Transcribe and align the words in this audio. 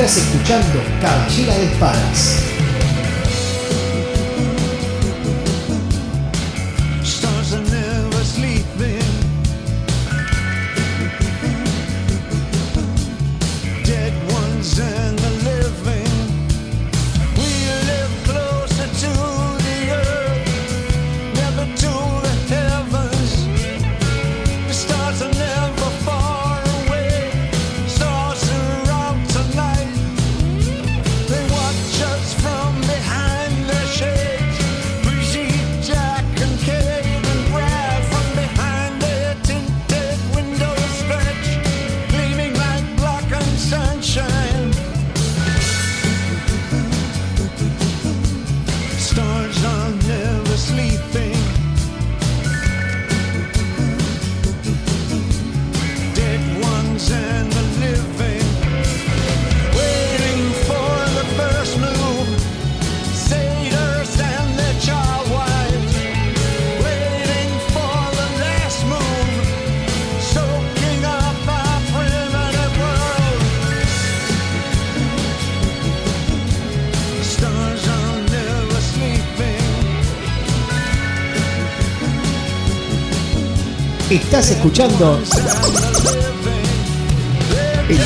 Estás 0.00 0.16
escuchando 0.16 0.80
Caballera 1.02 1.54
de 1.58 1.64
Espadas. 1.66 2.69
Estás 84.40 84.56
escuchando 84.56 85.20
el 87.90 88.00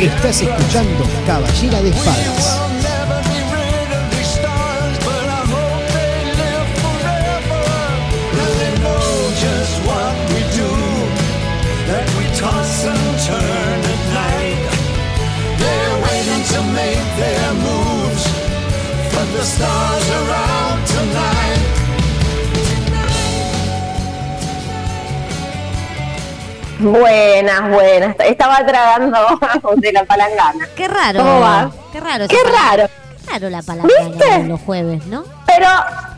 estás 0.00 0.42
escuchando 0.42 1.04
Caballera 1.26 1.82
de 1.82 1.90
Espadas. 1.90 2.69
Buenas, 26.80 27.70
buenas. 27.70 28.16
Estaba 28.20 28.64
tragando 28.64 29.18
de 29.76 29.92
la 29.92 30.04
palangana. 30.04 30.66
Qué 30.74 30.88
raro. 30.88 31.18
¿Cómo 31.18 31.40
va? 31.40 31.70
Qué 31.92 32.00
raro. 32.00 32.26
Qué 32.26 32.38
raro. 32.44 32.88
Qué 32.88 33.30
raro 33.32 33.50
la 33.50 33.62
palabra 33.62 33.92
¿Viste? 34.08 34.44
los 34.44 34.60
jueves, 34.62 35.04
¿no? 35.06 35.24
Pero, 35.46 35.68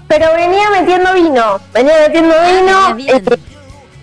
pero 0.06 0.33
venía 0.34 0.71
metiendo 0.71 1.12
vino. 1.15 1.61
Venía 1.72 1.95
metiendo 2.06 2.34
vino. 2.34 2.78
Ah, 2.78 2.97
eh, 2.99 3.22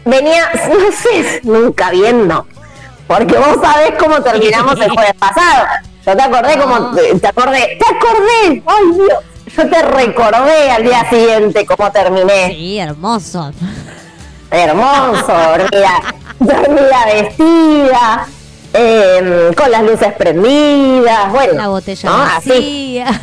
venía, 0.04 0.50
no 0.70 0.92
sé, 0.92 1.40
nunca 1.44 1.92
viendo. 1.92 2.46
Porque 3.08 3.38
vos 3.38 3.58
sabés 3.62 3.94
cómo 3.98 4.22
terminamos 4.22 4.80
el 4.82 4.90
jueves 4.92 5.14
pasado. 5.20 5.66
Yo 6.06 6.16
te 6.16 6.22
acordé 6.22 6.58
como. 6.58 6.78
No. 6.80 6.96
Te 6.96 7.28
acordé. 7.28 7.80
¡Te 7.80 7.96
acordé! 7.96 8.64
¡Ay, 8.66 8.86
Dios! 8.96 9.24
Yo 9.56 9.70
te 9.70 9.82
recordé 9.82 10.72
al 10.72 10.84
día 10.84 11.10
siguiente 11.10 11.66
cómo 11.66 11.90
terminé. 11.92 12.48
Sí, 12.50 12.80
hermoso. 12.80 13.52
Hermoso, 14.52 15.28
dormida, 15.28 16.00
dormida 16.40 17.06
vestida, 17.06 18.28
eh, 18.74 19.52
con 19.56 19.72
las 19.72 19.84
luces 19.84 20.14
prendidas, 20.14 21.32
bueno. 21.32 21.54
La 21.54 21.68
botella 21.68 22.10
¿no? 22.10 22.22
Así. 22.24 22.50
vacía. 22.50 23.22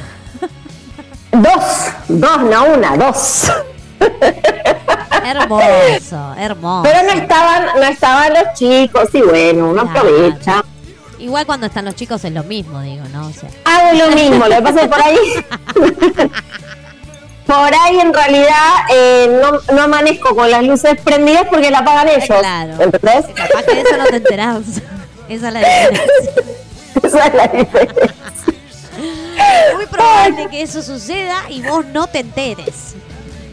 Dos, 1.33 1.93
dos, 2.09 2.43
no 2.43 2.65
una, 2.75 2.97
dos. 2.97 3.51
Hermoso, 5.25 6.35
hermoso. 6.39 6.83
Pero 6.83 7.03
no 7.03 7.21
estaban, 7.21 7.67
no 7.77 7.83
estaban 7.83 8.33
los 8.33 8.55
chicos 8.55 9.09
y 9.13 9.23
bueno, 9.23 9.71
uno 9.71 9.83
Claro. 9.83 9.99
aprovecha. 10.01 10.65
Igual 11.19 11.47
cuando 11.47 11.67
están 11.67 11.85
los 11.87 11.95
chicos 11.95 12.23
es 12.25 12.33
lo 12.33 12.45
mismo, 12.45 12.81
digo, 12.83 13.05
¿no? 13.13 13.27
O 13.27 13.33
sea, 13.33 13.49
Hago 13.65 13.99
lo 13.99 14.15
mismo, 14.15 14.47
lo 14.47 14.57
que 14.57 14.63
pasa 14.63 14.77
es 14.77 14.83
que 14.83 14.89
por 14.89 15.03
ahí. 15.03 15.19
por 17.47 17.75
ahí 17.75 18.01
en 18.01 18.13
realidad 18.13 18.75
eh, 18.93 19.39
no, 19.41 19.75
no 19.75 19.83
amanezco 19.83 20.35
con 20.35 20.51
las 20.51 20.65
luces 20.65 21.01
prendidas 21.03 21.45
porque 21.51 21.71
la 21.71 21.79
apagan 21.79 22.09
ellos. 22.09 22.25
claro. 22.27 22.73
¿Entendés? 22.83 23.27
Capaz 23.35 23.63
que 23.65 23.75
de 23.77 23.81
eso 23.83 23.97
no 23.97 24.05
te 24.07 24.17
enterás. 24.17 24.63
Esa 25.29 25.49
es 25.49 25.55
la 25.55 25.61
diferencia. 25.61 26.33
Esa 27.03 27.27
es 27.27 27.35
la 27.35 27.47
diferencia. 27.49 28.15
Es 29.69 29.75
muy 29.75 29.87
probable 29.87 30.49
que 30.51 30.63
eso 30.63 30.83
suceda 30.83 31.43
y 31.49 31.63
vos 31.63 31.85
no 31.87 32.07
te 32.07 32.21
enteres. 32.21 32.95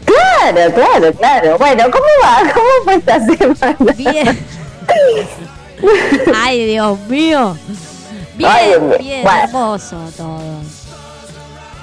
Claro, 0.04 0.72
claro, 0.74 1.12
claro. 1.14 1.58
Bueno, 1.58 1.84
¿cómo 1.90 2.04
va? 2.22 2.42
¿Cómo 2.52 2.68
fue 2.84 2.94
esta 2.96 3.20
semana? 3.24 3.76
Bien. 3.96 4.46
Ay, 6.34 6.66
Dios 6.66 6.98
mío. 7.08 7.56
Bien, 8.36 8.50
Ay, 8.52 8.80
mío. 8.80 8.96
bien, 8.98 9.22
Bueno. 9.22 9.42
hermoso 9.44 9.96
todo. 10.16 10.40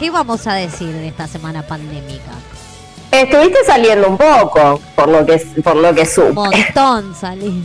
¿Qué 0.02 0.10
vamos 0.10 0.48
a 0.48 0.56
decir 0.56 0.92
de 0.92 1.10
esta 1.10 1.28
semana 1.28 1.62
pandémica? 1.62 2.32
Estuviste 3.12 3.60
saliendo 3.64 4.08
un 4.10 4.18
poco, 4.18 4.82
por 4.96 5.08
lo 5.08 5.24
que 5.24 5.38
por 5.64 5.76
lo 5.76 5.94
que 5.94 6.08
supe. 6.08 6.32
Montón 6.34 7.14
salí. 7.20 7.64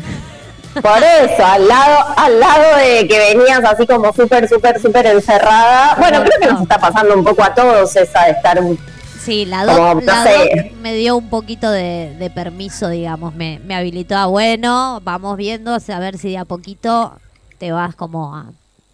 Por 0.75 0.99
eso, 0.99 1.47
al 1.47 1.67
lado 1.67 2.15
al 2.15 2.39
lado 2.39 2.77
de 2.77 3.09
que 3.09 3.35
venías 3.35 3.65
así 3.65 3.87
como 3.87 4.13
súper, 4.13 4.47
súper, 4.51 4.79
súper 4.79 5.07
encerrada. 5.07 5.95
Bueno, 5.99 6.23
creo 6.25 6.39
que 6.39 6.47
nos 6.53 6.61
está 6.61 6.79
pasando 6.79 7.15
un 7.15 7.25
poco 7.25 7.43
a 7.43 7.55
todos 7.55 7.97
esa 7.97 8.25
de 8.27 8.33
estar 8.33 8.63
un 8.63 8.79
Sí, 9.19 9.47
la 9.47 9.65
Como, 9.65 9.95
doc, 9.95 9.95
no 10.03 10.13
la 10.13 10.25
doc 10.25 10.73
me 10.83 10.93
dio 10.95 11.17
un 11.17 11.31
poquito 11.31 11.71
de, 11.71 12.15
de 12.19 12.29
permiso, 12.29 12.91
digamos, 12.91 13.35
me, 13.35 13.61
me 13.65 13.75
habilitó 13.75 14.15
a, 14.15 14.27
bueno, 14.27 15.01
vamos 15.03 15.39
viendo, 15.39 15.75
a 15.75 15.99
ver 15.99 16.19
si 16.19 16.33
de 16.33 16.37
a 16.39 16.45
poquito 16.45 17.17
te 17.57 17.73
vas 17.73 17.97
como 17.97 18.37
a- 18.37 18.51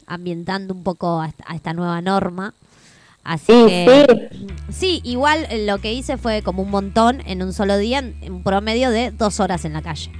ambientando 0.06 0.72
un 0.74 0.84
poco 0.84 1.20
a, 1.20 1.32
a 1.44 1.56
esta 1.56 1.72
nueva 1.72 2.00
norma. 2.02 2.54
Así 3.24 3.44
Sí, 3.46 3.66
que 3.68 4.28
sí, 4.72 5.00
igual 5.04 5.46
eh, 5.50 5.64
lo 5.66 5.78
que 5.78 5.92
hice 5.92 6.16
fue 6.16 6.42
como 6.42 6.62
un 6.62 6.70
montón 6.70 7.22
en 7.26 7.42
un 7.42 7.52
solo 7.52 7.78
día, 7.78 7.98
en 7.98 8.16
un 8.32 8.42
promedio 8.42 8.90
de 8.90 9.10
dos 9.12 9.38
horas 9.38 9.64
en 9.64 9.72
la 9.74 9.82
calle. 9.82 10.10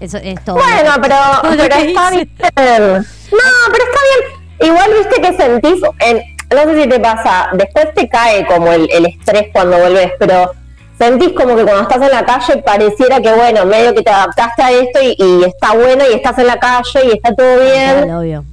Eso 0.00 0.18
es 0.18 0.42
todo. 0.44 0.56
Bueno, 0.56 0.92
pero, 1.00 1.14
todo 1.42 1.50
pero 1.52 1.62
está 1.62 1.80
hice. 2.14 2.24
bien. 2.56 2.82
No, 2.92 3.72
pero 3.72 3.84
está 3.84 4.00
bien. 4.08 4.70
Igual 4.70 4.90
viste 4.98 5.20
que 5.20 5.36
sentís, 5.36 5.80
en, 6.00 6.22
no 6.50 6.62
sé 6.72 6.82
si 6.82 6.88
te 6.88 6.98
pasa, 7.00 7.50
después 7.52 7.94
te 7.94 8.08
cae 8.08 8.44
como 8.46 8.72
el, 8.72 8.88
el 8.92 9.06
estrés 9.06 9.48
cuando 9.52 9.78
volvés, 9.78 10.12
pero 10.18 10.50
sentís 10.98 11.28
como 11.34 11.54
que 11.54 11.62
cuando 11.62 11.82
estás 11.82 12.02
en 12.02 12.10
la 12.10 12.24
calle 12.26 12.56
pareciera 12.62 13.20
que, 13.20 13.32
bueno, 13.32 13.64
medio 13.66 13.94
que 13.94 14.02
te 14.02 14.10
adaptaste 14.10 14.62
a 14.62 14.72
esto 14.72 14.98
y, 15.02 15.14
y 15.16 15.44
está 15.44 15.74
bueno 15.74 16.02
y 16.10 16.14
estás 16.16 16.36
en 16.38 16.48
la 16.48 16.58
calle 16.58 17.00
y 17.04 17.10
está 17.12 17.32
todo 17.34 17.60
bien. 17.60 18.02
Claro, 18.02 18.18
obvio. 18.18 18.44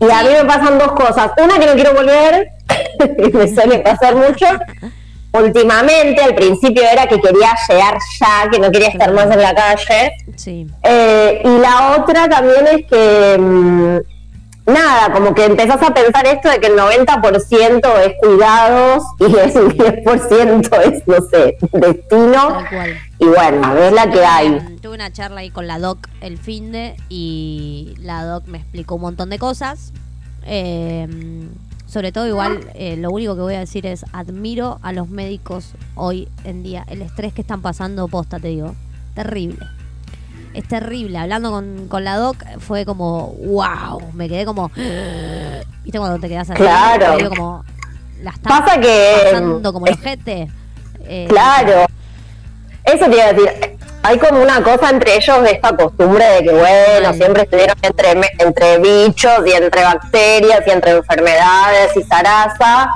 Y 0.00 0.10
a 0.10 0.22
mí 0.22 0.28
me 0.30 0.44
pasan 0.46 0.78
dos 0.78 0.92
cosas. 0.92 1.30
Una 1.42 1.58
que 1.58 1.66
no 1.66 1.74
quiero 1.74 1.92
volver, 1.94 2.48
me 3.32 3.48
suele 3.54 3.78
pasar 3.80 4.14
mucho. 4.16 4.46
Últimamente, 5.34 6.20
al 6.22 6.34
principio 6.34 6.82
era 6.82 7.06
que 7.06 7.18
quería 7.18 7.54
llegar 7.68 7.96
ya, 8.20 8.50
que 8.50 8.58
no 8.58 8.70
quería 8.70 8.88
estar 8.88 9.12
más 9.14 9.30
en 9.30 9.40
la 9.40 9.54
calle. 9.54 10.12
Sí. 10.36 10.66
Eh, 10.82 11.40
y 11.42 11.58
la 11.58 11.96
otra 11.98 12.28
también 12.28 12.66
es 12.66 12.86
que, 12.86 13.38
mm, 13.40 14.70
nada, 14.70 15.10
como 15.10 15.34
que 15.34 15.46
empezás 15.46 15.82
a 15.82 15.94
pensar 15.94 16.26
esto 16.26 16.50
de 16.50 16.60
que 16.60 16.66
el 16.66 16.76
90% 16.76 17.98
es 18.00 18.12
cuidados 18.20 19.04
y 19.20 19.24
el 19.24 19.68
10% 19.72 20.80
es, 20.92 21.08
no 21.08 21.16
sé, 21.30 21.56
destino. 21.72 22.48
Tal 22.48 22.68
cual. 22.68 22.98
Y 23.18 23.24
bueno, 23.24 23.78
es 23.78 23.92
la 23.92 24.10
que 24.10 24.22
hay. 24.24 24.48
Tuve- 24.50 24.80
Tuve 24.82 24.94
una 24.96 25.12
charla 25.12 25.40
ahí 25.40 25.48
con 25.50 25.66
la 25.66 25.78
doc 25.78 26.08
el 26.20 26.36
fin 26.36 26.72
de 26.72 26.94
y 27.08 27.94
la 28.00 28.24
doc 28.24 28.44
me 28.48 28.58
explicó 28.58 28.96
un 28.96 29.00
montón 29.02 29.30
de 29.30 29.38
cosas. 29.38 29.94
Eh, 30.44 31.08
sobre 31.92 32.10
todo 32.10 32.26
igual, 32.26 32.70
eh, 32.72 32.96
lo 32.96 33.10
único 33.10 33.34
que 33.34 33.42
voy 33.42 33.54
a 33.54 33.58
decir 33.58 33.84
es 33.86 34.06
admiro 34.14 34.78
a 34.82 34.94
los 34.94 35.10
médicos 35.10 35.72
hoy 35.94 36.26
en 36.44 36.62
día. 36.62 36.86
El 36.88 37.02
estrés 37.02 37.34
que 37.34 37.42
están 37.42 37.60
pasando, 37.60 38.08
posta, 38.08 38.38
te 38.38 38.48
digo. 38.48 38.74
Terrible. 39.14 39.58
es 40.54 40.66
terrible. 40.66 41.18
Hablando 41.18 41.50
con, 41.50 41.88
con 41.88 42.02
la 42.02 42.16
doc 42.16 42.42
fue 42.60 42.86
como, 42.86 43.34
wow, 43.34 44.00
me 44.14 44.26
quedé 44.26 44.46
como, 44.46 44.70
¿viste 45.84 45.98
cuando 45.98 46.18
te 46.18 46.30
quedas 46.30 46.48
así? 46.48 46.62
Claro. 46.62 47.16
Medio 47.16 47.28
como, 47.28 47.64
la 48.22 48.32
Pasa 48.42 48.80
que, 48.80 49.14
pasando 49.24 49.70
como 49.70 49.86
el 49.86 49.92
ojete. 49.92 50.48
Eh, 51.00 51.26
Claro. 51.28 51.84
Eso 52.84 53.04
te 53.04 53.16
iba 53.16 53.24
a 53.24 53.32
decir. 53.34 53.71
Hay 54.04 54.18
como 54.18 54.42
una 54.42 54.62
cosa 54.62 54.90
entre 54.90 55.16
ellos 55.16 55.42
de 55.42 55.50
esta 55.52 55.76
costumbre 55.76 56.24
de 56.24 56.42
que, 56.44 56.50
bueno, 56.52 57.08
Ay. 57.10 57.14
siempre 57.16 57.42
estuvieron 57.42 57.76
entre, 57.82 58.20
entre 58.38 58.78
bichos 58.78 59.46
y 59.46 59.52
entre 59.52 59.82
bacterias 59.84 60.60
y 60.66 60.70
entre 60.70 60.90
enfermedades 60.92 61.96
y 61.96 62.02
zaraza. 62.02 62.90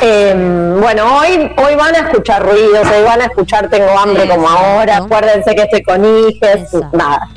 Eh, 0.00 0.34
bueno, 0.80 1.18
hoy, 1.18 1.50
hoy 1.56 1.74
van 1.76 1.94
a 1.94 1.98
escuchar 2.00 2.42
ruidos, 2.44 2.86
hoy 2.94 3.04
van 3.04 3.20
a 3.22 3.24
escuchar 3.26 3.68
Tengo 3.68 3.96
hambre 3.98 4.28
como 4.28 4.48
ahora, 4.48 4.98
acuérdense 4.98 5.54
que 5.54 5.62
estoy 5.62 5.82
con 5.82 6.04
hijes, 6.04 6.72
nada. 6.92 7.28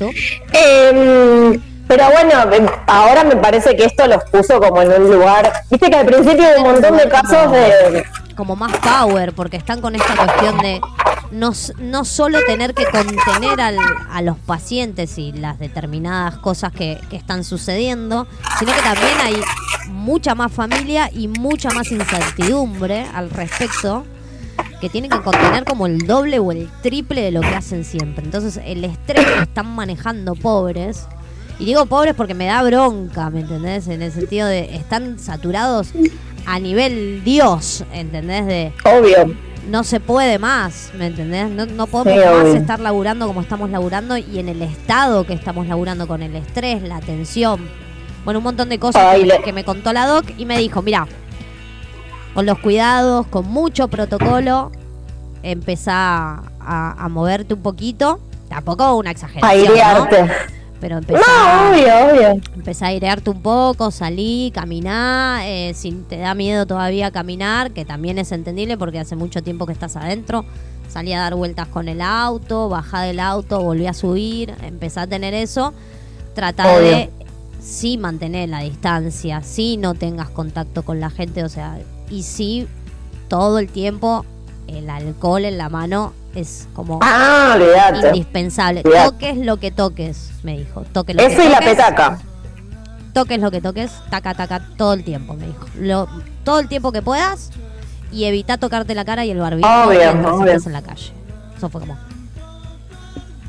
Eh, 0.52 1.58
pero 1.86 2.04
bueno, 2.10 2.34
me- 2.46 2.70
ahora 2.86 3.24
me 3.24 3.36
parece 3.36 3.74
que 3.76 3.84
esto 3.84 4.06
los 4.06 4.22
puso 4.24 4.60
como 4.60 4.82
en 4.82 4.92
un 5.02 5.10
lugar. 5.10 5.50
Viste 5.70 5.88
que 5.88 5.96
al 5.96 6.06
principio 6.06 6.44
hay 6.46 6.56
un 6.62 6.72
montón 6.72 6.96
de 6.98 7.08
casos 7.08 7.50
de. 7.52 8.04
como 8.36 8.54
más 8.56 8.72
power, 8.78 9.32
porque 9.32 9.56
están 9.56 9.80
con 9.80 9.94
esta 9.94 10.14
cuestión 10.14 10.58
de 10.58 10.80
no, 11.30 11.52
no 11.78 12.04
solo 12.04 12.38
tener 12.46 12.74
que 12.74 12.84
contener 12.86 13.60
al- 13.60 13.78
a 14.10 14.22
los 14.22 14.38
pacientes 14.38 15.18
y 15.18 15.32
las 15.32 15.58
determinadas 15.58 16.36
cosas 16.38 16.72
que, 16.72 16.98
que 17.10 17.16
están 17.16 17.44
sucediendo, 17.44 18.26
sino 18.58 18.72
que 18.72 18.80
también 18.82 19.12
hay 19.22 19.36
mucha 19.90 20.34
más 20.34 20.52
familia 20.52 21.10
y 21.12 21.28
mucha 21.28 21.70
más 21.70 21.90
incertidumbre 21.92 23.06
al 23.14 23.30
respecto 23.30 24.04
que 24.80 24.88
tienen 24.88 25.10
que 25.10 25.20
contener 25.22 25.64
como 25.64 25.86
el 25.86 25.98
doble 26.06 26.38
o 26.38 26.52
el 26.52 26.68
triple 26.82 27.22
de 27.22 27.30
lo 27.32 27.40
que 27.40 27.48
hacen 27.48 27.84
siempre. 27.84 28.24
Entonces 28.24 28.60
el 28.64 28.84
estrés 28.84 29.26
que 29.26 29.42
están 29.42 29.74
manejando 29.74 30.34
pobres, 30.34 31.06
y 31.58 31.64
digo 31.64 31.86
pobres 31.86 32.14
porque 32.14 32.34
me 32.34 32.46
da 32.46 32.62
bronca, 32.62 33.30
¿me 33.30 33.40
entendés? 33.40 33.88
En 33.88 34.02
el 34.02 34.12
sentido 34.12 34.46
de 34.46 34.76
están 34.76 35.18
saturados 35.18 35.88
a 36.46 36.60
nivel 36.60 37.22
Dios, 37.24 37.84
¿entendés? 37.92 38.46
De 38.46 38.72
Obvio. 38.84 39.34
No 39.68 39.84
se 39.84 40.00
puede 40.00 40.38
más, 40.38 40.90
¿me 40.98 41.06
entendés? 41.06 41.50
No, 41.50 41.66
no 41.66 41.86
podemos 41.86 42.22
Sí, 42.22 42.28
más 42.44 42.54
estar 42.54 42.80
laburando 42.80 43.26
como 43.26 43.40
estamos 43.40 43.70
laburando 43.70 44.16
y 44.16 44.38
en 44.38 44.48
el 44.48 44.62
estado 44.62 45.24
que 45.24 45.34
estamos 45.34 45.66
laburando 45.66 46.06
con 46.08 46.22
el 46.22 46.34
estrés, 46.36 46.82
la 46.82 47.00
tensión, 47.00 47.68
bueno, 48.24 48.38
un 48.38 48.44
montón 48.44 48.68
de 48.68 48.78
cosas 48.78 49.02
Ay, 49.04 49.20
que, 49.22 49.26
me, 49.26 49.34
le- 49.38 49.42
que 49.44 49.52
me 49.52 49.64
contó 49.64 49.92
la 49.92 50.06
doc 50.06 50.24
y 50.36 50.44
me 50.46 50.58
dijo, 50.58 50.82
mira, 50.82 51.06
con 52.34 52.46
los 52.46 52.58
cuidados, 52.58 53.26
con 53.26 53.46
mucho 53.46 53.88
protocolo, 53.88 54.70
empezá 55.42 56.42
a, 56.60 57.04
a 57.04 57.08
moverte 57.08 57.54
un 57.54 57.62
poquito, 57.62 58.20
tampoco 58.48 58.94
una 58.96 59.10
exageración, 59.10 59.66
¿no? 59.94 60.04
Pero 60.80 60.98
empezá, 60.98 61.20
No, 61.20 61.70
obvio, 61.70 61.88
obvio. 62.12 62.40
empezá 62.54 62.86
a 62.86 62.88
airearte 62.90 63.30
un 63.30 63.42
poco, 63.42 63.90
salí, 63.90 64.52
caminá, 64.54 65.40
eh, 65.44 65.72
si 65.74 65.90
te 65.92 66.18
da 66.18 66.34
miedo 66.34 66.66
todavía 66.66 67.10
caminar, 67.10 67.72
que 67.72 67.84
también 67.84 68.18
es 68.18 68.30
entendible 68.30 68.76
porque 68.78 69.00
hace 69.00 69.16
mucho 69.16 69.42
tiempo 69.42 69.66
que 69.66 69.72
estás 69.72 69.96
adentro, 69.96 70.44
salí 70.88 71.12
a 71.12 71.20
dar 71.20 71.34
vueltas 71.34 71.66
con 71.66 71.88
el 71.88 72.00
auto, 72.00 72.68
bajá 72.68 73.02
del 73.02 73.18
auto, 73.18 73.60
volví 73.60 73.86
a 73.86 73.92
subir, 73.94 74.54
empezá 74.62 75.02
a 75.02 75.06
tener 75.08 75.34
eso, 75.34 75.74
trata 76.34 76.72
Obvio. 76.76 76.82
de 76.90 77.10
sí 77.60 77.98
mantener 77.98 78.48
la 78.48 78.60
distancia, 78.60 79.42
sí 79.42 79.76
no 79.78 79.94
tengas 79.94 80.30
contacto 80.30 80.84
con 80.84 81.00
la 81.00 81.10
gente, 81.10 81.42
o 81.42 81.48
sea, 81.48 81.76
y 82.08 82.22
sí 82.22 82.68
todo 83.26 83.58
el 83.58 83.68
tiempo 83.68 84.24
el 84.68 84.88
alcohol 84.90 85.44
en 85.44 85.58
la 85.58 85.68
mano 85.68 86.12
es 86.34 86.68
como 86.74 87.00
Ah, 87.02 87.56
indispensable. 88.04 88.82
Toques 88.82 89.36
lo 89.38 89.56
que 89.58 89.70
toques, 89.70 90.30
me 90.42 90.58
dijo. 90.58 90.82
Toque 90.92 91.14
lo 91.14 91.20
que 91.20 91.26
Eso 91.26 91.42
y 91.42 91.48
la 91.48 91.58
toques, 91.58 91.70
petaca. 91.70 92.18
Toques 93.12 93.40
lo 93.40 93.50
que 93.50 93.60
toques, 93.60 93.90
taca, 94.10 94.34
taca, 94.34 94.60
todo 94.76 94.92
el 94.92 95.04
tiempo, 95.04 95.34
me 95.34 95.46
dijo. 95.46 95.66
Lo, 95.78 96.08
todo 96.44 96.60
el 96.60 96.68
tiempo 96.68 96.92
que 96.92 97.02
puedas 97.02 97.50
y 98.12 98.24
evita 98.24 98.58
tocarte 98.58 98.94
la 98.94 99.04
cara 99.04 99.24
y 99.24 99.30
el 99.30 99.38
barbijo 99.38 99.68
mientras 99.88 100.66
en 100.66 100.72
la 100.72 100.82
calle. 100.82 101.12
Eso 101.56 101.68
fue 101.68 101.80
como... 101.80 101.96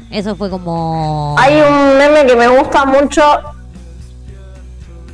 Eso 0.09 0.35
fue 0.35 0.49
como... 0.49 1.35
Hay 1.37 1.61
un 1.61 1.97
meme 1.97 2.25
que 2.25 2.35
me 2.35 2.47
gusta 2.47 2.85
mucho. 2.85 3.21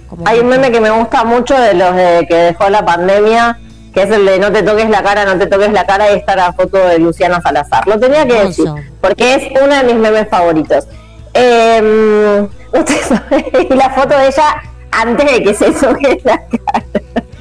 como 0.09 0.25
Hay 0.25 0.39
un 0.39 0.47
meme 0.47 0.71
que 0.71 0.79
me 0.79 0.89
gusta 0.89 1.25
mucho 1.25 1.59
de 1.59 1.73
los 1.73 1.93
de 1.95 2.25
que 2.29 2.35
dejó 2.35 2.69
la 2.69 2.85
pandemia, 2.85 3.59
que 3.95 4.03
es 4.03 4.11
el 4.11 4.25
de 4.25 4.39
no 4.39 4.51
te 4.51 4.61
toques 4.61 4.89
la 4.89 5.01
cara, 5.01 5.23
no 5.23 5.39
te 5.39 5.47
toques 5.47 5.71
la 5.71 5.85
cara, 5.85 6.11
y 6.11 6.17
está 6.17 6.35
la 6.35 6.51
foto 6.51 6.77
de 6.77 6.99
Luciana 6.99 7.41
Salazar. 7.41 7.87
Lo 7.87 7.97
tenía 7.97 8.27
que 8.27 8.45
decir, 8.45 8.65
porque 8.99 9.35
es 9.35 9.43
uno 9.63 9.73
de 9.73 9.83
mis 9.85 9.95
memes 9.95 10.27
favoritos. 10.29 10.85
Eh, 11.33 12.47
usted 12.73 13.01
sabe, 13.07 13.67
y 13.69 13.73
la 13.73 13.89
foto 13.91 14.17
de 14.17 14.27
ella 14.27 14.61
antes 14.91 15.31
de 15.31 15.43
que 15.43 15.53
se 15.53 15.71
toque 15.71 16.21
la 16.25 16.45
cara. 16.45 16.85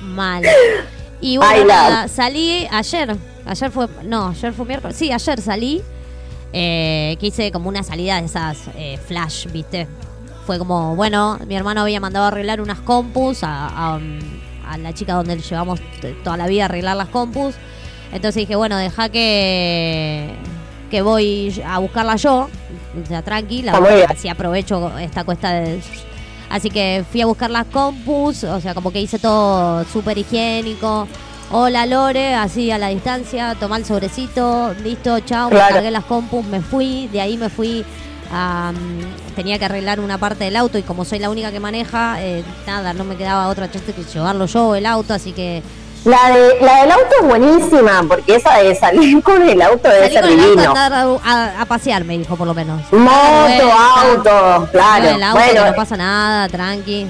Mal. 0.00 0.44
Y 1.20 1.38
bueno, 1.38 1.64
nada, 1.66 2.06
salí 2.06 2.68
ayer. 2.70 3.16
Ayer 3.46 3.70
fue. 3.72 3.88
No, 4.04 4.28
ayer 4.28 4.52
fue 4.52 4.64
miércoles. 4.64 4.96
Sí, 4.96 5.10
ayer 5.10 5.40
salí. 5.40 5.82
Eh, 6.52 7.16
que 7.18 7.26
hice 7.26 7.50
como 7.50 7.68
una 7.68 7.82
salida 7.82 8.20
de 8.20 8.26
esas 8.26 8.58
eh, 8.76 8.96
flash, 9.08 9.48
¿viste? 9.50 9.88
Fue 10.46 10.56
como, 10.56 10.94
bueno, 10.94 11.36
mi 11.48 11.56
hermano 11.56 11.80
había 11.80 11.98
mandado 11.98 12.26
a 12.26 12.28
arreglar 12.28 12.60
unas 12.60 12.78
compus 12.78 13.42
a, 13.42 13.66
a, 13.66 13.98
a 14.68 14.78
la 14.78 14.92
chica 14.92 15.14
donde 15.14 15.38
llevamos 15.38 15.80
toda 16.22 16.36
la 16.36 16.46
vida 16.46 16.62
a 16.62 16.64
arreglar 16.66 16.96
las 16.96 17.08
compus. 17.08 17.54
Entonces 18.12 18.42
dije, 18.42 18.56
bueno, 18.56 18.76
deja 18.76 19.08
que, 19.08 20.34
que 20.90 21.02
voy 21.02 21.62
a 21.66 21.78
buscarla 21.78 22.16
yo. 22.16 22.48
O 23.02 23.06
sea, 23.06 23.22
tranquila. 23.22 23.72
Ah. 23.74 24.06
Así 24.08 24.28
aprovecho 24.28 24.96
esta 24.98 25.24
cuesta 25.24 25.52
de. 25.52 25.80
Así 26.50 26.70
que 26.70 27.04
fui 27.10 27.20
a 27.20 27.26
buscar 27.26 27.50
las 27.50 27.66
compus, 27.66 28.44
o 28.44 28.60
sea, 28.60 28.74
como 28.74 28.92
que 28.92 29.00
hice 29.00 29.18
todo 29.18 29.84
súper 29.84 30.18
higiénico. 30.18 31.08
Hola 31.50 31.86
Lore, 31.86 32.34
así 32.34 32.70
a 32.70 32.78
la 32.78 32.88
distancia, 32.88 33.54
tomá 33.58 33.76
el 33.76 33.84
sobrecito, 33.84 34.74
listo, 34.82 35.20
chao, 35.20 35.50
me 35.50 35.58
cargué 35.58 35.90
las 35.90 36.04
compus, 36.04 36.44
me 36.46 36.60
fui, 36.60 37.08
de 37.08 37.20
ahí 37.20 37.36
me 37.36 37.48
fui 37.48 37.84
mm, 38.72 39.34
tenía 39.36 39.58
que 39.58 39.64
arreglar 39.64 40.00
una 40.00 40.18
parte 40.18 40.44
del 40.44 40.56
auto 40.56 40.78
y 40.78 40.82
como 40.82 41.04
soy 41.04 41.18
la 41.18 41.30
única 41.30 41.50
que 41.52 41.60
maneja, 41.60 42.16
eh, 42.22 42.42
nada, 42.66 42.92
no 42.92 43.04
me 43.04 43.16
quedaba 43.16 43.48
otra 43.48 43.70
chance 43.70 43.92
que 43.92 44.02
llevarlo 44.04 44.46
yo, 44.46 44.74
el 44.74 44.86
auto, 44.86 45.14
así 45.14 45.32
que 45.32 45.62
La, 46.04 46.28
de, 46.30 46.58
la 46.60 46.82
del 46.82 46.92
auto 46.92 47.06
es 47.22 47.26
buenísima, 47.28 48.04
porque 48.06 48.36
esa 48.36 48.58
de 48.58 48.74
salir 48.74 49.22
con 49.22 49.40
el 49.48 49.60
auto 49.62 49.88
debe 49.88 50.10
ser 50.10 50.22
con 50.22 50.30
el 50.32 50.40
auto 50.58 50.60
a, 50.60 50.68
andar 50.84 50.92
a, 50.92 51.02
a- 51.24 51.60
a 51.62 51.64
pasear, 51.66 52.04
me 52.04 52.18
dijo 52.18 52.36
por 52.36 52.46
lo 52.46 52.52
menos. 52.54 52.80
Moto, 52.92 53.72
auto, 53.72 54.68
claro. 54.70 55.06
en 55.08 55.14
el 55.16 55.22
auto, 55.22 55.38
Bueno, 55.38 55.66
no 55.66 55.74
pasa 55.74 55.96
nada, 55.96 56.48
tranqui. 56.48 57.06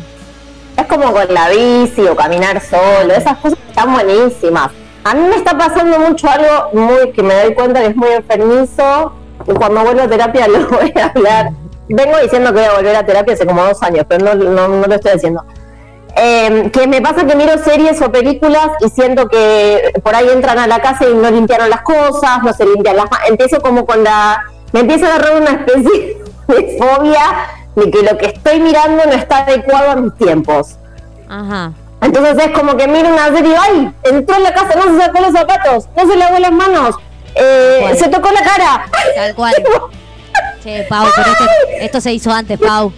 Es 0.76 0.87
como 0.87 1.12
con 1.12 1.33
la 1.33 1.49
bici 1.50 2.02
o 2.02 2.16
caminar 2.16 2.61
solo, 2.61 3.14
esas 3.14 3.37
cosas 3.38 3.59
están 3.69 3.93
buenísimas. 3.93 4.71
A 5.04 5.14
mí 5.14 5.21
me 5.28 5.37
está 5.37 5.57
pasando 5.57 5.99
mucho 6.00 6.28
algo 6.28 6.71
muy 6.73 7.12
que 7.12 7.23
me 7.23 7.35
doy 7.35 7.54
cuenta 7.54 7.81
que 7.81 7.87
es 7.88 7.97
muy 7.97 8.09
enfermizo 8.11 9.12
cuando 9.53 9.83
vuelvo 9.83 10.03
a 10.03 10.09
terapia 10.09 10.49
lo 10.49 10.69
voy 10.69 10.93
a 10.97 11.07
hablar. 11.07 11.51
Vengo 11.89 12.19
diciendo 12.19 12.53
que 12.53 12.61
voy 12.61 12.69
a 12.69 12.77
volver 12.77 12.97
a 12.97 13.07
terapia 13.07 13.35
hace 13.35 13.47
como 13.47 13.63
dos 13.63 13.83
años, 13.83 14.07
pero 14.09 14.25
no, 14.25 14.35
no, 14.35 14.69
no 14.69 14.87
lo 14.87 14.95
estoy 14.95 15.13
haciendo. 15.13 15.45
Eh, 16.17 16.71
que 16.73 16.87
me 16.87 17.03
pasa 17.03 17.27
que 17.27 17.35
miro 17.35 17.59
series 17.59 18.01
o 18.01 18.11
películas 18.13 18.69
y 18.81 18.89
siento 18.89 19.29
que 19.29 19.93
por 20.03 20.15
ahí 20.15 20.29
entran 20.29 20.59
a 20.59 20.67
la 20.67 20.81
casa 20.81 21.09
y 21.09 21.15
no 21.15 21.29
limpiaron 21.31 21.69
las 21.69 21.83
cosas, 21.83 22.43
no 22.43 22.53
se 22.53 22.65
limpian 22.65 22.97
las 22.97 23.11
manos. 23.11 23.29
Empiezo 23.29 23.61
como 23.61 23.85
con 23.85 24.05
la... 24.05 24.45
Me 24.73 24.81
empieza 24.81 25.07
a 25.07 25.17
agarrar 25.17 25.41
una 25.41 25.51
especie 25.51 26.23
de 26.49 26.79
fobia 26.79 27.23
de 27.75 27.91
que 27.91 28.03
lo 28.03 28.17
que 28.17 28.27
estoy 28.27 28.61
mirando 28.61 29.05
no 29.05 29.13
está 29.13 29.39
adecuado 29.39 29.91
a 29.91 29.97
mis 29.97 30.15
tiempos. 30.15 30.77
Ajá. 31.29 31.73
Entonces 32.01 32.37
es 32.39 32.51
como 32.51 32.77
que 32.77 32.87
miro 32.87 33.09
una 33.09 33.27
serie 33.35 33.53
y 33.53 33.57
¡ay! 33.57 33.95
Entró 34.05 34.37
en 34.37 34.43
la 34.43 34.53
casa, 34.53 34.75
no 34.77 34.93
se 34.93 35.05
sacó 35.05 35.21
los 35.21 35.33
zapatos, 35.33 35.89
no 35.97 36.07
se 36.07 36.17
lavó 36.17 36.39
las 36.39 36.53
manos, 36.53 36.97
eh, 37.35 37.95
se 37.99 38.09
tocó 38.09 38.31
la 38.31 38.43
cara. 38.43 38.87
Tal 39.14 39.35
cual. 39.35 39.55
Che, 40.62 40.87
Pau, 40.88 41.07
pero 41.14 41.31
esto, 41.33 41.45
esto 41.81 42.00
se 42.00 42.12
hizo 42.12 42.31
antes, 42.31 42.59
Pau. 42.59 42.93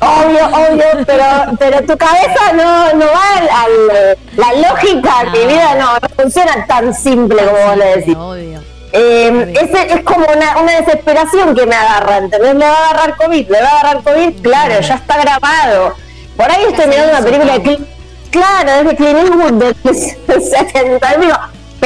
Obvio, 0.00 0.46
obvio, 0.46 0.84
pero, 1.06 1.24
pero 1.58 1.82
tu 1.82 1.98
cabeza 1.98 2.52
no, 2.54 2.94
no 2.94 3.04
va 3.06 3.36
al, 3.36 3.48
al- 3.48 4.18
la 4.36 4.68
lógica 4.70 5.24
de 5.24 5.30
mi 5.32 5.38
No. 5.44 5.48
vida 5.48 5.74
no, 5.74 5.92
no 6.00 6.08
funciona 6.16 6.66
tan 6.66 6.94
simple 6.94 7.44
como 7.44 7.58
vos 7.66 7.76
le 7.76 7.96
decís. 7.96 8.16
Obvio. 8.16 8.60
Eh, 8.92 9.52
ese 9.60 9.92
es 9.94 10.00
como 10.02 10.24
una, 10.34 10.56
una 10.62 10.80
desesperación 10.80 11.54
que 11.54 11.66
me 11.66 11.74
agarra, 11.74 12.18
¿entendés? 12.18 12.54
Le 12.54 12.64
va 12.64 12.72
a 12.72 12.88
agarrar 12.90 13.16
COVID, 13.16 13.50
le 13.50 13.60
va 13.60 13.68
a 13.68 13.80
agarrar 13.80 14.02
COVID, 14.02 14.40
claro, 14.42 14.80
ya 14.80 14.94
está 14.94 15.18
grabado. 15.20 15.94
Por 16.36 16.50
ahí 16.50 16.64
estoy 16.70 16.86
mirando 16.86 17.12
una 17.12 17.20
película 17.22 17.52
de. 17.54 17.62
Clint, 17.62 17.88
claro, 18.30 18.70
es 18.70 18.84
de 18.86 18.96
Clint 18.96 19.18
Eastwood 19.18 19.52
del 19.52 20.42
70 20.42 21.14
y 21.16 21.20
digo, 21.20 21.36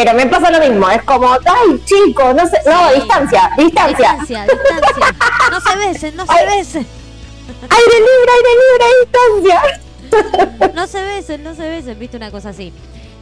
pero 0.03 0.15
me 0.17 0.25
pasa 0.27 0.51
lo 0.51 0.59
mismo, 0.67 0.89
es 0.89 1.03
como, 1.03 1.31
ay, 1.31 1.83
chico, 1.85 2.33
no 2.33 2.47
sé, 2.47 2.57
no, 2.65 2.89
Sí. 2.89 2.95
distancia, 3.01 3.51
distancia, 3.59 4.13
Distancia, 4.19 4.47
distancia. 4.47 5.17
No 5.51 5.61
se 5.61 5.77
besen, 5.77 6.17
no 6.17 6.25
se 6.27 6.33
Ay. 6.33 6.47
besen. 6.59 6.87
aire 7.69 7.97
libre, 7.99 8.33
aire 8.37 8.53
libre, 8.63 8.87
distancia. 9.53 10.73
No 10.75 10.87
se 10.87 11.05
besen, 11.05 11.45
no 11.45 11.55
se 11.55 11.69
besen. 11.69 11.99
Viste 11.99 12.17
una 12.17 12.31
cosa 12.31 12.49
así. 12.49 12.73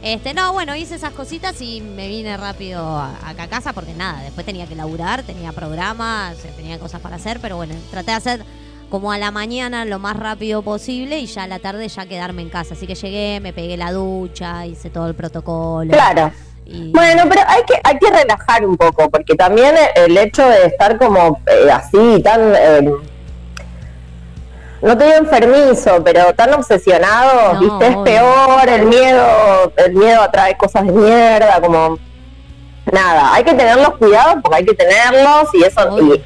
Este, 0.01 0.33
no, 0.33 0.53
bueno, 0.53 0.73
hice 0.73 0.95
esas 0.95 1.11
cositas 1.11 1.59
y 1.61 1.81
me 1.81 2.07
vine 2.07 2.37
rápido 2.37 2.97
acá 2.97 3.43
a 3.43 3.47
casa 3.49 3.73
porque 3.73 3.93
nada, 3.93 4.21
después 4.21 4.45
tenía 4.45 4.65
que 4.65 4.75
laburar, 4.75 5.23
tenía 5.23 5.51
programas, 5.51 6.37
eh, 6.45 6.53
tenía 6.55 6.79
cosas 6.79 7.01
para 7.01 7.17
hacer, 7.17 7.41
pero 7.41 7.57
bueno, 7.57 7.75
traté 7.91 8.11
de 8.11 8.17
hacer 8.17 8.45
como 8.89 9.11
a 9.11 9.17
la 9.17 9.31
mañana 9.31 9.83
lo 9.83 9.99
más 9.99 10.15
rápido 10.15 10.61
posible 10.61 11.19
y 11.19 11.25
ya 11.25 11.43
a 11.43 11.47
la 11.47 11.59
tarde 11.59 11.89
ya 11.89 12.05
quedarme 12.05 12.41
en 12.41 12.49
casa. 12.49 12.73
Así 12.75 12.87
que 12.87 12.95
llegué, 12.95 13.41
me 13.41 13.51
pegué 13.51 13.75
la 13.75 13.91
ducha, 13.91 14.65
hice 14.65 14.89
todo 14.89 15.07
el 15.07 15.15
protocolo. 15.15 15.91
Claro. 15.91 16.31
Y, 16.71 16.91
Bueno, 16.91 17.23
pero 17.27 17.41
hay 17.47 17.63
que 17.63 17.73
hay 17.83 17.97
que 17.97 18.09
relajar 18.11 18.65
un 18.65 18.77
poco, 18.77 19.09
porque 19.09 19.35
también 19.35 19.75
el 19.95 20.15
hecho 20.17 20.47
de 20.47 20.65
estar 20.67 20.97
como 20.97 21.39
eh, 21.47 21.71
así, 21.71 22.21
tan... 22.23 22.53
eh, 22.55 22.91
no 24.81 24.97
te 24.97 25.03
digo 25.05 25.17
enfermizo, 25.17 26.01
pero 26.03 26.33
tan 26.35 26.53
obsesionado, 26.53 27.53
No, 27.53 27.59
viste, 27.59 27.87
es 27.87 27.95
obvio. 27.95 28.03
peor, 28.05 28.69
el 28.69 28.85
miedo, 28.85 29.73
el 29.75 29.93
miedo 29.93 30.21
atrae 30.21 30.55
cosas 30.57 30.85
de 30.85 30.91
mierda, 30.93 31.59
como 31.59 31.97
nada, 32.91 33.33
hay 33.33 33.43
que 33.43 33.53
tener 33.53 33.75
los 33.77 33.97
cuidados 33.97 34.35
porque 34.41 34.57
hay 34.57 34.65
que 34.65 34.73
tenerlos 34.73 35.49
y 35.53 35.63
eso 35.63 35.99
y, 35.99 36.23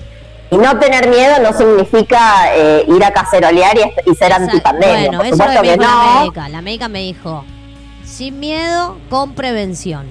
y 0.55 0.57
no 0.57 0.77
tener 0.79 1.07
miedo 1.09 1.39
no 1.41 1.51
significa 1.51 2.53
eh, 2.55 2.85
ir 2.87 3.03
a 3.03 3.11
cacerolear 3.11 3.75
y, 3.77 4.11
y 4.11 4.15
ser 4.15 4.31
antipandemia, 4.33 5.09
Bueno, 5.09 5.17
por 5.17 5.25
eso 5.25 5.33
es 5.35 5.39
lo 5.39 5.45
supuesto 5.45 5.61
que 5.63 5.69
que 5.71 5.77
me 5.77 5.83
dijo 5.83 5.95
la 6.05 6.19
médica. 6.21 6.49
La 6.49 6.61
médica 6.61 6.87
me 6.89 6.99
dijo, 6.99 7.45
sin 8.05 8.39
miedo, 8.39 8.97
con 9.09 9.33
prevención. 9.33 10.05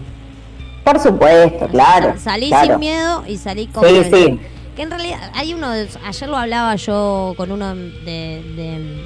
Por 0.84 0.98
supuesto, 1.00 1.68
claro. 1.68 2.14
Sa- 2.14 2.32
Salí 2.32 2.48
claro. 2.48 2.66
sin 2.72 2.80
miedo 2.80 3.24
y 3.26 3.36
salí 3.38 3.66
con 3.66 3.84
Sí, 3.86 4.02
sí. 4.12 4.40
Que 4.76 4.82
en 4.82 4.90
realidad 4.90 5.30
hay 5.34 5.52
uno, 5.54 5.70
ayer 5.70 6.28
lo 6.28 6.36
hablaba 6.36 6.74
yo 6.76 7.34
con 7.36 7.52
uno 7.52 7.74
de, 7.74 8.42
de, 8.56 9.04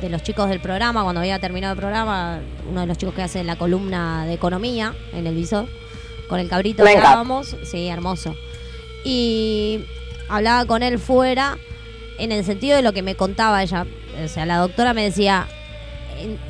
de 0.00 0.08
los 0.08 0.22
chicos 0.22 0.48
del 0.48 0.60
programa, 0.60 1.02
cuando 1.02 1.20
había 1.20 1.38
terminado 1.38 1.74
el 1.74 1.78
programa, 1.78 2.40
uno 2.70 2.80
de 2.80 2.86
los 2.86 2.96
chicos 2.96 3.14
que 3.14 3.22
hace 3.22 3.44
la 3.44 3.56
columna 3.56 4.24
de 4.24 4.32
economía 4.32 4.94
en 5.12 5.26
el 5.26 5.34
visor, 5.34 5.66
con 6.28 6.40
el 6.40 6.48
cabrito 6.48 6.82
encanta. 6.82 7.08
hablábamos, 7.10 7.56
sí, 7.64 7.88
hermoso. 7.88 8.34
Y 9.04 9.84
hablaba 10.28 10.64
con 10.66 10.82
él 10.82 10.98
fuera 10.98 11.58
en 12.18 12.32
el 12.32 12.44
sentido 12.44 12.76
de 12.76 12.82
lo 12.82 12.92
que 12.92 13.02
me 13.02 13.14
contaba 13.14 13.62
ella. 13.62 13.86
O 14.24 14.28
sea, 14.28 14.46
la 14.46 14.56
doctora 14.56 14.94
me 14.94 15.02
decía, 15.04 15.46
"Eh, 15.50 15.52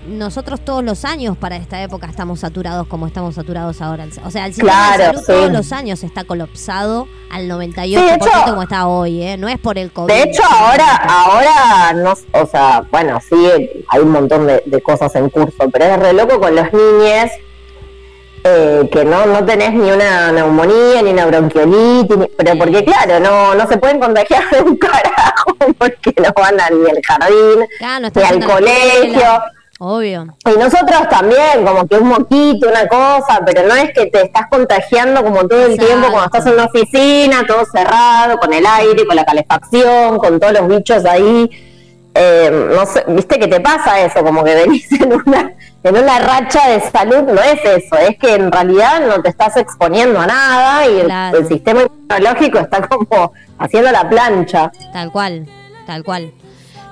nosotros 0.09 0.61
todos 0.61 0.83
los 0.85 1.05
años 1.05 1.37
para 1.37 1.57
esta 1.57 1.83
época 1.83 2.07
estamos 2.07 2.41
saturados 2.41 2.87
como 2.87 3.07
estamos 3.07 3.35
saturados 3.35 3.81
ahora. 3.83 4.07
O 4.25 4.31
sea, 4.31 4.47
el 4.47 4.55
sistema 4.55 4.91
de 4.93 4.97
Claro, 4.97 5.05
salud 5.05 5.21
sí. 5.21 5.33
todos 5.33 5.53
los 5.53 5.73
años 5.73 6.03
está 6.05 6.25
colapsado 6.25 7.09
al 7.31 7.49
98% 7.49 7.85
Sí, 7.85 7.95
de 7.97 8.15
hecho- 8.15 8.29
como 8.47 8.63
está 8.63 8.87
hoy, 8.87 9.23
¿eh? 9.23 9.37
No 9.37 9.49
es 9.49 9.59
por 9.59 9.79
el 9.79 9.93
COVID. 9.93 10.13
De 10.13 10.23
hecho, 10.23 10.43
ahora, 10.45 10.97
ahora, 10.97 11.93
no, 11.95 12.15
o 12.41 12.47
sea, 12.47 12.85
bueno, 12.91 13.19
sí, 13.29 13.37
hay 13.89 14.01
un 14.01 14.11
montón 14.11 14.47
de, 14.47 14.63
de 14.67 14.83
cosas 14.83 15.15
en 15.17 15.29
curso, 15.31 15.69
pero 15.73 15.85
es 15.87 15.99
re 15.99 16.13
loco 16.13 16.39
con 16.41 16.55
los 16.55 16.67
niños 16.73 17.31
eh, 18.49 18.89
que 18.93 19.05
no, 19.05 19.27
no 19.27 19.45
tenés 19.45 19.73
ni 19.75 19.91
una 19.91 20.31
neumonía, 20.33 21.03
ni 21.03 21.11
una 21.11 21.27
bronquiolitis, 21.27 22.17
ni- 22.17 22.29
pero 22.39 22.57
porque 22.59 22.85
claro, 22.85 23.19
no, 23.21 23.55
no 23.55 23.67
se 23.67 23.77
pueden 23.79 23.99
contagiar 23.99 24.49
de 24.51 24.61
un 24.63 24.77
carajo 24.77 25.57
porque 25.79 26.15
no 26.23 26.31
van 26.37 26.61
a 26.61 26.71
ni 26.71 26.89
al 26.89 27.01
jardín, 27.05 27.67
Claro, 27.79 28.01
no 28.01 28.07
está 28.09 28.21
ni 28.21 28.27
al 28.27 28.45
colegio. 28.45 29.43
Obvio. 29.79 30.27
Y 30.47 30.59
nosotros 30.59 31.07
también, 31.11 31.63
como 31.67 31.87
que 31.87 31.97
un 31.97 32.09
moquito, 32.09 32.67
una 32.67 32.89
cosa, 32.89 33.41
pero 33.45 33.67
no 33.69 33.75
es 33.75 33.93
que 33.93 34.07
te 34.07 34.23
estás 34.23 34.47
contagiando 34.49 35.23
como 35.23 35.47
todo 35.47 35.67
el 35.67 35.73
Exacto. 35.73 35.87
tiempo 35.87 36.07
cuando 36.13 36.25
estás 36.25 36.47
en 36.47 36.53
una 36.55 36.65
oficina, 36.65 37.45
todo 37.47 37.63
cerrado, 37.71 38.39
con 38.39 38.55
el 38.55 38.65
aire, 38.65 39.05
con 39.07 39.17
la 39.17 39.25
calefacción, 39.27 40.17
con 40.17 40.41
todos 40.41 40.55
los 40.55 40.69
bichos 40.69 41.05
ahí. 41.05 41.51
Eh, 42.19 42.71
no 42.75 42.87
sé, 42.87 43.05
viste 43.09 43.39
que 43.39 43.47
te 43.47 43.61
pasa 43.61 44.01
eso, 44.01 44.25
como 44.25 44.43
que 44.43 44.55
venís 44.55 44.91
en 44.93 45.13
una, 45.13 45.53
en 45.83 45.97
una 45.97 46.19
racha 46.19 46.69
de 46.69 46.81
salud, 46.81 47.23
no 47.23 47.41
es 47.43 47.63
eso, 47.63 47.97
es 47.97 48.17
que 48.19 48.35
en 48.35 48.51
realidad 48.51 49.07
no 49.07 49.23
te 49.23 49.29
estás 49.29 49.57
exponiendo 49.59 50.19
a 50.19 50.27
nada 50.27 50.89
y 50.89 51.01
el, 51.01 51.47
sistema 51.47 51.83
inmunológico 51.83 52.59
está 52.59 52.89
como 52.89 53.33
haciendo 53.59 53.93
la 53.93 54.09
plancha. 54.09 54.73
Tal 54.93 55.13
cual, 55.13 55.47
tal 55.87 56.05
cual. 56.05 56.33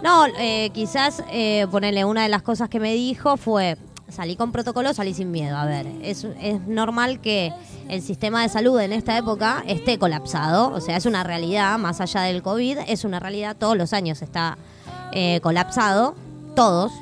No, 0.03 0.27
eh, 0.39 0.69
quizás 0.75 1.25
eh, 1.31 1.67
ponerle 1.71 2.05
una 2.05 2.25
de 2.25 2.29
las 2.29 2.43
cosas 2.43 2.69
que 2.69 2.79
me 2.79 2.93
dijo 2.93 3.39
fue 3.39 3.79
salí 4.11 4.37
con 4.37 4.53
protocolo, 4.53 4.93
salí 4.93 5.15
sin 5.15 5.31
miedo. 5.31 5.57
A 5.57 5.65
ver, 5.65 5.87
es, 6.03 6.25
es 6.41 6.61
normal 6.67 7.21
que 7.21 7.53
el 7.89 8.03
sistema 8.03 8.43
de 8.43 8.51
salud 8.51 8.79
en 8.81 8.93
esta 8.93 9.17
época 9.17 9.65
esté 9.67 9.99
colapsado, 9.99 10.71
o 10.71 10.81
sea, 10.83 10.99
es 10.99 11.07
una 11.07 11.25
realidad, 11.25 11.79
más 11.79 12.03
allá 12.03 12.21
del 12.23 12.43
COVID, 12.43 12.79
es 12.87 13.05
una 13.05 13.21
realidad, 13.21 13.57
todos 13.59 13.77
los 13.77 13.95
años 13.95 14.21
está 14.21 14.59
eh, 15.13 15.41
colapsado, 15.43 16.15
todos. 16.57 16.93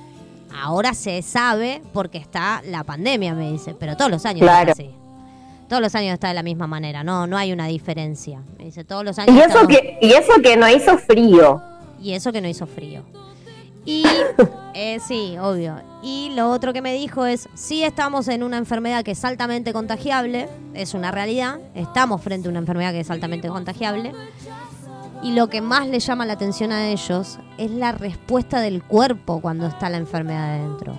Ahora 0.55 0.93
se 0.95 1.23
sabe 1.23 1.83
porque 1.93 2.19
está 2.19 2.63
la 2.67 2.85
pandemia, 2.85 3.35
me 3.35 3.51
dice, 3.53 3.75
pero 3.79 3.97
todos 3.97 4.11
los 4.11 4.27
años 4.27 4.43
Claro. 4.43 4.73
es 4.73 4.79
así. 4.79 4.91
Todos 5.69 5.81
los 5.81 5.95
años 5.95 6.13
está 6.13 6.29
de 6.29 6.35
la 6.35 6.43
misma 6.43 6.67
manera, 6.67 7.03
no, 7.03 7.27
no 7.27 7.39
hay 7.39 7.53
una 7.53 7.67
diferencia. 7.67 8.43
Me 8.59 8.65
dice, 8.65 8.85
todos 8.85 9.05
los 9.05 9.19
años 9.19 9.35
Y 9.35 9.41
eso 9.41 9.67
que, 9.67 9.99
y 10.03 10.13
eso 10.13 10.33
que 10.43 10.57
no 10.59 10.69
hizo 10.69 10.99
frío. 10.99 11.63
y 12.03 12.13
eso 12.13 12.31
que 12.33 12.43
no 12.43 12.49
hizo 12.49 12.67
frío. 12.67 13.03
Y 13.87 14.05
eh, 14.75 14.99
sí, 15.07 15.37
obvio. 15.41 15.77
Y 16.03 16.31
lo 16.37 16.51
otro 16.51 16.73
que 16.75 16.83
me 16.83 16.93
dijo 16.93 17.25
es, 17.25 17.49
sí 17.55 17.83
estamos 17.83 18.29
en 18.29 18.43
una 18.43 18.59
enfermedad 18.59 19.03
que 19.03 19.13
es 19.13 19.25
altamente 19.25 19.73
contagiable, 19.73 20.49
es 20.75 20.93
una 20.95 21.11
realidad, 21.11 21.59
estamos 21.75 22.21
frente 22.21 22.49
a 22.49 22.51
una 22.51 22.59
enfermedad 22.61 22.93
que 22.93 23.01
es 23.01 23.11
altamente 23.11 23.49
contagiable. 23.49 24.13
Y 25.23 25.33
lo 25.33 25.49
que 25.49 25.61
más 25.61 25.87
le 25.87 26.01
llama 26.01 26.27
la 26.27 26.33
atención 26.33 26.73
a 26.73 26.89
ellos 26.89 27.39
es 27.59 27.71
la 27.71 27.93
respuesta 27.93 28.61
del 28.61 28.83
cuerpo 28.83 29.41
cuando 29.41 29.67
está 29.67 29.89
la 29.89 29.99
enfermedad 29.99 30.55
adentro. 30.57 30.95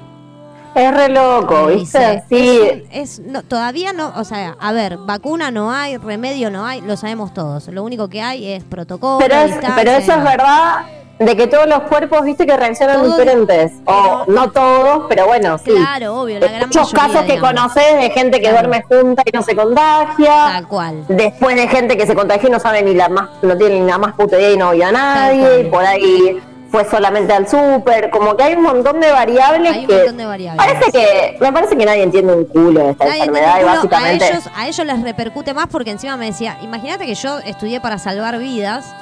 Es 0.75 0.91
re 0.91 1.09
loco, 1.09 1.67
¿viste? 1.67 2.23
Sí, 2.29 2.59
es 2.91 3.19
es- 3.19 3.27
no, 3.27 3.43
todavía 3.43 3.93
no, 3.93 4.11
o 4.15 4.23
sea, 4.23 4.55
a 4.59 4.71
ver, 4.71 4.97
vacuna 4.97 5.51
no 5.51 5.71
hay, 5.71 5.97
remedio 5.97 6.49
no 6.49 6.65
hay, 6.65 6.81
lo 6.81 6.97
sabemos 6.97 7.31
todos. 7.33 7.67
Lo 7.67 7.83
único 7.83 8.07
que 8.07 8.21
hay 8.23 8.47
es 8.47 8.63
protocolo. 8.63 9.19
pero, 9.19 9.35
es- 9.35 9.55
pero 9.75 9.91
eso 9.91 10.13
es 10.13 10.23
verdad 10.23 10.85
de 11.19 11.37
que 11.37 11.47
todos 11.47 11.67
los 11.67 11.81
cuerpos, 11.83 12.23
viste, 12.23 12.45
que 12.45 12.57
reaccionan 12.57 12.97
Todos, 13.01 13.17
diferentes. 13.17 13.71
O 13.85 14.25
no 14.27 14.51
todos, 14.51 15.05
pero 15.07 15.27
bueno, 15.27 15.57
sí. 15.57 15.71
Claro, 15.71 16.21
obvio, 16.21 16.39
la 16.39 16.47
gran 16.47 16.69
Muchos 16.69 16.91
mayoría, 16.93 17.13
casos 17.13 17.25
que 17.27 17.33
digamos. 17.35 17.61
conoces 17.61 17.95
de 18.01 18.09
gente 18.09 18.37
que 18.41 18.49
Claro. 18.49 18.67
duerme 18.67 18.83
junta 18.89 19.23
y 19.25 19.31
no 19.35 19.41
se 19.43 19.55
contagia. 19.55 20.33
Tal 20.51 20.67
cual. 20.67 21.05
Después 21.07 21.55
de 21.55 21.67
gente 21.67 21.95
que 21.97 22.05
se 22.07 22.15
contagió 22.15 22.49
y 22.49 22.51
no 22.51 22.59
sabe 22.59 22.81
ni 22.81 22.93
la 22.93 23.09
más, 23.09 23.29
no 23.41 23.55
tiene 23.57 23.79
ni 23.79 23.87
la 23.87 23.97
más 23.97 24.13
puta 24.13 24.37
idea 24.37 24.51
y 24.51 24.57
no 24.57 24.71
vio 24.71 24.87
a 24.87 24.91
nadie. 24.91 25.61
Y 25.61 25.63
por 25.69 25.85
ahí 25.85 26.41
fue 26.71 26.83
solamente 26.89 27.31
al 27.31 27.47
súper. 27.47 28.09
Como 28.09 28.35
que 28.35 28.43
hay 28.43 28.53
un 28.55 28.63
montón 28.63 28.99
de 28.99 29.11
variables 29.11 29.71
Hay 29.71 29.81
un 29.81 29.87
que. 29.87 29.95
montón 29.97 30.17
de 30.17 30.25
variables. 30.25 30.65
Parece 30.65 30.91
que, 30.91 31.37
me 31.39 31.53
parece 31.53 31.77
que 31.77 31.85
nadie 31.85 32.03
entiende 32.03 32.33
un 32.35 32.45
culo 32.45 32.85
de 32.85 32.89
esta 32.91 33.05
Nadie 33.05 33.19
enfermedad 33.19 33.61
y 33.61 33.63
básicamente. 33.63 34.25
a 34.25 34.29
ellos, 34.29 34.49
a 34.55 34.67
ellos 34.67 34.85
les 34.87 35.01
repercute 35.03 35.53
más 35.53 35.67
porque 35.67 35.91
encima 35.91 36.17
me 36.17 36.25
decía, 36.25 36.57
imagínate 36.63 37.05
que 37.05 37.13
yo 37.15 37.37
estudié 37.39 37.79
para 37.79 37.99
salvar 37.99 38.39
vidas 38.39 38.93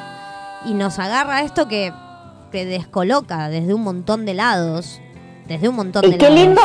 y 0.65 0.73
nos 0.73 0.99
agarra 0.99 1.41
esto 1.41 1.67
que 1.67 1.93
te 2.51 2.65
descoloca 2.65 3.49
desde 3.49 3.73
un 3.73 3.81
montón 3.83 4.25
de 4.25 4.33
lados. 4.33 5.01
Desde 5.47 5.69
un 5.69 5.75
montón 5.75 6.05
Y 6.05 6.11
de 6.11 6.17
qué 6.17 6.29
lados. 6.29 6.39
lindo, 6.39 6.61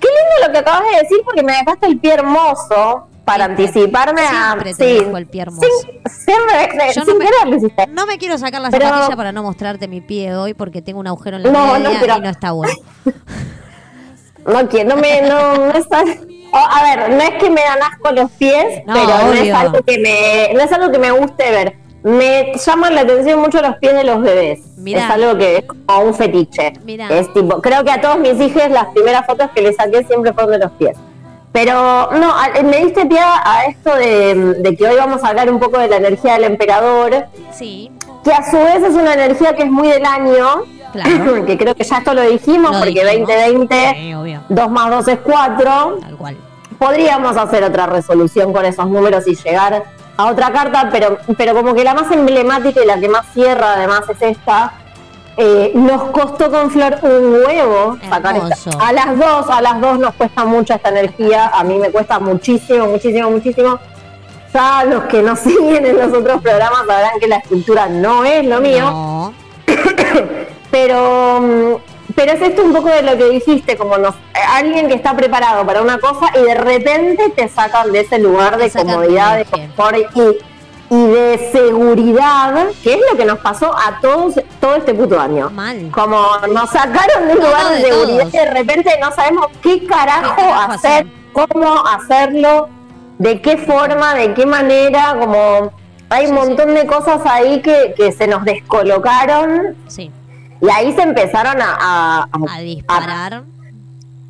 qué 0.00 0.08
lindo 0.08 0.46
lo 0.46 0.52
que 0.52 0.58
acabas 0.58 0.82
de 0.90 0.98
decir 1.02 1.18
porque 1.24 1.42
me 1.42 1.52
dejaste 1.52 1.86
el 1.86 1.98
pie 1.98 2.14
hermoso 2.14 3.08
para 3.24 3.44
Siempre- 3.46 3.64
anticiparme 3.66 4.20
a. 4.22 4.28
siempre 4.52 4.74
te 4.74 4.84
sí, 4.98 5.04
dejo 5.04 5.16
el 5.16 5.26
pie 5.26 5.42
hermoso. 5.42 5.68
sin- 5.82 6.12
siempre, 6.24 6.92
Yo 6.94 7.04
sin 7.04 7.12
no 7.14 7.18
me- 7.18 7.24
querer. 7.70 7.88
No 7.90 8.06
me 8.06 8.18
quiero 8.18 8.38
sacar 8.38 8.60
la 8.62 8.70
Pero- 8.70 8.86
zapatilla 8.88 9.16
para 9.16 9.32
no 9.32 9.42
mostrarte 9.42 9.86
mi 9.88 10.00
pie 10.00 10.34
hoy 10.34 10.54
porque 10.54 10.82
tengo 10.82 10.98
un 11.00 11.06
agujero 11.06 11.36
en 11.36 11.42
la 11.44 11.50
No, 11.50 11.78
no, 11.78 11.90
pero- 12.00 12.16
y 12.16 12.20
no 12.20 12.28
está 12.30 12.52
bueno. 12.52 12.74
No 14.46 14.68
quiero, 14.68 14.88
no 14.88 14.96
me, 15.00 15.22
no, 15.22 15.54
no 15.56 15.70
es 15.72 15.86
al- 15.92 16.28
Oh, 16.54 16.58
a 16.58 16.82
ver, 16.82 17.10
no 17.10 17.22
es 17.22 17.30
que 17.42 17.48
me 17.48 17.62
dan 17.62 17.78
asco 17.80 18.10
los 18.12 18.30
pies, 18.32 18.82
No, 18.86 18.92
pero 18.92 19.06
no 19.06 19.32
es 19.32 19.54
algo 19.54 19.82
que 19.82 19.98
me, 19.98 20.52
no 20.52 20.60
es 20.60 20.72
algo 20.72 20.90
que 20.92 20.98
me 20.98 21.10
guste 21.12 21.50
ver. 21.50 21.76
Me 22.04 22.52
llaman 22.56 22.94
la 22.94 23.02
atención 23.02 23.40
mucho 23.40 23.60
los 23.62 23.76
pies 23.76 23.94
de 23.94 24.04
los 24.04 24.20
bebés. 24.20 24.60
Mirá. 24.76 25.04
Es 25.04 25.10
algo 25.10 25.38
que 25.38 25.56
es 25.58 25.64
como 25.64 26.00
un 26.08 26.14
fetiche. 26.14 26.72
Mirá. 26.84 27.08
Es 27.10 27.32
tipo, 27.32 27.60
creo 27.60 27.84
que 27.84 27.90
a 27.92 28.00
todos 28.00 28.18
mis 28.18 28.40
hijos 28.40 28.68
las 28.70 28.86
primeras 28.86 29.24
fotos 29.26 29.50
que 29.54 29.62
les 29.62 29.76
saqué 29.76 30.02
siempre 30.04 30.32
fueron 30.32 30.52
de 30.52 30.58
los 30.58 30.70
pies. 30.72 30.96
Pero 31.52 32.08
no, 32.12 32.34
me 32.64 32.78
diste 32.78 33.04
pie 33.06 33.20
a 33.20 33.64
esto 33.68 33.94
de, 33.94 34.54
de 34.58 34.76
que 34.76 34.88
hoy 34.88 34.96
vamos 34.96 35.22
a 35.22 35.28
hablar 35.28 35.50
un 35.50 35.60
poco 35.60 35.78
de 35.78 35.86
la 35.88 35.96
energía 35.96 36.32
del 36.34 36.44
emperador, 36.44 37.26
Sí, 37.52 37.90
que 38.24 38.32
a 38.32 38.50
su 38.50 38.56
vez 38.56 38.82
es 38.82 38.94
una 38.94 39.12
energía 39.12 39.54
que 39.54 39.64
es 39.64 39.70
muy 39.70 39.88
del 39.88 40.04
año, 40.06 40.62
Claro. 40.92 41.44
que 41.46 41.56
creo 41.58 41.74
que 41.74 41.84
ya 41.84 41.98
esto 41.98 42.14
lo 42.14 42.22
dijimos, 42.22 42.72
Lo 42.72 42.78
porque 42.78 43.04
dijimos. 43.04 43.28
2020, 43.28 43.94
Sí, 43.94 44.14
obvio. 44.14 44.40
2 44.48 44.70
más 44.70 44.90
2 44.90 45.08
es 45.08 45.18
4, 45.22 45.98
Tal 46.00 46.16
cual. 46.16 46.36
podríamos 46.78 47.36
hacer 47.36 47.62
otra 47.64 47.86
resolución 47.86 48.52
con 48.52 48.64
esos 48.64 48.88
números 48.88 49.26
y 49.28 49.34
llegar 49.36 49.84
a 50.16 50.26
otra 50.26 50.52
carta, 50.52 50.88
pero, 50.90 51.18
pero 51.36 51.54
como 51.54 51.74
que 51.74 51.84
la 51.84 51.94
más 51.94 52.10
emblemática 52.10 52.82
y 52.82 52.86
la 52.86 52.98
que 52.98 53.08
más 53.08 53.26
cierra 53.32 53.74
además 53.74 54.02
es 54.08 54.22
esta. 54.22 54.74
Eh, 55.36 55.72
nos 55.74 56.10
costó 56.10 56.50
con 56.50 56.70
Flor 56.70 56.98
un 57.02 57.32
huevo 57.32 57.96
sacar 58.08 58.36
esta. 58.36 58.70
A 58.78 58.92
las 58.92 59.18
dos, 59.18 59.48
a 59.48 59.62
las 59.62 59.80
dos 59.80 59.98
nos 59.98 60.14
cuesta 60.14 60.44
mucho 60.44 60.74
esta 60.74 60.90
energía. 60.90 61.48
A 61.48 61.64
mí 61.64 61.78
me 61.78 61.90
cuesta 61.90 62.18
muchísimo, 62.18 62.86
muchísimo, 62.86 63.30
muchísimo. 63.30 63.78
Ya 64.52 64.84
los 64.84 65.04
que 65.04 65.22
nos 65.22 65.38
siguen 65.40 65.86
en 65.86 65.96
los 65.96 66.12
otros 66.12 66.42
programas 66.42 66.80
sabrán 66.80 67.18
que 67.18 67.28
la 67.28 67.36
escultura 67.36 67.88
no 67.88 68.24
es 68.24 68.44
lo 68.44 68.60
mío 68.60 68.90
No. 68.90 69.34
pero 70.70 71.40
mm, 71.40 71.91
pero 72.14 72.32
es 72.32 72.42
esto 72.42 72.62
un 72.62 72.72
poco 72.72 72.88
de 72.88 73.02
lo 73.02 73.16
que 73.16 73.28
dijiste, 73.30 73.76
como 73.76 73.98
nos, 73.98 74.14
alguien 74.54 74.88
que 74.88 74.94
está 74.94 75.14
preparado 75.16 75.64
para 75.66 75.82
una 75.82 75.98
cosa 75.98 76.26
y 76.38 76.42
de 76.42 76.54
repente 76.54 77.30
te 77.30 77.48
sacan 77.48 77.92
de 77.92 78.00
ese 78.00 78.18
lugar 78.18 78.56
de 78.56 78.70
comodidad, 78.70 79.36
de 79.38 79.44
confort 79.44 79.96
y, 80.14 80.94
y 80.94 81.06
de 81.06 81.50
seguridad, 81.52 82.66
que 82.82 82.94
es 82.94 83.00
lo 83.10 83.16
que 83.16 83.24
nos 83.24 83.38
pasó 83.38 83.72
a 83.74 83.98
todos 84.00 84.34
todo 84.60 84.76
este 84.76 84.94
puto 84.94 85.18
año. 85.20 85.50
Mal. 85.50 85.90
Como 85.90 86.18
nos 86.52 86.70
sacaron 86.70 87.26
de 87.28 87.32
un 87.34 87.38
lugar 87.44 87.68
de, 87.70 87.76
de 87.76 87.82
seguridad 87.92 88.26
y 88.28 88.36
de 88.36 88.50
repente 88.50 88.98
no 89.00 89.12
sabemos 89.12 89.46
qué 89.62 89.86
carajo, 89.86 90.34
¿Qué 90.36 90.42
carajo 90.42 90.72
hacer, 90.72 90.90
hacer? 90.92 91.06
cómo 91.32 91.86
hacerlo, 91.86 92.68
de 93.18 93.40
qué 93.40 93.56
forma, 93.56 94.14
de 94.14 94.34
qué 94.34 94.44
manera, 94.46 95.16
como 95.18 95.72
hay 96.10 96.26
un 96.26 96.34
Sí, 96.36 96.40
sí. 96.42 96.48
montón 96.48 96.74
de 96.74 96.86
cosas 96.86 97.20
ahí 97.24 97.62
que, 97.62 97.94
que 97.96 98.12
se 98.12 98.26
nos 98.26 98.44
descolocaron 98.44 99.76
Sí, 99.88 100.10
y 100.62 100.70
ahí 100.70 100.92
se 100.94 101.02
empezaron 101.02 101.60
a, 101.60 101.76
a- 102.22 102.28
disparar. 102.60 103.44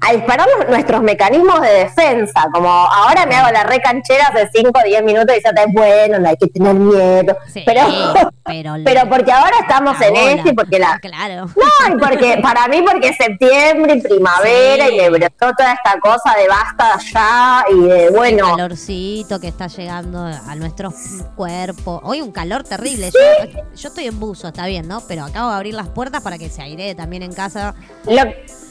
A 0.04 0.12
disparar 0.12 0.46
los- 0.58 0.68
nuestros 0.68 1.02
mecanismos 1.02 1.60
de 1.60 1.68
defensa. 1.68 2.48
Como 2.52 2.68
ahora 2.68 3.24
me 3.26 3.34
hago 3.36 3.52
la 3.52 3.62
recanchera 3.64 4.26
hace 4.26 4.48
5 4.54 4.70
o 4.78 4.84
10 4.84 5.02
minutos 5.04 5.34
y 5.36 5.42
ya 5.42 5.50
está 5.50 5.64
bueno, 5.72 6.18
no 6.18 6.28
hay 6.28 6.36
que 6.36 6.46
tener 6.48 6.74
miedo. 6.74 7.36
Sí, 7.52 7.62
pero, 7.64 7.82
pero, 8.44 8.74
pero 8.84 9.08
porque 9.08 9.32
ahora 9.32 9.56
estamos 9.60 10.00
en 10.00 10.14
bola. 10.14 10.32
este 10.32 10.52
porque 10.54 10.78
la. 10.78 10.98
Claro. 11.00 11.46
No, 11.46 11.94
y 11.94 11.98
porque 11.98 12.38
para 12.42 12.66
mí 12.68 12.82
porque 12.82 13.08
es 13.08 13.16
septiembre 13.16 13.94
y 13.94 14.00
primavera 14.00 14.86
Sí. 14.88 14.94
y 14.94 14.96
me 15.00 15.10
brotó 15.10 15.52
toda 15.56 15.72
esta 15.72 15.98
cosa 16.00 16.34
de 16.36 16.48
basta 16.48 16.98
ya 17.12 17.64
y 17.70 17.80
de 17.88 18.06
El 18.06 18.14
bueno. 18.14 18.50
calorcito 18.56 19.38
que 19.40 19.48
está 19.48 19.66
llegando 19.68 20.24
a 20.24 20.54
nuestros 20.56 20.94
cuerpos. 21.36 22.00
Hoy 22.04 22.20
un 22.20 22.32
calor 22.32 22.64
terrible. 22.64 23.10
Yo, 23.12 23.60
yo 23.74 23.88
estoy 23.88 24.06
en 24.06 24.18
buzo, 24.18 24.48
está 24.48 24.66
bien, 24.66 24.88
¿no? 24.88 25.00
Pero 25.06 25.24
acabo 25.24 25.50
de 25.50 25.56
abrir 25.56 25.74
las 25.74 25.88
puertas 25.88 26.22
para 26.22 26.38
que 26.38 26.48
se 26.48 26.62
airee 26.62 26.94
también 26.94 27.22
en 27.22 27.32
casa. 27.32 27.74
Lo, 28.06 28.22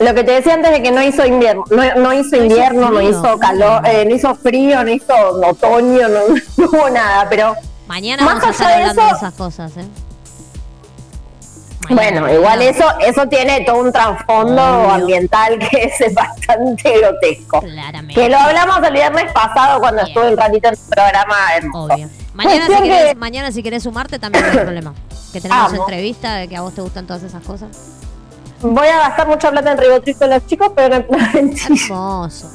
lo 0.05 0.13
que 0.13 0.23
te 0.23 0.31
decía 0.31 0.53
antes 0.53 0.71
de 0.71 0.81
que 0.81 0.91
no 0.91 1.01
hizo 1.01 1.20
invierno, 1.25 1.63
no, 1.69 1.95
no 1.95 2.13
hizo 2.13 2.35
invierno, 2.35 2.89
no 2.89 2.97
frío. 2.97 3.09
hizo 3.09 3.37
calor, 3.39 3.85
eh, 3.87 4.05
no 4.07 4.15
hizo 4.15 4.35
frío, 4.35 4.83
no 4.83 4.89
hizo 4.91 5.13
otoño, 5.47 6.07
no, 6.07 6.19
no 6.57 6.65
hubo 6.65 6.89
nada, 6.89 7.27
pero 7.29 7.55
Mañana 7.87 8.23
Más 8.23 8.35
vamos 8.35 8.47
a 8.47 8.51
estar 8.51 8.95
de 8.95 9.01
de 9.01 9.09
esas 9.09 9.33
cosas, 9.33 9.75
¿eh? 9.77 9.85
Bueno, 11.89 12.31
igual 12.31 12.61
eso 12.61 12.85
eso 13.01 13.27
tiene 13.27 13.61
todo 13.65 13.81
un 13.81 13.91
trasfondo 13.91 14.61
ambiental 14.61 15.59
que 15.59 15.83
es 15.99 16.13
bastante 16.15 16.97
grotesco. 16.99 17.59
Claramente. 17.59 18.13
Que 18.13 18.29
lo 18.29 18.37
hablamos 18.37 18.77
el 18.87 18.93
viernes 18.93 19.31
pasado 19.33 19.79
cuando 19.81 20.03
Bien. 20.03 20.07
estuve 20.07 20.31
un 20.31 20.37
ratito 20.37 20.67
en 20.69 20.73
el 20.75 20.79
programa 20.89 21.35
hermoso. 21.55 21.93
Obvio. 21.93 22.09
Mañana 22.33 22.65
si, 22.67 22.83
querés, 22.83 23.05
que- 23.09 23.15
mañana 23.15 23.51
si 23.51 23.63
querés 23.63 23.83
sumarte 23.83 24.19
también 24.19 24.45
no 24.45 24.51
hay 24.51 24.57
problema. 24.59 24.93
Que 25.33 25.41
tenemos 25.41 25.73
Amo. 25.73 25.81
entrevista, 25.81 26.35
de 26.35 26.47
que 26.47 26.55
a 26.55 26.61
vos 26.61 26.73
te 26.73 26.81
gustan 26.81 27.07
todas 27.07 27.23
esas 27.23 27.43
cosas. 27.43 27.69
Voy 28.61 28.87
a 28.87 28.97
gastar 28.99 29.27
mucha 29.27 29.51
plata 29.51 29.71
en 29.71 29.77
ribotril 29.77 30.15
con 30.17 30.29
los 30.29 30.45
chicos, 30.47 30.71
pero 30.75 30.99
no, 30.99 31.05
mentira. 31.33 31.75
Hermoso. 31.89 32.49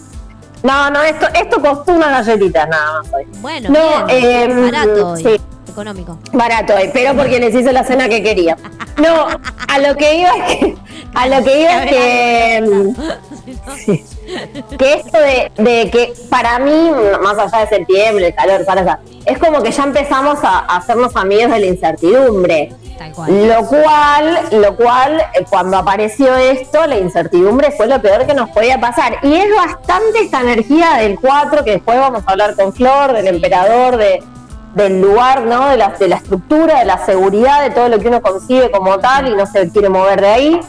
no, 0.62 0.90
no, 0.90 1.02
esto, 1.02 1.26
esto 1.34 1.60
costó 1.60 1.92
una 1.92 2.10
galletita 2.22 2.66
nada 2.66 3.02
más 3.02 3.12
hoy. 3.12 3.24
Bueno, 3.40 3.68
No, 3.70 4.06
bien. 4.06 4.50
eh, 4.50 4.70
barato 4.70 5.08
hoy. 5.12 5.22
sí. 5.22 5.40
Económico. 5.68 6.18
Barato 6.32 6.74
hoy, 6.74 6.88
pero 6.92 7.14
porque 7.14 7.38
les 7.38 7.54
hice 7.54 7.70
la 7.72 7.84
cena 7.84 8.08
que 8.08 8.22
quería. 8.22 8.56
No, 8.96 9.26
a 9.68 9.78
lo 9.78 9.94
que 9.96 10.20
iba 10.20 10.30
es 10.36 10.56
que, 10.56 10.76
a 11.14 11.28
lo 11.28 11.44
que 11.44 11.60
iba 11.60 11.84
es 11.84 11.90
que, 11.90 12.94
que 14.78 14.92
esto 14.94 15.18
de, 15.18 15.52
de 15.56 15.90
que 15.90 16.14
para 16.30 16.58
mí, 16.60 16.90
más 17.22 17.36
allá 17.36 17.66
de 17.66 17.76
septiembre, 17.76 18.28
el 18.28 18.34
calor, 18.34 18.64
¿sabes? 18.64 18.86
es 19.26 19.38
como 19.38 19.62
que 19.62 19.70
ya 19.70 19.82
empezamos 19.84 20.42
a, 20.44 20.60
a 20.60 20.76
hacernos 20.78 21.14
amigos 21.16 21.50
de 21.50 21.58
la 21.60 21.66
incertidumbre. 21.66 22.72
Tal 22.98 23.12
cual. 23.12 23.48
Lo 23.48 23.66
cual, 23.66 24.38
lo 24.52 24.76
cual, 24.76 25.20
eh, 25.34 25.44
cuando 25.48 25.76
apareció 25.76 26.34
esto, 26.34 26.86
la 26.86 26.96
incertidumbre 26.98 27.70
fue 27.72 27.86
lo 27.86 28.00
peor 28.00 28.26
que 28.26 28.34
nos 28.34 28.48
podía 28.50 28.80
pasar. 28.80 29.18
Y 29.22 29.34
es 29.34 29.48
bastante 29.54 30.20
esta 30.20 30.40
energía 30.40 30.94
del 30.94 31.18
4, 31.20 31.62
que 31.64 31.72
después 31.72 31.98
vamos 31.98 32.22
a 32.26 32.30
hablar 32.30 32.54
con 32.56 32.72
Flor, 32.72 33.12
del 33.12 33.26
emperador, 33.26 33.96
de, 33.98 34.22
del 34.74 35.00
lugar, 35.00 35.42
¿no? 35.42 35.68
De 35.68 35.76
la, 35.76 35.88
de 35.90 36.08
la 36.08 36.16
estructura, 36.16 36.78
de 36.78 36.84
la 36.86 37.04
seguridad, 37.04 37.62
de 37.62 37.70
todo 37.70 37.88
lo 37.88 37.98
que 37.98 38.08
uno 38.08 38.22
consigue 38.22 38.70
como 38.70 38.98
tal 38.98 39.28
y 39.28 39.34
no 39.36 39.46
se 39.46 39.70
quiere 39.70 39.88
mover 39.90 40.20
de 40.20 40.28
ahí. 40.28 40.60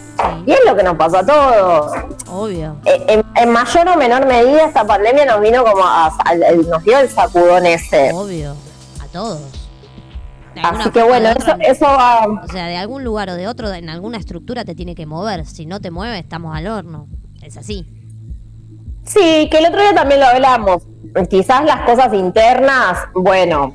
Y 0.46 0.52
es 0.52 0.60
lo 0.66 0.76
que 0.76 0.84
nos 0.84 0.96
pasó 0.98 1.20
a 1.20 1.26
todos. 1.26 1.92
Obvio. 2.30 2.76
Eh, 2.86 3.04
En, 3.08 3.24
en 3.36 3.50
mayor 3.52 3.88
o 3.88 3.96
menor 3.96 4.26
medida, 4.26 4.66
esta 4.66 4.84
pandemia 4.86 5.26
nos 5.26 5.40
vino 5.42 5.64
como 5.64 5.84
a, 5.86 6.08
a- 6.08 6.36
nos 6.70 6.84
dio 6.84 6.98
el 7.00 7.10
sacudón 7.10 7.66
ese. 7.66 8.12
Obvio. 8.14 8.56
A 9.02 9.08
todos. 9.14 9.40
Así 10.64 10.90
que 10.92 11.04
bueno, 11.04 11.30
eso, 11.30 11.54
otra, 11.54 11.58
eso 11.62 11.86
va. 11.86 12.42
O 12.44 12.48
sea, 12.52 12.68
de 12.68 12.78
algún 12.78 13.04
lugar 13.04 13.30
o 13.30 13.36
de 13.36 13.48
otro, 13.48 13.72
en 13.74 13.90
alguna 13.90 14.18
estructura 14.18 14.66
te 14.66 14.76
tiene 14.76 14.96
que 14.96 15.06
mover. 15.06 15.46
Si 15.46 15.66
no 15.66 15.80
te 15.80 15.92
mueve, 15.92 16.20
estamos 16.20 16.56
al 16.56 16.68
horno. 16.68 17.08
Es 17.42 17.58
así. 17.58 17.86
Sí, 19.04 19.48
que 19.50 19.60
el 19.60 19.68
otro 19.68 19.82
día 19.82 19.94
también 19.94 20.20
lo 20.20 20.28
hablamos. 20.28 20.84
Quizás 21.30 21.64
las 21.64 21.82
cosas 21.82 22.14
internas, 22.14 22.98
bueno, 23.14 23.74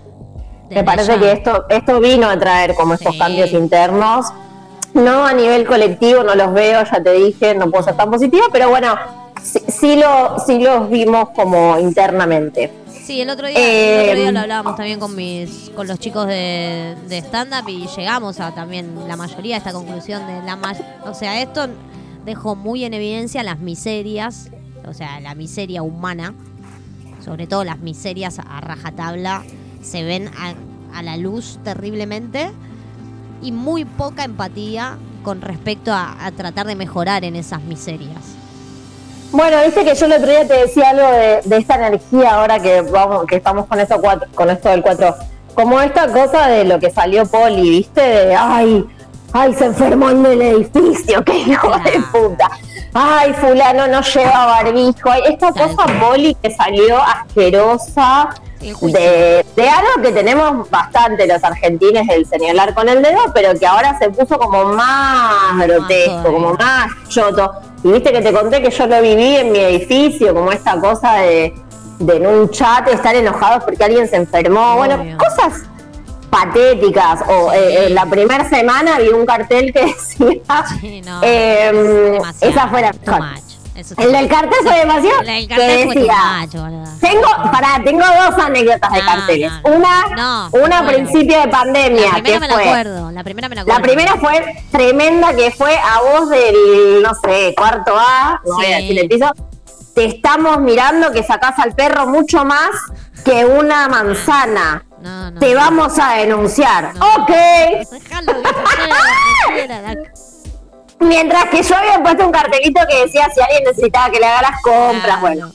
me 0.70 0.84
parece 0.84 1.18
que 1.18 1.32
esto, 1.32 1.66
esto 1.68 2.00
vino 2.00 2.28
a 2.28 2.38
traer 2.38 2.74
como 2.74 2.94
estos 2.94 3.16
cambios 3.16 3.52
internos. 3.52 4.26
No 4.94 5.24
a 5.24 5.32
nivel 5.32 5.66
colectivo, 5.66 6.22
no 6.22 6.34
los 6.34 6.52
veo, 6.52 6.84
ya 6.84 7.02
te 7.02 7.12
dije, 7.12 7.54
no 7.54 7.70
puedo 7.70 7.82
ser 7.82 7.96
tan 7.96 8.10
positiva, 8.10 8.44
pero 8.52 8.68
bueno, 8.68 8.94
sí, 9.42 9.60
sí 9.68 9.96
lo, 9.96 10.38
sí 10.38 10.58
los 10.58 10.90
vimos 10.90 11.30
como 11.30 11.78
internamente. 11.78 12.81
Sí, 13.04 13.20
el 13.20 13.30
otro 13.30 13.48
día, 13.48 13.58
Eh, 13.58 13.94
el 13.94 14.08
otro 14.10 14.20
día 14.20 14.32
lo 14.32 14.40
hablábamos 14.40 14.76
también 14.76 15.00
con 15.00 15.16
mis, 15.16 15.70
con 15.74 15.88
los 15.88 15.98
chicos 15.98 16.26
de, 16.28 16.96
de 17.08 17.18
stand-up 17.18 17.68
y 17.68 17.86
llegamos 17.96 18.38
a 18.38 18.54
también 18.54 18.94
la 19.08 19.16
mayoría 19.16 19.56
a 19.56 19.58
esta 19.58 19.72
conclusión 19.72 20.24
de 20.26 20.40
la 20.42 20.58
o 21.04 21.12
sea, 21.12 21.42
esto 21.42 21.66
dejó 22.24 22.54
muy 22.54 22.84
en 22.84 22.94
evidencia 22.94 23.42
las 23.42 23.58
miserias, 23.58 24.50
o 24.86 24.94
sea, 24.94 25.18
la 25.20 25.34
miseria 25.34 25.82
humana, 25.82 26.32
sobre 27.24 27.48
todo 27.48 27.64
las 27.64 27.80
miserias 27.80 28.38
a 28.38 28.60
rajatabla, 28.60 29.42
se 29.82 30.04
ven 30.04 30.28
a, 30.38 30.54
a 30.96 31.02
la 31.02 31.16
luz 31.16 31.58
terriblemente 31.64 32.52
y 33.42 33.50
muy 33.50 33.84
poca 33.84 34.22
empatía 34.22 34.96
con 35.24 35.40
respecto 35.40 35.92
a, 35.92 36.24
a 36.24 36.30
tratar 36.30 36.66
de 36.68 36.76
mejorar 36.76 37.24
en 37.24 37.34
esas 37.34 37.62
miserias. 37.62 38.36
Bueno, 39.32 39.56
viste 39.64 39.82
que 39.82 39.94
yo 39.94 40.04
el 40.04 40.12
otro 40.12 40.28
día 40.28 40.46
te 40.46 40.54
decía 40.54 40.90
algo 40.90 41.10
de, 41.10 41.40
de 41.42 41.56
esta 41.56 41.76
energía 41.76 42.34
ahora 42.34 42.60
que 42.60 42.82
vamos, 42.82 43.24
que 43.24 43.36
estamos 43.36 43.66
con 43.66 43.80
esto 43.80 43.98
cuatro, 43.98 44.28
con 44.34 44.50
esto 44.50 44.68
del 44.68 44.82
4. 44.82 45.16
Como 45.54 45.80
esta 45.80 46.06
cosa 46.08 46.48
de 46.48 46.64
lo 46.64 46.78
que 46.78 46.90
salió 46.90 47.24
Poli, 47.24 47.70
viste, 47.70 48.02
de 48.02 48.34
ay, 48.34 48.84
ay, 49.32 49.54
se 49.54 49.66
enfermó 49.66 50.10
en 50.10 50.26
el 50.26 50.42
edificio, 50.42 51.24
qué 51.24 51.38
hijo 51.38 51.70
de 51.78 51.92
puta. 52.12 52.50
Ay, 52.94 53.33
fulano 53.35 53.87
no 53.87 54.02
lleva 54.02 54.46
barbijo. 54.46 55.12
Esta 55.26 55.52
cosa 55.52 55.87
Poli 56.00 56.35
que 56.35 56.50
salió 56.50 57.00
asquerosa 57.02 58.35
de, 58.61 59.44
de 59.57 59.68
algo 59.68 60.02
que 60.02 60.12
tenemos 60.12 60.70
bastante 60.70 61.26
los 61.26 61.42
argentinos, 61.42 62.07
el 62.09 62.26
señalar 62.26 62.74
con 62.74 62.88
el 62.88 63.02
dedo, 63.02 63.20
pero 63.35 63.59
que 63.59 63.66
ahora 63.66 63.98
se 63.98 64.11
puso 64.11 64.38
como 64.38 64.64
más 64.66 65.59
grotesco, 65.59 66.33
como 66.33 66.55
más 66.55 66.90
choto. 67.09 67.52
Y 67.83 67.92
viste 67.92 68.12
que 68.12 68.20
te 68.20 68.33
conté 68.33 68.62
que 68.62 68.70
yo 68.70 68.87
lo 68.87 69.00
viví 69.00 69.37
en 69.37 69.52
mi 69.52 69.59
edificio, 69.59 70.35
como 70.35 70.52
esta 70.52 70.78
cosa 70.78 71.14
de, 71.14 71.55
de 71.98 72.16
en 72.16 72.26
un 72.26 72.50
chat 72.50 72.87
estar 72.88 73.14
enojados 73.14 73.64
porque 73.64 73.83
alguien 73.83 74.07
se 74.07 74.16
enfermó. 74.16 74.76
Bueno, 74.76 75.02
cosas 75.18 75.62
patéticas. 76.32 77.20
O 77.28 77.52
Sí. 77.52 77.58
eh, 77.58 77.86
eh, 77.86 77.90
la 77.90 78.06
primera 78.06 78.48
semana 78.48 78.98
vi 78.98 79.08
un 79.10 79.26
cartel 79.26 79.72
que 79.72 79.84
decía. 79.94 80.64
Sí, 80.80 81.02
no, 81.04 81.20
em, 81.22 82.12
demasiado, 82.14 82.52
esa 82.52 82.68
fue 82.68 82.80
la 82.82 82.92
too 82.92 83.00
mejor. 83.12 83.20
much. 83.20 83.42
Eso 83.74 83.94
El 83.96 84.12
del 84.12 84.28
cartel 84.28 84.58
fue 84.62 84.78
demasiado. 84.80 85.20
El 85.20 85.26
del 85.26 85.48
que 85.48 85.54
cartel 85.56 85.84
fue 85.84 85.94
too 85.94 86.00
decía, 86.02 86.48
tengo, 87.00 87.28
pará, 87.50 87.80
tengo 87.84 88.04
dos 88.04 88.44
anécdotas 88.44 88.92
de 88.92 89.00
carteles. 89.00 89.52
no, 89.64 90.16
no. 90.16 90.48
Una, 90.64 90.78
a 90.80 90.86
principio 90.86 91.40
de 91.40 91.48
pandemia, 91.48 92.06
La 92.06 92.12
primera 92.22 92.34
que 92.34 92.40
me 92.40 92.48
la 92.48 92.54
fue. 92.54 92.64
acuerdo, 92.64 93.10
la 93.12 93.24
primera 93.24 93.48
me 93.48 93.54
la 93.56 93.60
acuerdo. 93.62 93.78
La 93.80 93.82
primera 93.86 94.14
fue 94.16 94.64
tremenda, 94.70 95.34
que 95.34 95.50
fue 95.52 95.74
a 95.76 96.00
voz 96.02 96.28
del, 96.30 97.02
no 97.02 97.12
sé, 97.14 97.54
cuarto 97.56 97.94
A, 97.96 98.40
no 98.44 98.54
voy 98.56 98.66
a 98.66 98.76
Sí. 98.78 98.82
decir 98.82 98.98
el 99.00 99.08
piso. 99.08 99.30
Te 99.94 100.04
estamos 100.06 100.58
mirando 100.60 101.10
que 101.12 101.22
sacás 101.22 101.58
al 101.58 101.74
perro 101.74 102.06
mucho 102.06 102.44
más 102.44 102.70
que 103.24 103.44
una 103.46 103.88
manzana. 103.88 104.84
No, 105.02 105.30
no. 105.32 105.40
Te 105.40 105.54
vamos 105.54 105.98
a 105.98 106.14
denunciar. 106.14 106.94
No. 106.94 107.06
Ok. 107.16 107.28
Dejalo, 107.28 108.32
que 108.34 108.42
quiera, 108.42 108.96
que 109.48 109.54
quiera, 109.54 109.82
la- 109.82 109.96
Mientras 111.00 111.44
que 111.46 111.62
yo 111.64 111.76
había 111.76 112.00
puesto 112.00 112.24
un 112.26 112.30
cartelito 112.32 112.80
que 112.88 113.00
decía 113.04 113.28
si 113.34 113.40
alguien 113.40 113.64
necesitaba 113.64 114.08
que 114.10 114.20
le 114.20 114.26
haga 114.26 114.42
las 114.50 114.62
compras. 114.62 115.20
Bueno. 115.20 115.50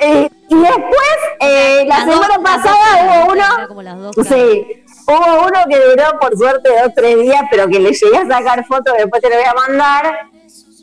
Eh, 0.00 0.28
y 0.48 0.54
después, 0.56 1.16
eh, 1.40 1.84
la 1.86 1.98
Las 1.98 2.04
semana 2.12 2.34
dos 2.34 2.38
pasada 2.42 3.22
hubo 3.24 3.32
uno. 3.32 3.68
como 3.68 3.82
las 3.82 3.96
dos 3.98 4.16
Sí, 4.26 4.84
hubo 5.06 5.42
uno 5.46 5.58
que 5.70 5.78
duró 5.78 6.18
por 6.18 6.36
suerte 6.36 6.68
dos 6.82 6.92
tres 6.96 7.20
días, 7.20 7.42
pero 7.48 7.68
que 7.68 7.78
le 7.78 7.92
llegué 7.92 8.16
a 8.18 8.26
sacar 8.26 8.64
fotos, 8.66 8.92
después 8.98 9.22
te 9.22 9.30
lo 9.30 9.36
voy 9.36 9.44
a 9.44 9.54
mandar. 9.54 10.28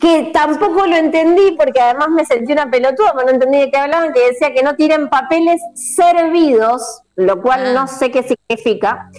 Que 0.04 0.32
tampoco 0.34 0.86
lo 0.86 0.98
entendí 0.98 1.56
porque 1.58 1.80
además 1.80 2.10
me 2.10 2.26
sentí 2.26 2.52
una 2.52 2.70
pelotuda, 2.70 3.14
pero 3.14 3.28
no 3.28 3.32
entendí 3.36 3.58
de 3.60 3.72
qué 3.72 3.78
hablaban, 3.78 4.12
que 4.12 4.20
decía 4.32 4.54
que 4.54 4.62
no 4.62 4.76
tiren 4.76 5.08
papeles 5.08 5.62
servidos, 5.76 7.04
lo 7.16 7.42
cual 7.42 7.68
Ah. 7.68 7.74
no 7.74 7.88
sé 7.88 8.12
qué 8.12 8.22
significa. 8.22 9.10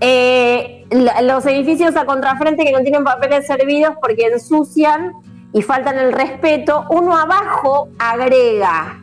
Eh, 0.00 0.84
los 1.22 1.46
edificios 1.46 1.96
a 1.96 2.04
contrafrente 2.04 2.64
que 2.64 2.72
no 2.72 2.80
tienen 2.82 3.02
papeles 3.02 3.46
servidos 3.46 3.94
porque 3.98 4.26
ensucian 4.26 5.14
y 5.54 5.62
faltan 5.62 5.98
el 5.98 6.12
respeto, 6.12 6.84
uno 6.90 7.16
abajo 7.16 7.88
agrega 7.98 9.02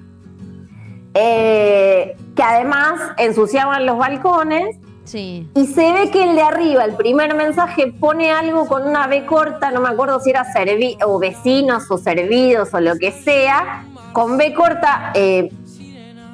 eh, 1.15 2.15
que 2.35 2.43
además 2.43 2.99
ensuciaban 3.17 3.87
los 3.87 3.97
balcones 3.97 4.77
Sí. 5.05 5.49
y 5.55 5.67
se 5.67 5.91
ve 5.91 6.09
que 6.11 6.23
el 6.23 6.35
de 6.35 6.41
arriba, 6.41 6.85
el 6.85 6.95
primer 6.95 7.35
mensaje, 7.35 7.91
pone 7.99 8.31
algo 8.31 8.67
con 8.67 8.87
una 8.87 9.07
B 9.07 9.25
corta, 9.25 9.69
no 9.71 9.81
me 9.81 9.89
acuerdo 9.89 10.19
si 10.19 10.29
era 10.29 10.45
servi 10.45 10.97
o 11.05 11.19
vecinos 11.19 11.89
o 11.91 11.97
servidos 11.97 12.73
o 12.73 12.79
lo 12.79 12.95
que 12.97 13.11
sea, 13.11 13.85
con 14.13 14.37
B 14.37 14.53
corta 14.53 15.11
eh, 15.13 15.49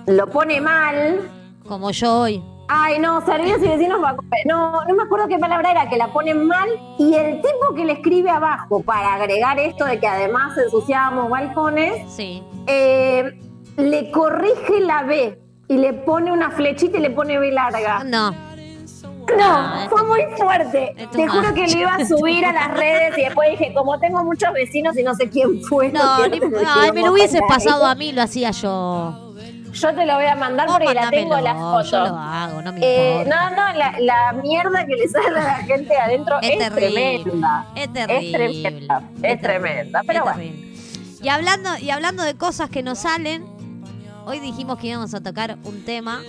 lo 0.06 0.28
pone 0.28 0.62
mal. 0.62 1.30
Como 1.68 1.92
yo 1.92 2.20
hoy. 2.22 2.44
Ay, 2.72 3.00
no, 3.00 3.26
servidos 3.26 3.60
y 3.64 3.68
vecinos, 3.68 4.00
va 4.04 4.10
a 4.12 4.16
no, 4.46 4.86
no 4.86 4.96
me 4.96 5.02
acuerdo 5.04 5.28
qué 5.28 5.40
palabra 5.40 5.72
era, 5.72 5.90
que 5.90 5.98
la 5.98 6.14
ponen 6.14 6.46
mal 6.46 6.70
y 7.00 7.16
el 7.16 7.42
tipo 7.42 7.74
que 7.76 7.84
le 7.86 7.94
escribe 7.94 8.30
abajo 8.30 8.84
para 8.84 9.16
agregar 9.16 9.58
esto 9.58 9.86
de 9.86 10.00
que 10.00 10.06
además 10.08 10.56
ensuciábamos 10.58 11.30
balcones, 11.32 12.08
Sí. 12.12 12.44
eh, 12.68 13.40
le 13.78 14.12
corrige 14.12 14.82
la 14.82 15.02
B 15.04 15.40
y 15.68 15.78
le 15.78 15.94
pone 15.94 16.32
una 16.32 16.52
flechita 16.52 16.98
y 17.00 17.02
le 17.02 17.10
pone 17.10 17.40
B 17.40 17.52
larga. 17.52 18.04
No. 18.04 18.36
No, 19.38 19.84
No, 19.84 19.90
fue 19.90 20.04
muy 20.08 20.22
fuerte. 20.38 20.96
Te 21.12 21.28
juro 21.28 21.54
que 21.54 21.68
lo 21.68 21.78
iba 21.80 21.96
a 21.96 22.06
subir 22.06 22.46
a 22.46 22.52
las 22.54 22.72
redes 22.74 23.18
y 23.18 23.22
después 23.24 23.50
dije, 23.52 23.74
como 23.74 24.00
tengo 24.00 24.24
muchos 24.24 24.52
vecinos 24.54 24.98
y 24.98 25.04
no 25.04 25.14
sé 25.16 25.30
quién 25.30 25.62
fue. 25.64 25.92
No, 25.92 26.18
quiero 26.18 26.50
ni- 26.50 26.56
ay, 26.68 26.92
me 26.92 27.00
lo 27.02 27.08
cómo 27.08 27.14
hubiese 27.14 27.40
fue. 27.40 27.48
pasado 27.48 27.86
a 27.86 27.96
mí, 27.96 28.12
lo 28.12 28.22
hacía 28.24 28.52
yo. 28.52 29.26
Yo 29.72 29.94
te 29.94 30.06
lo 30.06 30.16
voy 30.16 30.26
a 30.26 30.36
mandar 30.36 30.68
porque 30.68 30.94
la 30.96 31.10
tengo 31.12 31.40
las 31.40 31.56
fotos. 31.56 31.92
Yo 31.92 32.00
lo 32.00 32.18
hago, 32.18 32.62
no 32.64 32.74
me 32.74 32.80
Eh, 32.82 33.18
importa. 33.20 33.50
no, 33.52 33.56
no, 33.56 33.74
la, 33.78 34.00
la 34.00 34.34
mierda 34.34 34.84
que 34.86 34.96
le 34.96 35.08
sale 35.08 35.28
a 35.28 35.32
la 35.44 35.54
gente 35.58 35.96
adentro 35.96 36.40
Es 36.42 36.50
es, 36.52 36.58
terrible. 36.58 37.20
tremenda. 37.24 37.68
Es 37.76 37.94
terrible. 37.94 38.26
Es 38.26 38.32
tremenda. 38.64 39.04
Es 39.22 39.42
tremenda. 39.42 40.02
Pero 40.08 40.24
bueno. 40.24 40.38
terrible. 40.40 40.70
Y 41.22 41.30
hablando, 41.30 41.70
y 41.80 41.90
hablando 41.92 42.24
de 42.24 42.36
cosas 42.36 42.70
que 42.72 42.82
nos 42.82 42.98
salen, 43.00 43.46
hoy 44.26 44.40
dijimos 44.40 44.80
que 44.80 44.88
íbamos 44.88 45.14
a 45.14 45.22
tocar 45.22 45.58
un 45.64 45.86
tema 45.86 46.20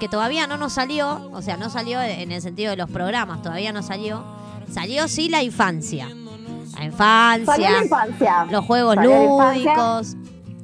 que 0.00 0.08
todavía 0.08 0.46
no 0.46 0.56
nos 0.56 0.74
salió, 0.74 1.30
o 1.32 1.42
sea, 1.42 1.56
no 1.56 1.70
salió 1.70 2.00
en 2.02 2.32
el 2.32 2.42
sentido 2.42 2.70
de 2.70 2.76
los 2.76 2.90
programas, 2.90 3.42
todavía 3.42 3.72
no 3.72 3.82
salió. 3.82 4.24
Salió 4.70 5.08
sí 5.08 5.28
la 5.28 5.42
infancia. 5.42 6.08
La 6.76 6.84
infancia, 6.84 7.70
la 7.70 7.84
infancia. 7.84 8.44
los 8.50 8.64
juegos 8.64 8.96
lúdicos 8.96 10.16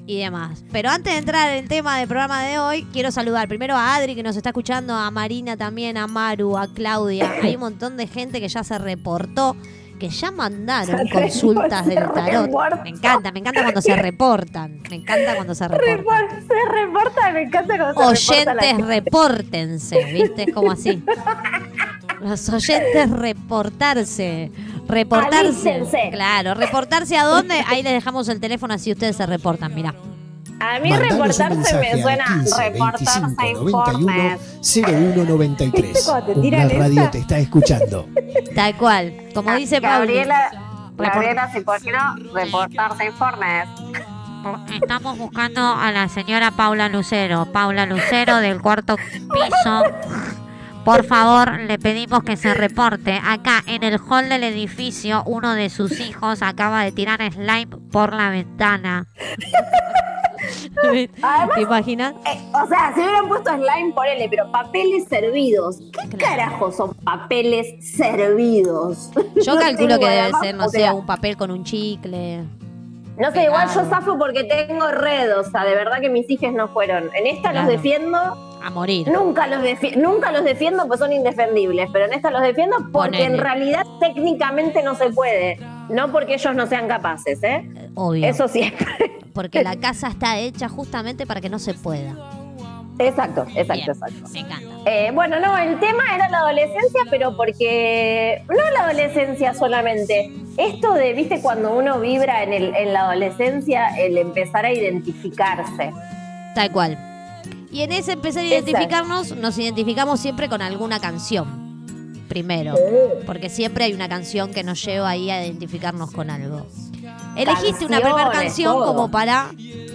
y 0.06 0.18
demás. 0.18 0.64
Pero 0.70 0.90
antes 0.90 1.12
de 1.12 1.18
entrar 1.18 1.50
en 1.50 1.62
el 1.62 1.68
tema 1.68 1.98
del 1.98 2.08
programa 2.08 2.42
de 2.42 2.58
hoy, 2.58 2.86
quiero 2.92 3.10
saludar 3.10 3.48
primero 3.48 3.76
a 3.76 3.94
Adri 3.94 4.14
que 4.14 4.22
nos 4.22 4.36
está 4.36 4.50
escuchando, 4.50 4.94
a 4.94 5.10
Marina 5.10 5.56
también, 5.56 5.96
a 5.96 6.06
Maru, 6.06 6.58
a 6.58 6.66
Claudia. 6.66 7.32
Hay 7.42 7.54
un 7.54 7.60
montón 7.60 7.96
de 7.96 8.06
gente 8.06 8.40
que 8.40 8.48
ya 8.48 8.64
se 8.64 8.76
reportó, 8.78 9.56
que 10.02 10.08
ya 10.08 10.32
mandaron 10.32 11.06
Se 11.06 11.10
consultas 11.12 11.86
del 11.86 11.96
reportó. 11.98 12.24
tarot. 12.24 12.82
Me 12.82 12.90
encanta, 12.90 13.30
me 13.30 13.38
encanta 13.38 13.62
cuando 13.62 13.80
se 13.80 13.94
reportan. 14.02 14.80
Me 14.90 14.96
encanta 14.96 15.36
cuando 15.36 15.54
se 15.54 15.68
reportan. 15.68 16.04
Repor- 16.04 16.46
Se 16.48 16.72
reporta, 16.72 17.30
me 17.32 17.42
encanta 17.42 17.78
cuando 17.94 18.14
se 18.16 18.34
reporta 18.34 18.54
la 18.54 18.62
Oyentes, 18.62 18.86
repórtense, 18.88 20.04
¿viste? 20.12 20.42
Es 20.48 20.54
como 20.54 20.72
así. 20.72 21.02
Los 22.20 22.48
oyentes 22.48 23.10
reportarse. 23.10 24.50
Reportarse. 24.88 25.38
Alístense. 25.38 26.10
Claro, 26.10 26.54
reportarse 26.54 27.16
a 27.16 27.24
dónde, 27.24 27.62
ahí 27.68 27.82
les 27.84 27.92
dejamos 27.92 28.28
el 28.28 28.40
teléfono 28.40 28.74
así 28.74 28.90
ustedes 28.92 29.14
se 29.16 29.24
reportan, 29.26 29.72
mira. 29.74 29.94
A 30.64 30.78
mí 30.78 30.92
reportarse 30.96 31.76
me 31.78 32.02
suena 32.02 32.24
al 32.24 32.34
15 32.44 32.70
reportarse 32.70 33.20
25 33.36 33.62
informes. 33.68 34.40
91 34.76 35.24
0193. 35.24 36.04
Cuando 36.06 36.26
te 36.26 36.32
Una 36.32 36.42
tiran 36.42 36.70
radio 36.70 37.10
te 37.10 37.18
está 37.18 37.38
escuchando. 37.38 38.08
Tal 38.54 38.76
cual. 38.76 39.12
Como 39.34 39.52
dice 39.54 39.80
Pauli. 39.80 40.14
Gabriela, 40.14 40.50
Report- 40.96 41.12
Gabriela, 41.14 41.52
si 41.52 41.60
por 41.60 41.80
qué 41.82 41.90
no 41.92 42.14
reportarse 42.32 43.04
informes. 43.06 43.68
Estamos 44.72 45.18
buscando 45.18 45.60
a 45.74 45.90
la 45.92 46.08
señora 46.08 46.50
Paula 46.52 46.88
Lucero. 46.88 47.46
Paula 47.52 47.86
Lucero 47.86 48.38
del 48.38 48.60
cuarto 48.60 48.96
piso. 48.96 49.82
Por 50.84 51.04
favor, 51.04 51.60
le 51.60 51.78
pedimos 51.78 52.24
que 52.24 52.36
se 52.36 52.54
reporte. 52.54 53.20
Acá 53.24 53.62
en 53.66 53.84
el 53.84 54.00
hall 54.00 54.28
del 54.28 54.42
edificio, 54.42 55.22
uno 55.26 55.54
de 55.54 55.70
sus 55.70 56.00
hijos 56.00 56.42
acaba 56.42 56.82
de 56.82 56.90
tirar 56.92 57.20
slime 57.32 57.68
por 57.92 58.12
la 58.12 58.30
ventana. 58.30 59.06
Además, 61.22 61.54
¿Te 61.54 61.60
imaginas? 61.60 62.14
eh, 62.26 62.40
o 62.52 62.66
sea, 62.66 62.92
si 62.94 63.00
hubieran 63.00 63.28
puesto 63.28 63.50
slime, 63.52 63.92
ponele, 63.94 64.26
pero 64.28 64.50
papeles 64.50 65.04
servidos. 65.08 65.78
¿Qué 65.78 66.16
Claro. 66.16 66.18
carajo 66.18 66.72
son 66.72 66.94
papeles 66.94 67.68
servidos? 67.96 69.10
Yo 69.44 69.54
No 69.54 69.60
calculo 69.60 69.98
que 70.00 70.04
la 70.04 70.10
debe 70.26 70.32
ser, 70.40 70.54
no 70.56 70.68
sé, 70.68 70.90
un 70.90 71.06
papel 71.06 71.36
con 71.36 71.52
un 71.52 71.62
chicle. 71.62 72.44
No 73.18 73.30
sé, 73.30 73.44
igual 73.44 73.68
yo 73.74 73.84
zafo 73.84 74.18
porque 74.18 74.44
tengo 74.44 74.88
red, 74.88 75.38
o 75.38 75.44
sea, 75.44 75.64
de 75.64 75.74
verdad 75.74 76.00
que 76.00 76.08
mis 76.08 76.28
hijos 76.30 76.52
no 76.52 76.68
fueron. 76.68 77.10
En 77.14 77.26
esta 77.26 77.50
Claro. 77.50 77.66
los 77.66 77.76
defiendo, 77.76 78.18
A 78.62 78.70
morir. 78.70 79.06
nunca 79.08 79.46
los, 79.46 79.62
defi- 79.62 79.96
nunca 79.96 80.32
los 80.32 80.44
defiendo 80.44 80.86
pues 80.86 80.98
son 80.98 81.12
indefendibles, 81.12 81.88
pero 81.92 82.06
en 82.06 82.14
esta 82.14 82.30
los 82.30 82.40
defiendo 82.42 82.76
porque 82.92 83.18
Ponele. 83.18 83.24
en 83.24 83.38
realidad 83.38 83.82
técnicamente 84.00 84.82
no 84.82 84.94
se 84.94 85.10
puede. 85.10 85.58
No 85.90 86.10
porque 86.10 86.34
ellos 86.34 86.54
no 86.54 86.66
sean 86.66 86.88
capaces, 86.88 87.42
¿eh? 87.42 87.68
Obvio. 87.94 88.26
Eso 88.26 88.48
sí. 88.48 88.72
Porque 89.34 89.62
la 89.62 89.76
casa 89.80 90.08
está 90.08 90.38
hecha 90.38 90.68
justamente 90.68 91.26
para 91.26 91.40
que 91.40 91.50
no 91.50 91.58
se 91.58 91.74
pueda. 91.74 92.14
Exacto, 92.98 93.46
exacto, 93.54 93.74
Bien, 93.74 93.90
exacto. 93.90 94.28
Me 94.32 94.40
encanta. 94.40 94.72
Eh, 94.86 95.10
bueno, 95.12 95.38
no, 95.40 95.56
el 95.56 95.78
tema 95.78 96.02
era 96.14 96.28
la 96.28 96.38
adolescencia, 96.38 97.02
pero 97.10 97.36
porque 97.36 98.42
no 98.48 98.70
la 98.70 98.84
adolescencia 98.84 99.54
solamente. 99.54 100.32
Esto 100.56 100.94
de, 100.94 101.12
viste, 101.12 101.40
cuando 101.40 101.72
uno 101.72 102.00
vibra 102.00 102.42
en, 102.42 102.52
el, 102.52 102.74
en 102.74 102.92
la 102.92 103.02
adolescencia, 103.02 103.98
el 103.98 104.18
empezar 104.18 104.66
a 104.66 104.72
identificarse. 104.72 105.92
Tal 106.54 106.70
cual. 106.72 106.98
Y 107.70 107.82
en 107.82 107.92
ese 107.92 108.12
empezar 108.12 108.44
a 108.44 108.46
identificarnos, 108.46 109.34
nos 109.36 109.56
identificamos 109.58 110.20
siempre 110.20 110.48
con 110.48 110.60
alguna 110.60 111.00
canción. 111.00 111.62
Primero. 112.28 112.74
Porque 113.26 113.48
siempre 113.48 113.84
hay 113.84 113.94
una 113.94 114.08
canción 114.08 114.52
que 114.52 114.62
nos 114.62 114.82
lleva 114.84 115.10
ahí 115.10 115.30
a 115.30 115.44
identificarnos 115.44 116.10
con 116.10 116.30
algo. 116.30 116.66
Elegiste 117.36 117.86
una 117.86 118.00
primera 118.00 118.30
canción 118.30 118.74
todo. 118.74 118.86
como 118.86 119.10
para 119.10 119.50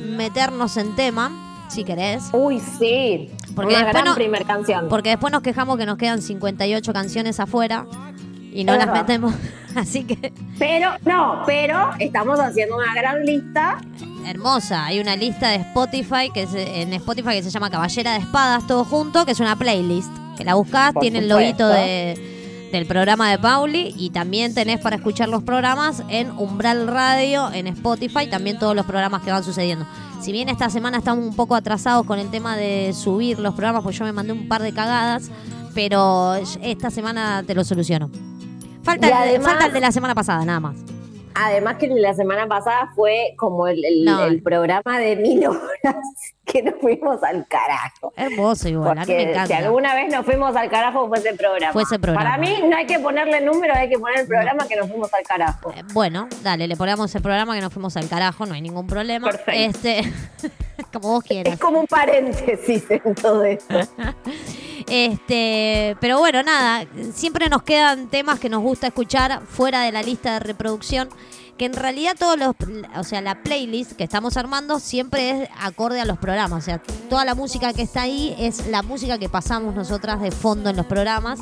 meternos 0.06 0.78
en 0.78 0.96
tema, 0.96 1.47
si 1.68 1.84
querés. 1.84 2.24
Uy, 2.34 2.60
sí. 2.60 3.30
Porque 3.56 3.74
Una 3.76 3.86
después 3.86 3.94
gran 3.94 4.06
no- 4.06 4.16
primer 4.16 4.46
canción. 4.46 4.88
Porque 4.90 5.10
después 5.10 5.32
nos 5.32 5.42
quejamos 5.42 5.78
que 5.78 5.86
nos 5.86 5.98
quedan 5.98 6.22
58 6.22 6.94
canciones 6.94 7.40
afuera 7.40 7.86
y 8.54 8.64
no 8.64 8.74
Es 8.74 8.78
las 8.80 8.88
verdad. 8.88 9.02
metemos. 9.02 9.34
Así 9.76 10.04
que, 10.06 10.34
Pero, 10.58 10.90
no, 11.06 11.44
pero 11.46 11.92
estamos 12.00 12.40
haciendo 12.40 12.78
una 12.78 12.94
gran 12.96 13.24
lista. 13.26 13.78
hermosa. 14.26 14.86
Hay 14.86 15.00
una 15.00 15.16
lista 15.16 15.50
de 15.50 15.58
Spotify 15.58 16.32
que 16.34 16.48
se- 16.48 16.82
en 16.82 16.94
Spotify 16.94 17.30
que 17.32 17.44
se 17.44 17.50
llama 17.52 17.70
Caballera 17.70 18.14
de 18.14 18.20
Espadas, 18.20 18.66
todo 18.68 18.84
junto, 18.86 19.26
que 19.26 19.32
es 19.34 19.40
una 19.40 19.56
playlist. 19.56 20.10
Que 20.38 20.44
la 20.44 20.56
buscás, 20.56 20.94
Por 20.94 21.02
tiene 21.02 21.20
el 21.20 21.30
loguito 21.30 21.68
de, 21.68 22.37
del 22.72 22.86
programa 22.86 23.30
de 23.32 23.40
Pauli 23.40 23.94
y 23.98 24.10
también 24.10 24.54
tenés 24.54 24.80
para 24.80 24.98
escuchar 24.98 25.30
los 25.30 25.44
programas 25.44 26.04
en 26.10 26.32
Umbral 26.32 26.88
Radio, 26.88 27.52
en 27.52 27.68
Spotify, 27.68 28.28
también 28.30 28.60
todos 28.60 28.76
los 28.76 28.86
programas 28.86 29.22
que 29.24 29.32
van 29.32 29.44
sucediendo. 29.44 29.86
Si 30.22 30.32
bien 30.32 30.50
esta 30.50 30.70
semana 30.70 30.98
estamos 30.98 31.26
un 31.26 31.36
poco 31.36 31.56
atrasados 31.56 32.06
con 32.06 32.20
el 32.20 32.30
tema 32.30 32.58
de 32.58 32.94
subir 32.94 33.40
los 33.40 33.54
programas, 33.54 33.84
pues 33.84 33.98
yo 33.98 34.06
me 34.06 34.12
mandé 34.12 34.34
un 34.34 34.48
par 34.48 34.62
de 34.62 34.74
cagadas, 34.74 35.30
pero 35.74 36.36
esta 36.36 36.90
semana 36.90 37.44
te 37.46 37.54
lo 37.56 37.64
soluciono. 37.64 38.10
Falta, 38.84 39.30
el, 39.30 39.42
falta 39.42 39.66
el 39.68 39.74
de 39.74 39.82
la 39.82 39.92
semana 39.92 40.16
pasada, 40.16 40.44
nada 40.46 40.60
más. 40.60 40.97
Además 41.40 41.78
que 41.78 41.88
la 41.88 42.14
semana 42.14 42.48
pasada 42.48 42.90
fue 42.96 43.34
como 43.38 43.68
el, 43.68 43.84
el- 43.86 44.06
No. 44.06 44.26
el 44.26 44.42
programa 44.42 44.98
de 45.00 45.16
mil 45.18 45.46
horas 45.48 45.96
que 46.46 46.64
nos 46.64 46.76
fuimos 46.82 47.22
al 47.24 47.46
carajo. 47.48 48.12
Hermoso 48.16 48.70
igual, 48.70 48.98
a 48.98 49.06
mí 49.06 49.14
me 49.14 49.18
Porque 49.18 49.24
si 49.24 49.30
encanta. 49.32 49.58
alguna 49.58 49.94
vez 49.96 50.12
nos 50.14 50.26
fuimos 50.26 50.56
al 50.56 50.70
carajo 50.70 51.08
fue 51.08 51.18
ese 51.20 51.34
programa. 51.36 51.74
Fue 51.74 51.84
ese 51.84 52.00
programa. 52.00 52.26
Para 52.32 52.38
mí 52.42 52.64
no 52.68 52.76
hay 52.78 52.86
que 52.86 53.00
ponerle 53.00 53.42
número, 53.42 53.74
hay 53.76 53.90
que 53.90 54.00
poner 54.00 54.22
el 54.22 54.28
programa 54.28 54.68
que 54.68 54.76
nos 54.78 54.88
fuimos 54.90 55.14
al 55.14 55.24
carajo. 55.24 55.72
Eh, 55.76 55.84
Bueno, 55.94 56.28
dale, 56.44 56.68
le 56.68 56.76
ponemos 56.76 57.14
el 57.14 57.22
programa 57.22 57.54
que 57.54 57.62
nos 57.62 57.74
fuimos 57.74 57.96
al 57.98 58.08
carajo, 58.08 58.46
no 58.46 58.54
hay 58.54 58.62
ningún 58.62 58.88
problema. 58.88 59.30
Perfecto. 59.30 59.52
Este, 59.52 60.14
como 60.94 61.10
vos 61.10 61.24
quieras. 61.24 61.54
Es 61.56 61.60
como 61.60 61.82
un 61.82 61.88
paréntesis 61.88 62.86
en 62.90 63.14
todo 63.16 63.44
esto. 63.44 63.78
Este, 64.88 65.98
pero 66.00 66.20
bueno, 66.20 66.44
nada, 66.44 66.88
siempre 67.14 67.50
nos 67.50 67.64
quedan 67.64 68.08
temas 68.08 68.40
que 68.40 68.50
nos 68.50 68.62
gusta 68.62 68.88
escuchar 68.88 69.42
fuera 69.46 69.82
de 69.82 69.92
la 69.92 70.02
lista 70.02 70.34
de 70.34 70.40
reproducción, 70.40 71.10
que 71.58 71.66
en 71.66 71.74
realidad 71.74 72.16
todos 72.18 72.38
los, 72.38 72.56
o 72.96 73.04
sea, 73.04 73.20
la 73.22 73.44
playlist 73.44 73.94
que 73.94 74.06
estamos 74.06 74.38
armando 74.38 74.80
siempre 74.80 75.32
es 75.32 75.50
acorde 75.60 76.00
a 76.00 76.06
los 76.06 76.18
programas, 76.18 76.64
o 76.64 76.66
sea, 76.66 76.82
toda 77.10 77.26
la 77.26 77.36
música 77.36 77.74
que 77.74 77.82
está 77.82 78.04
ahí 78.04 78.34
es 78.40 78.68
la 78.68 78.82
música 78.82 79.18
que 79.18 79.28
pasamos 79.28 79.76
nosotras 79.76 80.22
de 80.22 80.32
fondo 80.32 80.70
en 80.70 80.78
los 80.78 80.86
programas 80.86 81.40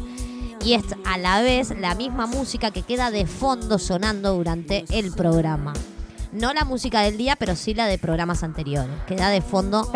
y 0.63 0.73
es 0.73 0.83
a 1.05 1.19
la 1.19 1.41
vez 1.41 1.71
la 1.79 1.93
misma 1.93 2.25
música 2.25 2.71
que 2.71 2.81
queda 2.81 3.11
de 3.11 3.27
fondo 3.27 3.77
sonando 3.77 4.33
durante 4.33 4.85
el 4.89 5.11
programa. 5.11 5.73
No 6.31 6.53
la 6.53 6.65
música 6.65 7.01
del 7.01 7.17
día, 7.17 7.35
pero 7.35 7.55
sí 7.55 7.75
la 7.75 7.85
de 7.85 7.99
programas 7.99 8.41
anteriores. 8.41 8.95
Queda 9.07 9.29
de 9.29 9.41
fondo 9.41 9.89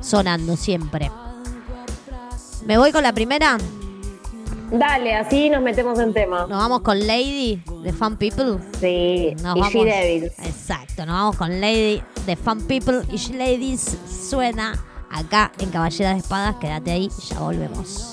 sonando 0.00 0.56
siempre. 0.56 1.10
¿Me 2.66 2.78
voy 2.78 2.92
con 2.92 3.02
la 3.02 3.12
primera? 3.12 3.58
Dale, 4.70 5.14
así 5.14 5.50
nos 5.50 5.60
metemos 5.62 5.98
en 5.98 6.14
tema. 6.14 6.46
Nos 6.46 6.58
vamos 6.58 6.80
con 6.80 6.98
Lady. 7.06 7.62
The 7.82 7.92
Fun 7.92 8.16
People. 8.16 8.58
Sí, 8.80 9.34
Nos 9.42 9.56
y 9.56 9.60
vamos. 9.60 9.72
She 9.72 9.84
Devils. 9.84 10.32
Exacto, 10.38 11.04
nos 11.04 11.14
vamos 11.14 11.36
con 11.36 11.60
Lady, 11.60 12.02
The 12.26 12.36
Fun 12.36 12.60
People 12.62 13.02
y 13.10 13.16
She 13.16 13.34
Ladies. 13.34 13.98
Suena 14.30 14.82
acá 15.10 15.52
en 15.58 15.70
Caballera 15.70 16.12
de 16.12 16.18
Espadas. 16.18 16.56
Quédate 16.56 16.92
ahí, 16.92 17.10
ya 17.28 17.40
volvemos. 17.40 18.11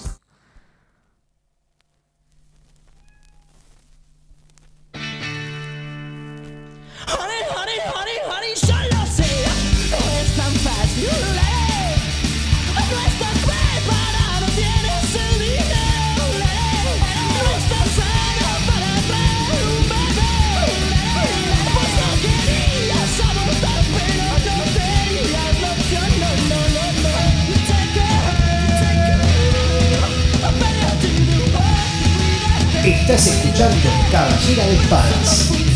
Estás 33.09 33.25
escuchando 33.25 33.89
Caballera 34.11 34.67
de 34.67 34.75
Espadas. 34.75 35.68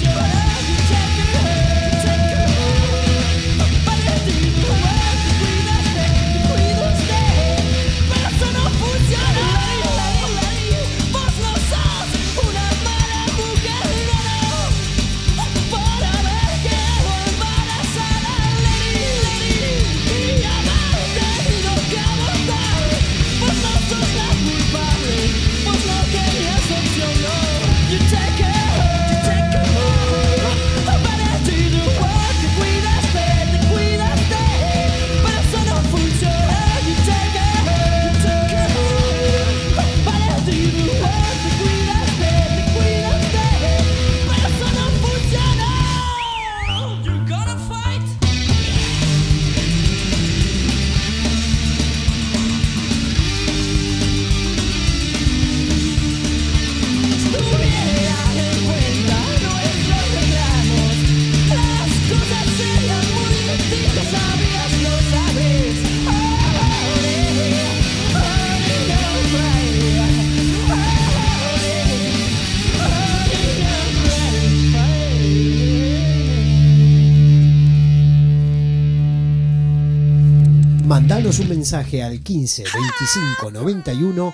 Mandanos 81.13 81.37
un 81.37 81.49
mensaje 81.49 82.01
al 82.01 82.21
15 82.23 82.63
25 82.63 83.51
91 83.51 84.33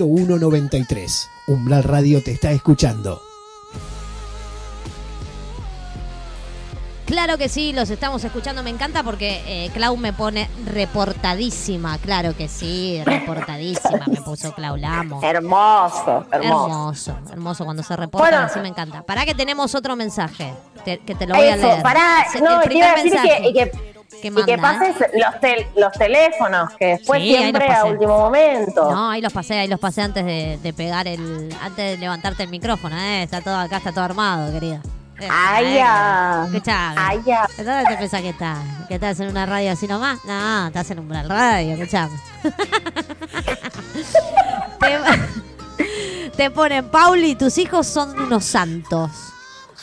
01 0.00 0.38
93. 0.40 1.28
Umbral 1.46 1.84
Radio 1.84 2.20
te 2.20 2.32
está 2.32 2.50
escuchando. 2.50 3.22
Claro 7.06 7.38
que 7.38 7.48
sí, 7.48 7.72
los 7.72 7.90
estamos 7.90 8.24
escuchando. 8.24 8.64
Me 8.64 8.70
encanta 8.70 9.04
porque 9.04 9.40
eh, 9.46 9.70
Clau 9.72 9.96
me 9.96 10.12
pone 10.12 10.50
reportadísima. 10.64 11.96
Claro 11.98 12.36
que 12.36 12.48
sí, 12.48 13.00
reportadísima. 13.04 14.04
Me 14.08 14.20
puso 14.20 14.52
Clau, 14.52 14.76
la 14.76 14.98
amo. 14.98 15.20
Hermoso, 15.22 16.26
hermoso. 16.32 17.12
Hermoso, 17.12 17.16
hermoso 17.30 17.64
cuando 17.64 17.84
se 17.84 17.94
reportan, 17.94 18.30
Bueno. 18.32 18.46
así 18.46 18.58
me 18.58 18.66
encanta. 18.68 19.02
Para 19.04 19.24
que 19.24 19.36
tenemos 19.36 19.76
otro 19.76 19.94
mensaje, 19.94 20.52
te- 20.84 20.98
que 20.98 21.14
te 21.14 21.28
lo 21.28 21.36
voy 21.36 21.46
a 21.46 21.54
Eso, 21.54 21.68
leer. 21.68 21.82
pará, 21.84 22.26
el 22.34 22.42
no, 22.42 22.48
te 22.48 22.54
iba 22.54 22.62
primer 22.62 22.88
a 22.88 22.94
decir 22.96 23.12
mensaje 23.12 23.42
que, 23.44 23.70
que, 23.70 23.95
y 24.22 24.44
que 24.44 24.58
pases 24.58 24.94
los, 25.14 25.40
tel- 25.40 25.66
los 25.76 25.92
teléfonos, 25.92 26.72
que 26.78 26.86
después 26.98 27.20
Sí, 27.22 27.28
siempre 27.36 27.72
a 27.72 27.84
último 27.84 28.18
momento. 28.18 28.90
No, 28.90 29.10
ahí 29.10 29.20
los 29.20 29.32
pasé, 29.32 29.58
ahí 29.58 29.68
los 29.68 29.80
pasé 29.80 30.02
antes 30.02 30.24
de, 30.24 30.58
de 30.62 30.72
pegar 30.72 31.06
el. 31.08 31.54
antes 31.62 31.92
de 31.92 31.98
levantarte 31.98 32.42
el 32.44 32.48
micrófono, 32.50 32.96
¿eh? 32.96 33.22
Está 33.22 33.40
todo 33.40 33.56
acá, 33.56 33.78
está 33.78 33.92
todo 33.92 34.04
armado, 34.04 34.52
querida. 34.52 34.80
Eh, 35.18 35.28
Ay, 35.30 35.66
eh, 35.66 35.74
ya. 35.76 36.44
Escuchame. 36.46 36.94
Ay, 36.98 37.20
ya. 37.24 37.46
¿Dónde 37.56 37.84
te 37.88 37.96
pensás 37.96 38.20
que 38.20 38.28
estás? 38.30 38.58
¿Que 38.88 38.94
estás 38.96 39.18
en 39.20 39.28
una 39.28 39.46
radio 39.46 39.72
así 39.72 39.86
nomás? 39.86 40.18
No, 40.26 40.66
estás 40.66 40.90
en 40.90 40.98
un 40.98 41.08
radio, 41.10 41.72
escuchame. 41.74 42.14
te, 44.80 46.30
te 46.36 46.50
ponen, 46.50 46.88
Pauli, 46.90 47.34
tus 47.34 47.56
hijos 47.58 47.86
son 47.86 48.18
unos 48.20 48.44
santos. 48.44 49.10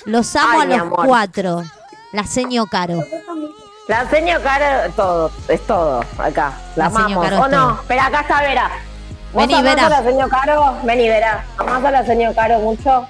Los 0.05 0.35
amo 0.35 0.59
Ay, 0.61 0.61
a 0.61 0.65
los 0.65 0.79
amor. 0.81 1.05
cuatro. 1.07 1.63
La 2.11 2.25
seño 2.27 2.65
caro. 2.67 2.99
La 3.87 4.09
seño 4.09 4.39
Caro, 4.41 4.91
todo, 4.95 5.31
es 5.49 5.61
todo, 5.67 5.99
acá. 6.17 6.53
La, 6.75 6.83
La 6.83 6.85
amamos. 6.85 7.31
¿O 7.33 7.47
no? 7.47 7.49
todo. 7.49 7.81
Espera, 7.81 8.05
acá 8.07 8.21
está 8.21 8.41
Vera. 8.41 8.71
¿Vos 9.33 9.47
Vení, 9.47 9.61
Vera. 9.61 9.85
a 9.87 9.89
la 9.89 10.03
seño 10.03 10.29
Caro? 10.29 10.77
Vení, 10.83 11.09
Vera. 11.09 11.45
¿Amás 11.57 11.83
a 11.83 11.91
la 11.91 12.05
seño 12.05 12.33
Caro 12.33 12.59
mucho? 12.59 13.07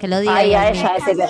Que 0.00 0.08
lo 0.08 0.20
diga. 0.20 0.34
Ay, 0.36 0.54
a 0.54 0.70
Dios 0.70 0.86
ella. 1.06 1.28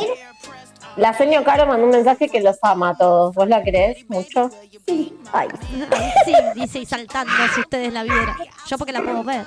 La 0.97 1.13
seño 1.13 1.43
Caro 1.43 1.67
mandó 1.67 1.87
un 1.87 1.91
mensaje 1.91 2.29
que 2.29 2.41
los 2.41 2.57
ama 2.63 2.91
a 2.91 2.95
todos. 2.95 3.35
¿Vos 3.35 3.49
la 3.49 3.63
querés 3.65 4.09
mucho? 4.09 4.49
Sí. 4.87 5.17
Ay. 5.33 5.49
Ay, 5.91 6.13
sí, 6.25 6.33
dice 6.55 6.79
y 6.81 6.87
saltando 6.87 7.33
si 7.55 7.61
ustedes 7.63 7.93
la 7.93 8.05
vieran. 8.05 8.37
Yo 8.67 8.79
porque 8.79 8.93
la 8.93 9.03
puedo 9.03 9.25
ver. 9.25 9.45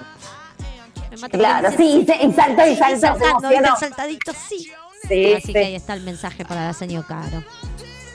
Me 1.10 1.18
mata 1.18 1.38
Claro, 1.38 1.70
sí, 1.78 2.06
sí, 2.06 2.14
y 2.28 2.34
saltó 2.34 2.68
y 2.68 2.76
saltó. 2.76 2.96
se 3.00 3.08
saltando, 3.08 3.50
el 3.50 3.66
saltadito, 3.80 4.34
sí. 4.34 4.70
Sí, 5.08 5.34
Así 5.36 5.54
que 5.54 5.60
ahí 5.60 5.76
está 5.76 5.94
el 5.94 6.02
mensaje 6.02 6.44
para 6.44 6.66
la 6.66 6.74
señor 6.74 7.06
Caro. 7.06 7.44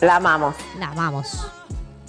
La 0.02 0.16
amamos. 0.16 0.54
La 0.78 0.90
vamos. 0.94 1.46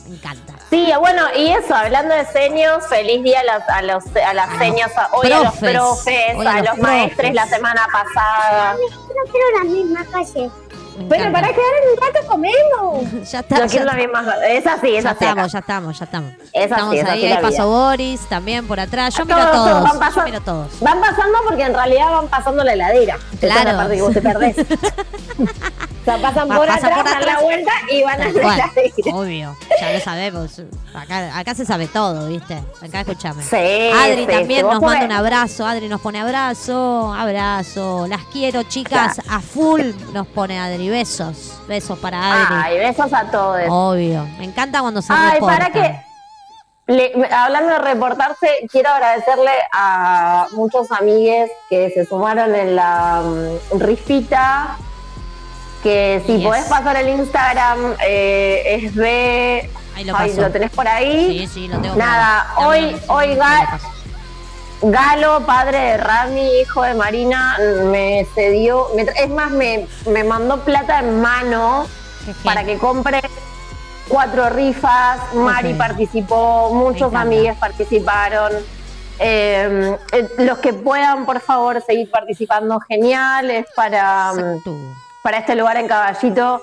Me 0.07 0.15
encanta. 0.17 0.53
Sí, 0.69 0.91
bueno, 0.99 1.23
y 1.37 1.47
eso, 1.51 1.73
hablando 1.73 2.13
de 2.13 2.25
seños, 2.25 2.85
feliz 2.89 3.23
día 3.23 3.39
a 3.39 3.43
los, 3.43 3.69
a 3.69 3.81
los 3.83 4.03
a 4.17 4.33
las 4.33 4.57
seños, 4.57 4.89
a- 4.97 5.09
hoy 5.15 5.31
a 5.31 5.43
los 5.43 5.53
profes, 5.55 6.35
a 6.45 6.57
los 6.57 6.65
los, 6.65 6.77
maestres 6.79 7.33
la 7.33 7.47
semana 7.47 7.87
pasada. 7.91 8.73
No 8.73 9.31
quiero 9.31 9.45
la 9.59 9.63
misma 9.63 10.05
calle. 10.11 10.49
Bueno, 11.07 11.31
para 11.31 11.47
quedar 11.47 11.73
en 11.81 11.89
un 11.89 11.97
rato 12.13 12.27
comemos. 12.27 13.11
Ya 13.31 13.39
está. 13.39 13.55
No 13.55 13.61
ya 13.65 13.67
quiero 13.69 13.85
la 13.85 13.93
misma 13.93 14.35
Es 14.47 14.67
así, 14.67 14.95
es 14.95 15.03
Ya 15.03 15.11
así. 15.11 15.23
estamos, 15.23 15.51
ya 15.51 15.59
estamos, 15.59 15.99
ya 15.99 16.05
estamos. 16.05 16.31
Es 16.33 16.39
así, 16.51 16.61
estamos 16.63 16.95
es 16.95 17.05
ahí, 17.05 17.25
así 17.25 17.33
ahí 17.33 17.41
pasó. 17.41 17.67
Boris 17.67 18.19
también 18.27 18.67
por 18.67 18.79
atrás. 18.79 19.15
Yo 19.15 19.25
miro 19.25 19.37
a 19.37 19.51
Todos, 19.51 19.55
todos. 19.55 19.69
todos 19.69 19.83
van 19.83 19.93
Yo 19.93 19.99
pasando. 19.99 20.23
miro 20.25 20.37
a 20.37 20.41
todos. 20.41 20.79
Van 20.81 20.99
pasando 21.01 21.37
porque 21.47 21.63
en 21.63 21.73
realidad 21.73 22.11
van 22.11 22.27
pasando 22.27 22.63
la 22.63 22.73
heladera. 22.73 23.15
Esa 23.15 23.47
es 23.47 23.53
Claro. 23.53 23.71
la 23.71 23.77
parte 23.77 23.95
que 23.95 24.01
vos 24.01 24.13
te 24.13 24.21
perdés. 24.21 24.55
o 26.03 26.05
sea, 26.05 26.17
pasan 26.17 26.49
Pa- 26.49 26.57
por 26.57 26.67
pasan 26.67 26.85
atrás, 26.91 26.97
por 26.97 27.05
dan 27.05 27.17
atrás. 27.21 27.35
la 27.37 27.41
vuelta 27.41 27.71
y 27.89 28.03
van 28.03 28.21
a 28.21 28.29
la. 28.29 28.71
Obvio, 29.13 29.55
ya 29.79 29.93
lo 29.93 29.99
sabemos. 30.01 30.61
Acá, 30.93 31.37
acá 31.37 31.55
se 31.55 31.65
sabe 31.65 31.87
todo, 31.87 32.27
¿viste? 32.27 32.61
Acá 32.85 33.01
escúchame. 33.01 33.41
Sí, 33.41 33.55
Adri 33.55 34.25
sí, 34.25 34.27
también 34.27 34.65
nos 34.67 34.81
manda 34.81 35.05
un 35.05 35.11
abrazo. 35.13 35.65
Adri 35.65 35.87
nos 35.87 36.01
pone 36.01 36.19
abrazo, 36.19 37.13
abrazo. 37.13 38.05
Las 38.07 38.21
quiero, 38.25 38.63
chicas, 38.63 39.21
a 39.29 39.39
full. 39.39 39.81
Nos 40.13 40.27
pone 40.27 40.59
Adri. 40.59 40.89
Besos, 40.89 41.53
besos 41.69 41.97
para 41.99 42.17
Adri. 42.47 42.55
Ay, 42.63 42.77
besos 42.79 43.13
a 43.13 43.23
todos. 43.31 43.61
Obvio. 43.69 44.25
Me 44.37 44.43
encanta 44.45 44.81
cuando 44.81 45.01
se 45.01 45.13
Ay, 45.13 45.35
reportan. 45.35 45.71
para 45.71 46.03
le- 46.87 47.13
me- 47.15 47.33
hablando 47.33 47.69
de 47.71 47.79
reportarse, 47.79 48.47
quiero 48.69 48.89
agradecerle 48.89 49.51
a 49.71 50.47
muchos 50.51 50.91
amigues 50.91 51.49
que 51.69 51.89
se 51.91 52.05
sumaron 52.05 52.53
en 52.53 52.75
la 52.75 53.21
mm, 53.23 53.79
rifita. 53.79 54.75
Que 55.83 56.23
si 56.25 56.37
Yes. 56.37 56.47
podés 56.47 56.65
pasar 56.65 56.95
el 56.95 57.09
Instagram, 57.09 57.95
eh, 58.07 58.63
es 58.81 58.95
de. 58.95 59.69
Ahí 59.95 60.05
lo 60.05 60.15
Ay, 60.17 60.29
paso. 60.29 60.41
¿lo 60.41 60.49
tenés 60.51 60.71
por 60.71 60.87
ahí? 60.87 61.39
Sí, 61.39 61.47
sí, 61.47 61.67
lo 61.67 61.77
tengo. 61.79 61.95
Nada, 61.95 62.53
por 62.55 62.73
ahí. 62.73 62.95
hoy, 63.09 63.27
hoy 63.29 63.35
Ga-. 63.35 63.79
Galo, 64.81 65.45
padre 65.45 65.77
de 65.79 65.97
Rami, 65.97 66.59
hijo 66.61 66.81
de 66.83 66.93
Marina, 66.93 67.57
me 67.85 68.25
cedió, 68.35 68.89
me 68.95 69.03
es 69.03 69.29
más, 69.29 69.49
me, 69.51 69.87
me 70.07 70.25
mandó 70.25 70.59
plata 70.65 70.99
en 70.99 71.21
mano 71.21 71.85
para 72.43 72.65
que 72.65 72.77
compre 72.77 73.21
cuatro 74.09 74.49
rifas. 74.49 75.19
Mari 75.35 75.73
participó, 75.75 76.71
muchos 76.73 77.13
amigues 77.13 77.55
participaron. 77.57 78.51
Eh, 79.19 79.95
eh, 80.11 80.27
los 80.39 80.57
que 80.57 80.73
puedan, 80.73 81.25
por 81.25 81.39
favor, 81.39 81.81
seguir 81.85 82.09
participando, 82.11 82.79
genial. 82.81 83.51
Es 83.51 83.65
para, 83.75 84.31
Exacto. 84.33 84.75
Para 85.23 85.37
este 85.39 85.55
lugar 85.55 85.77
en 85.77 85.87
Caballito 85.87 86.61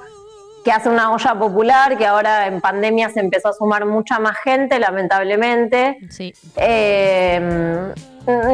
que 0.64 0.70
hace 0.70 0.90
una 0.90 1.10
olla 1.12 1.34
popular, 1.34 1.96
que 1.96 2.06
ahora 2.06 2.46
en 2.46 2.60
pandemia 2.60 3.08
se 3.08 3.20
empezó 3.20 3.48
a 3.48 3.52
sumar 3.54 3.86
mucha 3.86 4.18
más 4.18 4.36
gente, 4.44 4.78
lamentablemente. 4.78 5.96
Sí. 6.10 6.34
Eh, 6.56 7.92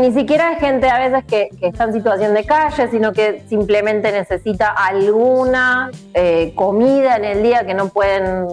ni 0.01 0.13
siquiera 0.13 0.51
hay 0.51 0.57
gente 0.57 0.89
a 0.89 1.01
veces 1.01 1.25
que, 1.25 1.49
que 1.59 1.67
está 1.67 1.83
en 1.85 1.93
situación 1.93 2.33
de 2.33 2.45
calle, 2.45 2.89
sino 2.93 3.13
que 3.13 3.43
simplemente 3.49 4.13
necesita 4.13 4.69
alguna 4.71 5.91
eh, 6.15 6.53
comida 6.55 7.17
en 7.17 7.25
el 7.25 7.43
día 7.43 7.67
que 7.67 7.75
no 7.75 7.89
pueden 7.89 8.47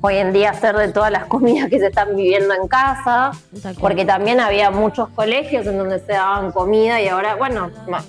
hoy 0.00 0.16
en 0.18 0.32
día 0.32 0.50
hacer 0.50 0.76
de 0.76 0.88
todas 0.92 1.10
las 1.10 1.24
comidas 1.24 1.68
que 1.68 1.80
se 1.80 1.86
están 1.88 2.14
viviendo 2.14 2.54
en 2.54 2.68
casa, 2.68 3.32
porque 3.80 4.04
también 4.04 4.38
había 4.38 4.70
muchos 4.70 5.08
colegios 5.08 5.66
en 5.66 5.78
donde 5.78 5.98
se 5.98 6.12
daban 6.12 6.52
comida 6.52 7.00
y 7.00 7.08
ahora, 7.08 7.34
bueno, 7.34 7.70
ma- 7.88 8.04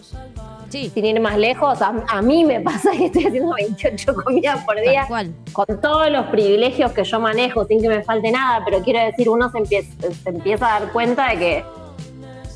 Sí, 0.75 0.91
sin 0.93 1.05
ir 1.05 1.21
más 1.21 1.37
lejos, 1.37 1.81
a, 1.81 2.03
a 2.09 2.21
mí 2.21 2.43
me 2.43 2.59
pasa 2.59 2.91
que 2.91 3.05
estoy 3.05 3.27
haciendo 3.27 3.53
28 3.55 4.13
comidas 4.25 4.61
por 4.65 4.75
día 4.81 5.05
cual. 5.07 5.33
con 5.53 5.79
todos 5.79 6.11
los 6.11 6.25
privilegios 6.25 6.91
que 6.91 7.05
yo 7.05 7.17
manejo, 7.21 7.63
sin 7.63 7.81
que 7.81 7.87
me 7.87 8.03
falte 8.03 8.29
nada, 8.29 8.61
pero 8.65 8.81
quiero 8.81 8.99
decir, 8.99 9.29
uno 9.29 9.49
se 9.49 9.59
empieza, 9.59 9.89
se 10.11 10.29
empieza 10.29 10.75
a 10.75 10.79
dar 10.81 10.91
cuenta 10.91 11.29
de 11.29 11.37
que, 11.37 11.65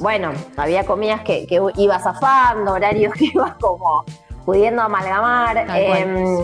bueno, 0.01 0.33
había 0.57 0.85
comidas 0.85 1.21
que, 1.21 1.47
que 1.47 1.61
ibas 1.77 2.03
zafando, 2.03 2.73
horarios 2.73 3.13
que 3.17 3.27
ibas 3.27 3.53
como 3.53 4.03
pudiendo 4.45 4.81
amalgamar. 4.81 5.65
Em, 5.77 6.43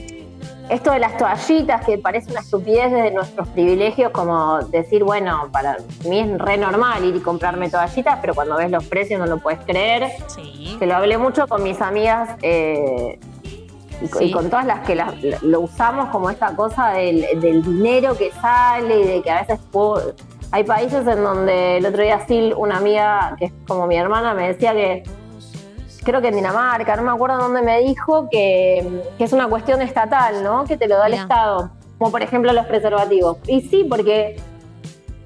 esto 0.69 0.91
de 0.91 0.99
las 0.99 1.15
toallitas, 1.17 1.85
que 1.85 1.97
parece 1.97 2.31
una 2.31 2.39
estupidez 2.41 2.91
desde 2.91 3.11
nuestros 3.11 3.47
privilegios, 3.49 4.11
como 4.11 4.59
decir, 4.59 5.03
bueno, 5.03 5.49
para 5.51 5.77
mí 6.07 6.19
es 6.19 6.37
re 6.39 6.57
normal 6.57 7.03
ir 7.05 7.15
y 7.15 7.19
comprarme 7.19 7.69
toallitas, 7.69 8.17
pero 8.21 8.33
cuando 8.33 8.57
ves 8.57 8.71
los 8.71 8.83
precios 8.85 9.19
no 9.19 9.25
lo 9.27 9.37
puedes 9.37 9.59
creer 9.65 10.11
Sí. 10.27 10.75
que 10.79 10.85
lo 10.87 10.95
hablé 10.95 11.17
mucho 11.17 11.47
con 11.47 11.61
mis 11.63 11.79
amigas 11.81 12.29
eh, 12.41 13.19
y, 14.01 14.07
con- 14.07 14.19
Sí. 14.19 14.25
y 14.25 14.31
con 14.31 14.49
todas 14.49 14.65
las 14.65 14.79
que 14.81 14.95
la- 14.95 15.13
lo 15.41 15.61
usamos 15.61 16.09
como 16.09 16.29
esta 16.29 16.55
cosa 16.55 16.89
del, 16.89 17.25
del 17.39 17.61
dinero 17.63 18.17
que 18.17 18.31
sale 18.31 18.99
y 19.01 19.03
de 19.07 19.21
que 19.21 19.31
a 19.31 19.41
veces 19.41 19.59
puedo- 19.71 20.13
hay 20.51 20.63
países 20.63 21.05
en 21.07 21.23
donde 21.23 21.77
el 21.77 21.85
otro 21.85 22.01
día 22.01 22.25
Sil, 22.25 22.53
una 22.57 22.77
amiga 22.77 23.35
que 23.37 23.45
es 23.45 23.51
como 23.67 23.87
mi 23.87 23.97
hermana, 23.97 24.33
me 24.33 24.47
decía 24.47 24.73
que 24.73 25.03
creo 26.05 26.21
que 26.21 26.29
en 26.29 26.35
Dinamarca, 26.35 26.95
no 26.95 27.01
me 27.01 27.11
acuerdo 27.11 27.39
dónde 27.39 27.61
me 27.61 27.79
dijo 27.81 28.29
que, 28.29 29.01
que 29.17 29.23
es 29.23 29.33
una 29.33 29.47
cuestión 29.47 29.81
estatal, 29.81 30.43
¿no? 30.43 30.63
Que 30.63 30.77
te 30.77 30.87
lo 30.87 30.97
da 30.97 31.07
el 31.07 31.15
Estado, 31.15 31.71
como 31.97 32.11
por 32.11 32.21
ejemplo 32.21 32.53
los 32.53 32.65
preservativos. 32.67 33.37
Y 33.47 33.61
sí, 33.61 33.85
porque 33.89 34.39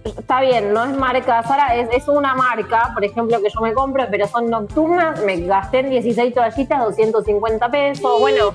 está 0.04 0.42
bien, 0.42 0.74
no 0.74 0.84
es 0.86 0.98
marca 0.98 1.44
Sara, 1.44 1.76
es, 1.76 1.90
es 1.92 2.08
una 2.08 2.34
marca, 2.34 2.92
por 2.94 3.04
ejemplo, 3.04 3.40
que 3.42 3.50
yo 3.50 3.62
me 3.62 3.74
compro, 3.74 4.06
pero 4.10 4.26
son 4.28 4.50
nocturnas, 4.50 5.22
me 5.24 5.38
gasté 5.42 5.80
en 5.80 5.90
16 5.92 6.34
toallitas, 6.34 6.80
250 6.80 7.70
pesos, 7.70 8.20
bueno. 8.20 8.54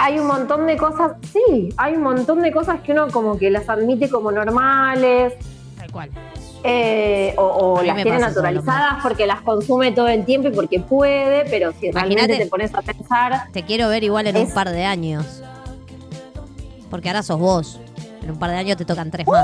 Hay 0.00 0.16
un 0.20 0.28
montón 0.28 0.66
de 0.66 0.76
cosas, 0.76 1.12
sí, 1.32 1.74
hay 1.76 1.94
un 1.94 2.02
montón 2.02 2.40
de 2.40 2.52
cosas 2.52 2.80
que 2.82 2.92
uno 2.92 3.08
como 3.08 3.36
que 3.36 3.50
las 3.50 3.68
admite 3.68 4.08
como 4.08 4.30
normales, 4.30 5.34
Tal 5.76 5.92
cual. 5.92 6.10
Eh, 6.64 7.34
o, 7.36 7.80
las 7.82 7.96
tiene 8.02 8.18
naturalizadas 8.18 9.02
porque 9.02 9.26
las 9.26 9.40
consume 9.42 9.92
todo 9.92 10.08
el 10.08 10.24
tiempo 10.24 10.48
y 10.48 10.52
porque 10.52 10.80
puede, 10.80 11.44
pero 11.48 11.72
si 11.72 11.90
realmente 11.90 12.24
Imagínate- 12.24 12.44
te 12.44 12.46
pones 12.50 12.74
a 12.74 12.82
pensar, 12.82 13.44
Te 13.52 13.62
quiero 13.64 13.88
ver 13.88 14.04
igual 14.04 14.26
en 14.26 14.36
un 14.36 14.50
par 14.50 14.70
de 14.70 14.84
años. 14.84 15.42
Porque 16.90 17.08
ahora 17.08 17.22
sos 17.22 17.38
vos. 17.38 17.78
En 18.22 18.30
un 18.32 18.38
par 18.38 18.50
de 18.50 18.56
años 18.56 18.76
te 18.76 18.84
tocan 18.84 19.10
tres 19.10 19.26
más. 19.26 19.42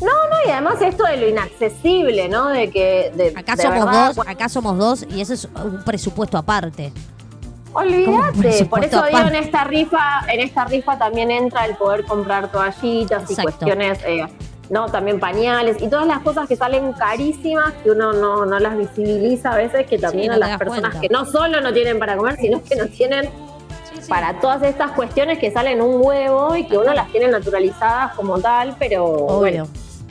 no, 0.00 0.08
y 0.46 0.50
además 0.50 0.80
esto 0.82 1.04
de 1.04 1.16
lo 1.18 1.28
inaccesible, 1.28 2.28
¿no? 2.28 2.48
De 2.48 2.70
que 2.70 3.12
de, 3.14 3.32
Acá 3.36 3.56
de 3.56 3.62
somos 3.62 3.84
verdad, 3.86 4.14
dos, 4.14 4.28
acá 4.28 4.48
somos 4.48 4.78
dos 4.78 5.06
y 5.10 5.20
ese 5.20 5.34
es 5.34 5.44
un 5.44 5.82
presupuesto 5.84 6.36
aparte. 6.38 6.92
Olvídate, 7.72 8.64
por 8.64 8.82
eso 8.84 9.04
digo 9.04 9.18
en 9.28 9.34
esta 9.34 9.64
rifa, 9.64 10.24
en 10.32 10.40
esta 10.40 10.64
rifa 10.64 10.96
también 10.98 11.30
entra 11.30 11.66
el 11.66 11.76
poder 11.76 12.04
comprar 12.04 12.50
toallitas 12.50 13.30
y 13.30 13.36
cuestiones, 13.36 13.98
eh, 14.06 14.26
no, 14.70 14.86
también 14.86 15.20
pañales 15.20 15.76
y 15.80 15.88
todas 15.88 16.06
las 16.06 16.20
cosas 16.20 16.48
que 16.48 16.56
salen 16.56 16.92
carísimas 16.92 17.72
que 17.84 17.90
uno 17.90 18.12
no, 18.12 18.44
no 18.46 18.58
las 18.58 18.76
visibiliza 18.76 19.52
a 19.52 19.56
veces, 19.56 19.86
que 19.86 19.98
también 19.98 20.28
no 20.28 20.34
a 20.34 20.38
las 20.38 20.58
personas 20.58 20.92
cuenta. 20.92 21.00
que 21.00 21.08
no 21.08 21.24
solo 21.24 21.60
no 21.60 21.72
tienen 21.72 21.98
para 21.98 22.16
comer, 22.16 22.36
sino 22.36 22.62
que 22.62 22.74
no 22.76 22.86
tienen 22.86 23.28
para 24.08 24.40
todas 24.40 24.62
estas 24.62 24.92
cuestiones 24.92 25.38
que 25.38 25.50
salen 25.50 25.80
un 25.80 26.00
huevo 26.04 26.54
y 26.56 26.64
que 26.66 26.76
uno 26.78 26.92
las 26.94 27.10
tiene 27.10 27.28
naturalizadas 27.28 28.14
como 28.14 28.38
tal, 28.38 28.76
pero 28.78 29.04
Obvio, 29.04 29.38
bueno, 29.38 29.66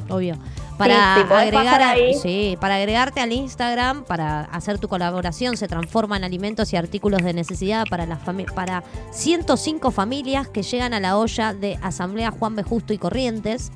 obvio. 0.10 0.38
Para 0.78 1.16
agregar 1.16 1.82
a- 1.82 1.92
ahí. 1.92 2.16
sí, 2.16 2.58
para 2.60 2.76
agregarte 2.76 3.22
al 3.22 3.32
Instagram, 3.32 4.04
para 4.04 4.42
hacer 4.46 4.78
tu 4.78 4.90
colaboración, 4.90 5.56
se 5.56 5.70
transforma 5.70 6.18
en 6.18 6.26
alimentos 6.26 6.74
y 6.74 6.76
artículos 6.76 7.24
de 7.24 7.34
necesidad 7.34 7.86
para 7.90 8.06
las 8.06 8.20
para 8.54 8.84
105 9.12 9.92
familias 9.92 10.50
que 10.50 10.64
llegan 10.64 10.94
a 10.94 11.00
la 11.00 11.18
olla 11.18 11.54
de 11.54 11.80
Asamblea 11.82 12.32
Juan 12.32 12.56
B. 12.58 12.64
Justo 12.64 12.92
y 12.92 12.98
Corrientes. 12.98 13.72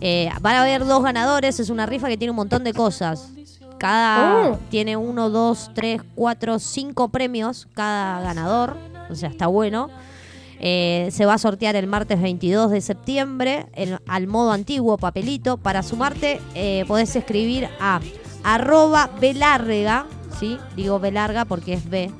Eh, 0.00 0.30
van 0.40 0.56
a 0.56 0.62
haber 0.62 0.84
dos 0.86 1.02
ganadores, 1.02 1.60
es 1.60 1.70
una 1.70 1.86
rifa 1.86 2.08
que 2.08 2.16
tiene 2.16 2.30
un 2.30 2.36
montón 2.36 2.64
de 2.64 2.72
cosas. 2.72 3.30
Cada 3.78 4.50
Oh. 4.52 4.58
tiene 4.70 4.96
uno, 4.96 5.30
dos, 5.30 5.70
tres, 5.74 6.02
cuatro, 6.14 6.58
cinco 6.58 7.08
premios 7.08 7.66
cada 7.74 8.20
ganador. 8.20 8.76
O 9.10 9.14
sea, 9.14 9.28
está 9.30 9.46
bueno. 9.46 9.88
Eh, 10.62 11.08
se 11.12 11.24
va 11.24 11.34
a 11.34 11.38
sortear 11.38 11.74
el 11.76 11.86
martes 11.86 12.20
22 12.20 12.70
de 12.70 12.82
septiembre 12.82 13.66
en- 13.74 13.98
al 14.06 14.26
modo 14.26 14.52
antiguo, 14.52 14.98
papelito. 14.98 15.56
Para 15.56 15.82
sumarte, 15.82 16.40
eh, 16.54 16.84
podés 16.86 17.16
escribir 17.16 17.68
a 17.80 18.00
arroba 18.44 19.10
belarga, 19.20 20.04
¿sí? 20.38 20.58
Digo 20.76 20.98
belarga 21.00 21.46
porque 21.46 21.72
es 21.74 21.88
B. 21.88 22.10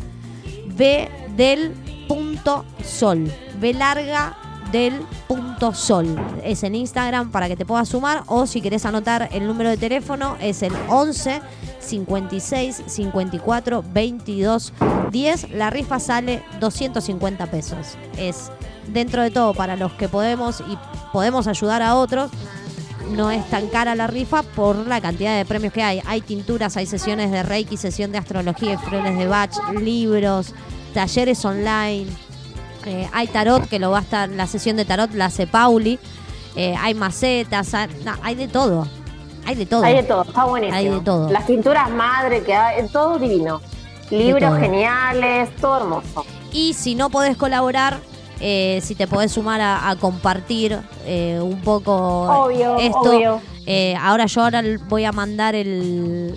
B 0.77 1.11
del 1.37 1.73
punto 2.09 2.65
sol. 2.83 3.31
B 3.61 3.75
larga 3.75 4.37
del 4.73 5.01
punto 5.29 5.75
sol. 5.75 6.17
Es 6.45 6.63
en 6.63 6.75
Instagram 6.75 7.31
para 7.31 7.49
que 7.49 7.57
te 7.57 7.65
puedas 7.65 7.89
sumar 7.89 8.23
o 8.27 8.47
si 8.47 8.61
querés 8.61 8.85
anotar 8.85 9.29
el 9.33 9.47
número 9.47 9.71
de 9.71 9.77
teléfono 9.77 10.37
es 10.41 10.63
el 10.63 10.73
11 10.89 11.41
56 11.81 12.83
54 12.87 13.85
22 13.93 14.73
10. 15.11 15.51
La 15.51 15.71
rifa 15.71 15.99
sale 15.99 16.43
250 16.61 17.47
pesos. 17.47 17.97
Es 18.17 18.51
dentro 18.89 19.23
de 19.23 19.31
todo 19.31 19.55
para 19.55 19.77
los 19.77 19.93
que 19.93 20.09
podemos 20.09 20.61
y 20.61 20.79
podemos 21.13 21.47
ayudar 21.47 21.83
a 21.83 21.97
otros 21.97 22.31
no 23.11 23.31
es 23.31 23.49
tan 23.51 23.69
cara 23.69 23.95
la 23.95 24.07
rifa 24.07 24.43
por 24.43 24.87
la 24.87 25.01
cantidad 25.01 25.37
de 25.37 25.45
premios 25.45 25.73
que 25.73 25.83
hay. 25.83 26.01
Hay 26.07 26.21
tinturas, 26.21 26.77
hay 26.77 26.87
sesiones 26.87 27.31
de 27.31 27.43
Reiki, 27.43 27.77
sesión 27.77 28.13
de 28.13 28.19
astrología, 28.19 28.79
flores 28.79 29.19
de 29.19 29.27
Bach, 29.27 29.53
libros, 29.81 30.55
talleres 30.95 31.45
online. 31.45 32.07
Eh, 32.87 33.09
hay 33.13 33.27
tarot, 33.29 33.69
que 33.69 33.79
lo 33.79 33.91
va 33.91 33.99
a 33.99 34.03
estar, 34.03 34.29
la 34.29 34.47
sesión 34.47 34.77
de 34.77 34.85
tarot 34.85 35.13
la 35.15 35.27
hace 35.27 35.47
Pauli. 35.47 35.99
eh, 36.57 36.75
hay 36.79 36.95
macetas, 36.95 37.75
hay, 37.75 37.89
no, 38.05 38.13
hay 38.23 38.35
de 38.35 38.49
todo. 38.49 38.87
Hay 39.47 39.55
de 39.55 39.67
todo. 39.67 39.83
hay 39.85 39.95
de 39.97 40.03
todo, 40.03 40.23
está 40.23 40.45
buenísimo. 40.45 40.77
Hay 40.77 40.89
de 40.89 41.01
todo. 41.01 41.31
Las 41.31 41.47
tinturas 41.47 41.91
madre 41.91 42.43
que 42.43 42.55
hay, 42.55 42.87
todo 42.89 43.19
divino. 43.19 43.61
Libros 44.11 44.51
todo. 44.51 44.61
geniales, 44.61 45.55
todo 45.57 45.77
hermoso. 45.83 46.27
Y 46.53 46.75
si 46.75 46.95
no 46.95 47.11
podés 47.11 47.37
colaborar, 47.37 47.99
eh, 48.41 48.81
si 48.83 48.95
te 48.95 49.07
podés 49.07 49.33
sumar 49.33 49.61
a, 49.61 49.89
a 49.89 49.97
compartir 49.97 50.79
eh, 51.07 51.39
un 51.43 51.61
poco 51.61 51.93
Obvio, 52.45 52.77
esto. 52.79 52.99
obvio. 53.01 53.41
Eh, 53.67 53.95
ahora 54.01 54.27
yo 54.27 54.43
ahora 54.43 54.63
voy 54.89 55.05
a 55.05 55.13
mandar 55.13 55.55
el, 55.55 56.35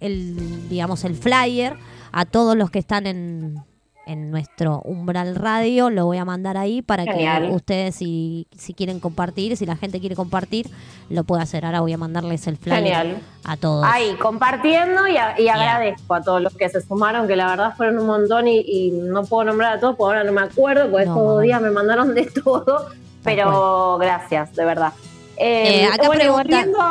el, 0.00 0.68
digamos, 0.68 1.04
el 1.04 1.14
flyer 1.14 1.76
a 2.12 2.24
todos 2.26 2.56
los 2.56 2.70
que 2.70 2.78
están 2.80 3.06
en, 3.06 3.64
en 4.06 4.30
nuestro 4.30 4.80
umbral 4.84 5.34
radio. 5.34 5.90
Lo 5.90 6.06
voy 6.06 6.18
a 6.18 6.24
mandar 6.24 6.56
ahí 6.56 6.82
para 6.82 7.04
Genial. 7.04 7.48
que 7.48 7.52
ustedes, 7.54 7.94
si, 7.96 8.46
si 8.56 8.74
quieren 8.74 9.00
compartir, 9.00 9.56
si 9.56 9.66
la 9.66 9.76
gente 9.76 10.00
quiere 10.00 10.14
compartir, 10.16 10.68
lo 11.10 11.24
pueda 11.24 11.42
hacer. 11.42 11.64
Ahora 11.64 11.80
voy 11.80 11.92
a 11.92 11.98
mandarles 11.98 12.46
el 12.46 12.56
flyer 12.56 12.78
Genial. 12.78 13.18
a 13.44 13.56
todos. 13.56 13.84
Ahí, 13.86 14.14
compartiendo 14.20 15.06
y, 15.08 15.16
a- 15.16 15.40
y 15.40 15.48
agradezco 15.48 16.14
a 16.14 16.22
todos 16.22 16.40
los 16.42 16.54
que 16.54 16.68
se 16.68 16.80
sumaron, 16.80 17.26
que 17.28 17.36
la 17.36 17.46
verdad 17.48 17.74
fueron 17.76 17.98
un 17.98 18.06
montón 18.06 18.48
y, 18.48 18.60
y 18.60 18.90
no 18.90 19.24
puedo 19.24 19.44
nombrar 19.44 19.78
a 19.78 19.80
todos, 19.80 19.96
porque 19.96 20.16
ahora 20.18 20.24
no 20.24 20.32
me 20.32 20.42
acuerdo, 20.42 20.90
porque 20.90 21.06
No, 21.06 21.12
estos 21.12 21.26
dos 21.28 21.42
días 21.42 21.60
me 21.60 21.70
mandaron 21.70 22.14
de 22.14 22.26
todo, 22.44 22.86
pero 23.22 23.96
gracias, 23.98 24.54
de 24.54 24.64
verdad. 24.64 24.92
Eh, 25.36 25.82
Eh, 25.82 25.86
acá, 25.86 26.06
bueno, 26.06 26.36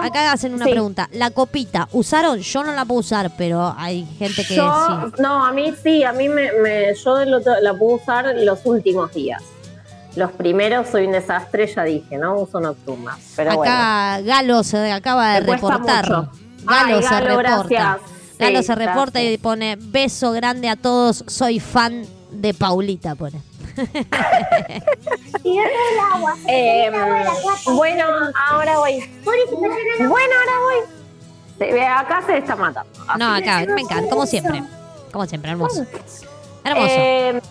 acá 0.01 0.31
hacen 0.33 0.53
una 0.53 0.65
Sí. 0.65 0.71
pregunta. 0.71 1.07
La 1.13 1.31
copita, 1.31 1.87
¿usaron? 1.93 2.39
Yo 2.39 2.63
no 2.63 2.73
la 2.73 2.83
puedo 2.83 2.99
usar, 2.99 3.31
pero 3.37 3.73
hay 3.77 4.05
gente 4.19 4.43
que 4.45 4.55
Yo, 4.55 5.11
sí. 5.15 5.21
no, 5.21 5.45
a 5.45 5.51
mí 5.53 5.73
sí, 5.81 6.03
a 6.03 6.11
mí 6.11 6.27
me, 6.27 6.51
me- 6.53 6.93
yo 6.93 7.23
lo- 7.25 7.39
la 7.39 7.73
puedo 7.73 7.95
usar 7.95 8.25
los 8.35 8.59
últimos 8.65 9.13
días. 9.13 9.41
Los 10.15 10.31
primeros 10.33 10.89
soy 10.89 11.05
un 11.07 11.13
desastre, 11.13 11.65
ya 11.73 11.83
dije, 11.83 12.17
¿no? 12.17 12.37
Uso 12.39 12.59
nocturna. 12.59 13.17
Pero 13.35 13.55
bueno. 13.55 13.71
Acá 13.73 14.21
Galo 14.21 14.63
se 14.63 14.91
acaba 14.91 15.33
de 15.35 15.41
Me 15.41 15.53
reportar. 15.53 16.05
Galo 16.05 16.29
Ay, 16.67 17.01
se 17.01 17.09
Galo, 17.09 17.25
reporta. 17.27 17.49
gracias. 17.69 17.97
Galo 18.39 18.57
Sí, 18.59 18.63
se 18.65 18.75
reporta 18.75 19.21
y 19.21 19.37
pone 19.37 19.77
beso 19.79 20.31
grande 20.33 20.67
a 20.69 20.75
todos, 20.75 21.23
soy 21.27 21.59
fan 21.59 22.03
de 22.31 22.53
Paulita, 22.53 23.15
pone. 23.15 23.41
Eh, 26.47 26.91
bueno, 27.73 28.05
ahora 28.49 28.77
voy. 28.77 29.03
Bueno, 29.23 30.05
ahora 30.07 30.59
voy. 30.61 30.77
Se 31.59 31.81
acá 31.85 32.23
se 32.25 32.37
está 32.37 32.55
matando. 32.55 32.89
Así 33.07 33.19
No, 33.19 33.33
acá, 33.33 33.65
me 33.73 33.81
encanta, 33.81 34.09
como 34.09 34.25
siempre. 34.25 34.63
Como 35.11 35.25
siempre, 35.25 35.51
hermoso. 35.51 35.85
Hermoso. 36.63 36.87
Eh, 36.89 37.41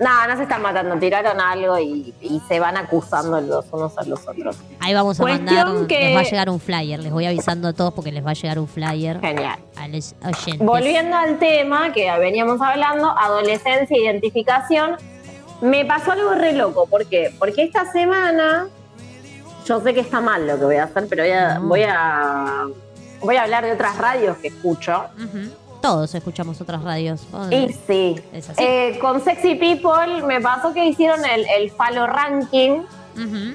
no, 0.00 0.26
no 0.26 0.36
se 0.36 0.42
están 0.42 0.62
matando, 0.62 0.96
tiraron 0.98 1.40
algo 1.40 1.78
y, 1.78 2.12
y 2.20 2.40
se 2.48 2.58
van 2.58 2.76
acusando 2.76 3.40
los 3.40 3.64
unos 3.70 3.96
a 3.96 4.02
los 4.04 4.26
otros. 4.26 4.56
Ahí 4.80 4.92
vamos 4.94 5.20
a 5.20 5.22
cuestión 5.22 5.46
mandar, 5.54 5.86
que- 5.86 6.00
les 6.00 6.16
va 6.16 6.20
a 6.20 6.24
llegar 6.24 6.50
un 6.50 6.58
flyer, 6.58 6.98
les 6.98 7.12
voy 7.12 7.26
avisando 7.26 7.68
a 7.68 7.72
todos 7.72 7.94
porque 7.94 8.10
les 8.10 8.26
va 8.26 8.30
a 8.30 8.34
llegar 8.34 8.58
un 8.58 8.66
flyer 8.66 9.20
Genial. 9.20 9.60
a 9.76 9.86
los 9.88 10.14
oyentes. 10.24 10.66
Volviendo 10.66 11.16
al 11.16 11.38
tema 11.38 11.92
que 11.92 12.10
veníamos 12.18 12.60
hablando, 12.60 13.16
adolescencia, 13.16 13.96
identificación, 13.96 14.96
me 15.62 15.84
pasó 15.86 16.12
algo 16.12 16.34
re 16.34 16.52
loco. 16.52 16.86
¿Por 16.86 17.06
qué? 17.06 17.34
Porque 17.38 17.62
esta 17.62 17.90
semana, 17.90 18.68
yo 19.64 19.80
sé 19.80 19.94
que 19.94 20.00
está 20.00 20.20
mal 20.20 20.46
lo 20.46 20.58
que 20.58 20.64
voy 20.64 20.76
a 20.76 20.84
hacer, 20.84 21.06
pero 21.08 21.22
voy 21.22 21.32
a, 21.32 21.54
No. 21.58 21.68
voy 21.68 21.82
a, 21.88 22.66
voy 23.20 23.36
a 23.36 23.42
hablar 23.44 23.64
de 23.64 23.72
otras 23.72 23.96
radios 23.96 24.36
que 24.38 24.48
escucho. 24.48 25.04
Todos 25.80 26.14
escuchamos 26.14 26.60
otras 26.60 26.82
radios. 26.82 27.26
Y 27.50 27.72
sí, 27.86 28.20
eh, 28.58 28.98
con 29.00 29.20
Sexy 29.20 29.56
People 29.56 30.22
me 30.26 30.40
pasó 30.40 30.72
que 30.72 30.84
hicieron 30.86 31.24
el, 31.24 31.44
el 31.58 31.70
Falo 31.70 32.06
Ranking. 32.06 32.82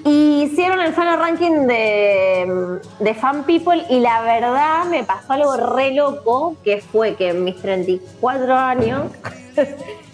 Y 0.05 0.43
hicieron 0.43 0.79
el 0.81 0.93
fan 0.93 1.17
ranking 1.17 1.65
de, 1.65 2.79
de 2.99 3.13
Fan 3.15 3.43
People 3.43 3.83
y 3.89 3.99
la 4.01 4.21
verdad 4.21 4.85
me 4.85 5.03
pasó 5.03 5.33
algo 5.33 5.57
re 5.57 5.95
loco, 5.95 6.55
que 6.63 6.79
fue 6.79 7.15
que 7.15 7.29
en 7.29 7.43
mis 7.43 7.59
34 7.59 8.53
años 8.55 9.11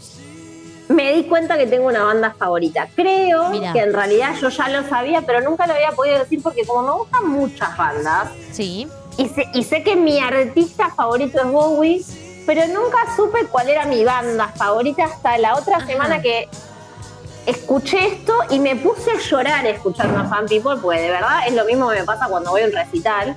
me 0.90 1.14
di 1.14 1.24
cuenta 1.24 1.58
que 1.58 1.66
tengo 1.68 1.88
una 1.88 2.04
banda 2.04 2.34
favorita. 2.38 2.88
Creo 2.96 3.50
Mirá. 3.50 3.74
que 3.74 3.80
en 3.80 3.94
realidad 3.94 4.36
yo 4.42 4.50
ya 4.50 4.70
lo 4.70 4.88
sabía, 4.88 5.22
pero 5.22 5.42
nunca 5.42 5.66
lo 5.68 5.74
había 5.74 5.92
podido 5.92 6.20
decir 6.20 6.42
porque 6.44 6.66
como 6.66 6.84
me 6.84 6.92
gustan 6.92 7.28
muchas 7.30 7.76
bandas 7.78 8.30
Sí. 8.52 8.88
y 9.18 9.30
sé, 9.30 9.48
y 9.54 9.64
sé 9.64 9.84
que 9.84 9.96
mi 9.96 10.20
artista 10.20 10.90
favorito 10.96 11.40
es 11.40 11.46
Bowie, 11.46 12.02
pero 12.46 12.68
nunca 12.68 12.98
supe 13.16 13.46
cuál 13.48 13.70
era 13.70 13.86
mi 13.86 14.04
banda 14.04 14.50
favorita 14.50 15.06
hasta 15.06 15.38
la 15.38 15.56
otra 15.56 15.78
Ajá. 15.78 15.88
semana 15.88 16.22
que 16.22 16.50
escuché 17.46 18.08
esto 18.08 18.34
y 18.50 18.60
me 18.60 18.76
puse 18.76 19.12
a 19.12 19.18
llorar 19.20 19.66
escuchando 19.66 20.20
a 20.20 20.26
Fan 20.26 20.46
People, 20.48 20.78
porque 20.82 21.02
de 21.02 21.10
verdad 21.12 21.48
es 21.48 21.54
lo 21.54 21.66
mismo 21.66 21.90
que 21.90 22.00
me 22.00 22.04
pasa 22.06 22.28
cuando 22.28 22.52
voy 22.52 22.62
a 22.62 22.66
un 22.66 22.72
recital. 22.72 23.36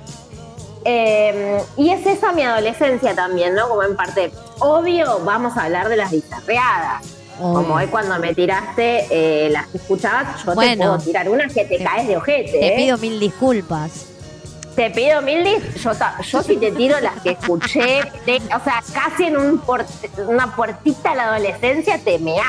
Eh, 0.85 1.61
y 1.75 1.89
es 1.89 2.05
esa 2.05 2.31
mi 2.31 2.43
adolescencia 2.43 3.13
también, 3.15 3.55
¿no? 3.55 3.67
Como 3.67 3.83
en 3.83 3.95
parte, 3.97 4.31
obvio, 4.59 5.19
vamos 5.25 5.57
a 5.57 5.63
hablar 5.65 5.89
de 5.89 5.97
las 5.97 6.11
bizarreadas. 6.11 7.03
Como 7.37 7.75
hoy 7.75 7.87
cuando 7.87 8.17
me 8.19 8.33
tiraste 8.33 9.07
eh, 9.09 9.49
las 9.49 9.67
que 9.67 9.77
escuchabas, 9.77 10.39
yo 10.43 10.49
te 10.51 10.55
Bueno. 10.55 10.85
puedo 10.85 10.97
tirar 10.99 11.29
unas 11.29 11.53
que 11.53 11.65
te, 11.65 11.77
Te- 11.77 11.83
caes 11.83 12.07
de 12.07 12.17
ojete. 12.17 12.51
Te 12.51 12.67
¿eh? 12.67 12.75
pido 12.77 12.97
mil 12.97 13.19
disculpas. 13.19 14.05
Te 14.75 14.89
pido 14.91 15.21
mil 15.23 15.43
dis- 15.43 15.73
yo, 15.81 15.91
yo 16.23 16.43
si 16.43 16.55
te 16.57 16.71
tiro 16.71 16.99
las 16.99 17.21
que 17.21 17.31
escuché, 17.31 18.01
te- 18.25 18.37
o 18.37 18.63
sea, 18.63 18.83
casi 18.93 19.25
en 19.25 19.37
un 19.37 19.57
por- 19.59 19.85
una 20.27 20.55
puertita 20.55 21.11
a 21.11 21.15
la 21.15 21.23
adolescencia 21.33 21.97
te 22.03 22.19
meás. 22.19 22.45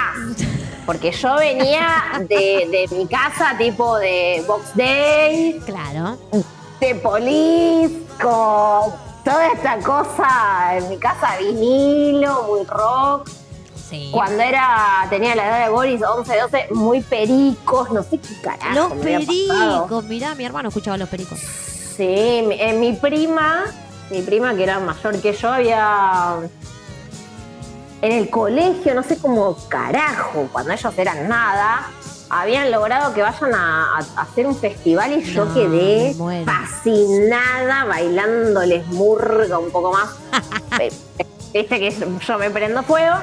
Porque 0.84 1.10
yo 1.12 1.34
venía 1.36 1.86
de, 2.20 2.86
de 2.88 2.96
mi 2.96 3.06
casa 3.06 3.54
tipo 3.58 3.96
de 3.98 4.42
Box 4.46 4.74
Day, 4.74 5.60
Claro. 5.66 6.16
de 6.80 6.94
Police, 6.94 7.94
con 8.22 8.92
toda 9.24 9.48
esta 9.52 9.76
cosa 9.78 10.76
en 10.78 10.88
mi 10.88 10.96
casa 10.98 11.36
vinilo, 11.38 12.44
muy 12.48 12.64
rock. 12.66 13.28
Sí. 13.88 14.10
Cuando 14.12 14.42
era, 14.42 15.06
tenía 15.08 15.34
la 15.34 15.46
edad 15.46 15.64
de 15.64 15.70
Boris, 15.70 16.02
11, 16.02 16.38
12, 16.40 16.68
muy 16.72 17.00
pericos, 17.00 17.90
no 17.90 18.02
sé 18.02 18.18
qué 18.18 18.40
carajo. 18.42 18.74
Los 18.74 18.94
me 18.96 19.20
pericos, 19.20 20.04
mirá, 20.04 20.34
mi 20.34 20.44
hermano 20.44 20.68
escuchaba 20.68 20.98
los 20.98 21.08
pericos. 21.08 21.38
Sí, 21.38 22.44
mi, 22.46 22.60
eh, 22.60 22.76
mi 22.78 22.92
prima, 22.92 23.64
mi 24.10 24.20
prima 24.22 24.54
que 24.54 24.62
era 24.64 24.78
mayor 24.78 25.20
que 25.20 25.32
yo, 25.32 25.50
había 25.50 26.36
en 28.02 28.12
el 28.12 28.30
colegio, 28.30 28.94
no 28.94 29.02
sé 29.02 29.18
cómo 29.18 29.56
carajo, 29.68 30.48
cuando 30.52 30.72
ellos 30.72 30.92
eran 30.98 31.28
nada, 31.28 31.88
habían 32.30 32.70
logrado 32.70 33.14
que 33.14 33.22
vayan 33.22 33.54
a, 33.54 33.96
a 33.96 34.22
hacer 34.22 34.46
un 34.46 34.54
festival 34.54 35.18
y 35.18 35.22
yo 35.22 35.46
No, 35.46 35.54
quedé 35.54 36.14
fascinada 36.44 37.84
bailándoles 37.86 38.86
murga 38.88 39.58
un 39.58 39.70
poco 39.70 39.92
más. 39.92 40.10
Viste 41.52 41.78
que 41.80 41.90
yo 41.90 42.38
me 42.38 42.50
prendo 42.50 42.82
fuego. 42.82 43.16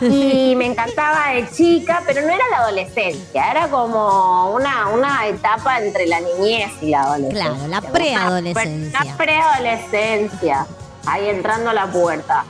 Y 0.00 0.54
me 0.58 0.66
encantaba 0.66 1.30
de 1.34 1.48
chica, 1.50 2.02
pero 2.06 2.20
no 2.22 2.28
era 2.28 2.44
la 2.50 2.58
adolescencia, 2.58 3.50
era 3.50 3.68
como 3.68 4.52
una, 4.54 4.88
una 4.88 5.26
etapa 5.28 5.78
entre 5.80 6.06
la 6.06 6.20
niñez 6.20 6.72
y 6.82 6.90
la 6.90 7.02
adolescencia. 7.02 7.50
Claro, 7.50 7.68
la 7.68 7.80
preadolescencia. 7.80 9.00
pre- 9.00 9.08
La 9.08 9.16
preadolescencia, 9.16 10.66
ahí 11.06 11.28
entrando 11.28 11.70
a 11.70 11.72
la 11.74 11.86
puerta. 11.86 12.44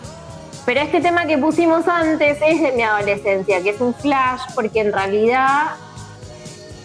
Pero 0.64 0.80
este 0.80 1.00
tema 1.02 1.26
que 1.26 1.36
pusimos 1.36 1.86
antes 1.86 2.38
es 2.44 2.60
de 2.62 2.72
mi 2.72 2.82
adolescencia, 2.82 3.62
que 3.62 3.70
es 3.70 3.80
un 3.80 3.94
flash, 3.94 4.40
porque 4.54 4.80
en 4.80 4.92
realidad 4.92 5.72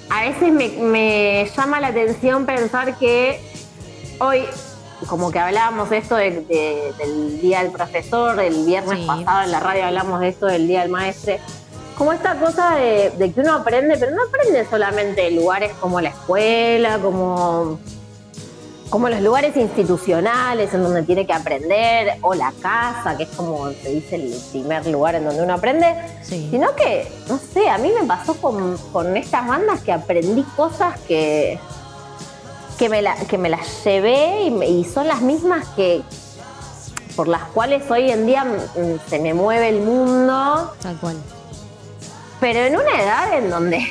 a 0.09 0.21
veces 0.21 0.51
me, 0.51 0.67
me 0.69 1.49
llama 1.55 1.79
la 1.79 1.87
atención 1.87 2.45
pensar 2.45 2.97
que 2.97 3.41
hoy, 4.19 4.43
como 5.07 5.31
que 5.31 5.39
hablábamos 5.39 5.91
esto 5.91 6.15
de- 6.15 6.41
de- 6.41 6.93
del 6.97 7.39
Día 7.41 7.61
del 7.63 7.71
Profesor, 7.71 8.39
el 8.39 8.65
viernes 8.65 8.99
Sí. 8.99 9.05
pasado 9.05 9.43
en 9.43 9.51
la 9.51 9.59
radio 9.59 9.85
hablamos 9.85 10.19
de 10.19 10.27
esto 10.29 10.45
del 10.47 10.67
Día 10.67 10.81
del 10.81 10.89
Maestre, 10.89 11.39
como 11.97 12.13
esta 12.13 12.35
cosa 12.35 12.75
de, 12.75 13.11
de 13.17 13.31
que 13.31 13.41
uno 13.41 13.53
aprende, 13.55 13.97
pero 13.97 14.15
no 14.15 14.23
aprende 14.23 14.65
solamente 14.69 15.21
de 15.21 15.31
lugares 15.31 15.71
como 15.79 15.99
la 16.01 16.09
escuela, 16.09 16.97
como, 16.99 17.79
como 18.89 19.07
los 19.09 19.21
lugares 19.21 19.55
institucionales 19.57 20.73
en 20.73 20.81
donde 20.83 21.03
tiene 21.03 21.25
que 21.27 21.33
aprender, 21.33 22.13
o 22.21 22.33
la 22.33 22.51
casa, 22.61 23.15
que 23.17 23.23
es 23.23 23.29
como 23.29 23.69
se 23.69 23.89
dice 23.89 24.15
el 24.15 24.33
primer 24.51 24.87
lugar 24.87 25.15
en 25.15 25.25
donde 25.25 25.43
uno 25.43 25.53
aprende, 25.53 25.93
Sí. 26.23 26.47
Sino 26.51 26.75
que, 26.75 27.11
no 27.27 27.37
sé, 27.37 27.69
a 27.69 27.77
mí 27.79 27.91
me 27.99 28.05
pasó 28.07 28.35
con, 28.35 28.77
con 28.93 29.17
estas 29.17 29.47
bandas 29.47 29.81
que 29.81 29.91
aprendí 29.91 30.43
cosas 30.55 30.99
que, 31.07 31.59
que, 32.79 32.89
me, 32.89 33.01
la- 33.01 33.15
que 33.15 33.37
me 33.37 33.49
las 33.49 33.83
llevé 33.83 34.43
y, 34.43 34.51
me- 34.51 34.67
y 34.67 34.83
son 34.85 35.07
las 35.07 35.21
mismas 35.21 35.67
que 35.75 36.01
por 37.15 37.27
las 37.27 37.43
cuales 37.49 37.83
hoy 37.91 38.09
en 38.09 38.25
día 38.25 38.45
mm, 38.45 39.09
se 39.09 39.19
me 39.19 39.33
mueve 39.33 39.67
el 39.69 39.81
mundo, 39.81 40.73
Tal 40.81 40.95
cual. 40.97 41.17
pero 42.39 42.59
en 42.59 42.75
una 42.75 43.01
edad 43.01 43.37
en 43.37 43.49
donde 43.49 43.85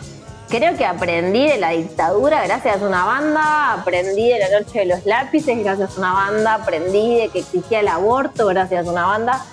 creo 0.48 0.76
que 0.76 0.84
aprendí 0.84 1.46
de 1.48 1.58
la 1.58 1.70
dictadura 1.70 2.42
gracias 2.44 2.82
a 2.82 2.86
una 2.86 3.04
banda, 3.04 3.72
aprendí 3.74 4.28
de 4.28 4.40
la 4.40 4.58
noche 4.58 4.80
de 4.80 4.86
los 4.86 5.06
lápices 5.06 5.56
gracias 5.62 5.94
a 5.96 5.98
una 5.98 6.12
banda, 6.12 6.54
aprendí 6.54 7.18
de 7.20 7.28
que 7.28 7.38
existía 7.40 7.80
el 7.80 7.88
aborto 7.88 8.46
gracias 8.48 8.86
a 8.86 8.90
una 8.90 9.06
banda. 9.06 9.44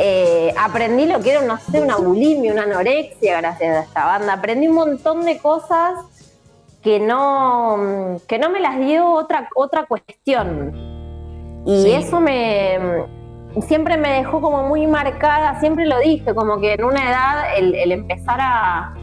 Eh, 0.00 0.54
aprendí 0.56 1.06
lo 1.06 1.20
que 1.20 1.32
era, 1.32 1.42
no 1.42 1.58
sé, 1.58 1.80
una 1.80 1.96
bulimia, 1.96 2.52
una 2.52 2.62
anorexia 2.62 3.38
gracias 3.40 3.76
a 3.76 3.80
esta 3.80 4.04
banda. 4.04 4.34
Aprendí 4.34 4.68
un 4.68 4.74
montón 4.76 5.24
de 5.24 5.38
cosas 5.38 5.94
que 6.82 7.00
no, 7.00 8.18
que 8.28 8.38
no 8.38 8.50
me 8.50 8.60
las 8.60 8.78
dio 8.78 9.10
otra, 9.10 9.48
otra 9.54 9.86
cuestión. 9.86 10.72
Y 11.66 11.82
Sí. 11.82 11.92
eso 11.92 12.20
me 12.20 12.78
siempre 13.62 13.96
me 13.96 14.10
dejó 14.10 14.40
como 14.40 14.62
muy 14.68 14.86
marcada, 14.86 15.58
siempre 15.58 15.86
lo 15.86 15.98
dije, 15.98 16.34
como 16.34 16.60
que 16.60 16.74
en 16.74 16.84
una 16.84 17.10
edad 17.10 17.56
el, 17.56 17.74
el 17.74 17.90
empezar 17.92 18.38
a, 18.40 18.94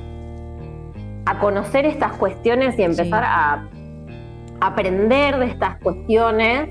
a 1.26 1.40
conocer 1.40 1.86
estas 1.86 2.14
cuestiones 2.14 2.78
y 2.80 2.84
empezar 2.84 3.24
Sí. 3.24 3.30
a 3.30 3.68
aprender 4.62 5.38
de 5.40 5.48
estas 5.48 5.78
cuestiones 5.82 6.70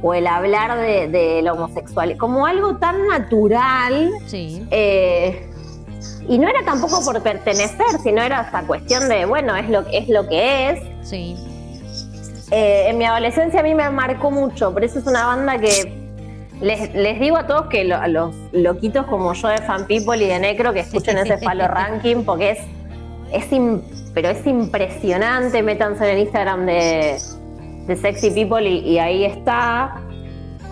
o 0.00 0.14
el 0.14 0.26
hablar 0.28 0.78
de, 0.78 1.08
de 1.08 1.42
la 1.42 1.52
homosexualidad 1.52 2.16
como 2.18 2.46
algo 2.46 2.76
tan 2.76 3.06
natural 3.08 4.10
Sí. 4.26 4.66
eh, 4.70 5.47
y 6.28 6.38
no 6.38 6.48
era 6.48 6.62
tampoco 6.64 7.02
por 7.04 7.22
pertenecer, 7.22 7.86
sino 8.02 8.22
era 8.22 8.42
esta 8.42 8.62
cuestión 8.62 9.08
de, 9.08 9.24
bueno, 9.24 9.56
es 9.56 9.68
lo, 9.68 9.80
es 9.92 10.08
lo 10.08 10.26
que 10.28 10.70
es. 10.70 10.80
Sí. 11.08 11.36
Eh, 12.50 12.86
en 12.88 12.98
mi 12.98 13.04
adolescencia 13.04 13.60
a 13.60 13.62
mí 13.62 13.74
me 13.74 13.88
marcó 13.90 14.30
mucho, 14.30 14.72
por 14.72 14.82
eso 14.84 14.98
es 14.98 15.06
una 15.06 15.26
banda 15.26 15.58
que 15.58 15.92
les, 16.60 16.94
les 16.94 17.20
digo 17.20 17.36
a 17.36 17.46
todos 17.46 17.66
que 17.66 17.84
lo- 17.84 17.96
a 17.96 18.08
los 18.08 18.34
loquitos 18.52 19.06
como 19.06 19.32
yo 19.34 19.48
de 19.48 19.58
Fan 19.58 19.86
People 19.86 20.16
y 20.22 20.26
de 20.28 20.38
Necro 20.38 20.72
que 20.72 20.80
escuchen 20.80 21.18
ese 21.18 21.38
Falo 21.44 21.68
Ranking 21.68 22.24
porque 22.24 22.50
es, 22.52 22.58
es 23.32 23.52
im- 23.52 23.82
pero 24.14 24.30
es 24.30 24.44
impresionante, 24.46 25.62
métanse 25.62 26.04
en 26.04 26.16
el 26.16 26.22
Instagram 26.24 26.66
de, 26.66 27.18
de 27.86 27.96
Sexy 27.96 28.30
People 28.30 28.68
y, 28.68 28.78
y 28.78 28.98
ahí 28.98 29.24
está. 29.26 30.00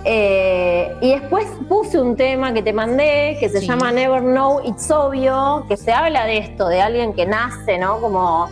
Eh, 0.08 0.94
y 1.00 1.10
después 1.18 1.46
puse 1.68 2.00
un 2.00 2.14
tema 2.16 2.52
que 2.52 2.62
te 2.62 2.72
mandé 2.72 3.36
que 3.40 3.48
se 3.48 3.58
Sí. 3.60 3.66
llama 3.66 3.90
Never 3.90 4.20
Know 4.22 4.60
It's 4.64 4.88
Obvio, 4.90 5.64
que 5.68 5.76
se 5.76 5.92
habla 5.92 6.24
de 6.26 6.38
esto, 6.38 6.68
de 6.68 6.80
alguien 6.80 7.12
que 7.12 7.26
nace, 7.26 7.76
¿no? 7.76 8.00
Como 8.00 8.48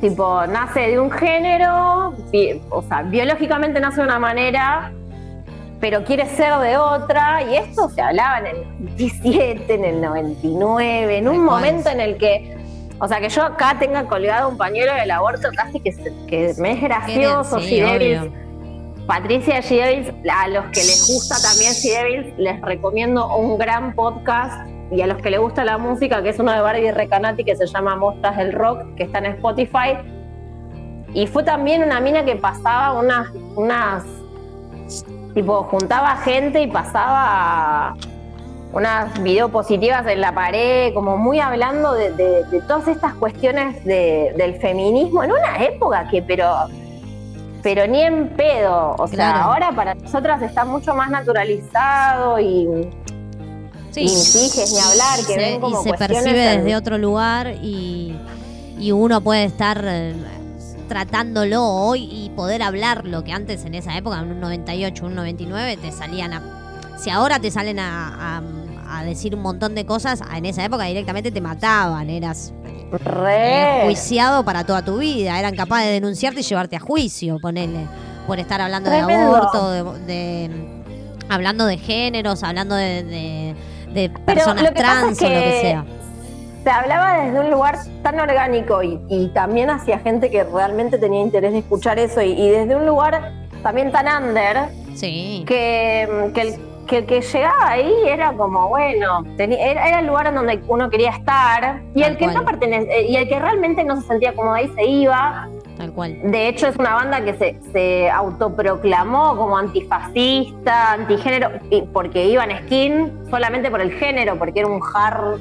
tipo, 0.00 0.46
nace 0.46 0.80
de 0.90 1.00
un 1.00 1.10
género, 1.10 2.14
o 2.70 2.82
sea, 2.82 3.02
biológicamente 3.02 3.80
nace 3.80 3.96
de 3.96 4.02
una 4.06 4.18
manera, 4.18 4.92
pero 5.80 6.04
quiere 6.04 6.26
ser 6.26 6.56
de 6.58 6.76
otra, 6.76 7.42
y 7.42 7.56
esto 7.56 7.88
se 7.88 8.00
hablaba 8.02 8.38
en 8.40 8.46
el 8.46 8.56
97, 8.78 9.74
en 9.74 9.84
el 9.84 10.00
99, 10.00 11.18
en 11.18 11.28
un 11.28 11.44
momento 11.44 11.88
en 11.88 12.00
el 12.00 12.16
que, 12.18 12.56
o 13.00 13.08
sea, 13.08 13.18
que 13.18 13.28
yo 13.30 13.42
acá 13.42 13.76
tenga 13.78 14.04
colgado 14.06 14.48
un 14.50 14.56
pañuelo 14.58 14.94
del 14.94 15.10
aborto, 15.10 15.48
casi 15.56 15.80
que, 15.80 15.92
que 16.28 16.54
me 16.58 16.72
es 16.72 16.80
gracioso, 16.82 17.58
Sí, 17.60 17.68
si. 17.68 17.80
Patricia 19.06 19.60
G. 19.60 20.14
A 20.30 20.48
los 20.48 20.64
que 20.66 20.80
les 20.80 21.06
gusta 21.08 21.36
también 21.42 21.72
G. 21.72 22.34
Les 22.38 22.60
recomiendo 22.62 23.34
un 23.36 23.58
gran 23.58 23.94
podcast 23.94 24.68
y 24.90 25.00
a 25.02 25.06
los 25.06 25.18
que 25.20 25.30
les 25.30 25.40
gusta 25.40 25.64
la 25.64 25.78
música, 25.78 26.22
que 26.22 26.30
es 26.30 26.38
uno 26.38 26.52
de 26.52 26.60
Barbie 26.60 26.92
Recanati 26.92 27.44
que 27.44 27.56
se 27.56 27.66
llama 27.66 27.96
Mostras 27.96 28.36
del 28.36 28.52
Rock, 28.52 28.94
que 28.96 29.04
está 29.04 29.18
en 29.18 29.26
Spotify. 29.26 29.98
Y 31.12 31.26
fue 31.26 31.42
también 31.42 31.82
una 31.82 32.00
mina 32.00 32.24
que 32.24 32.36
pasaba 32.36 32.98
unas, 32.98 33.28
unas 33.56 34.04
tipo, 35.34 35.64
juntaba 35.64 36.16
gente 36.18 36.62
y 36.62 36.66
pasaba 36.66 37.94
unas 38.72 39.22
videopositivas 39.22 40.04
en 40.06 40.20
la 40.20 40.32
pared, 40.34 40.92
como 40.94 41.16
muy 41.16 41.38
hablando 41.40 41.92
de, 41.92 42.10
de- 42.12 42.44
de 42.44 42.60
todas 42.62 42.88
estas 42.88 43.14
cuestiones 43.14 43.84
de- 43.84 44.32
del 44.36 44.56
feminismo 44.60 45.22
en 45.22 45.30
una 45.32 45.62
época 45.64 46.08
que, 46.10 46.22
pero, 46.22 46.52
pero 47.64 47.86
ni 47.88 48.02
en 48.02 48.28
pedo. 48.36 48.94
O 48.98 49.08
sea, 49.08 49.42
ahora 49.44 49.72
para 49.74 49.94
nosotras 49.94 50.40
está 50.42 50.64
mucho 50.64 50.94
más 50.94 51.10
naturalizado 51.10 52.38
y, 52.38 52.68
Sí. 53.90 54.02
hijas 54.02 54.72
ni 54.72 54.78
hablar, 54.80 55.18
que 55.26 55.32
se, 55.34 55.36
ven 55.36 55.60
como 55.60 55.80
y 55.80 55.84
se 55.84 55.94
percibe 55.94 56.52
en- 56.52 56.60
desde 56.64 56.76
otro 56.76 56.98
lugar 56.98 57.54
y, 57.62 58.14
y 58.78 58.90
uno 58.92 59.20
puede 59.20 59.44
estar 59.44 59.80
eh, 59.86 60.14
tratándolo 60.88 61.64
hoy 61.64 62.08
y 62.10 62.30
poder 62.30 62.62
hablarlo, 62.62 63.22
que 63.24 63.32
antes 63.32 63.64
en 63.64 63.74
esa 63.74 63.96
época, 63.96 64.18
en 64.18 64.32
un 64.32 64.40
98, 64.40 65.06
un 65.06 65.14
99, 65.14 65.76
te 65.78 65.90
salían 65.92 66.32
a... 66.32 66.42
Si 66.98 67.08
ahora 67.10 67.38
te 67.38 67.50
salen 67.50 67.78
a, 67.78 68.38
a- 68.38 68.98
a 68.98 69.04
decir 69.04 69.34
un 69.34 69.42
montón 69.42 69.74
de 69.74 69.86
cosas, 69.86 70.20
en 70.36 70.44
esa 70.44 70.64
época 70.64 70.84
directamente 70.84 71.30
te 71.32 71.40
mataban, 71.40 72.10
eras 72.10 72.52
Re. 72.98 73.80
enjuiciado 73.80 74.44
para 74.44 74.64
toda 74.64 74.84
tu 74.84 74.98
vida, 74.98 75.38
eran 75.38 75.54
capaces 75.54 75.86
de 75.86 75.92
denunciarte 75.94 76.40
y 76.40 76.42
llevarte 76.42 76.76
a 76.76 76.80
juicio, 76.80 77.38
ponele, 77.40 77.86
por 78.26 78.38
estar 78.38 78.60
hablando 78.60 78.90
de 78.90 79.00
aborto, 79.00 79.70
de, 79.70 79.82
de- 80.06 80.50
hablando 81.28 81.66
de 81.66 81.78
géneros, 81.78 82.42
hablando 82.42 82.74
de, 82.74 83.02
de- 83.92 84.10
personas 84.26 84.74
trans 84.74 85.20
es 85.20 85.22
o 85.22 85.24
lo 85.28 85.34
que 85.34 85.40
que 85.44 85.60
sea. 85.60 85.84
Se 86.64 86.70
hablaba 86.70 87.24
desde 87.24 87.40
un 87.40 87.50
lugar 87.50 87.78
tan 88.02 88.18
orgánico 88.18 88.82
y, 88.82 88.98
y 89.08 89.28
también 89.34 89.68
hacia 89.70 89.98
gente 89.98 90.30
que 90.30 90.44
realmente 90.44 90.98
tenía 90.98 91.20
interés 91.20 91.52
de 91.52 91.58
escuchar 91.58 91.98
eso 91.98 92.22
y, 92.22 92.32
y 92.32 92.48
desde 92.48 92.74
un 92.74 92.86
lugar 92.86 93.32
también 93.62 93.92
tan 93.92 94.06
under 94.24 94.68
Sí. 94.96 95.44
que, 95.46 96.30
que 96.34 96.40
el 96.40 96.54
que, 96.86 96.98
el 96.98 97.06
que 97.06 97.20
llegaba 97.20 97.68
ahí 97.70 97.92
era 98.06 98.32
como, 98.32 98.68
bueno, 98.68 99.24
tenía- 99.36 99.70
era, 99.70 99.88
era 99.88 99.98
el 100.00 100.06
lugar 100.06 100.26
en 100.28 100.34
donde 100.36 100.60
uno 100.68 100.88
quería 100.90 101.10
estar 101.10 101.80
y 101.94 102.02
Tal 102.02 102.12
el 102.12 102.18
que 102.18 102.24
cual. 102.24 102.36
no 102.36 102.44
pertenece, 102.44 103.02
y 103.02 103.16
el 103.16 103.28
que 103.28 103.38
realmente 103.38 103.84
no 103.84 104.00
se 104.00 104.06
sentía 104.06 104.34
cómodo 104.34 104.54
ahí 104.54 104.70
se 104.74 104.84
iba. 104.84 105.48
Tal 105.76 105.92
cual. 105.92 106.16
De 106.22 106.46
hecho, 106.48 106.68
es 106.68 106.76
una 106.76 106.94
banda 106.94 107.24
que 107.24 107.34
se, 107.34 107.58
se 107.72 108.08
autoproclamó 108.10 109.36
como 109.36 109.56
antifascista, 109.58 110.92
antigénero, 110.92 111.50
porque 111.92 112.26
iba 112.26 112.44
en 112.44 112.64
skin 112.66 113.12
solamente 113.30 113.70
por 113.70 113.80
el 113.80 113.92
género, 113.92 114.36
porque 114.38 114.60
era 114.60 114.68
un 114.68 114.80
hard, 114.94 115.40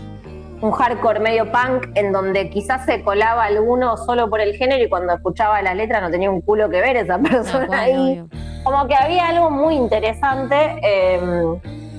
un 0.63 0.71
hardcore 0.71 1.19
medio 1.19 1.51
punk 1.51 1.89
en 1.95 2.13
donde 2.13 2.49
quizás 2.49 2.85
se 2.85 3.03
colaba 3.03 3.43
alguno 3.43 3.97
solo 3.97 4.29
por 4.29 4.39
el 4.39 4.55
género 4.55 4.81
y 4.81 4.87
cuando 4.87 5.13
escuchaba 5.13 5.61
la 5.61 5.73
letra 5.73 5.99
no 5.99 6.09
tenía 6.09 6.31
un 6.31 6.39
culo 6.39 6.69
que 6.69 6.79
ver 6.79 6.95
esa 6.95 7.19
persona 7.29 7.81
ahí. 7.81 7.93
obvio. 7.93 8.27
Como 8.63 8.87
que 8.87 8.95
había 8.95 9.27
algo 9.27 9.51
muy 9.51 9.75
interesante. 9.75 10.55
eh, 10.81 11.19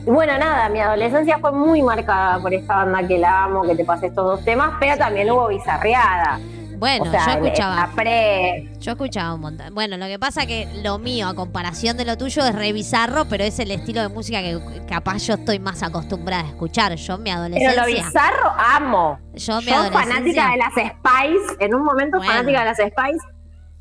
y 0.06 0.10
bueno, 0.10 0.36
nada, 0.38 0.68
mi 0.70 0.80
adolescencia 0.80 1.38
fue 1.38 1.52
muy 1.52 1.82
marcada 1.82 2.38
por 2.38 2.52
esta 2.54 2.76
banda 2.76 3.06
que 3.06 3.18
la 3.18 3.44
amo, 3.44 3.62
que 3.62 3.74
te 3.74 3.84
pasé 3.84 4.06
estos 4.06 4.24
dos 4.24 4.44
temas, 4.44 4.72
pero 4.80 4.96
también 4.96 5.30
hubo 5.30 5.48
bizarreada. 5.48 6.38
Bueno, 6.76 7.04
o 7.04 7.10
sea, 7.10 7.26
yo 7.26 7.32
en 7.38 7.44
escuchaba, 7.46 7.90
pre, 7.94 8.68
yo 8.80 8.92
escuchaba 8.92 9.34
un 9.34 9.40
montón. 9.40 9.74
Bueno, 9.74 9.96
lo 9.96 10.06
que 10.06 10.18
pasa 10.18 10.46
que 10.46 10.68
lo 10.82 10.98
mío, 10.98 11.28
a 11.28 11.34
comparación 11.34 11.96
de 11.96 12.04
lo 12.04 12.16
tuyo, 12.18 12.44
es 12.44 12.54
re 12.54 12.72
bizarro, 12.72 13.24
pero 13.26 13.44
es 13.44 13.58
el 13.58 13.70
estilo 13.70 14.00
de 14.02 14.08
música 14.08 14.40
que 14.42 14.58
capaz 14.88 15.18
yo 15.26 15.34
estoy 15.34 15.58
más 15.58 15.82
acostumbrada 15.82 16.44
a 16.44 16.48
escuchar. 16.48 16.94
Yo 16.96 17.14
en 17.14 17.22
mi 17.22 17.30
Pero 17.30 17.40
adolescencia. 17.40 17.80
lo 17.82 17.86
bizarro 17.86 18.50
amo. 18.58 19.18
Yo 19.34 19.58
mi 19.60 19.66
Yo 19.66 19.90
fanática 19.92 20.50
de 20.50 20.56
las 20.58 20.72
Spice, 20.74 21.56
en 21.60 21.74
un 21.74 21.84
momento 21.84 22.18
Bueno. 22.18 22.32
fanática 22.32 22.60
de 22.60 22.64
las 22.66 22.78
Spice. 22.78 23.26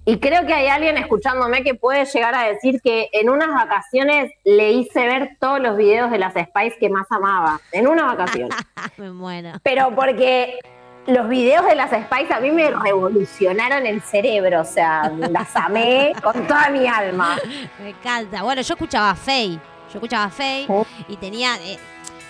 Y 0.05 0.17
creo 0.17 0.45
que 0.45 0.53
hay 0.53 0.67
alguien 0.67 0.97
escuchándome 0.97 1.63
que 1.63 1.75
puede 1.75 2.03
llegar 2.03 2.35
a 2.35 2.43
decir 2.43 2.81
que 2.83 3.07
en 3.13 3.29
unas 3.29 3.47
vacaciones 3.47 4.31
le 4.43 4.73
hice 4.73 5.07
ver 5.07 5.37
todos 5.39 5.61
los 5.61 5.77
videos 5.77 6.11
de 6.11 6.17
las 6.19 6.33
Spice 6.33 6.75
que 6.77 6.89
más 6.89 7.07
amaba. 7.09 7.61
En 7.71 7.87
una 7.87 8.03
vacación. 8.07 8.49
Me 8.97 9.11
muero. 9.11 9.51
Pero 9.63 9.95
porque 9.95 10.59
los 11.07 11.27
videos 11.27 11.65
de 11.65 11.75
las 11.75 11.91
Spice 11.91 12.33
a 12.33 12.39
mí 12.39 12.51
me 12.51 12.69
revolucionaron 12.71 13.85
el 13.85 14.01
cerebro. 14.01 14.61
O 14.61 14.65
sea, 14.65 15.11
las 15.29 15.55
amé 15.55 16.13
con 16.21 16.47
toda 16.47 16.69
mi 16.69 16.87
alma. 16.87 17.37
Me 17.79 17.89
encanta. 17.89 18.41
Bueno, 18.43 18.61
yo 18.61 18.73
escuchaba 18.73 19.11
a 19.11 19.15
Faye. 19.15 19.55
Yo 19.91 19.95
escuchaba 19.99 20.25
a 20.25 20.29
Faye 20.29 20.65
Oh. 20.69 20.85
y 21.07 21.17
tenía. 21.17 21.55
eh, 21.57 21.77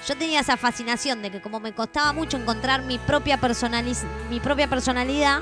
yo 0.08 0.18
tenía 0.18 0.42
esa 0.42 0.58
fascinación 0.58 1.22
de 1.22 1.32
que 1.32 1.40
como 1.40 1.62
me 1.62 1.72
costaba 1.72 2.12
mucho 2.12 2.36
encontrar 2.36 2.82
mi 2.82 2.98
propia, 2.98 3.40
personaliz- 3.40 4.04
mi 4.30 4.42
propia 4.42 4.68
personalidad, 4.68 5.40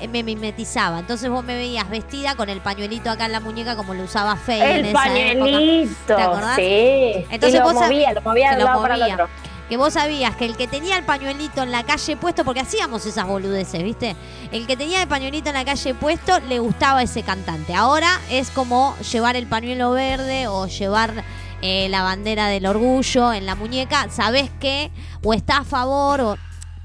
eh, 0.00 0.08
me 0.08 0.22
mimetizaba. 0.22 0.98
Entonces 1.00 1.28
vos 1.28 1.44
me 1.44 1.54
veías 1.56 1.90
vestida 1.90 2.34
con 2.34 2.48
el 2.48 2.60
pañuelito 2.62 3.10
acá 3.10 3.26
en 3.26 3.32
la 3.32 3.40
muñeca 3.40 3.76
como 3.76 3.92
lo 3.92 4.04
usaba 4.04 4.36
Faye 4.36 4.62
en 4.62 4.76
El 4.78 4.86
esa 4.86 5.04
época. 5.04 5.04
pañuelito. 5.44 6.16
¿Te 6.16 6.22
acordás? 6.22 6.56
Sí. 6.56 7.26
Entonces 7.28 7.54
y 7.54 7.58
lo 7.58 7.64
vos 7.64 7.74
movía, 7.74 8.12
lo 8.14 8.22
movía 8.22 8.50
de 8.52 8.56
un 8.58 8.64
lado 8.64 8.80
para 8.82 8.94
el 8.94 9.02
otro. 9.02 9.28
Que 9.68 9.76
vos 9.76 9.92
sabías 9.92 10.34
que 10.36 10.46
el 10.46 10.56
que 10.56 10.66
tenía 10.66 10.96
el 10.96 11.04
pañuelito 11.04 11.62
en 11.62 11.70
la 11.70 11.84
calle 11.84 12.16
puesto, 12.16 12.44
porque 12.44 12.60
hacíamos 12.60 13.04
esas 13.04 13.26
boludeces, 13.26 13.82
¿viste? 13.82 14.16
El 14.50 14.66
que 14.66 14.76
tenía 14.76 15.02
el 15.02 15.08
pañuelito 15.08 15.50
en 15.50 15.54
la 15.54 15.64
calle 15.64 15.94
puesto 15.94 16.40
le 16.40 16.58
gustaba 16.58 17.02
ese 17.02 17.22
cantante. 17.22 17.74
Ahora 17.74 18.18
es 18.30 18.50
como 18.50 18.96
llevar 19.12 19.36
el 19.36 19.46
pañuelo 19.46 19.90
verde 19.90 20.48
o 20.48 20.66
llevar 20.66 21.12
eh, 21.60 21.88
la 21.90 22.02
bandera 22.02 22.48
del 22.48 22.64
orgullo 22.66 23.32
en 23.32 23.44
la 23.44 23.54
muñeca. 23.56 24.08
Sabés 24.10 24.50
que 24.58 24.90
o 25.22 25.34
está 25.34 25.58
a 25.58 25.64
favor 25.64 26.20
o 26.22 26.36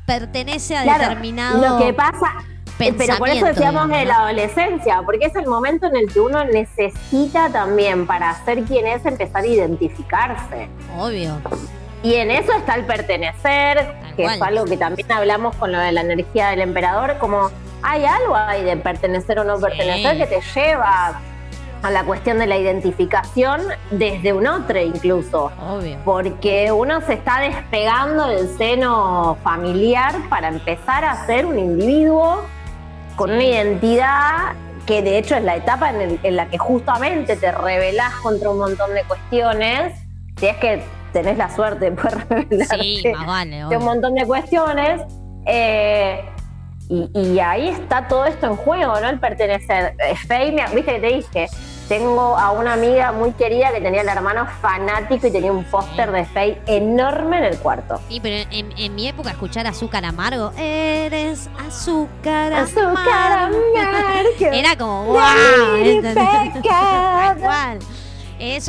pertenece 0.05 0.75
a 0.75 0.83
Claro, 0.83 1.03
determinado. 1.03 1.79
Lo 1.79 1.85
que 1.85 1.93
pasa, 1.93 2.33
eh, 2.79 2.93
pero 2.97 3.17
por 3.17 3.29
eso 3.29 3.45
decíamos 3.45 3.87
de 3.87 4.03
la 4.05 4.15
adolescencia, 4.17 5.01
porque 5.05 5.27
es 5.27 5.35
el 5.35 5.47
momento 5.47 5.87
en 5.87 5.95
el 5.95 6.11
que 6.11 6.19
uno 6.19 6.43
necesita 6.43 7.49
también 7.49 8.05
para 8.07 8.33
ser 8.43 8.63
quien 8.63 8.87
es 8.87 9.05
empezar 9.05 9.43
a 9.43 9.47
identificarse. 9.47 10.67
Obvio. 10.97 11.39
Y 12.03 12.15
en 12.15 12.31
eso 12.31 12.51
está 12.53 12.75
el 12.75 12.85
pertenecer, 12.85 13.77
Tal 14.01 14.15
que 14.15 14.23
cual. 14.23 14.35
es 14.35 14.41
algo 14.41 14.65
que 14.65 14.77
también 14.77 15.11
hablamos 15.11 15.55
con 15.55 15.71
lo 15.71 15.79
de 15.79 15.91
la 15.93 16.01
energía 16.01 16.49
del 16.49 16.61
emperador, 16.61 17.17
como 17.17 17.49
hay 17.81 18.05
algo 18.05 18.35
ahí 18.35 18.63
de 18.63 18.75
pertenecer 18.77 19.39
o 19.39 19.43
no 19.45 19.55
Sí. 19.57 19.63
pertenecer 19.63 20.17
que 20.17 20.25
te 20.27 20.41
lleva 20.59 21.19
a 21.81 21.91
la 21.91 22.03
cuestión 22.05 22.39
de 22.39 22.47
la 22.47 22.55
identificación 22.57 23.61
desde 23.91 24.31
un 24.31 24.47
otro 24.47 24.79
incluso 24.79 25.51
Obvio. 25.69 25.97
porque 26.05 26.71
uno 26.71 27.01
se 27.01 27.13
está 27.13 27.39
despegando 27.41 28.27
del 28.27 28.47
seno 28.57 29.37
familiar 29.43 30.15
para 30.29 30.47
empezar 30.47 31.03
a 31.03 31.25
ser 31.25 31.45
un 31.45 31.59
individuo 31.59 32.41
con 33.17 33.31
una 33.31 33.43
identidad 33.43 34.53
que 34.85 35.01
de 35.01 35.17
hecho 35.17 35.35
es 35.35 35.43
la 35.43 35.55
etapa 35.57 35.89
en, 35.89 36.01
el- 36.01 36.19
en 36.23 36.35
la 36.37 36.45
que 36.47 36.57
justamente 36.57 37.35
te 37.35 37.51
rebelás 37.51 38.13
contra 38.15 38.49
un 38.49 38.59
montón 38.59 38.93
de 38.93 39.03
cuestiones, 39.03 39.93
si 40.37 40.47
es 40.47 40.55
que 40.57 40.83
tenés 41.13 41.37
la 41.37 41.49
suerte 41.55 41.85
de 41.85 41.91
poder 41.93 42.47
Sí, 42.81 43.03
más 43.15 43.25
vale. 43.27 43.57
de 43.69 43.77
un 43.77 43.85
montón 43.85 44.15
de 44.15 44.25
cuestiones. 44.25 45.01
eh, 45.45 46.25
y, 46.89 47.09
y 47.17 47.39
ahí 47.39 47.69
está 47.69 48.07
todo 48.09 48.25
esto 48.25 48.45
en 48.47 48.57
juego, 48.57 48.99
¿no? 48.99 49.07
El 49.09 49.17
pertenecer. 49.19 49.95
Eh, 50.05 50.15
Faye, 50.27 50.51
me- 50.51 50.67
viste 50.75 50.95
que 50.95 50.99
te 50.99 51.07
dije, 51.15 51.47
tengo 51.87 52.37
a 52.37 52.51
una 52.51 52.73
amiga 52.73 53.13
muy 53.13 53.31
querida 53.31 53.71
que 53.71 53.79
tenía 53.79 54.01
el 54.01 54.09
hermano 54.09 54.45
fanático 54.61 55.25
y 55.27 55.31
tenía 55.31 55.51
un 55.53 55.63
póster 55.63 56.11
de 56.11 56.25
Faye 56.25 56.61
enorme 56.67 57.37
en 57.37 57.43
el 57.45 57.57
cuarto. 57.57 58.01
Sí, 58.09 58.19
pero 58.21 58.47
en, 58.51 58.73
en 58.77 58.95
mi 58.95 59.07
época 59.07 59.29
escuchar 59.31 59.65
azúcar 59.65 60.03
amargo, 60.03 60.51
eres 60.57 61.49
azúcar, 61.65 62.51
Azúcar 62.51 63.31
amargo. 63.31 63.57
amargo. 63.79 64.29
Era 64.53 64.75
como, 64.77 65.05
wow. 65.05 65.19
Ay, 65.21 66.01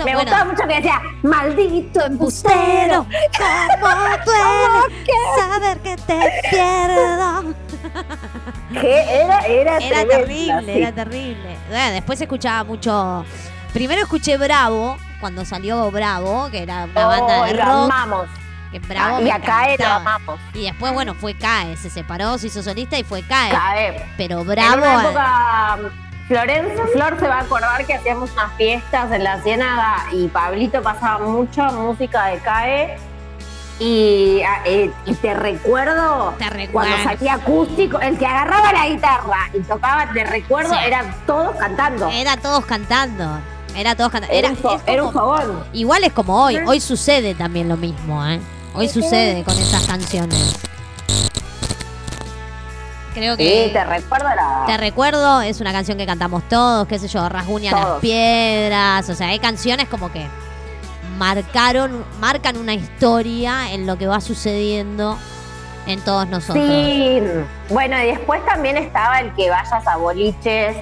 Me 0.05 0.15
bueno, 0.15 0.21
gustaba 0.31 0.45
mucho 0.45 0.63
que 0.69 0.75
decía, 0.77 1.03
maldito 1.23 2.05
embustero. 2.07 3.07
cómo 3.81 4.25
duele 4.25 5.15
saber 5.39 5.79
que 5.81 5.97
te 5.97 6.21
pierdo. 6.51 7.55
Que 8.73 9.21
era, 9.23 9.41
era, 9.41 9.77
Era 9.77 9.79
tremenda, 9.79 10.09
terrible, 10.17 10.63
sí. 10.75 10.81
era 10.81 10.93
terrible. 10.93 11.57
Bueno, 11.69 11.91
después 11.93 12.21
escuchaba 12.21 12.65
mucho. 12.65 13.25
Primero 13.73 14.03
escuché 14.03 14.37
Bravo, 14.37 14.97
cuando 15.21 15.45
salió 15.45 15.91
Bravo, 15.91 16.49
que 16.51 16.63
era 16.63 16.85
una 16.85 17.07
banda 17.07 17.41
Oh, 17.41 17.45
de 17.45 17.55
lo 17.55 17.63
rock. 17.65 17.71
amamos. 17.93 18.27
Que 18.73 18.79
Bravo 18.81 19.17
Ah, 19.19 19.21
y 19.23 19.83
amamos. 19.85 20.41
Y 20.55 20.65
después, 20.65 20.93
bueno, 20.93 21.15
fue 21.15 21.35
CAE, 21.35 21.77
se 21.77 21.91
separó, 21.91 22.37
se 22.39 22.49
hizo 22.49 22.63
solista 22.63 22.99
y 22.99 23.05
fue 23.05 23.23
CAE. 23.23 23.51
Cae. 23.53 24.07
Pero 24.17 24.41
En 24.41 24.47
Bravo. 24.47 24.77
una 24.83 25.03
época, 25.03 25.79
Florencia, 26.29 26.87
Flor 26.93 27.19
se 27.21 27.29
va 27.29 27.37
a 27.37 27.41
acordar 27.43 27.85
que 27.85 27.95
hacíamos 27.95 28.33
unas 28.33 28.53
fiestas 28.57 29.13
en 29.13 29.25
la 29.25 29.41
Ciénaga 29.43 30.05
y 30.13 30.29
Pablito 30.29 30.83
pasaba 30.83 31.27
mucha 31.27 31.71
música 31.71 32.27
de 32.27 32.39
CAE. 32.39 32.97
Y, 33.81 34.41
eh, 34.65 34.93
y 35.05 35.15
te 35.15 35.35
recuerdo 35.35 36.33
Te 36.39 36.69
cuando 36.69 36.97
salía 37.03 37.35
acústico, 37.35 38.01
el 38.01 38.17
que 38.17 38.25
agarraba 38.25 38.73
la 38.73 38.87
guitarra 38.87 39.51
y 39.53 39.59
tocaba, 39.61 40.13
te 40.13 40.25
recuerdo, 40.25 40.73
Sí. 40.73 40.81
eran 40.87 41.13
todos 41.27 41.57
cantando. 41.57 42.09
Era 42.09 42.37
todos 42.37 42.65
cantando. 42.65 43.41
Era 43.75 43.97
todos 43.97 44.13
cantando. 44.13 44.33
Era, 44.35 44.53
Era, 44.87 45.03
un, 45.05 45.65
igual 45.73 46.05
es 46.05 46.13
como 46.13 46.45
hoy. 46.45 46.57
Hoy 46.65 46.81
sucede 46.81 47.35
también 47.35 47.69
lo 47.69 47.77
mismo, 47.77 48.25
¿eh? 48.25 48.41
Hoy 48.75 48.89
sucede 48.89 49.43
con 49.43 49.59
esas 49.59 49.85
canciones. 49.87 50.57
Creo 53.15 53.37
que. 53.37 53.67
Sí, 53.67 53.73
te 53.73 53.85
recuerdo 53.85 54.29
la... 54.35 54.65
Te 54.67 54.77
recuerdo, 54.77 55.41
es 55.41 55.61
una 55.61 55.73
canción 55.73 55.97
que 55.97 56.05
cantamos 56.05 56.43
todos, 56.49 56.87
qué 56.89 56.99
sé 56.99 57.09
yo, 57.09 57.29
Rasguña 57.29 57.71
las 57.71 57.81
Todos. 57.81 58.01
piedras, 58.01 59.09
o 59.09 59.15
sea, 59.15 59.29
hay 59.29 59.39
canciones 59.39 59.89
como 59.89 60.11
que 60.13 60.27
marcaron, 61.17 62.05
marcan 62.21 62.57
una 62.57 62.75
historia 62.75 63.73
en 63.73 63.87
lo 63.87 63.97
que 63.97 64.07
va 64.07 64.21
sucediendo 64.21 65.17
en 65.87 66.01
todos 66.01 66.27
nosotros. 66.29 66.65
Sí, 66.67 67.23
bueno, 67.69 68.03
y 68.03 68.07
después 68.07 68.45
también 68.45 68.77
estaba 68.77 69.21
el 69.21 69.33
que 69.35 69.49
vayas 69.49 69.87
a 69.87 69.97
boliches 69.97 70.77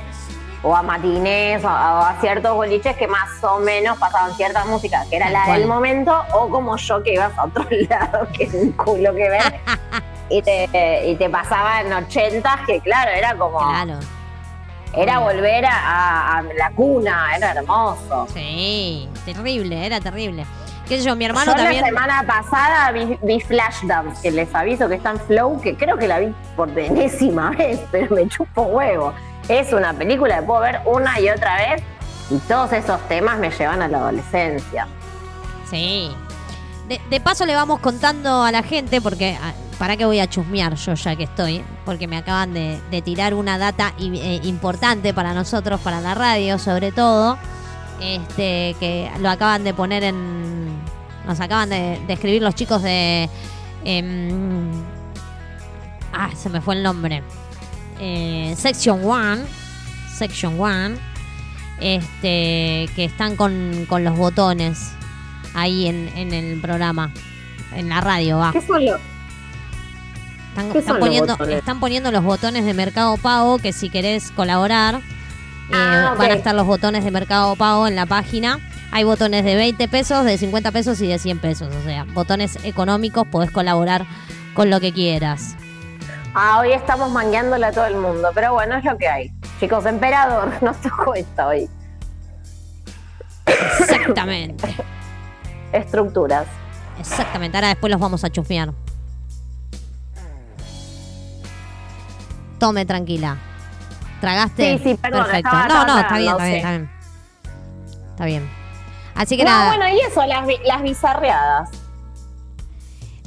o 0.62 0.76
a 0.76 0.82
matinés 0.82 1.62
o 1.64 1.68
a, 1.68 2.16
ciertos 2.20 2.54
boliches 2.54 2.96
que 2.96 3.08
más 3.08 3.28
o 3.42 3.58
menos 3.58 3.98
pasaban 3.98 4.34
cierta 4.36 4.64
música, 4.64 5.04
que 5.10 5.16
era 5.16 5.28
la 5.28 5.52
del 5.52 5.66
momento, 5.66 6.22
o 6.32 6.48
como 6.48 6.76
yo 6.76 7.02
que 7.02 7.14
ibas 7.14 7.36
a 7.36 7.44
otro 7.44 7.66
lado, 7.90 8.28
que 8.32 8.44
es 8.44 8.54
un 8.54 8.70
culo 8.72 9.12
que 9.14 9.28
ver, 9.28 9.60
y 10.32 10.42
te, 10.42 11.08
y 11.08 11.16
te 11.16 11.28
pasaban 11.28 11.92
ochentas, 11.92 12.60
que 12.66 12.80
claro, 12.80 13.10
era 13.10 13.34
como, 13.36 13.58
Claro, 13.58 13.98
era 14.94 15.18
volver 15.20 15.64
a, 15.66 16.42
la 16.56 16.70
cuna, 16.70 17.36
era 17.36 17.52
hermoso. 17.52 18.26
sí, 18.32 19.08
terrible, 19.24 19.86
era 19.86 20.00
terrible. 20.00 20.44
Qué 20.86 20.98
sé 20.98 21.04
yo, 21.04 21.16
mi 21.16 21.24
hermano 21.24 21.52
Yo 21.52 21.56
también. 21.56 21.80
la 21.80 21.86
semana 21.86 22.24
pasada 22.26 22.90
vi, 22.90 23.16
vi 23.22 23.40
Flashdance, 23.40 24.20
que 24.20 24.30
les 24.30 24.52
aviso 24.54 24.88
que 24.88 24.96
está 24.96 25.10
en 25.10 25.20
Flow, 25.20 25.60
que 25.60 25.76
creo 25.76 25.96
que 25.96 26.08
la 26.08 26.18
vi 26.18 26.34
por 26.56 26.76
enésima 26.78 27.50
vez, 27.58 27.80
pero 27.90 28.14
me 28.14 28.28
chupo 28.28 28.62
huevo. 28.62 29.14
Es 29.48 29.72
una 29.72 29.94
película 29.94 30.36
que 30.40 30.42
puedo 30.42 30.60
ver 30.60 30.80
una 30.84 31.18
y 31.20 31.30
otra 31.30 31.56
vez 31.56 31.82
y 32.30 32.36
todos 32.40 32.72
esos 32.72 33.00
temas 33.08 33.38
me 33.38 33.50
llevan 33.50 33.80
a 33.82 33.88
la 33.88 33.98
adolescencia. 33.98 34.86
Sí. 35.70 36.14
De, 36.88 37.00
de 37.08 37.20
paso 37.20 37.46
le 37.46 37.54
vamos 37.54 37.80
contando 37.80 38.42
a 38.42 38.50
la 38.50 38.62
gente, 38.62 39.00
porque 39.00 39.38
ah, 39.40 39.52
para 39.82 39.96
qué 39.96 40.04
voy 40.04 40.20
a 40.20 40.30
chusmear 40.30 40.76
yo 40.76 40.94
ya 40.94 41.16
que 41.16 41.24
estoy, 41.24 41.60
porque 41.84 42.06
me 42.06 42.16
acaban 42.16 42.54
de, 42.54 43.02
tirar 43.04 43.34
una 43.34 43.58
data 43.58 43.92
eh, 43.98 44.38
importante 44.44 45.12
para 45.12 45.34
nosotros, 45.34 45.80
para 45.80 46.00
la 46.00 46.14
radio 46.14 46.56
sobre 46.60 46.92
todo, 46.92 47.36
este 48.00 48.76
que 48.78 49.10
lo 49.18 49.28
acaban 49.28 49.64
de 49.64 49.74
poner 49.74 50.04
en... 50.04 50.68
Nos 51.26 51.40
acaban 51.40 51.68
de, 51.68 52.00
de 52.06 52.12
escribir 52.12 52.42
los 52.42 52.54
chicos 52.54 52.80
de... 52.80 53.28
em, 53.84 54.70
ah, 56.12 56.30
se 56.36 56.48
me 56.48 56.60
fue 56.60 56.76
el 56.76 56.84
nombre. 56.84 57.24
Eh, 57.98 58.54
Section 58.56 59.04
1. 59.04 59.38
Section 60.14 60.60
1. 60.60 60.94
Este, 61.80 62.88
que 62.94 63.04
están 63.04 63.34
con, 63.34 63.86
con 63.88 64.04
los 64.04 64.16
botones 64.16 64.92
ahí 65.54 65.88
en, 65.88 66.08
en 66.16 66.32
el 66.32 66.60
programa. 66.60 67.12
En 67.74 67.88
la 67.88 68.00
radio, 68.00 68.38
va. 68.38 68.52
¿Qué 68.52 68.60
son 68.60 68.84
los? 68.84 69.00
Están, 70.74 70.98
poniendo, 70.98 71.36
están 71.44 71.80
poniendo 71.80 72.10
los 72.10 72.22
botones 72.22 72.64
de 72.64 72.74
Mercado 72.74 73.16
Pago 73.16 73.58
que 73.58 73.72
si 73.72 73.88
querés 73.88 74.30
colaborar, 74.32 74.96
eh, 74.96 75.74
Ah, 75.74 76.14
van 76.18 76.30
a 76.30 76.34
estar 76.34 76.54
los 76.54 76.66
botones 76.66 77.04
de 77.04 77.10
Mercado 77.10 77.56
Pago 77.56 77.86
en 77.86 77.96
la 77.96 78.04
página. 78.04 78.58
Hay 78.90 79.04
botones 79.04 79.44
de 79.44 79.56
20 79.56 79.88
pesos, 79.88 80.24
de 80.26 80.36
50 80.36 80.70
pesos 80.70 81.00
y 81.00 81.06
de 81.06 81.18
100 81.18 81.38
pesos. 81.38 81.74
O 81.74 81.82
sea, 81.82 82.04
botones 82.12 82.58
económicos, 82.64 83.26
podés 83.26 83.50
colaborar 83.50 84.04
con 84.52 84.68
lo 84.68 84.80
que 84.80 84.92
quieras. 84.92 85.56
Ah, 86.34 86.58
hoy 86.60 86.72
estamos 86.72 87.10
mangueándola 87.10 87.68
a 87.68 87.72
todo 87.72 87.86
el 87.86 87.96
mundo, 87.96 88.28
pero 88.34 88.52
bueno, 88.52 88.76
es 88.76 88.84
lo 88.84 88.98
que 88.98 89.08
hay. 89.08 89.32
Chicos, 89.60 89.86
Emperador, 89.86 90.50
nos 90.62 90.78
tocó 90.82 91.14
esta 91.14 91.46
hoy. 91.46 91.68
Exactamente. 93.46 94.74
Estructuras. 95.72 96.46
Exactamente. 96.98 97.56
Ahora 97.56 97.68
después 97.68 97.90
los 97.90 98.00
vamos 98.00 98.24
a 98.24 98.30
chusmear. 98.30 98.72
Tome 102.62 102.86
tranquila. 102.86 103.36
¿Tragaste? 104.20 104.78
Sí, 104.78 104.84
sí, 104.84 104.94
perdón, 104.94 105.24
Perfecto. 105.24 105.48
estaba- 105.48 105.66
no, 105.66 105.84
no, 105.84 105.98
está 106.00 106.16
bien, 106.18 106.30
está 106.30 106.44
bien, 106.44 106.56
está 106.56 106.70
bien. 106.70 106.90
Está 108.12 108.24
bien. 108.24 108.50
Así 109.16 109.36
que 109.36 109.42
No, 109.42 109.50
nada, 109.50 109.66
bueno, 109.76 109.88
y 109.88 109.98
eso, 110.08 110.24
las, 110.26 110.46
las 110.64 110.82
bizarreadas. 110.84 111.70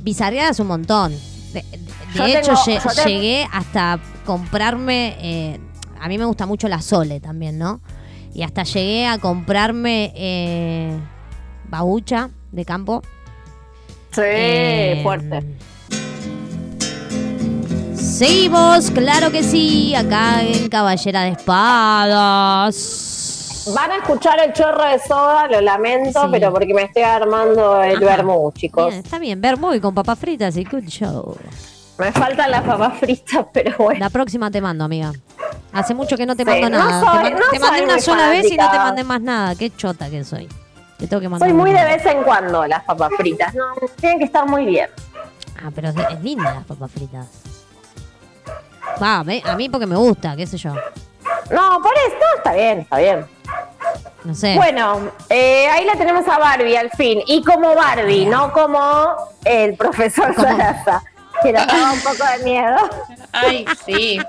bizarreadas 0.02 0.58
un 0.62 0.68
montón. 0.68 1.12
De, 1.52 1.60
hecho, 1.60 2.24
tengo- 2.24 2.26
lle- 2.26 2.82
yo 2.82 2.90
tengo- 2.94 3.06
llegué 3.10 3.46
hasta 3.52 4.00
comprarme. 4.26 5.18
eh, 5.20 5.60
a 6.00 6.08
mí 6.08 6.18
me 6.18 6.24
gusta 6.24 6.46
mucho 6.46 6.70
la 6.70 6.82
Sole 6.82 7.20
también, 7.20 7.58
¿no? 7.60 7.82
Y 8.34 8.44
hasta 8.44 8.64
llegué 8.64 9.06
a 9.06 9.18
comprarme 9.18 10.14
eh, 10.16 10.98
babucha 11.68 12.30
de 12.54 12.64
campo. 12.64 13.02
Sí, 14.12 14.22
Eh, 14.24 15.00
fuerte. 15.04 15.44
Seguimos, 18.20 18.92
claro 18.92 19.30
que 19.30 19.44
sí, 19.44 19.94
acá 19.94 20.42
en 20.42 20.70
Caballera 20.70 21.24
de 21.24 21.32
Espadas. 21.32 22.74
Van 23.76 23.92
a 23.92 23.98
escuchar 23.98 24.40
el 24.40 24.54
chorro 24.54 24.86
de 24.86 25.00
soda, 25.00 25.48
lo 25.48 25.60
lamento, 25.60 26.22
Sí. 26.22 26.28
pero 26.32 26.54
porque 26.54 26.74
me 26.74 26.84
estoy 26.84 27.04
armando 27.04 27.84
el 27.84 28.00
vermú, 28.00 28.54
chicos. 28.54 28.88
Bien, 28.88 29.04
está 29.04 29.20
bien, 29.20 29.42
ver 29.42 29.58
muy 29.58 29.82
con 29.82 29.94
papas 29.94 30.18
fritas 30.18 30.56
y 30.56 30.64
good 30.64 30.86
show. 30.86 31.36
Me 31.98 32.14
faltan 32.14 32.52
las 32.52 32.62
papas 32.64 33.00
fritas, 33.00 33.48
pero 33.52 33.76
bueno. 33.80 34.00
La 34.00 34.10
próxima 34.10 34.50
te 34.50 34.62
mando, 34.62 34.86
amiga. 34.86 35.12
Hace 35.74 35.94
mucho 35.94 36.16
que 36.16 36.26
no 36.26 36.38
te 36.38 36.44
Sí, 36.46 36.50
mando 36.50 36.70
no 36.70 36.78
nada. 36.78 37.02
soy- 37.02 37.18
te 37.26 37.32
man- 37.32 37.40
no 37.40 37.50
te 37.52 37.60
mandé 37.60 37.84
una 37.84 38.00
sola 38.00 38.30
vez 38.30 38.50
y 38.50 38.56
no 38.56 38.72
te 38.72 38.78
mandé 38.78 39.04
más 39.04 39.20
nada. 39.20 39.56
Qué 39.56 39.76
chota 39.76 40.10
que 40.10 40.24
soy. 40.24 40.48
Te 40.98 41.08
tengo 41.08 41.20
que 41.20 41.28
mandar. 41.28 41.50
Soy 41.50 41.58
muy 41.58 41.72
de 41.74 41.84
vez 41.84 42.06
en 42.06 42.24
cuando 42.24 42.66
las 42.66 42.82
papas 42.86 43.12
fritas. 43.18 43.54
No, 43.56 43.66
tienen 44.00 44.20
que 44.20 44.26
estar 44.26 44.48
muy 44.48 44.64
bien. 44.66 44.88
Ah, 45.62 45.70
pero 45.76 45.90
es, 45.90 45.96
es 46.12 46.24
linda 46.24 46.54
las 46.54 46.64
papas 46.64 46.90
fritas. 46.92 47.28
Va, 49.02 49.24
me- 49.24 49.42
a 49.46 49.56
mí 49.56 49.70
porque 49.70 49.86
me 49.86 49.96
gusta, 49.96 50.36
qué 50.36 50.46
sé 50.48 50.58
yo. 50.58 50.74
No, 51.52 51.82
por 51.82 51.94
eso 51.94 52.16
no, 52.20 52.38
está 52.38 52.54
bien, 52.54 52.80
está 52.80 52.98
bien. 52.98 53.26
No 54.24 54.34
sé. 54.34 54.56
Bueno, 54.56 55.12
eh, 55.30 55.68
ahí 55.70 55.86
la 55.86 55.96
tenemos 55.96 56.28
a 56.28 56.40
Barbie 56.40 56.76
al 56.78 56.90
fin. 56.92 57.22
Y 57.28 57.44
como 57.44 57.76
Barbie, 57.76 58.26
no 58.26 58.52
como 58.52 59.16
el 59.44 59.76
profesor 59.76 60.34
¿Cómo? 60.34 60.48
Sarasa, 60.48 61.04
que 61.44 61.52
nos 61.54 61.68
daba 61.68 61.92
un 61.92 62.00
poco 62.00 62.24
de 62.38 62.44
miedo. 62.44 62.78
Ay, 63.32 63.66
sí. 63.86 64.20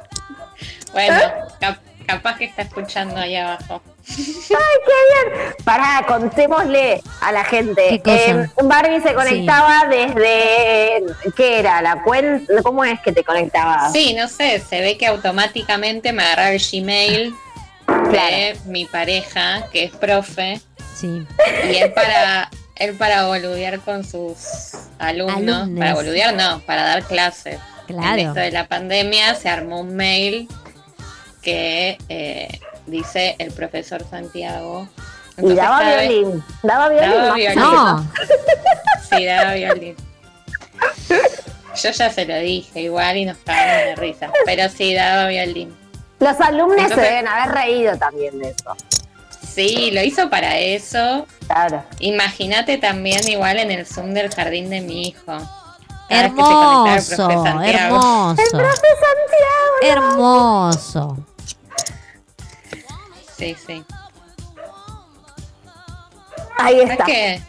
Bueno, 0.92 1.18
cap- 1.60 1.78
capaz 2.06 2.36
que 2.38 2.44
está 2.44 2.62
escuchando 2.62 3.16
ahí 3.18 3.36
abajo. 3.36 3.82
Pará, 5.64 6.04
contémosle 6.06 7.02
a 7.20 7.32
la 7.32 7.44
gente. 7.44 7.82
¿Qué 7.88 8.02
cosa? 8.02 8.16
Eh, 8.44 8.48
Barbie 8.62 9.00
se 9.00 9.14
conectaba 9.14 9.86
desde. 9.88 11.02
¿Qué 11.36 11.58
era? 11.58 11.82
¿La 11.82 12.02
cuenta? 12.02 12.62
¿Cómo 12.62 12.84
es 12.84 13.00
que 13.00 13.12
te 13.12 13.24
conectabas? 13.24 13.92
Sí, 13.92 14.14
no 14.14 14.28
sé, 14.28 14.60
se 14.60 14.80
ve 14.80 14.96
que 14.96 15.06
automáticamente 15.06 16.12
me 16.12 16.22
agarraba 16.22 16.50
el 16.50 16.60
Gmail 16.60 17.34
de 18.10 18.56
mi 18.66 18.84
pareja, 18.84 19.66
que 19.72 19.84
es 19.84 19.92
profe, 19.96 20.60
Sí. 20.94 21.26
y 21.70 21.76
él 21.76 21.92
para 21.92 22.48
él 22.76 22.94
para 22.94 23.26
boludear 23.26 23.80
con 23.80 24.04
sus 24.04 24.72
alumnos, 24.98 25.62
Alumnes. 25.62 25.78
para 25.80 25.94
boludear 25.94 26.34
no, 26.34 26.60
para 26.60 26.84
dar 26.84 27.02
clases. 27.04 27.58
En 27.88 27.96
Claro. 27.98 28.20
esto 28.20 28.34
de 28.40 28.50
la 28.50 28.66
pandemia 28.66 29.34
se 29.34 29.48
armó 29.48 29.80
un 29.80 29.94
mail 29.96 30.48
que 31.46 31.96
eh, 32.08 32.60
dice 32.86 33.36
el 33.38 33.52
profesor 33.52 34.04
Santiago. 34.10 34.88
Y 35.38 35.54
daba 35.54 35.80
violín. 35.82 36.42
Daba 36.64 36.88
violín. 36.88 37.10
Daba 37.12 37.34
violín. 37.34 37.58
No, 37.60 38.10
Sí, 39.10 39.24
daba 39.24 39.54
violín. 39.54 39.94
Yo 41.80 41.90
ya 41.90 42.10
se 42.10 42.24
lo 42.26 42.34
dije 42.38 42.80
igual 42.80 43.16
y 43.16 43.26
nos 43.26 43.36
cagamos 43.38 43.84
de 43.84 43.94
risa. 43.96 44.30
Pero 44.44 44.68
sí, 44.68 44.92
daba 44.94 45.28
violín. 45.28 45.72
Los 46.18 46.40
alumnos 46.40 46.78
Entonces- 46.78 46.96
se 47.06 47.12
deben 47.12 47.28
haber 47.28 47.54
reído 47.54 47.96
también 47.96 48.38
de 48.40 48.48
eso. 48.50 48.76
Sí, 49.54 49.90
lo 49.92 50.02
hizo 50.02 50.28
para 50.28 50.58
eso. 50.58 51.26
Claro. 51.46 51.84
Imagínate 52.00 52.76
también 52.78 53.26
igual 53.28 53.58
en 53.58 53.70
el 53.70 53.86
Zoom 53.86 54.14
del 54.14 54.34
jardín 54.34 54.68
de 54.68 54.80
mi 54.80 55.08
hijo. 55.08 55.38
Cada 56.08 56.22
vez 56.22 57.08
que 57.08 57.16
se 57.16 57.16
conectaba 57.16 57.66
el 57.68 57.74
hermoso, 57.76 58.42
profe 58.52 58.88
Santiago. 59.82 60.06
hermoso. 60.06 61.16
Sí, 63.36 63.56
sí. 63.66 63.84
Ahí 66.58 66.76
¿Sabes 66.76 66.90
está. 66.90 67.04
qué? 67.04 67.42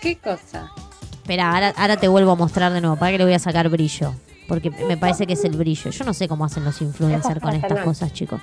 ¿Qué 0.00 0.18
cosa? 0.18 0.70
Espera, 1.12 1.52
ahora, 1.52 1.74
ahora 1.76 1.96
te 1.96 2.08
vuelvo 2.08 2.32
a 2.32 2.36
mostrar 2.36 2.72
de 2.72 2.80
nuevo. 2.80 2.96
Para 2.96 3.12
que 3.12 3.18
le 3.18 3.24
voy 3.24 3.34
a 3.34 3.38
sacar 3.38 3.68
brillo. 3.68 4.14
Porque 4.48 4.70
me 4.70 4.96
parece 4.96 5.26
que 5.26 5.34
es 5.34 5.44
el 5.44 5.56
brillo. 5.56 5.90
Yo 5.90 6.04
no 6.04 6.12
sé 6.14 6.28
cómo 6.28 6.44
hacen 6.44 6.64
los 6.64 6.80
influencers 6.82 7.40
con 7.40 7.54
estas 7.54 7.80
cosas, 7.84 8.12
chicos. 8.12 8.40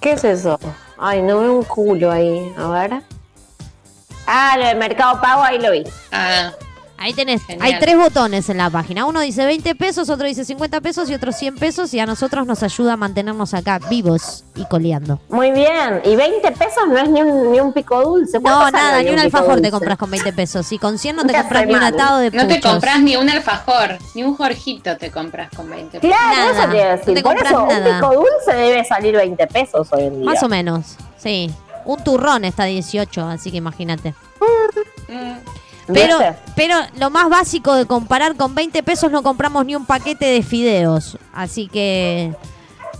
¿Qué 0.00 0.12
es 0.12 0.24
eso? 0.24 0.58
Ay, 0.98 1.22
no 1.22 1.40
veo 1.40 1.58
un 1.58 1.64
culo 1.64 2.10
ahí. 2.12 2.52
A 2.56 2.68
ver. 2.68 3.02
Ah, 4.26 4.56
lo 4.58 4.66
del 4.66 4.78
Mercado 4.78 5.20
Pago, 5.20 5.42
ahí 5.42 5.58
lo 5.58 5.70
vi. 5.72 5.84
Ah, 6.12 6.52
Ahí 6.98 7.12
tenés, 7.12 7.44
Genial. 7.44 7.66
hay 7.74 7.78
tres 7.78 7.96
botones 7.96 8.48
en 8.48 8.56
la 8.56 8.70
página. 8.70 9.04
Uno 9.04 9.20
dice 9.20 9.44
20 9.44 9.74
pesos, 9.74 10.08
otro 10.08 10.26
dice 10.26 10.44
50 10.44 10.80
pesos 10.80 11.10
y 11.10 11.14
otro 11.14 11.30
100 11.30 11.56
pesos. 11.56 11.92
Y 11.94 12.00
a 12.00 12.06
nosotros 12.06 12.46
nos 12.46 12.62
ayuda 12.62 12.94
a 12.94 12.96
mantenernos 12.96 13.52
acá 13.54 13.78
vivos 13.90 14.44
y 14.54 14.64
coleando. 14.64 15.20
Muy 15.28 15.50
bien. 15.50 16.00
Y 16.04 16.16
20 16.16 16.52
pesos 16.52 16.84
no 16.88 16.96
es 16.98 17.08
ni 17.10 17.20
un, 17.22 17.52
ni 17.52 17.60
un 17.60 17.72
pico 17.72 18.02
dulce. 18.02 18.40
¿Cuánto 18.40 18.64
No, 18.64 18.70
nada, 18.70 19.02
ni 19.02 19.10
un 19.10 19.18
alfajor 19.18 19.60
te 19.60 19.70
compras 19.70 19.98
con 19.98 20.10
20 20.10 20.32
pesos. 20.32 20.72
Y 20.72 20.78
con 20.78 20.98
100 20.98 21.16
no 21.16 21.22
te 21.26 21.34
compras 21.34 21.66
ni 21.66 21.74
un 21.74 21.82
atado 21.82 22.18
de 22.18 22.30
No 22.30 22.46
te 22.46 22.56
puchos. 22.56 22.72
compras 22.72 23.00
ni 23.02 23.16
un 23.16 23.28
alfajor, 23.28 23.98
ni 24.14 24.22
un 24.24 24.34
jorjito 24.36 24.96
te 24.96 25.10
compras 25.10 25.50
con 25.54 25.68
20 25.68 26.00
pesos. 26.00 26.16
Claro, 26.16 26.36
Nada, 26.36 26.50
eso 26.62 26.70
te 26.70 26.76
iba 26.76 26.84
a 26.86 26.88
no 26.92 26.96
decir. 26.98 27.14
te 27.14 27.22
Por 27.22 27.32
compras 27.34 27.52
eso, 27.52 27.66
nada. 27.66 27.78
un 27.90 27.94
pico 28.00 28.14
dulce 28.14 28.56
debe 28.56 28.84
salir 28.84 29.14
20 29.16 29.46
pesos 29.48 29.88
hoy 29.92 30.04
en 30.04 30.16
día. 30.20 30.24
Más 30.30 30.42
o 30.42 30.48
menos, 30.48 30.96
sí. 31.18 31.50
Un 31.84 32.02
turrón 32.02 32.44
está 32.44 32.64
18, 32.64 33.22
así 33.28 33.50
que 33.50 33.58
imagínate. 33.58 34.14
Mm, 35.08 35.36
Pero, 35.92 36.18
pero 36.56 36.74
lo 36.98 37.10
más 37.10 37.28
básico 37.28 37.74
de 37.74 37.86
comparar 37.86 38.34
con 38.36 38.54
20 38.54 38.82
pesos 38.82 39.10
no 39.12 39.22
compramos 39.22 39.64
ni 39.64 39.76
un 39.76 39.86
paquete 39.86 40.26
de 40.26 40.42
fideos. 40.42 41.16
Así 41.32 41.68
que 41.68 42.34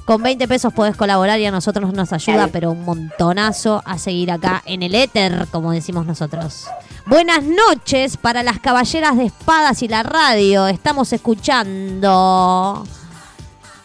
con 0.04 0.22
20 0.22 0.46
pesos 0.46 0.72
podés 0.72 0.94
colaborar 0.96 1.40
y 1.40 1.46
a 1.46 1.50
nosotros 1.50 1.92
nos 1.92 2.12
ayuda, 2.12 2.46
pero 2.52 2.70
un 2.70 2.84
montonazo 2.84 3.82
a 3.84 3.98
seguir 3.98 4.30
acá 4.30 4.62
en 4.66 4.82
el 4.84 4.94
éter, 4.94 5.48
como 5.50 5.72
decimos 5.72 6.06
nosotros. 6.06 6.66
Buenas 7.06 7.42
noches 7.42 8.16
para 8.16 8.42
las 8.44 8.60
caballeras 8.60 9.16
de 9.16 9.26
espadas 9.26 9.82
y 9.82 9.88
la 9.88 10.02
radio. 10.04 10.68
Estamos 10.68 11.12
escuchando. 11.12 12.84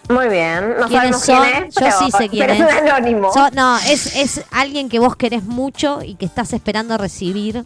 Muy 0.10 0.28
bien. 0.28 0.76
No 0.80 0.88
¿Quiénes 0.88 1.22
sabemos 1.22 1.24
quién 1.24 1.38
son? 1.38 1.46
es. 1.48 1.76
Yo 1.76 1.80
pero- 1.82 2.00
sí 2.00 2.12
sé 2.12 2.30
quién 2.30 2.48
pero 2.48 2.54
es. 2.54 2.60
es 2.76 2.82
un 2.82 2.88
anónimo. 2.90 3.34
So- 3.34 3.50
no, 3.52 3.78
es, 3.78 4.16
es 4.16 4.44
alguien 4.52 4.90
que 4.90 5.00
vos 5.00 5.16
querés 5.16 5.44
mucho 5.44 6.02
y 6.04 6.16
que 6.16 6.26
estás 6.26 6.54
esperando 6.54 6.98
recibir 6.98 7.66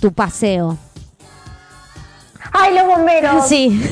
tu 0.00 0.12
paseo. 0.12 0.76
¡Ay, 2.52 2.74
los 2.74 2.86
bomberos! 2.86 3.46
Sí. 3.46 3.78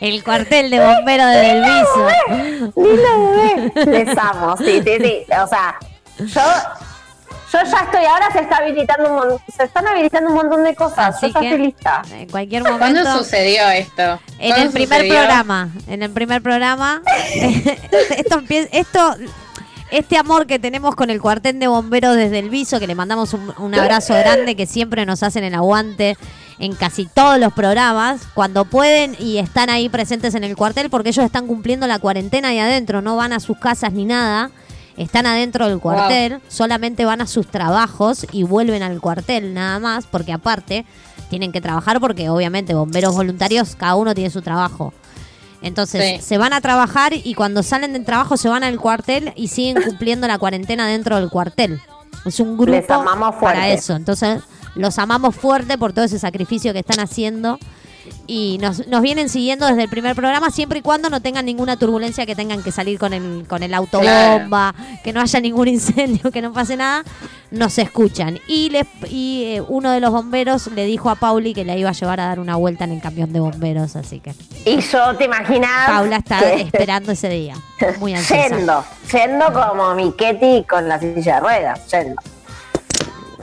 El 0.00 0.22
cuartel 0.24 0.70
de 0.70 0.80
bomberos 0.80 1.26
de 1.26 1.36
Delviso. 1.36 2.08
Lindo 2.76 3.30
bebé. 3.30 3.72
Les 4.06 4.18
amo, 4.18 4.56
sí, 4.56 4.80
sí, 4.84 4.92
sí. 5.00 5.24
O 5.42 5.46
sea, 5.46 5.76
yo, 6.18 6.26
yo 7.52 7.58
ya 7.70 7.80
estoy, 7.82 8.04
ahora 8.04 8.30
se 8.32 8.40
está 8.40 8.56
habilitando 8.58 9.12
un 9.12 9.38
se 9.54 9.64
están 9.64 9.86
habilitando 9.86 10.30
un 10.30 10.36
montón 10.36 10.64
de 10.64 10.74
cosas. 10.74 11.16
Así 11.16 11.26
yo 11.28 11.32
ya 11.34 11.40
que- 11.40 11.46
estoy 11.48 11.66
lista. 11.66 12.02
En 12.12 12.28
cualquier 12.30 12.62
¿Cuándo 12.62 13.00
momento. 13.00 13.18
sucedió 13.18 13.68
esto? 13.70 14.02
En 14.38 14.50
¿Cuándo 14.50 14.66
el 14.66 14.70
primer 14.72 15.00
sucedió? 15.00 15.14
programa. 15.18 15.68
En 15.86 16.02
el 16.02 16.10
primer 16.10 16.42
programa. 16.42 17.02
esto, 17.34 18.42
esto. 18.72 19.16
Este 19.90 20.18
amor 20.18 20.46
que 20.46 20.58
tenemos 20.58 20.94
con 20.94 21.08
el 21.08 21.20
cuartel 21.20 21.58
de 21.58 21.66
bomberos 21.66 22.14
desde 22.14 22.38
el 22.40 22.50
viso, 22.50 22.78
que 22.78 22.86
le 22.86 22.94
mandamos 22.94 23.32
un, 23.32 23.54
un 23.58 23.74
abrazo 23.74 24.14
grande, 24.14 24.54
que 24.54 24.66
siempre 24.66 25.06
nos 25.06 25.22
hacen 25.22 25.44
el 25.44 25.54
aguante 25.54 26.16
en 26.58 26.74
casi 26.74 27.06
todos 27.06 27.38
los 27.38 27.54
programas, 27.54 28.20
cuando 28.34 28.66
pueden 28.66 29.16
y 29.18 29.38
están 29.38 29.70
ahí 29.70 29.88
presentes 29.88 30.34
en 30.34 30.44
el 30.44 30.56
cuartel, 30.56 30.90
porque 30.90 31.08
ellos 31.08 31.24
están 31.24 31.46
cumpliendo 31.46 31.86
la 31.86 31.98
cuarentena 31.98 32.48
ahí 32.48 32.58
adentro, 32.58 33.00
no 33.00 33.16
van 33.16 33.32
a 33.32 33.40
sus 33.40 33.56
casas 33.56 33.94
ni 33.94 34.04
nada, 34.04 34.50
están 34.98 35.26
adentro 35.26 35.68
del 35.68 35.78
cuartel, 35.78 36.40
solamente 36.48 37.04
van 37.04 37.22
a 37.22 37.26
sus 37.26 37.46
trabajos 37.46 38.26
y 38.32 38.42
vuelven 38.42 38.82
al 38.82 39.00
cuartel 39.00 39.54
nada 39.54 39.78
más, 39.78 40.06
porque 40.06 40.32
aparte 40.32 40.84
tienen 41.30 41.52
que 41.52 41.60
trabajar 41.60 42.00
porque 42.00 42.28
obviamente 42.28 42.74
bomberos 42.74 43.14
voluntarios, 43.14 43.76
cada 43.76 43.94
uno 43.94 44.14
tiene 44.14 44.30
su 44.30 44.42
trabajo. 44.42 44.92
Entonces 45.62 46.16
Sí. 46.20 46.22
se 46.22 46.38
van 46.38 46.52
a 46.52 46.60
trabajar 46.60 47.12
y 47.12 47.34
cuando 47.34 47.62
salen 47.62 47.92
del 47.92 48.04
trabajo 48.04 48.36
se 48.36 48.48
van 48.48 48.62
al 48.64 48.78
cuartel 48.78 49.32
y 49.36 49.48
siguen 49.48 49.76
cumpliendo 49.84 50.26
la 50.28 50.38
cuarentena 50.38 50.86
dentro 50.86 51.16
del 51.16 51.28
cuartel. 51.30 51.80
Es 52.24 52.40
un 52.40 52.56
grupo 52.56 52.72
Les 52.72 52.88
amamos 52.90 53.34
para 53.36 53.68
eso. 53.68 53.94
Entonces 53.96 54.40
los 54.74 54.98
amamos 54.98 55.34
fuerte 55.34 55.76
por 55.78 55.92
todo 55.92 56.04
ese 56.04 56.18
sacrificio 56.18 56.72
que 56.72 56.80
están 56.80 57.00
haciendo 57.00 57.58
y 58.26 58.58
nos, 58.60 58.86
nos 58.88 59.02
vienen 59.02 59.28
siguiendo 59.28 59.66
desde 59.66 59.82
el 59.84 59.88
primer 59.88 60.14
programa 60.14 60.50
siempre 60.50 60.78
y 60.80 60.82
cuando 60.82 61.10
no 61.10 61.20
tengan 61.20 61.44
ninguna 61.46 61.76
turbulencia 61.76 62.26
que 62.26 62.34
tengan 62.36 62.62
que 62.62 62.72
salir 62.72 62.98
con 62.98 63.12
el 63.12 63.46
con 63.48 63.62
el 63.62 63.74
autobomba, 63.74 64.74
que 65.04 65.12
no 65.12 65.20
haya 65.20 65.40
ningún 65.40 65.68
incendio, 65.68 66.30
que 66.30 66.42
no 66.42 66.52
pase 66.52 66.76
nada, 66.76 67.04
nos 67.50 67.78
escuchan. 67.78 68.38
Y 68.48 68.70
les, 68.70 68.86
y 69.10 69.44
eh, 69.56 69.62
uno 69.66 69.90
de 69.90 70.00
los 70.00 70.10
bomberos 70.12 70.66
le 70.68 70.84
dijo 70.86 71.10
a 71.10 71.14
Pauli 71.16 71.54
que 71.54 71.64
le 71.64 71.78
iba 71.78 71.90
a 71.90 71.92
llevar 71.92 72.20
a 72.20 72.26
dar 72.26 72.40
una 72.40 72.56
vuelta 72.56 72.84
en 72.84 72.92
el 72.92 73.00
camión 73.00 73.32
de 73.32 73.40
bomberos, 73.40 73.96
así 73.96 74.20
que 74.20 74.34
Y 74.64 74.80
yo 74.80 75.16
te 75.16 75.24
imaginas. 75.24 75.88
Paula 75.88 76.16
está 76.16 76.40
que- 76.40 76.62
esperando 76.62 77.12
ese 77.12 77.28
día. 77.28 77.54
Muy 77.98 78.14
ansiosa. 78.16 78.48
Yendo, 78.48 78.84
yendo 79.12 79.52
como 79.52 79.94
mi 79.94 80.12
Ketty 80.12 80.64
con 80.68 80.88
la 80.88 80.98
silla 80.98 81.34
de 81.34 81.40
ruedas, 81.40 81.90
yendo. 81.90 82.20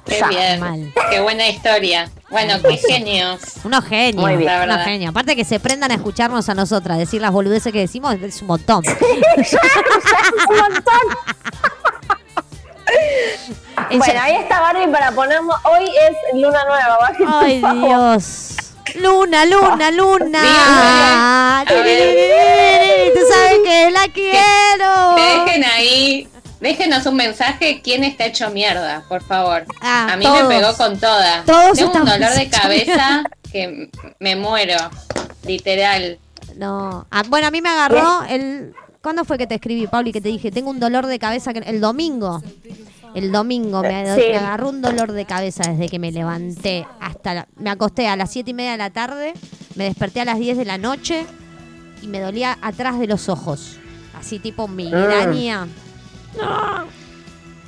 Qué 0.06 0.20
Ya, 0.20 0.28
bien. 0.28 0.60
mal. 0.60 0.94
Qué 1.10 1.20
buena 1.20 1.48
historia. 1.50 2.10
Bueno, 2.30 2.56
qué 2.62 2.78
genios. 2.78 3.40
Unos 3.64 3.84
genios, 3.86 4.24
Muy 4.24 4.36
bien. 4.38 4.46
La 4.46 4.58
unos 4.58 4.68
verdad. 4.76 4.86
genios. 4.86 5.10
Aparte 5.10 5.36
que 5.36 5.44
se 5.46 5.60
prendan 5.60 5.92
a 5.92 5.96
escucharnos 5.96 6.48
a 6.50 6.54
nosotras, 6.54 6.98
decir 6.98 7.22
las 7.22 7.32
boludeces 7.32 7.72
que 7.74 7.80
decimos 7.80 8.14
es 8.22 8.42
un 8.42 8.48
montón. 8.48 8.84
Un 10.50 10.58
montón. 10.58 11.02
Ella- 13.90 13.98
Bueno, 13.98 14.22
ahí 14.22 14.36
está 14.36 14.60
Barbie 14.62 14.88
para 14.92 15.12
ponernos. 15.12 15.56
Hoy 15.64 15.86
es 15.86 16.16
luna 16.40 16.64
nueva, 16.66 16.98
Barbie. 17.00 17.26
Ay. 17.64 17.64
Dios. 17.80 18.52
Luna, 18.96 19.46
luna, 19.46 19.92
luna. 19.92 20.42
Tú 21.68 23.20
sabes 23.30 23.60
que 23.64 23.92
la 23.92 24.08
quiero. 24.14 25.16
Que 25.16 25.22
dejen 25.52 25.64
ahí, 25.66 26.28
déjenos 26.60 27.06
un 27.06 27.16
mensaje 27.16 27.82
quién 27.84 28.04
está 28.04 28.26
hecho 28.26 28.50
mierda, 28.50 29.04
por 29.08 29.22
favor. 29.24 29.66
Ah, 29.82 30.10
a 30.14 30.18
mí 30.18 30.26
todos. 30.26 30.48
me 30.48 30.56
pegó 30.60 30.76
con 30.76 30.98
toda. 31.00 31.44
Todos 31.46 31.78
Tengo 31.78 31.92
un 31.94 32.06
dolor 32.06 32.32
de 32.34 32.50
cabeza 32.50 33.24
que 33.52 33.90
me 34.20 34.36
muero, 34.36 34.78
literal. 35.46 36.20
No. 36.58 37.06
Ah, 37.12 37.24
bueno, 37.28 37.48
a 37.48 37.52
mí 37.52 37.62
me 37.62 37.70
agarró 37.70 38.24
el. 38.30 38.74
¿Cuándo 39.02 39.24
fue 39.24 39.38
que 39.38 39.46
te 39.46 39.56
escribí, 39.56 39.86
Pauli, 39.88 40.12
que 40.12 40.22
te 40.22 40.30
dije, 40.30 40.52
tengo 40.52 40.70
un 40.72 40.80
dolor 40.80 41.06
de 41.06 41.20
cabeza? 41.20 41.54
que- 41.54 41.60
El 41.60 41.80
domingo. 41.80 42.42
El 43.14 43.32
domingo 43.32 43.82
me, 43.82 44.14
Sí. 44.16 44.22
me 44.32 44.38
agarró 44.38 44.70
un 44.70 44.82
dolor 44.82 45.12
de 45.14 45.26
cabeza 45.26 45.64
desde 45.72 45.88
que 45.88 46.00
me 46.00 46.12
levanté 46.12 46.86
hasta 47.00 47.34
la- 47.34 47.48
me 47.56 47.70
acosté 47.70 48.08
a 48.08 48.16
las 48.18 48.32
7 48.32 48.52
y 48.52 48.54
media 48.54 48.72
de 48.72 48.78
la 48.78 48.90
tarde, 48.90 49.34
me 49.76 49.86
desperté 49.86 50.20
a 50.22 50.26
las 50.26 50.38
10 50.40 50.58
de 50.58 50.66
la 50.66 50.78
noche 50.78 51.26
y 52.02 52.08
me 52.08 52.20
dolía 52.20 52.58
atrás 52.62 53.00
de 53.00 53.08
los 53.08 53.30
ojos. 53.30 53.78
Así 54.20 54.40
tipo 54.40 54.68
migraña. 54.68 55.68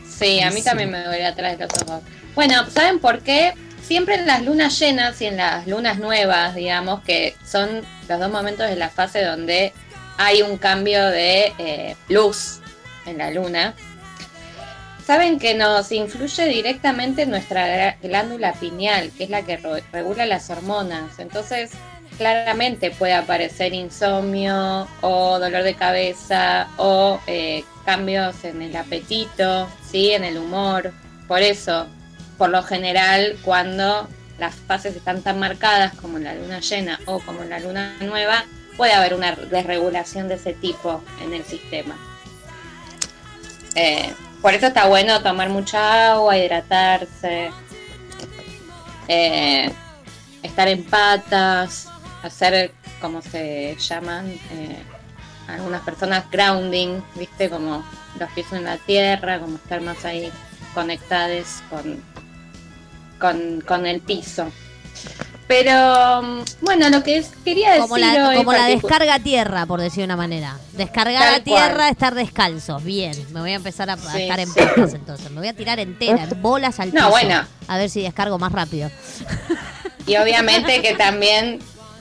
Sí, 0.08 0.42
a 0.42 0.50
mí 0.52 0.62
también 0.62 0.90
me 0.90 1.04
duele 1.04 1.26
atrás 1.26 1.58
de 1.58 1.66
los 1.66 1.74
ojos. 1.84 2.02
Bueno, 2.34 2.70
¿saben 2.70 3.00
por 3.00 3.22
qué? 3.22 3.54
Siempre 3.82 4.16
en 4.16 4.26
las 4.26 4.44
lunas 4.44 4.78
llenas 4.80 5.22
y 5.22 5.28
en 5.28 5.38
las 5.38 5.68
lunas 5.68 6.00
nuevas, 6.00 6.56
digamos, 6.56 7.02
que 7.04 7.36
son 7.46 7.82
los 8.10 8.20
dos 8.20 8.32
momentos 8.32 8.68
de 8.68 8.76
la 8.76 8.90
fase 8.90 9.24
donde 9.24 9.74
hay 10.18 10.42
un 10.42 10.58
cambio 10.58 11.06
de 11.06 11.54
eh, 11.58 11.96
luz 12.10 12.60
en 13.06 13.20
la 13.20 13.32
luna. 13.32 13.76
Saben 15.06 15.40
que 15.40 15.54
nos 15.54 15.92
influye 15.92 16.46
directamente 16.48 17.22
en 17.22 17.30
nuestra 17.30 17.96
glándula 18.02 18.54
pineal, 18.54 19.12
que 19.18 19.24
es 19.24 19.30
la 19.30 19.44
que 19.44 19.58
regula 19.94 20.26
las 20.26 20.50
hormonas. 20.50 21.20
Entonces, 21.20 21.72
claramente 22.18 22.92
puede 22.92 23.14
aparecer 23.14 23.74
insomnio 23.74 24.88
o 25.02 25.40
dolor 25.40 25.64
de 25.64 25.76
cabeza 25.76 26.68
o 26.78 27.20
eh, 27.28 27.64
cambios 27.86 28.44
en 28.44 28.62
el 28.62 28.76
apetito, 28.76 29.70
¿sí? 29.90 30.12
en 30.12 30.24
el 30.24 30.38
humor. 30.38 30.94
Por 31.28 31.42
eso, 31.42 31.88
por 32.38 32.50
lo 32.50 32.64
general, 32.64 33.38
cuando 33.44 34.08
las 34.40 34.56
fases 34.56 34.96
están 34.96 35.22
tan 35.22 35.40
marcadas 35.40 35.94
como 35.96 36.18
en 36.18 36.26
la 36.26 36.36
luna 36.36 36.60
llena 36.60 37.00
o 37.06 37.20
como 37.20 37.44
en 37.44 37.50
la 37.50 37.60
luna 37.60 37.96
nueva, 38.02 38.46
puede 38.76 38.94
haber 38.94 39.14
una 39.14 39.34
desregulación 39.34 40.28
de 40.28 40.36
ese 40.36 40.54
tipo 40.54 41.04
en 41.24 41.34
el 41.34 41.44
sistema. 41.44 41.98
Eh, 43.76 44.14
por 44.42 44.54
eso 44.54 44.68
está 44.68 44.88
bueno 44.88 45.22
tomar 45.22 45.50
mucha 45.50 46.14
agua, 46.14 46.38
hidratarse, 46.38 47.52
eh, 49.08 49.72
estar 50.44 50.68
en 50.68 50.84
patas, 50.84 51.90
hacer, 52.24 52.72
como 53.02 53.22
se 53.22 53.76
llaman, 53.80 54.28
eh, 54.52 54.78
algunas 55.48 55.82
personas 55.82 56.30
grounding, 56.32 57.02
¿viste? 57.16 57.50
Como 57.50 57.84
los 58.20 58.30
pies 58.32 58.52
en 58.54 58.64
la 58.66 58.78
tierra, 58.78 59.40
como 59.40 59.56
estar 59.58 59.82
más 59.82 60.04
ahí 60.06 60.32
conectados 60.74 61.62
con, 61.70 62.04
con, 63.20 63.62
con 63.62 63.86
el 63.86 64.02
piso. 64.02 64.52
Pero 65.48 66.44
bueno, 66.60 66.90
lo 66.90 67.04
que 67.04 67.18
es- 67.20 67.32
quería 67.46 67.70
decir 67.70 67.84
Como 67.84 67.98
la, 67.98 68.28
hoy 68.30 68.36
como 68.36 68.52
la 68.52 68.66
descarga 68.66 69.18
tierra, 69.20 69.66
por 69.66 69.80
decir 69.80 70.00
de 70.00 70.06
una 70.06 70.18
manera. 70.18 70.58
Descargar 70.74 71.24
Tal 71.24 71.36
a 71.36 71.44
tierra, 71.44 71.76
cual. 71.76 71.90
estar 71.92 72.16
descalzos. 72.16 72.84
Bien, 72.84 73.14
me 73.32 73.40
voy 73.40 73.52
a 73.52 73.56
empezar 73.56 73.90
a, 73.90 73.94
a 73.94 73.98
Sí, 73.98 74.24
estar 74.24 74.40
en 74.42 74.48
sí. 74.50 74.60
patas 74.60 74.94
entonces. 74.94 75.32
Me 75.32 75.40
voy 75.40 75.48
a 75.48 75.54
tirar 75.54 75.80
entera, 75.80 76.24
en 76.24 76.42
bolas 76.42 76.82
al 76.82 76.90
No, 76.94 76.96
piso. 77.00 77.10
bueno. 77.12 77.46
A 77.70 77.78
ver 77.78 77.90
si 77.90 78.02
descargo 78.02 78.38
más 78.38 78.52
rápido. 78.52 78.92
Y 80.06 80.18
obviamente 80.18 80.82
que 80.82 80.96
también 80.96 81.60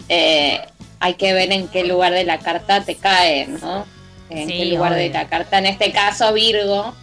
eh, 0.09 0.61
hay 1.01 1.15
que 1.15 1.33
ver 1.33 1.53
en 1.53 1.69
qué 1.69 1.85
lugar 1.85 2.13
de 2.13 2.25
la 2.25 2.39
carta 2.39 2.83
te 2.85 2.95
cae, 2.97 3.47
¿no? 3.47 3.85
En 4.31 4.49
Sí, 4.49 4.57
qué 4.59 4.65
lugar 4.67 4.95
de 4.95 5.09
la 5.11 5.29
carta, 5.29 5.59
en 5.59 5.67
este 5.67 5.93
caso 5.93 6.33
Virgo, 6.33 6.95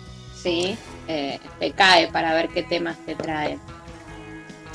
¿sí? 0.42 0.78
eh, 1.08 1.40
te 1.60 1.72
cae 1.72 2.08
para 2.08 2.34
ver 2.34 2.50
qué 2.50 2.64
temas 2.64 2.98
te 3.06 3.16
trae. 3.16 3.58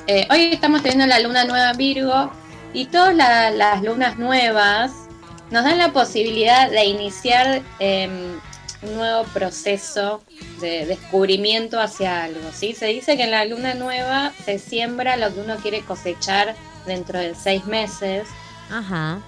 Eh, 0.06 0.26
hoy 0.30 0.50
estamos 0.52 0.82
teniendo 0.82 1.06
la 1.06 1.18
luna 1.20 1.44
nueva 1.44 1.72
Virgo 1.74 2.30
y 2.72 2.86
todas 2.86 3.14
la- 3.14 3.50
las 3.50 3.82
lunas 3.82 4.18
nuevas 4.18 4.92
nos 5.50 5.64
dan 5.64 5.78
la 5.78 5.92
posibilidad 5.92 6.70
de 6.70 6.84
iniciar 6.84 7.62
em, 7.78 8.38
un 8.82 8.96
nuevo 8.96 9.24
proceso 9.34 10.22
de 10.60 10.86
descubrimiento 10.86 11.80
hacia 11.80 12.24
algo. 12.24 12.50
¿sí? 12.52 12.74
Se 12.74 12.86
dice 12.86 13.16
que 13.16 13.24
en 13.24 13.30
la 13.30 13.44
luna 13.44 13.74
nueva 13.74 14.32
se 14.44 14.58
siembra 14.58 15.16
lo 15.16 15.32
que 15.34 15.40
uno 15.40 15.56
quiere 15.56 15.82
cosechar 15.82 16.54
dentro 16.86 17.18
de 17.18 17.34
seis 17.34 17.64
meses, 17.66 18.28
Ajá. 18.70 19.20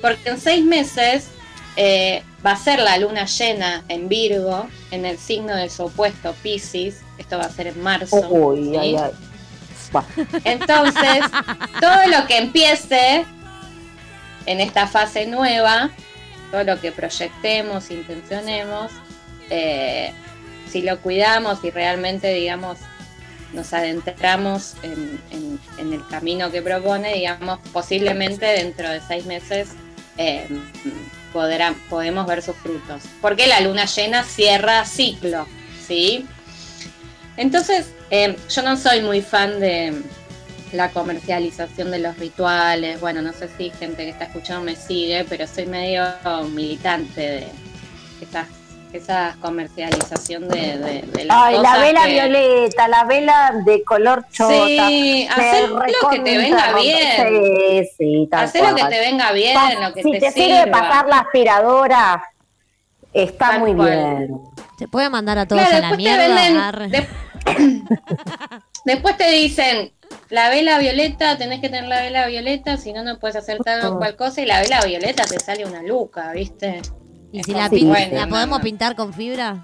porque 0.00 0.30
en 0.30 0.40
seis 0.40 0.64
meses 0.64 1.28
eh, 1.76 2.22
va 2.44 2.52
a 2.52 2.56
ser 2.56 2.80
la 2.80 2.98
luna 2.98 3.26
llena 3.26 3.84
en 3.88 4.08
Virgo, 4.08 4.68
en 4.90 5.06
el 5.06 5.18
signo 5.18 5.54
de 5.56 5.70
su 5.70 5.84
opuesto 5.84 6.34
Pisces. 6.42 7.00
Esto 7.18 7.38
va 7.38 7.44
a 7.44 7.50
ser 7.50 7.68
en 7.68 7.82
marzo. 7.82 8.16
Uy, 8.28 8.70
¿sí? 8.70 8.76
ay, 8.76 8.96
ay. 8.96 9.10
Entonces, 10.44 11.24
todo 11.80 12.06
lo 12.06 12.26
que 12.26 12.38
empiece 12.38 13.24
en 14.46 14.60
esta 14.60 14.86
fase 14.86 15.26
nueva, 15.26 15.90
todo 16.50 16.64
lo 16.64 16.80
que 16.80 16.92
proyectemos, 16.92 17.90
intencionemos, 17.90 18.90
eh, 19.50 20.12
si 20.70 20.82
lo 20.82 21.00
cuidamos 21.00 21.64
y 21.64 21.70
realmente, 21.70 22.32
digamos, 22.32 22.78
nos 23.52 23.72
adentramos 23.72 24.74
en, 24.82 25.20
el 25.78 26.06
camino 26.08 26.50
que 26.52 26.62
propone, 26.62 27.14
digamos, 27.14 27.58
posiblemente 27.72 28.46
dentro 28.46 28.88
de 28.88 29.00
seis 29.00 29.26
meses 29.26 29.70
eh, 30.16 30.46
podrá- 31.32 31.74
podemos 31.88 32.26
ver 32.26 32.42
sus 32.42 32.56
frutos. 32.56 33.02
Porque 33.20 33.46
la 33.46 33.60
luna 33.60 33.86
llena 33.86 34.22
cierra 34.22 34.84
ciclo, 34.84 35.46
¿sí? 35.86 36.26
Entonces, 37.36 37.86
eh, 38.10 38.36
yo 38.48 38.62
no 38.62 38.76
soy 38.76 39.02
muy 39.02 39.22
fan 39.22 39.58
de 39.58 40.02
la 40.72 40.90
comercialización 40.90 41.90
de 41.90 41.98
los 41.98 42.16
rituales. 42.18 43.00
Bueno, 43.00 43.22
no 43.22 43.32
sé 43.32 43.48
si 43.56 43.70
gente 43.70 44.04
que 44.04 44.10
está 44.10 44.24
escuchando 44.24 44.62
me 44.62 44.76
sigue, 44.76 45.24
pero 45.28 45.46
soy 45.46 45.66
medio 45.66 46.04
militante 46.52 47.20
de 47.20 47.48
esa, 48.20 48.46
esa 48.92 49.36
comercialización 49.40 50.48
de, 50.48 50.78
de, 50.78 51.02
de 51.02 51.24
las 51.24 51.36
Ay, 51.36 51.58
la 51.58 51.78
vela 51.78 52.04
que- 52.04 52.12
violeta, 52.12 52.88
la 52.88 53.04
vela 53.04 53.52
de 53.64 53.82
color 53.84 54.24
chota. 54.30 54.54
Sí, 54.88 55.26
hacer 55.30 55.68
lo 55.70 55.80
que 56.10 56.20
te 56.20 56.38
venga 56.38 56.74
bien. 56.74 57.86
Sí, 57.98 58.28
Hacer 58.30 58.68
lo 58.68 58.74
que 58.76 58.84
te 58.84 59.00
venga 59.00 59.32
bien, 59.32 59.54
Pa- 59.54 59.88
lo 59.88 59.92
que 59.94 60.02
si 60.02 60.12
te, 60.12 60.20
te, 60.20 60.30
sirva. 60.32 60.46
sirve 60.58 60.70
pasar 60.70 61.08
la 61.08 61.18
aspiradora, 61.18 62.22
está 63.12 63.48
Tal 63.50 63.60
muy 63.60 63.74
cual. 63.74 63.88
bien. 63.88 64.40
Se 64.78 64.86
puede 64.88 65.10
mandar 65.10 65.36
a 65.38 65.46
todos 65.46 65.62
Claro, 65.62 65.76
a 65.86 65.90
la 65.90 65.96
te 65.96 66.02
venden- 66.04 66.90
de- 66.90 67.08
después 68.84 69.16
te 69.16 69.30
dicen 69.30 69.92
la 70.30 70.48
vela 70.48 70.78
violeta, 70.78 71.36
tenés 71.36 71.60
que 71.60 71.68
tener 71.68 71.88
la 71.88 72.00
vela 72.02 72.26
violeta, 72.26 72.76
si 72.76 72.92
no 72.92 73.02
no 73.02 73.18
puedes 73.18 73.36
hacer 73.36 73.58
tal 73.58 73.84
o 73.86 73.98
cual 73.98 74.16
cosa 74.16 74.40
y 74.40 74.46
la 74.46 74.60
vela 74.60 74.80
violeta 74.84 75.24
te 75.24 75.38
sale 75.40 75.66
una 75.66 75.82
luca, 75.82 76.32
¿viste? 76.32 76.80
Y 77.32 77.40
Es 77.40 77.46
si 77.46 77.52
la, 77.52 77.68
Sí, 77.68 77.76
pin- 77.80 77.88
bueno, 77.88 78.14
la 78.14 78.26
no, 78.26 78.30
podemos 78.30 78.58
no. 78.58 78.64
pintar 78.64 78.94
con 78.96 79.12
fibra, 79.12 79.62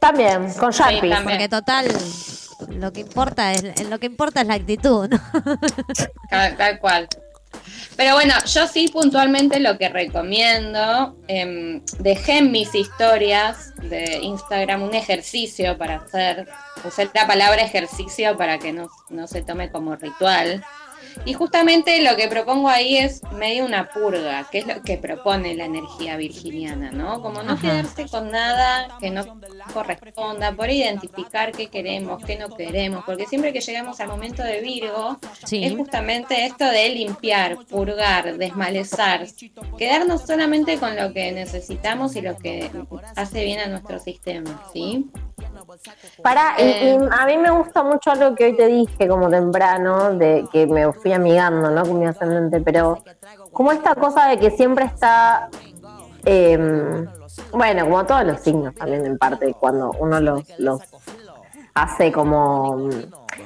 También, 0.00 0.52
con 0.54 0.70
Sharpie. 0.70 1.10
también. 1.10 1.22
porque 1.24 1.48
total 1.48 1.86
lo 2.70 2.92
que 2.92 3.00
importa 3.00 3.52
es 3.52 3.88
lo 3.88 3.98
que 3.98 4.06
importa 4.06 4.40
es 4.40 4.46
la 4.46 4.54
actitud, 4.54 5.08
¿no? 5.08 5.20
Tal, 6.30 6.56
tal 6.56 6.78
cual. 6.78 7.08
Pero 7.96 8.14
bueno, 8.14 8.34
yo 8.46 8.66
sí 8.66 8.88
puntualmente 8.88 9.60
lo 9.60 9.78
que 9.78 9.88
recomiendo, 9.88 11.16
em, 11.28 11.82
dejé 11.98 12.38
en 12.38 12.52
mis 12.52 12.74
historias 12.74 13.74
de 13.76 14.18
Instagram 14.22 14.82
un 14.82 14.94
ejercicio 14.94 15.78
para 15.78 15.96
hacer, 15.96 16.46
usé 16.84 17.08
la 17.14 17.26
palabra 17.26 17.62
ejercicio 17.62 18.36
para 18.36 18.58
que 18.58 18.72
no, 18.72 18.88
no 19.10 19.26
se 19.26 19.42
tome 19.42 19.70
como 19.70 19.96
ritual. 19.96 20.64
Y 21.24 21.32
justamente 21.34 22.02
lo 22.02 22.16
que 22.16 22.28
propongo 22.28 22.68
ahí 22.68 22.96
es 22.96 23.22
medio 23.32 23.64
una 23.64 23.88
purga, 23.88 24.46
que 24.50 24.58
es 24.58 24.66
lo 24.66 24.82
que 24.82 24.98
propone 24.98 25.54
la 25.54 25.64
energía 25.64 26.16
virginiana, 26.16 26.90
¿no? 26.90 27.22
Como 27.22 27.42
no 27.42 27.52
Ajá. 27.52 27.62
quedarse 27.62 28.06
con 28.06 28.30
nada 28.30 28.96
que 29.00 29.10
no 29.10 29.24
corresponda, 29.72 30.52
por 30.52 30.70
identificar 30.70 31.52
qué 31.52 31.68
queremos, 31.68 32.22
qué 32.24 32.36
no 32.36 32.48
queremos, 32.48 33.04
porque 33.04 33.26
siempre 33.26 33.52
que 33.52 33.60
llegamos 33.60 34.00
al 34.00 34.08
momento 34.08 34.42
de 34.42 34.60
Virgo, 34.60 35.18
es 35.50 35.76
justamente 35.76 36.46
esto 36.46 36.64
de 36.64 36.88
limpiar, 36.90 37.58
purgar, 37.66 38.36
desmalezar, 38.36 39.26
quedarnos 39.78 40.22
solamente 40.22 40.78
con 40.78 40.96
lo 40.96 41.12
que 41.12 41.32
necesitamos 41.32 42.16
y 42.16 42.20
lo 42.22 42.36
que 42.36 42.70
hace 43.16 43.44
bien 43.44 43.60
a 43.60 43.66
nuestro 43.66 43.98
sistema, 43.98 44.62
¿sí? 44.72 45.06
Para, 46.22 46.54
y- 46.58 46.62
Eh. 46.62 46.98
y, 47.00 47.08
a 47.10 47.26
mí 47.26 47.36
me 47.38 47.50
gusta 47.50 47.82
mucho 47.82 48.10
algo 48.10 48.34
que 48.34 48.44
hoy 48.46 48.56
te 48.56 48.66
dije 48.66 49.08
como 49.08 49.28
temprano, 49.28 50.14
de 50.14 50.46
que 50.52 50.66
me 50.66 50.92
fui 50.92 51.12
amigando, 51.12 51.70
¿no? 51.70 51.82
Con 51.82 51.98
mi 51.98 52.06
ascendente, 52.06 52.60
pero 52.60 52.98
como 53.52 53.72
esta 53.72 53.94
cosa 53.94 54.28
de 54.28 54.38
que 54.38 54.50
siempre 54.50 54.84
está, 54.86 55.48
eh, 56.24 57.04
bueno, 57.52 57.84
como 57.84 58.04
todos 58.06 58.24
los 58.24 58.40
signos 58.40 58.74
también 58.74 59.04
en 59.06 59.18
parte, 59.18 59.54
cuando 59.58 59.92
uno 59.98 60.20
los, 60.20 60.42
los 60.58 60.80
hace 61.74 62.10
como, 62.12 62.76
mm, 62.76 62.90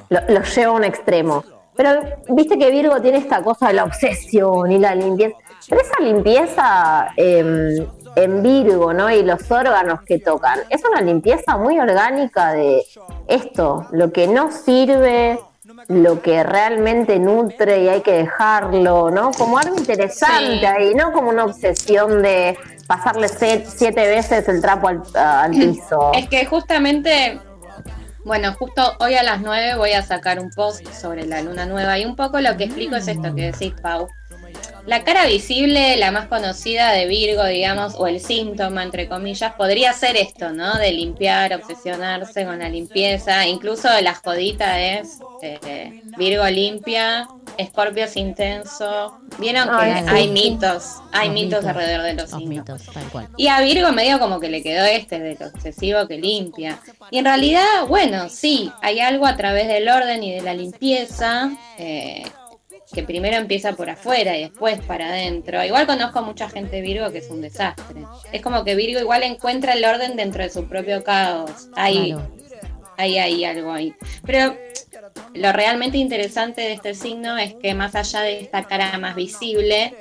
lo- 0.09 0.21
los 0.29 0.55
lleva 0.55 0.71
a 0.71 0.75
un 0.75 0.83
extremo. 0.83 1.43
Pero 1.75 2.01
viste 2.29 2.57
que 2.57 2.69
Virgo 2.69 3.01
tiene 3.01 3.17
esta 3.17 3.41
cosa 3.43 3.67
de 3.67 3.73
la 3.73 3.83
obsesión 3.85 4.71
y 4.71 4.77
la 4.77 4.93
limpieza. 4.93 5.35
Pero 5.69 5.81
esa 5.81 5.99
limpieza 6.01 7.07
eh, 7.17 7.87
en 8.15 8.43
Virgo, 8.43 8.93
¿no? 8.93 9.09
Y 9.09 9.23
los 9.23 9.49
órganos 9.51 10.01
que 10.01 10.19
tocan, 10.19 10.59
es 10.69 10.83
una 10.83 11.01
limpieza 11.01 11.57
muy 11.57 11.79
orgánica 11.79 12.53
de 12.53 12.83
esto, 13.27 13.87
lo 13.91 14.11
que 14.11 14.27
no 14.27 14.51
sirve, 14.51 15.39
lo 15.87 16.21
que 16.21 16.43
realmente 16.43 17.19
nutre 17.19 17.83
y 17.83 17.89
hay 17.89 18.01
que 18.01 18.13
dejarlo, 18.13 19.09
¿no? 19.11 19.31
Como 19.31 19.57
algo 19.57 19.77
interesante 19.77 20.59
Sí. 20.59 20.65
ahí, 20.65 20.93
no 20.93 21.11
como 21.13 21.29
una 21.29 21.45
obsesión 21.45 22.21
de 22.21 22.57
pasarle 22.87 23.29
siete 23.29 24.07
veces 24.07 24.47
el 24.49 24.61
trapo 24.61 24.89
al, 24.89 25.01
al 25.15 25.51
piso. 25.51 26.11
Es 26.13 26.27
que 26.27 26.45
justamente, 26.45 27.39
bueno, 28.25 28.53
justo 28.59 28.95
hoy 28.99 29.15
a 29.15 29.23
las 29.23 29.39
9 29.41 29.75
voy 29.77 29.93
a 29.93 30.01
sacar 30.01 30.39
un 30.39 30.49
post 30.51 30.85
sobre 30.91 31.25
la 31.25 31.41
luna 31.41 31.65
nueva 31.65 31.97
y 31.97 32.05
un 32.05 32.15
poco 32.15 32.41
lo 32.41 32.57
que 32.57 32.65
explico 32.65 32.95
es 32.95 33.07
esto 33.07 33.33
que 33.33 33.51
decís, 33.51 33.73
Pau. 33.81 34.07
La 34.85 35.03
cara 35.03 35.25
visible, 35.27 35.95
la 35.97 36.11
más 36.11 36.27
conocida 36.27 36.91
de 36.91 37.05
Virgo, 37.05 37.45
digamos, 37.45 37.93
o 37.97 38.07
el 38.07 38.19
síntoma, 38.19 38.83
entre 38.83 39.07
comillas, 39.07 39.53
podría 39.53 39.93
ser 39.93 40.17
esto, 40.17 40.51
¿no? 40.51 40.73
De 40.77 40.91
limpiar, 40.91 41.53
obsesionarse 41.53 42.45
con 42.45 42.59
la 42.59 42.67
limpieza. 42.69 43.45
Incluso 43.47 43.87
la 44.01 44.15
jodita 44.15 44.79
es 44.81 45.19
eh, 45.43 46.01
Virgo 46.17 46.45
limpia, 46.47 47.27
Escorpio 47.57 48.05
es 48.05 48.17
intenso. 48.17 49.17
Vieron 49.37 49.65
que 49.69 49.75
Ay, 49.75 50.03
sí, 50.03 50.09
hay 50.09 50.27
mitos, 50.29 50.95
hay 51.11 51.27
Los 51.27 51.33
mitos, 51.35 51.59
mitos. 51.61 51.65
alrededor 51.65 52.01
de 52.03 52.13
los 52.13 52.31
Los 52.31 52.39
signos. 52.41 52.49
mitos, 52.49 52.81
tal 52.93 53.03
cual. 53.09 53.27
Y 53.37 53.47
a 53.47 53.61
Virgo 53.61 53.91
medio 53.91 54.19
como 54.19 54.39
que 54.39 54.49
le 54.49 54.63
quedó 54.63 54.83
este 54.85 55.19
de 55.19 55.37
lo 55.39 55.47
obsesivo 55.47 56.07
que 56.07 56.17
limpia. 56.17 56.79
Y 57.11 57.19
en 57.19 57.25
realidad, 57.25 57.85
bueno, 57.87 58.29
sí, 58.29 58.71
hay 58.81 58.99
algo 58.99 59.27
a 59.27 59.37
través 59.37 59.67
del 59.67 59.87
orden 59.89 60.23
y 60.23 60.33
de 60.33 60.41
la 60.41 60.53
limpieza 60.53 61.51
eh, 61.77 62.23
que 62.93 63.03
primero 63.03 63.37
empieza 63.37 63.73
por 63.73 63.89
afuera 63.89 64.37
y 64.37 64.41
después 64.41 64.79
para 64.81 65.09
adentro. 65.09 65.63
Igual 65.63 65.87
conozco 65.87 66.21
mucha 66.21 66.49
gente 66.49 66.81
Virgo 66.81 67.11
que 67.11 67.19
es 67.19 67.29
un 67.29 67.41
desastre. 67.41 68.03
Es 68.31 68.41
como 68.41 68.63
que 68.63 68.75
Virgo 68.75 68.99
igual 68.99 69.23
encuentra 69.23 69.73
el 69.73 69.83
orden 69.85 70.15
dentro 70.15 70.43
de 70.43 70.49
su 70.49 70.67
propio 70.67 71.03
caos. 71.03 71.69
Hay, 71.75 72.13
Claro. 72.13 72.31
hay, 72.97 73.17
hay 73.17 73.45
algo 73.45 73.71
ahí. 73.71 73.93
Pero 74.25 74.55
lo 75.33 75.51
realmente 75.51 75.97
interesante 75.97 76.61
de 76.61 76.73
este 76.73 76.93
signo 76.93 77.37
es 77.37 77.55
que 77.55 77.73
más 77.73 77.95
allá 77.95 78.21
de 78.21 78.41
esta 78.41 78.63
cara 78.63 78.97
más 78.97 79.15
visible, 79.15 79.95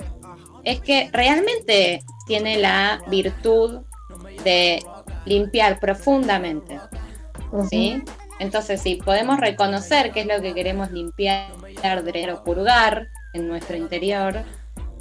es 0.64 0.80
que 0.80 1.08
realmente 1.12 2.02
tiene 2.26 2.58
la 2.58 3.02
virtud 3.08 3.80
de 4.44 4.82
limpiar 5.24 5.78
profundamente. 5.80 6.78
¿sí? 7.68 8.02
Entonces, 8.40 8.80
si 8.80 8.96
podemos 8.96 9.38
reconocer 9.38 10.10
qué 10.12 10.22
es 10.22 10.26
lo 10.26 10.40
que 10.40 10.54
queremos 10.54 10.90
limpiar, 10.90 11.52
drenar 12.02 12.30
o 12.30 12.42
purgar 12.42 13.08
en 13.34 13.46
nuestro 13.46 13.76
interior, 13.76 14.42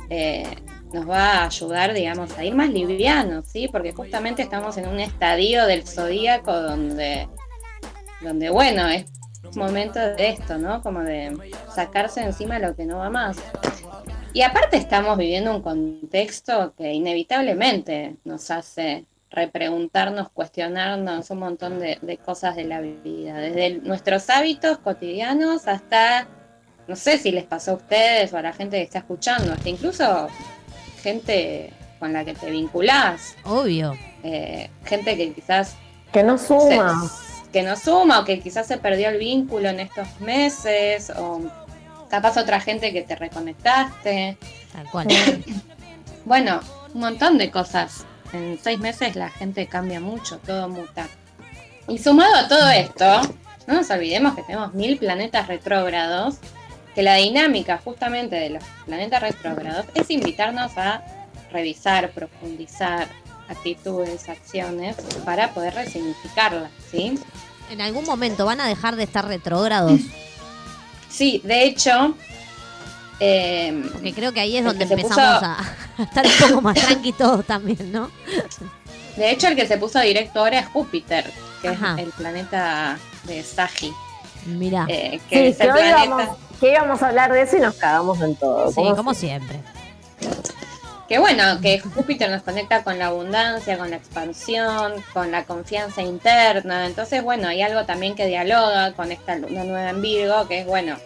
eh, 0.10 0.46
nos 0.92 1.10
va 1.10 1.38
a 1.38 1.46
ayudar, 1.46 1.94
digamos, 1.94 2.38
a 2.38 2.44
ir 2.44 2.54
más 2.54 2.70
livianos, 2.70 3.46
¿sí? 3.48 3.70
Porque 3.72 3.94
justamente 3.94 4.42
estamos 4.42 4.78
en 4.78 4.90
un 4.90 5.00
estadio 5.00 5.66
del 5.66 5.88
zodíaco 5.88 6.54
donde, 6.54 7.30
donde 8.22 8.50
bueno, 8.50 8.88
es 8.90 9.06
momento 9.56 10.00
de 10.00 10.30
esto, 10.30 10.58
¿no? 10.58 10.82
Como 10.82 11.00
de 11.02 11.36
sacarse 11.74 12.22
encima 12.22 12.60
lo 12.60 12.76
que 12.76 12.86
no 12.86 12.98
va 12.98 13.10
más. 13.10 13.38
Y 14.34 14.42
aparte 14.42 14.76
estamos 14.76 15.18
viviendo 15.18 15.56
un 15.56 15.62
contexto 15.62 16.74
que 16.78 16.92
inevitablemente 16.92 18.18
nos 18.26 18.52
hace 18.52 19.06
repreguntarnos, 19.32 20.30
cuestionarnos 20.30 21.30
un 21.30 21.40
montón 21.40 21.80
de, 21.80 22.00
de 22.02 22.18
cosas 22.18 22.56
de 22.56 22.64
la 22.66 22.82
vida, 22.82 23.36
desde 23.38 23.66
el- 23.68 23.84
nuestros 23.84 24.30
hábitos 24.30 24.80
cotidianos 24.80 25.68
hasta, 25.68 26.28
no 26.88 26.96
sé 26.96 27.18
si 27.18 27.32
les 27.32 27.44
pasó 27.46 27.72
a 27.72 27.74
ustedes 27.76 28.34
o 28.34 28.38
a 28.38 28.42
la 28.42 28.54
gente 28.54 28.78
que 28.78 28.84
está 28.84 29.00
escuchando, 29.00 29.54
hasta 29.54 29.70
incluso 29.70 30.28
gente 31.02 31.72
con 32.00 32.14
la 32.14 32.26
que 32.26 32.34
te 32.34 32.50
vinculás, 32.50 33.36
Obvio. 33.46 33.96
eh, 34.24 34.70
gente 34.86 35.16
que 35.16 35.32
quizás 35.34 35.76
Que 36.12 36.24
no 36.24 36.38
suma. 36.38 37.08
se- 37.08 37.52
que 37.52 37.64
no 37.64 37.76
suma 37.76 38.20
o 38.20 38.26
que 38.26 38.40
quizás 38.40 38.68
se 38.68 38.78
perdió 38.78 39.10
el 39.10 39.18
vínculo 39.18 39.70
en 39.70 39.80
estos 39.80 40.08
meses 40.22 41.12
o 41.18 41.42
capaz 42.10 42.38
otra 42.38 42.60
gente 42.60 42.94
que 42.94 43.02
te 43.02 43.16
reconectaste. 43.16 44.38
Tal 44.72 44.90
cual. 44.92 45.08
Bueno, 46.26 46.60
un 46.94 47.02
montón 47.02 47.38
de 47.40 47.50
cosas. 47.50 48.06
En 48.34 48.60
seis 48.62 48.80
meses 48.80 49.16
la 49.16 49.30
gente 49.30 49.68
cambia 49.68 50.00
mucho, 50.00 50.38
todo 50.40 50.70
muta. 50.70 51.08
Y 51.88 51.98
sumado 51.98 52.36
a 52.36 52.48
todo 52.48 52.70
esto, 52.70 53.22
no 53.68 53.76
nos 53.76 53.90
olvidemos 53.90 54.36
que 54.36 54.44
tenemos 54.44 54.74
mil 54.74 54.98
planetas 54.98 55.48
retrógrados, 55.48 56.38
que 56.94 57.02
la 57.02 57.16
dinámica 57.16 57.80
justamente 57.84 58.36
de 58.36 58.50
los 58.52 58.64
planetas 58.86 59.22
retrógrados 59.22 59.86
es 59.96 60.10
invitarnos 60.12 60.78
a 60.78 61.04
revisar, 61.52 62.12
profundizar 62.12 63.08
actitudes, 63.48 64.30
acciones, 64.30 64.96
para 65.26 65.52
poder 65.54 65.74
resignificarlas, 65.74 66.72
¿sí? 66.92 67.18
En 67.72 67.82
algún 67.82 68.06
momento 68.06 68.46
van 68.46 68.62
a 68.62 68.68
dejar 68.68 68.96
de 68.96 69.04
estar 69.04 69.28
retrógrados. 69.28 70.00
Sí, 71.10 71.42
de 71.44 71.64
hecho, 71.64 72.16
eh, 73.20 73.84
Porque 73.92 74.14
creo 74.14 74.32
que 74.34 74.40
ahí 74.40 74.58
es 74.58 74.64
donde 74.64 74.84
empezamos 74.84 75.12
puso- 75.18 75.22
a, 75.22 75.58
a 75.98 76.04
estar 76.04 76.26
un 76.26 76.32
poco 76.50 76.62
más 76.62 76.76
tranqui 76.76 77.12
todos 77.14 77.46
también, 77.46 77.92
¿no? 77.92 78.10
de 79.16 79.32
hecho 79.32 79.48
el 79.48 79.56
que 79.56 79.68
se 79.68 79.78
puso 79.78 80.00
directo 80.00 80.40
ahora 80.40 80.60
es 80.60 80.68
Júpiter, 80.68 81.30
que 81.62 81.70
Ajá. 81.70 81.96
es 81.98 82.04
el 82.06 82.12
planeta 82.12 82.98
de 83.24 83.44
Sagi. 83.44 83.92
Mirá. 84.46 84.86
eh, 84.88 85.20
que 85.30 85.36
Sí, 85.38 85.48
es 85.48 85.58
que 85.58 85.64
el 85.64 85.72
hoy 85.72 85.80
planeta. 85.80 86.06
íbamos, 86.06 86.38
que 86.62 86.72
íbamos 86.72 87.04
a 87.04 87.08
hablar 87.10 87.34
de 87.34 87.42
eso 87.42 87.58
y 87.58 87.60
nos 87.60 87.76
cagamos 87.76 88.22
en 88.22 88.36
todo. 88.38 88.70
sí, 88.70 88.76
¿Cómo 88.76 88.96
como 88.96 89.14
se- 89.14 89.20
siempre. 89.22 89.60
Que 91.10 91.18
bueno, 91.18 91.60
que 91.60 91.80
Júpiter 91.80 92.30
nos 92.30 92.44
conecta 92.44 92.84
con 92.84 93.00
la 93.00 93.08
abundancia, 93.08 93.80
con 93.80 93.90
la 93.90 93.96
expansión, 93.96 94.94
con 95.12 95.32
la 95.32 95.44
confianza 95.44 96.04
interna. 96.04 96.86
Entonces, 96.86 97.24
bueno, 97.24 97.48
hay 97.48 97.64
algo 97.64 97.84
también 97.86 98.14
que 98.16 98.28
dialoga 98.28 98.94
con 98.94 99.12
esta 99.12 99.36
luna 99.36 99.64
nueva 99.64 99.90
en 99.90 100.02
Virgo, 100.04 100.48
que 100.48 100.60
es 100.62 100.68
bueno, 100.68 100.98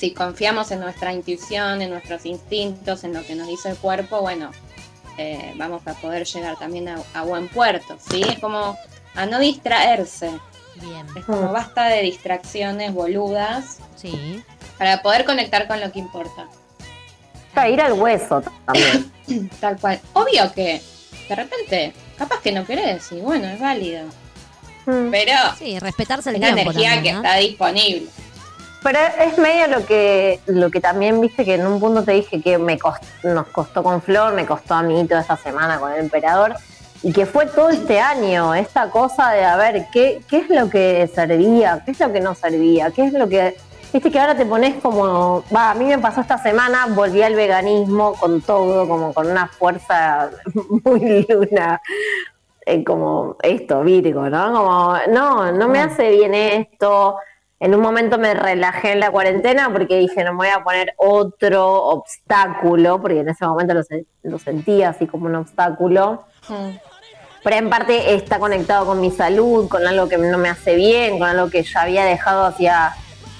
si 0.00 0.12
confiamos 0.12 0.70
en 0.70 0.80
nuestra 0.80 1.12
intuición, 1.12 1.82
en 1.82 1.90
nuestros 1.90 2.24
instintos, 2.24 3.04
en 3.04 3.12
lo 3.12 3.22
que 3.22 3.34
nos 3.34 3.46
dice 3.46 3.68
el 3.68 3.76
cuerpo, 3.76 4.22
bueno, 4.22 4.50
eh, 5.18 5.52
vamos 5.56 5.86
a 5.86 5.92
poder 5.92 6.24
llegar 6.24 6.58
también 6.58 6.88
a, 6.88 6.98
a 7.12 7.22
buen 7.22 7.48
puerto, 7.48 7.98
¿sí? 8.10 8.22
Es 8.22 8.38
como 8.38 8.78
a 9.14 9.26
no 9.26 9.38
distraerse. 9.38 10.30
Bien. 10.76 11.06
Es 11.14 11.26
como 11.26 11.52
basta 11.52 11.88
de 11.88 12.00
distracciones 12.00 12.94
boludas 12.94 13.76
Sí. 13.96 14.42
para 14.78 15.02
poder 15.02 15.26
conectar 15.26 15.68
con 15.68 15.78
lo 15.80 15.92
que 15.92 15.98
importa. 15.98 16.46
Para 17.52 17.68
ir 17.68 17.82
al 17.82 17.92
hueso 17.92 18.42
también. 18.64 19.12
Tal 19.60 19.78
cual. 19.78 20.00
Obvio 20.14 20.50
que 20.54 20.80
de 21.28 21.34
repente, 21.34 21.92
capaz 22.16 22.40
que 22.40 22.52
no 22.52 22.64
querés, 22.64 23.12
y 23.12 23.20
bueno, 23.20 23.48
es 23.48 23.60
válido. 23.60 24.06
Mm. 24.86 25.10
Pero 25.10 25.34
Sí, 25.58 25.78
respetarse 25.78 26.30
el 26.30 26.36
es 26.36 26.40
la 26.40 26.48
energía 26.48 26.94
también, 26.94 27.02
que 27.02 27.10
está 27.10 27.36
disponible. 27.36 28.06
Pero 28.82 28.98
es 29.18 29.36
medio 29.38 29.66
lo 29.68 29.84
que 29.84 30.40
lo 30.46 30.70
que 30.70 30.80
también 30.80 31.20
viste 31.20 31.44
que 31.44 31.54
en 31.54 31.66
un 31.66 31.78
punto 31.80 32.02
te 32.02 32.12
dije 32.12 32.40
que 32.40 32.56
me 32.58 32.78
cost- 32.78 33.02
nos 33.24 33.46
costó 33.48 33.82
con 33.82 34.00
Flor, 34.00 34.32
me 34.32 34.46
costó 34.46 34.74
a 34.74 34.82
mí 34.82 35.06
toda 35.06 35.20
esta 35.20 35.36
semana 35.36 35.78
con 35.78 35.92
el 35.92 36.00
emperador 36.00 36.54
y 37.02 37.12
que 37.12 37.26
fue 37.26 37.46
todo 37.46 37.68
este 37.70 38.00
año 38.00 38.54
esta 38.54 38.88
cosa 38.90 39.30
de 39.32 39.44
a 39.44 39.56
ver 39.56 39.86
qué 39.92 40.22
qué 40.28 40.38
es 40.38 40.48
lo 40.50 40.70
que 40.70 41.10
servía, 41.14 41.82
qué 41.84 41.90
es 41.90 42.00
lo 42.00 42.10
que 42.12 42.20
no 42.20 42.34
servía, 42.34 42.90
qué 42.90 43.04
es 43.06 43.12
lo 43.12 43.28
que 43.28 43.56
viste 43.92 44.10
que 44.10 44.18
ahora 44.20 44.34
te 44.34 44.46
pones 44.46 44.76
como 44.82 45.44
va 45.54 45.72
a 45.72 45.74
mí 45.74 45.84
me 45.84 45.98
pasó 45.98 46.22
esta 46.22 46.38
semana 46.38 46.86
volví 46.88 47.22
al 47.22 47.34
veganismo 47.34 48.14
con 48.14 48.40
todo 48.40 48.88
como 48.88 49.12
con 49.12 49.30
una 49.30 49.46
fuerza 49.48 50.30
muy 50.84 51.26
luna 51.28 51.80
eh, 52.66 52.84
como 52.84 53.36
esto, 53.42 53.82
Virgo, 53.82 54.28
¿no? 54.28 54.52
Como, 54.52 54.94
no, 55.10 55.50
no 55.52 55.68
me 55.68 55.80
hace 55.80 56.10
bien 56.10 56.34
esto. 56.34 57.16
En 57.60 57.74
un 57.74 57.80
momento 57.82 58.16
me 58.18 58.32
relajé 58.32 58.92
en 58.92 59.00
la 59.00 59.10
cuarentena 59.10 59.70
porque 59.70 59.98
dije, 59.98 60.24
no 60.24 60.32
me 60.32 60.38
voy 60.38 60.48
a 60.48 60.64
poner 60.64 60.94
otro 60.96 61.70
obstáculo, 61.84 63.00
porque 63.02 63.20
en 63.20 63.28
ese 63.28 63.44
momento 63.46 63.74
lo, 63.74 63.82
se- 63.82 64.06
lo 64.22 64.38
sentía 64.38 64.88
así 64.88 65.06
como 65.06 65.26
un 65.26 65.34
obstáculo. 65.36 66.24
Mm. 66.48 66.70
Pero 67.44 67.56
en 67.56 67.70
parte 67.70 68.14
está 68.14 68.38
conectado 68.38 68.86
con 68.86 69.00
mi 69.00 69.10
salud, 69.10 69.68
con 69.68 69.86
algo 69.86 70.08
que 70.08 70.16
no 70.18 70.38
me 70.38 70.48
hace 70.48 70.74
bien, 70.74 71.18
con 71.18 71.28
algo 71.28 71.50
que 71.50 71.62
ya 71.62 71.82
había 71.82 72.04
dejado 72.04 72.44
hacía 72.46 72.92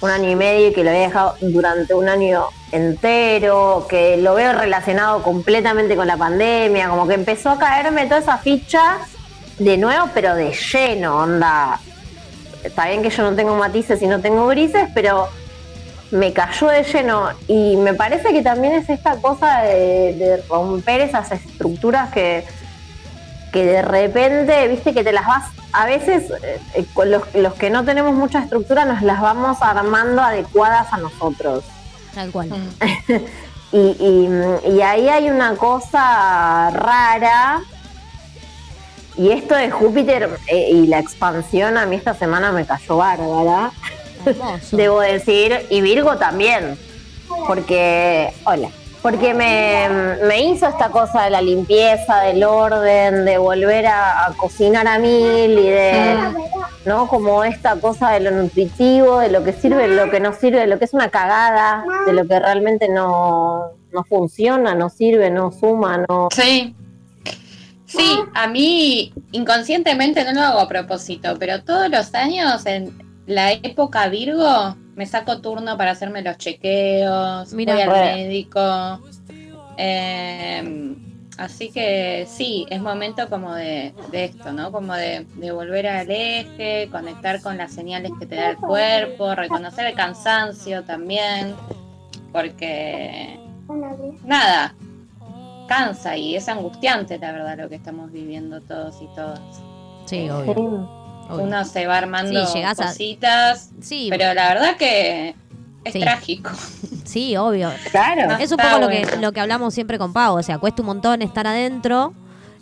un 0.03 0.11
año 0.11 0.31
y 0.31 0.37
medio 0.37 0.68
y 0.68 0.73
que 0.73 0.83
lo 0.85 0.91
había 0.91 1.03
dejado 1.03 1.35
durante 1.41 1.93
un 1.95 2.09
año 2.09 2.45
entero, 2.73 3.87
que 3.89 4.16
lo 4.16 4.35
veo 4.35 4.53
relacionado 4.53 5.23
completamente 5.23 5.97
con 5.97 6.07
la 6.07 6.16
pandemia, 6.16 6.89
como 6.89 7.07
que 7.07 7.14
empezó 7.14 7.51
a 7.51 7.59
caerme 7.59 8.05
toda 8.07 8.18
esa 8.21 8.39
ficha 8.39 8.99
de 9.59 9.77
nuevo, 9.77 10.09
pero 10.14 10.35
de 10.35 10.53
lleno, 10.53 11.16
onda. 11.18 11.79
Está 12.65 12.87
bien 12.89 13.03
que 13.03 13.11
yo 13.11 13.23
no 13.29 13.37
tengo 13.37 13.55
matices 13.57 14.01
y 14.03 14.07
no 14.07 14.21
tengo 14.21 14.47
grises, 14.49 14.89
pero 14.95 15.29
me 16.11 16.33
cayó 16.33 16.69
de 16.69 16.83
lleno 16.83 17.29
y 17.47 17.77
me 17.77 17.95
parece 17.95 18.33
que 18.33 18.43
también 18.43 18.75
es 18.75 18.89
esta 18.91 19.17
cosa 19.17 19.63
de, 19.63 20.15
de 20.15 20.43
romper 20.49 21.01
esas 21.03 21.31
estructuras 21.33 22.11
que, 22.11 22.45
que 23.53 23.65
de 23.65 23.83
repente, 23.83 24.67
viste, 24.69 24.93
que 24.93 25.05
te 25.05 25.13
las 25.13 25.27
vas, 25.27 25.45
a 25.73 25.87
veces 25.87 26.31
eh, 26.43 26.61
eh, 26.75 26.85
los, 27.07 27.23
los 27.35 27.55
que 27.55 27.71
no 27.71 27.85
tenemos 27.85 28.13
mucha 28.13 28.41
estructura 28.41 28.85
nos 28.85 29.03
las 29.03 29.21
vamos 29.21 29.59
armando 29.63 30.21
adecuadas 30.21 30.93
a 30.93 30.97
nosotros. 30.99 31.65
Tal 32.15 32.31
cual. 32.31 32.49
Mm. 32.49 33.15
Y, 33.73 33.79
y- 33.79 34.69
y 34.73 34.83
ahí 34.83 35.09
hay 35.09 35.31
una 35.31 35.55
cosa 35.55 36.71
rara. 36.73 37.61
Y 39.17 39.31
esto 39.31 39.55
de 39.55 39.71
Júpiter 39.71 40.31
eh, 40.47 40.71
y 40.71 40.87
la 40.87 40.99
expansión 40.99 41.77
a 41.77 41.87
mí 41.87 41.97
esta 41.97 42.15
semana 42.15 42.53
me 42.53 42.65
cayó 42.65 42.97
bárbara. 42.97 43.73
Debo 44.73 45.01
decir, 45.01 45.67
y 45.71 45.81
Virgo 45.81 46.17
también, 46.17 46.79
porque, 47.47 48.33
hola, 48.45 48.69
porque 49.03 49.33
me, 49.33 49.89
me 50.27 50.45
hizo 50.45 50.69
esta 50.69 50.91
cosa 50.91 51.23
de 51.23 51.31
la 51.31 51.41
limpieza, 51.41 52.21
del 52.21 52.45
orden, 52.45 53.25
de 53.25 53.39
volver 53.39 53.87
a, 53.87 54.27
a 54.27 54.33
cocinar 54.35 54.87
a 54.87 54.99
mil 54.99 55.59
y 55.59 55.69
de, 55.69 56.17
¿no? 56.85 57.07
Como 57.09 57.45
esta 57.45 57.77
cosa 57.77 58.11
de 58.11 58.21
lo 58.21 58.31
nutritivo, 58.31 59.21
de 59.21 59.31
lo 59.31 59.43
que 59.43 59.53
sirve, 59.53 59.89
de 59.89 59.97
lo 59.97 60.11
que 60.11 60.21
no 60.21 60.33
sirve, 60.35 60.61
de 60.61 60.67
lo 60.67 60.79
que 60.79 60.85
es 60.85 60.93
una 60.95 61.09
cagada, 61.09 61.85
de 62.07 62.13
lo 62.13 62.27
que 62.27 62.39
realmente 62.39 62.89
no, 62.89 63.71
no 63.93 64.05
funciona, 64.05 64.75
no 64.75 64.91
sirve, 64.91 65.31
no 65.31 65.51
suma, 65.51 66.05
no... 66.09 66.29
Sí. 66.35 66.75
Sí, 67.91 68.16
a 68.34 68.47
mí 68.47 69.12
inconscientemente 69.32 70.24
no 70.24 70.32
lo 70.32 70.41
hago 70.43 70.61
a 70.61 70.68
propósito, 70.68 71.36
pero 71.38 71.62
todos 71.64 71.88
los 71.91 72.14
años 72.14 72.64
en 72.66 72.97
la 73.26 73.53
época 73.53 74.09
Virgo 74.09 74.76
me 74.95 75.07
saco 75.07 75.41
turno 75.41 75.76
para 75.76 75.91
hacerme 75.93 76.22
los 76.22 76.36
chequeos, 76.38 77.53
Mira. 77.53 77.74
voy 77.74 77.82
al 77.82 78.16
médico. 78.16 79.01
eh, 79.76 80.95
así 81.38 81.70
que 81.70 82.26
sí, 82.28 82.66
es 82.70 82.80
momento 82.80 83.28
como 83.28 83.55
de, 83.55 83.95
de 84.12 84.24
esto, 84.26 84.53
¿no? 84.53 84.70
Como 84.70 84.95
de, 84.95 85.26
de 85.36 85.51
volver 85.53 85.86
al 85.88 86.11
eje, 86.11 86.88
conectar 86.93 87.41
con 87.41 87.57
las 87.57 87.72
señales 87.72 88.12
que 88.20 88.26
te 88.26 88.36
da 88.36 88.51
el 88.51 88.57
cuerpo, 88.57 89.34
reconocer 89.34 89.86
el 89.86 89.95
cansancio 89.95 90.84
también, 90.84 91.55
porque 92.32 93.38
nada, 94.24 94.74
cansa 95.71 96.16
y 96.16 96.35
es 96.35 96.49
angustiante 96.49 97.16
la 97.18 97.31
verdad 97.31 97.57
lo 97.57 97.68
que 97.68 97.77
estamos 97.77 98.11
viviendo 98.11 98.61
todos 98.61 98.97
y 99.01 99.07
todas. 99.14 99.39
Sí, 100.07 100.29
obvio. 100.29 100.51
obvio. 100.53 101.45
Uno 101.45 101.64
se 101.64 101.87
va 101.87 101.99
armando 101.99 102.45
Sí, 102.49 102.61
a- 102.61 102.75
cositas, 102.75 103.71
Sí, 103.81 104.09
pero 104.11 104.35
la 104.35 104.49
verdad 104.53 104.77
que 104.77 105.37
es 105.85 105.93
Sí. 105.93 106.01
trágico. 106.01 106.51
sí, 107.05 107.37
obvio. 107.37 107.71
Claro. 107.93 108.37
Es 108.41 108.51
un 108.51 108.57
poco 108.59 108.79
lo 108.81 108.89
que, 108.89 109.07
lo 109.21 109.31
que 109.31 109.39
hablamos 109.39 109.73
siempre 109.73 109.97
con 109.97 110.12
Pau. 110.12 110.37
O 110.39 110.43
sea, 110.43 110.59
cuesta 110.59 110.83
un 110.83 110.87
montón 110.87 111.23
estar 111.23 111.47
adentro, 111.47 112.14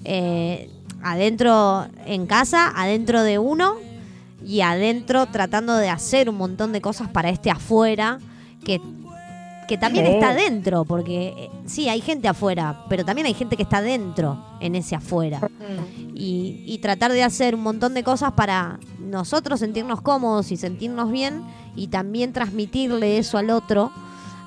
eh, 0.05 0.69
adentro 1.03 1.87
en 2.05 2.27
casa, 2.27 2.71
adentro 2.77 3.23
de 3.23 3.39
uno 3.39 3.77
y 4.45 4.61
adentro 4.61 5.25
tratando 5.27 5.75
de 5.79 5.89
hacer 5.89 6.29
un 6.29 6.37
montón 6.37 6.73
de 6.73 6.83
cosas 6.83 7.09
para 7.09 7.31
este 7.31 7.51
afuera 7.51 8.19
que, 8.67 8.83
que 9.69 9.79
también 9.79 10.07
Sí. 10.07 10.13
está 10.15 10.35
dentro. 10.35 10.85
Porque 10.85 11.29
eh, 11.37 11.51
sí, 11.67 11.89
hay 11.89 12.01
gente 12.01 12.27
afuera, 12.27 12.85
pero 12.89 13.05
también 13.05 13.27
hay 13.27 13.35
gente 13.35 13.57
que 13.57 13.63
está 13.63 13.81
dentro 13.81 14.45
en 14.61 14.75
ese 14.75 14.97
afuera. 14.97 15.39
Mm. 15.41 16.17
y, 16.17 16.65
y 16.67 16.79
tratar 16.79 17.13
de 17.13 17.23
hacer 17.23 17.55
un 17.55 17.63
montón 17.63 17.95
de 17.95 18.03
cosas 18.03 18.33
para 18.33 18.81
nosotros 18.99 19.61
sentirnos 19.61 20.01
cómodos 20.01 20.51
y 20.51 20.57
sentirnos 20.57 21.13
bien 21.13 21.45
y 21.77 21.87
también 21.89 22.33
transmitirle 22.33 23.19
eso 23.19 23.39
al 23.39 23.51
otro, 23.51 23.93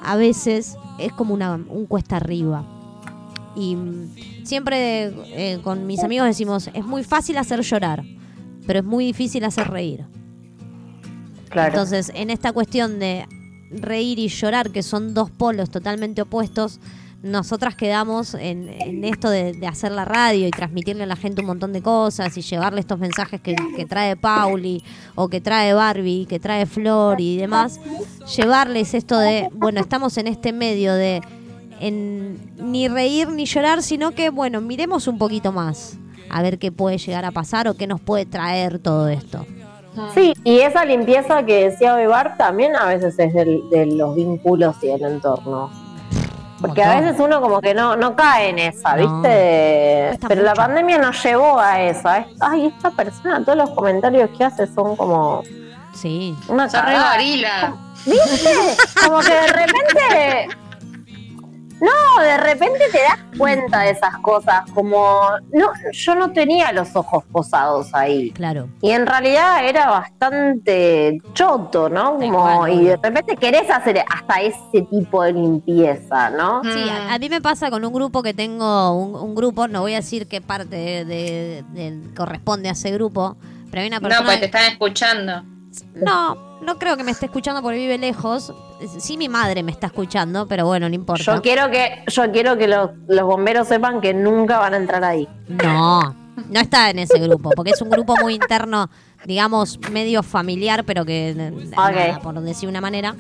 a 0.03 0.17
veces 0.17 0.75
es 0.99 1.13
como 1.13 1.33
una, 1.33 1.53
un 1.55 1.85
cuesta 1.85 2.17
arriba. 2.17 2.65
Y 3.55 3.75
mm, 3.75 4.45
siempre 4.45 5.13
eh, 5.27 5.59
con 5.63 5.85
mis 5.87 6.03
amigos 6.03 6.27
decimos, 6.27 6.69
es 6.73 6.83
muy 6.85 7.03
fácil 7.03 7.37
hacer 7.37 7.61
llorar, 7.61 8.03
pero 8.67 8.79
es 8.79 8.85
muy 8.85 9.05
difícil 9.05 9.43
hacer 9.45 9.69
reír. 9.69 10.05
Claro. 11.49 11.69
Entonces, 11.69 12.11
en 12.15 12.29
esta 12.29 12.51
cuestión 12.53 12.99
de 12.99 13.25
reír 13.73 14.19
y 14.19 14.27
llorar, 14.27 14.71
que 14.71 14.83
son 14.83 15.13
dos 15.13 15.29
polos 15.31 15.69
totalmente 15.69 16.21
opuestos, 16.21 16.79
nosotras 17.23 17.75
quedamos 17.75 18.33
en, 18.33 19.03
esto 19.03 19.29
de, 19.29 19.53
de 19.53 19.67
hacer 19.67 19.91
la 19.91 20.05
radio 20.05 20.47
y 20.47 20.51
transmitirle 20.51 21.03
a 21.03 21.05
la 21.05 21.15
gente 21.15 21.41
un 21.41 21.47
montón 21.47 21.71
de 21.71 21.81
cosas 21.81 22.35
y 22.35 22.41
llevarle 22.41 22.79
estos 22.79 22.97
mensajes 22.97 23.39
que, 23.41 23.55
que 23.75 23.85
trae 23.85 24.15
Pauli 24.15 24.83
o 25.13 25.27
que 25.27 25.39
trae 25.39 25.73
Barbie, 25.73 26.25
que 26.25 26.39
trae 26.39 26.65
Flor 26.65 27.21
y 27.21 27.37
demás, 27.37 27.79
llevarles 28.35 28.95
esto 28.95 29.19
de, 29.19 29.49
bueno, 29.53 29.79
estamos 29.81 30.17
en 30.17 30.27
este 30.27 30.51
medio 30.51 30.95
de 30.95 31.21
en, 31.79 32.39
ni 32.57 32.87
reír 32.87 33.29
ni 33.29 33.45
llorar, 33.45 33.83
sino 33.83 34.11
que, 34.11 34.29
bueno, 34.29 34.61
miremos 34.61 35.07
un 35.07 35.17
poquito 35.17 35.51
más 35.51 35.97
a 36.29 36.41
ver 36.41 36.57
qué 36.57 36.71
puede 36.71 36.97
llegar 36.97 37.25
a 37.25 37.31
pasar 37.31 37.67
o 37.67 37.75
qué 37.75 37.87
nos 37.87 37.99
puede 37.99 38.25
traer 38.25 38.79
todo 38.79 39.09
esto. 39.09 39.45
Sí, 40.13 40.33
y 40.43 40.59
esa 40.59 40.85
limpieza 40.85 41.43
que 41.43 41.69
decía 41.69 41.95
Bebar 41.95 42.37
también 42.37 42.75
a 42.75 42.85
veces 42.85 43.17
es 43.19 43.33
del- 43.33 43.69
de 43.69 43.85
los 43.87 44.15
vínculos 44.15 44.75
y 44.81 44.89
el 44.89 45.03
entorno. 45.03 45.69
Porque 46.61 46.83
a 46.83 46.99
veces 46.99 47.19
uno 47.19 47.41
como 47.41 47.59
que 47.59 47.73
no, 47.73 47.95
no 47.95 48.15
cae 48.15 48.49
en 48.49 48.59
esa, 48.59 48.95
No. 48.95 49.21
¿viste? 49.21 50.05
Cuesta 50.09 50.27
Pero 50.27 50.43
la 50.43 50.53
pandemia 50.53 50.99
nos 50.99 51.21
llevó 51.23 51.59
a 51.59 51.81
eso. 51.81 52.07
a 52.07 52.23
Ay, 52.39 52.67
esta 52.67 52.91
persona, 52.91 53.43
todos 53.43 53.57
los 53.57 53.71
comentarios 53.71 54.29
que 54.37 54.43
hace 54.43 54.67
son 54.67 54.95
como 54.95 55.41
Sí. 55.93 56.37
una 56.47 56.67
gorila. 56.67 57.73
¿Viste? 58.05 58.49
Como 59.05 59.19
que 59.19 59.33
de 59.33 59.47
repente. 59.47 60.47
No, 61.81 62.21
de 62.23 62.37
repente 62.37 62.79
te 62.91 62.99
das 62.99 63.19
cuenta 63.37 63.79
de 63.81 63.89
esas 63.91 64.15
cosas. 64.19 64.69
Como. 64.73 65.19
No, 65.51 65.71
yo 65.91 66.15
no 66.15 66.31
tenía 66.31 66.71
los 66.71 66.95
ojos 66.95 67.23
posados 67.31 67.93
ahí. 67.93 68.29
Claro. 68.31 68.69
Y 68.81 68.91
en 68.91 69.07
realidad 69.07 69.65
era 69.67 69.89
bastante 69.89 71.19
choto, 71.33 71.89
¿no? 71.89 72.17
Como, 72.17 72.67
y 72.67 72.85
de 72.85 72.97
repente 72.97 73.35
querés 73.35 73.69
hacer 73.69 74.03
hasta 74.09 74.41
ese 74.41 74.81
tipo 74.89 75.23
de 75.23 75.33
limpieza, 75.33 76.29
¿no? 76.29 76.61
Sí, 76.63 76.89
a, 76.89 77.13
a 77.15 77.19
mí 77.19 77.29
me 77.29 77.41
pasa 77.41 77.69
con 77.69 77.83
un 77.83 77.93
grupo 77.93 78.21
que 78.23 78.33
tengo, 78.33 78.93
un, 78.95 79.15
un 79.15 79.35
grupo, 79.35 79.67
no 79.67 79.81
voy 79.81 79.93
a 79.93 79.97
decir 79.97 80.27
qué 80.27 80.41
parte 80.41 80.75
de, 80.75 81.05
de- 81.05 81.63
de- 81.73 82.13
corresponde 82.15 82.69
a 82.69 82.73
ese 82.73 82.91
grupo, 82.91 83.37
pero 83.69 83.81
hay 83.81 83.87
una 83.87 83.99
No, 83.99 84.07
persona... 84.07 84.25
pues 84.27 84.39
te 84.39 84.45
están 84.45 84.71
escuchando. 84.71 85.43
No, 85.95 86.59
no 86.61 86.77
creo 86.77 86.97
que 86.97 87.03
me 87.03 87.11
esté 87.11 87.25
escuchando 87.25 87.61
porque 87.61 87.77
vive 87.77 87.97
lejos. 87.97 88.53
Sí, 88.99 89.17
mi 89.17 89.29
madre 89.29 89.63
me 89.63 89.71
está 89.71 89.87
escuchando, 89.87 90.47
pero 90.47 90.65
bueno, 90.65 90.89
no 90.89 90.95
importa. 90.95 91.35
Yo 91.35 91.41
quiero 91.41 91.69
que, 91.69 92.03
yo 92.07 92.31
quiero 92.31 92.57
que 92.57 92.67
los, 92.67 92.91
los 93.07 93.25
bomberos 93.25 93.67
sepan 93.67 94.01
que 94.01 94.13
nunca 94.13 94.59
van 94.59 94.73
a 94.73 94.77
entrar 94.77 95.03
ahí. 95.03 95.27
No, 95.47 96.15
no 96.49 96.59
está 96.59 96.89
en 96.89 96.99
ese 96.99 97.19
grupo, 97.19 97.51
porque 97.55 97.71
es 97.71 97.81
un 97.81 97.89
grupo 97.89 98.15
muy 98.17 98.35
interno, 98.35 98.89
digamos, 99.25 99.79
medio 99.91 100.23
familiar, 100.23 100.83
pero 100.83 101.05
que, 101.05 101.33
nada, 101.75 102.19
por 102.19 102.39
decir 102.41 102.67
una 102.69 102.81
manera. 102.81 103.15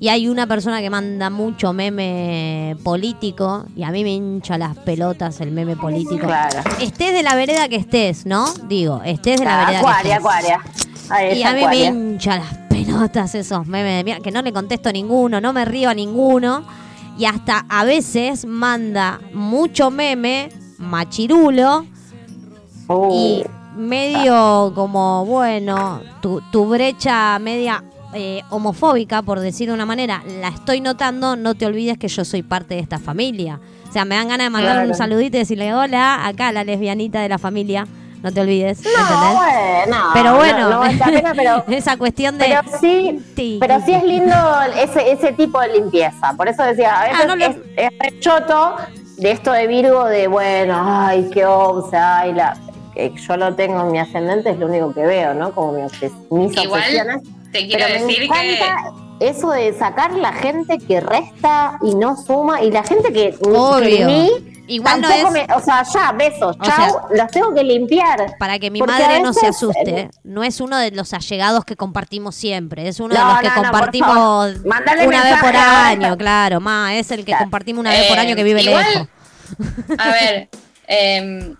Y 0.00 0.08
hay 0.08 0.28
una 0.28 0.46
persona 0.46 0.80
que 0.80 0.88
manda 0.88 1.28
mucho 1.28 1.74
meme 1.74 2.74
político, 2.82 3.66
y 3.76 3.82
a 3.82 3.90
mí 3.90 4.02
me 4.02 4.14
hincha 4.14 4.56
las 4.56 4.74
pelotas 4.78 5.42
el 5.42 5.50
meme 5.50 5.76
político. 5.76 6.26
Claro. 6.26 6.62
Estés 6.80 7.12
de 7.12 7.22
la 7.22 7.34
vereda 7.34 7.68
que 7.68 7.76
estés, 7.76 8.24
¿no? 8.24 8.46
Digo, 8.64 9.02
estés 9.04 9.38
de 9.38 9.44
la 9.44 9.66
vereda 9.66 9.80
Acuaria, 9.80 10.02
que 10.02 10.08
estés. 10.08 10.18
acuaria. 10.18 10.60
Y 11.32 11.42
a 11.42 11.52
mí 11.52 11.66
me 11.66 11.76
hincha 11.84 12.38
las 12.38 12.54
pelotas 12.68 13.34
esos 13.34 13.66
memes 13.66 13.96
de 13.96 14.04
mierda, 14.04 14.22
que 14.22 14.30
no 14.30 14.42
le 14.42 14.52
contesto 14.52 14.88
a 14.88 14.92
ninguno, 14.92 15.40
no 15.40 15.52
me 15.52 15.64
río 15.64 15.90
a 15.90 15.94
ninguno. 15.94 16.64
Y 17.18 17.24
hasta 17.24 17.66
a 17.68 17.84
veces 17.84 18.46
manda 18.46 19.20
mucho 19.34 19.90
meme, 19.90 20.48
machirulo, 20.78 21.84
y 23.12 23.44
medio 23.76 24.72
como, 24.74 25.24
bueno, 25.24 26.00
tu, 26.20 26.40
tu 26.50 26.66
brecha 26.66 27.38
media 27.38 27.84
eh, 28.12 28.42
homofóbica, 28.50 29.22
por 29.22 29.38
decir 29.38 29.68
de 29.68 29.74
una 29.74 29.86
manera, 29.86 30.22
la 30.40 30.48
estoy 30.48 30.80
notando, 30.80 31.36
no 31.36 31.54
te 31.54 31.66
olvides 31.66 31.96
que 31.96 32.08
yo 32.08 32.24
soy 32.24 32.42
parte 32.42 32.74
de 32.74 32.80
esta 32.80 32.98
familia. 32.98 33.60
O 33.88 33.92
sea, 33.92 34.04
me 34.04 34.16
dan 34.16 34.28
ganas 34.28 34.46
de 34.46 34.50
mandarle 34.50 34.88
un 34.88 34.94
saludito 34.94 35.36
y 35.36 35.40
decirle, 35.40 35.74
hola, 35.74 36.26
acá 36.26 36.50
la 36.52 36.64
lesbianita 36.64 37.20
de 37.20 37.28
la 37.28 37.38
familia, 37.38 37.86
no 38.22 38.32
te 38.32 38.40
olvides. 38.40 38.82
no, 38.82 38.90
¿entendés? 38.90 39.36
bueno, 39.86 40.06
Pero 40.14 40.30
no, 40.30 40.36
bueno, 40.36 40.70
no 40.70 41.04
pena, 41.04 41.32
pero, 41.34 41.64
esa 41.68 41.96
cuestión 41.96 42.38
de... 42.38 42.44
pero 42.46 42.60
sí, 42.80 43.20
Sí, 43.36 43.56
pero 43.60 43.76
sí, 43.78 43.82
sí 43.86 43.92
es 43.94 44.04
lindo 44.04 44.34
ese, 44.82 45.12
ese 45.12 45.32
tipo 45.32 45.60
de 45.60 45.68
limpieza. 45.68 46.34
Por 46.36 46.48
eso 46.48 46.62
decía, 46.62 47.00
a 47.00 47.04
veces 47.04 47.18
Ah, 47.22 47.26
no 47.26 47.36
le- 47.36 47.46
es, 47.46 47.56
es 47.76 47.90
re 47.98 48.20
choto 48.20 48.76
de 49.16 49.30
esto 49.30 49.52
de 49.52 49.66
Virgo 49.66 50.04
de 50.06 50.26
bueno, 50.28 50.82
ay, 50.86 51.28
qué 51.32 51.44
obsa, 51.46 52.18
ay, 52.20 52.32
la 52.34 52.56
que 52.94 53.12
yo 53.16 53.36
lo 53.36 53.54
tengo 53.54 53.80
en 53.82 53.92
mi 53.92 53.98
ascendente, 53.98 54.50
es 54.50 54.58
lo 54.58 54.66
único 54.66 54.92
que 54.92 55.02
veo, 55.06 55.32
¿no? 55.34 55.52
Como 55.52 55.72
mi 55.72 55.82
obses- 55.82 56.12
mis 56.30 56.56
Igual 56.56 56.80
obsesiones. 56.80 57.22
te 57.52 57.66
quiero 57.66 57.84
Pero 57.86 58.00
me 58.00 58.06
decir 58.06 58.18
que 58.18 58.24
encanta 58.56 58.92
eso 59.20 59.50
de 59.50 59.72
sacar 59.74 60.12
la 60.14 60.32
gente 60.32 60.78
que 60.78 61.00
resta 61.00 61.78
y 61.82 61.94
no 61.94 62.16
suma 62.16 62.62
y 62.62 62.70
la 62.70 62.82
gente 62.82 63.12
que, 63.12 63.36
ni 64.06 64.49
Igual 64.70 65.00
no 65.00 65.08
es- 65.10 65.30
me- 65.32 65.46
o 65.54 65.60
sea, 65.60 65.82
ya 65.82 66.12
besos, 66.12 66.56
O 66.58 66.64
chau, 66.64 66.74
sea, 67.10 67.22
los 67.22 67.30
tengo 67.32 67.52
que 67.54 67.64
limpiar. 67.64 68.36
Para 68.38 68.58
que 68.58 68.70
mi 68.70 68.80
madre 68.80 69.20
no 69.20 69.32
se 69.32 69.48
asuste, 69.48 70.00
eh, 70.02 70.10
no 70.24 70.42
es 70.44 70.60
uno 70.60 70.76
de 70.78 70.90
los 70.92 71.12
allegados 71.12 71.64
que 71.64 71.74
compartimos 71.76 72.34
siempre, 72.36 72.86
es 72.88 73.00
uno 73.00 73.14
de 73.14 73.20
los 73.20 73.40
que 73.40 73.48
no, 73.48 73.54
compartimos 73.54 74.56
una 74.64 75.22
vez 75.24 75.40
por 75.40 75.56
año, 75.56 76.16
claro, 76.16 76.60
ma, 76.60 76.94
es 76.94 77.10
el 77.10 77.20
que 77.20 77.32
Claro. 77.32 77.44
compartimos 77.44 77.80
una 77.80 77.90
vez 77.90 78.06
por 78.08 78.16
Eh, 78.16 78.20
año 78.20 78.36
que 78.36 78.44
vive 78.44 78.62
igual- 78.62 78.84
lejos. 78.94 79.08
A 79.98 80.08
ver, 80.10 80.48
em, 80.86 81.56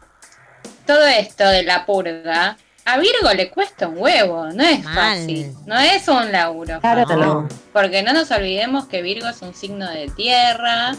todo 0.86 1.06
esto 1.06 1.48
de 1.48 1.62
la 1.64 1.84
purga, 1.86 2.56
a 2.84 2.98
Virgo 2.98 3.32
le 3.34 3.50
cuesta 3.50 3.88
un 3.88 3.98
huevo, 3.98 4.46
no 4.52 4.62
es 4.62 4.82
Mal. 4.84 4.94
fácil, 5.18 5.52
no 5.66 5.78
es 5.78 6.06
un 6.08 6.32
laburo 6.32 6.80
Claro, 6.80 7.02
fácil. 7.06 7.20
no. 7.20 7.48
Porque 7.72 8.02
no 8.02 8.12
nos 8.12 8.30
olvidemos 8.30 8.86
que 8.86 9.02
Virgo 9.02 9.28
es 9.28 9.42
un 9.42 9.54
signo 9.54 9.88
de 9.90 10.08
tierra 10.10 10.92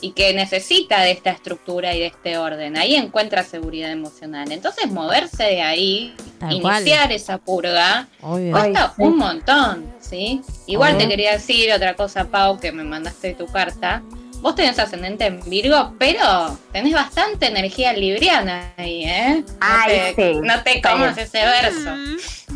y 0.00 0.12
que 0.12 0.32
necesita 0.34 1.02
de 1.02 1.10
esta 1.12 1.30
estructura 1.30 1.94
y 1.94 2.00
de 2.00 2.06
este 2.06 2.38
orden. 2.38 2.76
Ahí 2.76 2.94
encuentra 2.94 3.42
seguridad 3.44 3.90
emocional. 3.92 4.50
Entonces, 4.50 4.90
moverse 4.90 5.44
de 5.44 5.62
ahí, 5.62 6.14
Tal 6.38 6.60
cual. 6.60 6.76
iniciar 6.82 7.12
esa 7.12 7.38
purga, 7.38 8.08
Obvio. 8.22 8.56
Ay, 8.56 8.72
cuesta 8.72 8.94
sí. 8.96 9.02
un 9.02 9.16
montón, 9.18 9.92
¿sí? 10.00 10.40
Igual 10.66 10.94
Obvio. 10.96 11.04
te 11.04 11.08
quería 11.10 11.32
decir 11.32 11.72
otra 11.72 11.94
cosa, 11.94 12.24
Pau, 12.26 12.58
que 12.58 12.72
me 12.72 12.84
mandaste 12.84 13.34
tu 13.34 13.46
carta. 13.46 14.02
Vos 14.40 14.54
tenés 14.54 14.78
ascendente 14.78 15.26
en 15.26 15.40
Virgo, 15.48 15.92
pero 15.98 16.56
tenés 16.72 16.94
bastante 16.94 17.46
energía 17.48 17.92
libriana 17.92 18.72
ahí, 18.78 19.04
¿eh? 19.04 19.44
No 19.46 19.54
Ay, 19.60 20.12
te, 20.16 20.32
sí. 20.32 20.38
no 20.42 20.62
te 20.62 20.80
comas 20.80 21.14
bien. 21.14 21.26
ese 21.26 21.44
verso. 21.44 21.90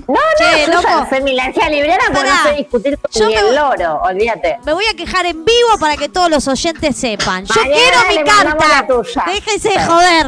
No, 0.06 0.14
no, 0.14 0.18
Che, 0.38 0.66
yo 0.72 1.06
sé 1.10 1.20
mi 1.20 1.32
energía 1.32 1.68
libriana 1.68 2.04
porque 2.12 2.28
no 2.30 2.42
sé 2.42 2.54
discutir 2.54 2.98
con 2.98 3.10
Yo 3.12 3.26
me- 3.28 3.34
el 3.48 3.54
loro, 3.54 4.00
olvídate. 4.02 4.58
Me 4.64 4.72
voy 4.72 4.84
a 4.90 4.94
quejar 4.96 5.26
en 5.26 5.44
vivo 5.44 5.78
para 5.78 5.96
que 5.96 6.08
todos 6.08 6.30
los 6.30 6.48
oyentes 6.48 6.96
sepan. 6.96 7.44
Yo 7.44 7.54
Mañana 7.54 7.76
quiero 8.08 8.20
mi 8.24 8.28
carta. 8.30 8.86
Déjense 9.32 9.68
de 9.68 9.84
joder. 9.84 10.26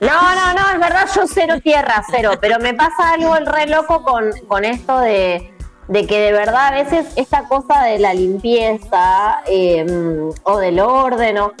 No, 0.00 0.34
no, 0.34 0.54
no, 0.54 0.70
es 0.72 0.80
verdad, 0.80 1.08
yo 1.14 1.22
cero 1.32 1.54
tierra, 1.62 2.02
cero, 2.10 2.32
pero 2.40 2.58
me 2.58 2.74
pasa 2.74 3.10
algo 3.12 3.36
el 3.36 3.46
re 3.46 3.66
loco 3.66 4.02
con, 4.02 4.30
con 4.48 4.64
esto 4.64 4.98
de, 5.00 5.52
de 5.88 6.06
que 6.06 6.20
de 6.20 6.32
verdad 6.32 6.68
a 6.68 6.70
veces 6.72 7.06
esta 7.16 7.44
cosa 7.44 7.82
de 7.84 7.98
la 7.98 8.14
limpieza 8.14 9.42
eh, 9.46 9.84
o 10.44 10.58
del 10.58 10.80
orden, 10.80 11.38
o- 11.38 11.52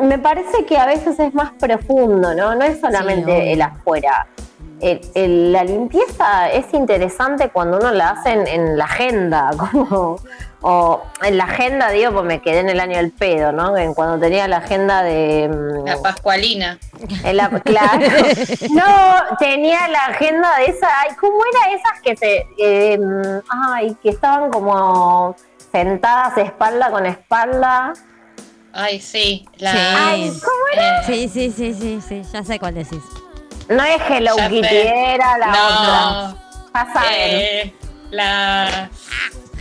me 0.00 0.18
parece 0.18 0.64
que 0.64 0.78
a 0.78 0.86
veces 0.86 1.18
es 1.20 1.34
más 1.34 1.50
profundo, 1.52 2.34
¿no? 2.34 2.54
No 2.54 2.64
es 2.64 2.80
solamente 2.80 3.52
el 3.52 3.60
afuera. 3.62 4.26
El- 4.82 5.00
el- 5.14 5.52
la 5.52 5.62
limpieza 5.64 6.50
es 6.50 6.66
interesante 6.74 7.50
cuando 7.50 7.78
uno 7.78 7.92
la 7.92 8.10
hace 8.10 8.30
en, 8.32 8.46
en 8.48 8.76
la 8.76 8.84
agenda, 8.84 9.50
como, 9.56 10.16
o 10.60 11.02
en 11.22 11.38
la 11.38 11.44
agenda, 11.44 11.90
digo, 11.90 12.12
pues 12.12 12.24
me 12.24 12.42
quedé 12.42 12.58
en 12.60 12.68
el 12.68 12.80
año 12.80 12.96
del 12.96 13.12
pedo, 13.12 13.52
¿no? 13.52 13.76
En 13.78 13.94
cuando 13.94 14.18
tenía 14.18 14.48
la 14.48 14.56
agenda 14.58 15.02
de... 15.04 15.48
mm, 15.48 15.86
La 15.86 15.96
Pascualina. 16.02 16.78
en 17.24 17.36
la- 17.36 17.48
claro. 17.64 18.06
No, 18.70 19.36
tenía 19.38 19.86
la 19.88 20.06
agenda 20.06 20.58
de 20.58 20.64
esa. 20.66 20.88
Ay, 21.00 21.14
¿cómo 21.20 21.38
era 21.44 21.74
esas 21.76 22.00
que 22.02 22.16
se. 22.16 22.46
eh, 22.58 22.98
ay, 23.50 23.96
que 24.02 24.10
estaban 24.10 24.50
como 24.50 25.34
sentadas 25.70 26.36
espalda 26.38 26.90
con 26.90 27.06
espalda? 27.06 27.92
Ay, 28.72 29.00
sí. 29.00 29.46
La, 29.58 29.72
Sí. 29.72 29.78
Ay, 29.80 30.32
¿cómo 30.42 30.64
era? 30.72 31.02
Sí, 31.04 31.28
sí, 31.28 31.52
sí, 31.56 31.72
sí, 31.74 32.00
sí, 32.06 32.22
ya 32.32 32.42
sé 32.42 32.58
cuál 32.58 32.74
decís. 32.74 33.02
No 33.68 33.82
es 33.84 34.00
Hello 34.08 34.36
Ya 34.36 34.48
Kitty, 34.48 34.68
sé. 34.68 35.14
era 35.14 35.38
la 35.38 35.46
otra. 35.48 36.10
no. 36.32 36.38
Ya 36.74 36.92
saben. 36.92 37.10
eh, 37.12 37.74
la 38.10 38.90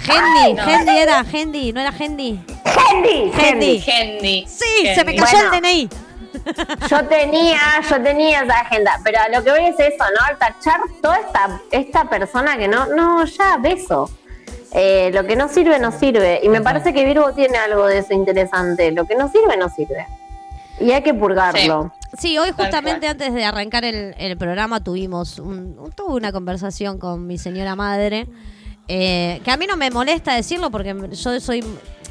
Hendy, 0.07 0.53
no. 0.55 0.63
Hendy 0.69 0.97
era, 0.97 1.25
Hendy, 1.31 1.73
¿no 1.73 1.81
era 1.81 1.93
Hendy? 1.97 2.39
Hendy, 2.65 3.31
Hendy. 3.39 3.83
Hendy. 3.85 4.47
Sí, 4.47 4.87
se 4.95 5.03
me 5.05 5.15
cayó 5.15 5.37
Bueno. 5.49 5.53
el 5.53 5.61
DNI. 5.61 5.89
Yo 6.89 7.05
tenía, 7.05 7.59
yo 7.87 8.01
tenía 8.01 8.41
esa 8.41 8.59
agenda, 8.61 8.99
pero 9.03 9.19
a 9.19 9.29
lo 9.29 9.43
que 9.43 9.51
voy 9.51 9.65
es 9.65 9.79
eso, 9.79 10.03
¿no? 10.17 10.25
Al 10.25 10.37
tachar 10.39 10.79
toda 11.01 11.17
esta, 11.19 11.61
esta 11.69 12.05
persona 12.05 12.57
que 12.57 12.67
no, 12.67 12.87
no, 12.87 13.23
ya 13.25 13.57
beso. 13.57 14.09
Eh, 14.73 15.11
lo 15.13 15.25
que 15.25 15.35
no 15.35 15.49
sirve, 15.49 15.77
no 15.79 15.91
sirve. 15.91 16.39
Y 16.41 16.49
me 16.49 16.61
parece 16.61 16.93
que 16.93 17.05
Virgo 17.05 17.31
tiene 17.33 17.57
algo 17.57 17.85
de 17.85 17.99
eso 17.99 18.13
interesante. 18.13 18.91
Lo 18.91 19.05
que 19.05 19.15
no 19.15 19.29
sirve, 19.29 19.55
no 19.57 19.69
sirve. 19.69 20.07
Y 20.81 20.91
hay 20.91 21.01
que 21.03 21.13
purgarlo. 21.13 21.93
Sí, 22.17 22.37
hoy 22.37 22.51
justamente 22.65 23.07
antes 23.07 23.33
de 23.33 23.45
arrancar 23.45 23.85
el, 23.85 24.13
el 24.17 24.37
programa 24.37 24.83
tuvimos 24.83 25.39
un, 25.39 25.77
un- 25.79 25.91
tuve 25.91 26.15
una 26.15 26.31
conversación 26.31 26.97
con 26.97 27.25
mi 27.27 27.37
señora 27.37 27.75
madre, 27.75 28.27
eh, 28.87 29.39
que 29.43 29.51
a 29.51 29.57
mí 29.57 29.65
no 29.67 29.77
me 29.77 29.89
molesta 29.91 30.33
decirlo 30.33 30.69
porque 30.71 30.95
yo 31.11 31.39
soy, 31.39 31.63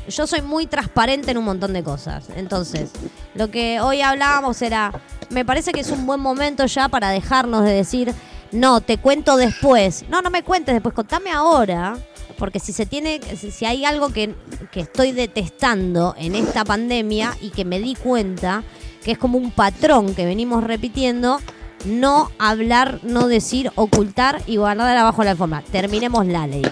yo 0.08 0.26
soy 0.26 0.40
muy 0.42 0.66
transparente 0.66 1.30
en 1.32 1.38
un 1.38 1.44
montón 1.44 1.72
de 1.72 1.82
cosas. 1.82 2.28
Entonces, 2.36 2.92
lo 3.34 3.50
que 3.50 3.80
hoy 3.80 4.00
hablábamos 4.00 4.62
era, 4.62 4.92
me 5.28 5.44
parece 5.44 5.72
que 5.72 5.80
es 5.80 5.90
un 5.90 6.06
buen 6.06 6.20
momento 6.20 6.64
ya 6.66 6.88
para 6.88 7.10
dejarnos 7.10 7.64
de 7.64 7.72
decir, 7.72 8.14
no, 8.52 8.80
te 8.80 8.96
cuento 8.98 9.36
después. 9.36 10.04
No, 10.08 10.22
no 10.22 10.30
me 10.30 10.42
cuentes 10.42 10.74
después, 10.74 10.94
contame 10.94 11.30
ahora. 11.30 11.96
Porque 12.38 12.60
si 12.60 12.72
se 12.72 12.86
tiene, 12.86 13.20
si 13.36 13.64
hay 13.64 13.84
algo 13.84 14.12
que, 14.12 14.34
que 14.70 14.80
estoy 14.80 15.12
detestando 15.12 16.14
en 16.18 16.34
esta 16.34 16.64
pandemia 16.64 17.36
y 17.40 17.50
que 17.50 17.64
me 17.64 17.78
di 17.78 17.94
cuenta, 17.94 18.62
que 19.04 19.12
es 19.12 19.18
como 19.18 19.38
un 19.38 19.50
patrón 19.50 20.14
que 20.14 20.24
venimos 20.24 20.64
repitiendo, 20.64 21.40
no 21.84 22.30
hablar, 22.38 23.00
no 23.02 23.28
decir, 23.28 23.72
ocultar 23.74 24.42
y 24.46 24.56
guardar 24.56 24.96
abajo 24.96 25.24
la 25.24 25.32
alfombra. 25.32 25.62
Terminemos 25.70 26.26
la 26.26 26.46
ley. 26.46 26.62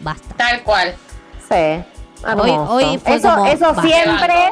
Basta. 0.00 0.34
Tal 0.36 0.62
cual. 0.62 0.94
Sí. 1.48 1.84
hermoso. 2.24 2.72
hoy 2.72 2.98
fue 2.98 3.16
eso, 3.16 3.34
como, 3.34 3.46
eso 3.46 3.80
siempre, 3.80 4.50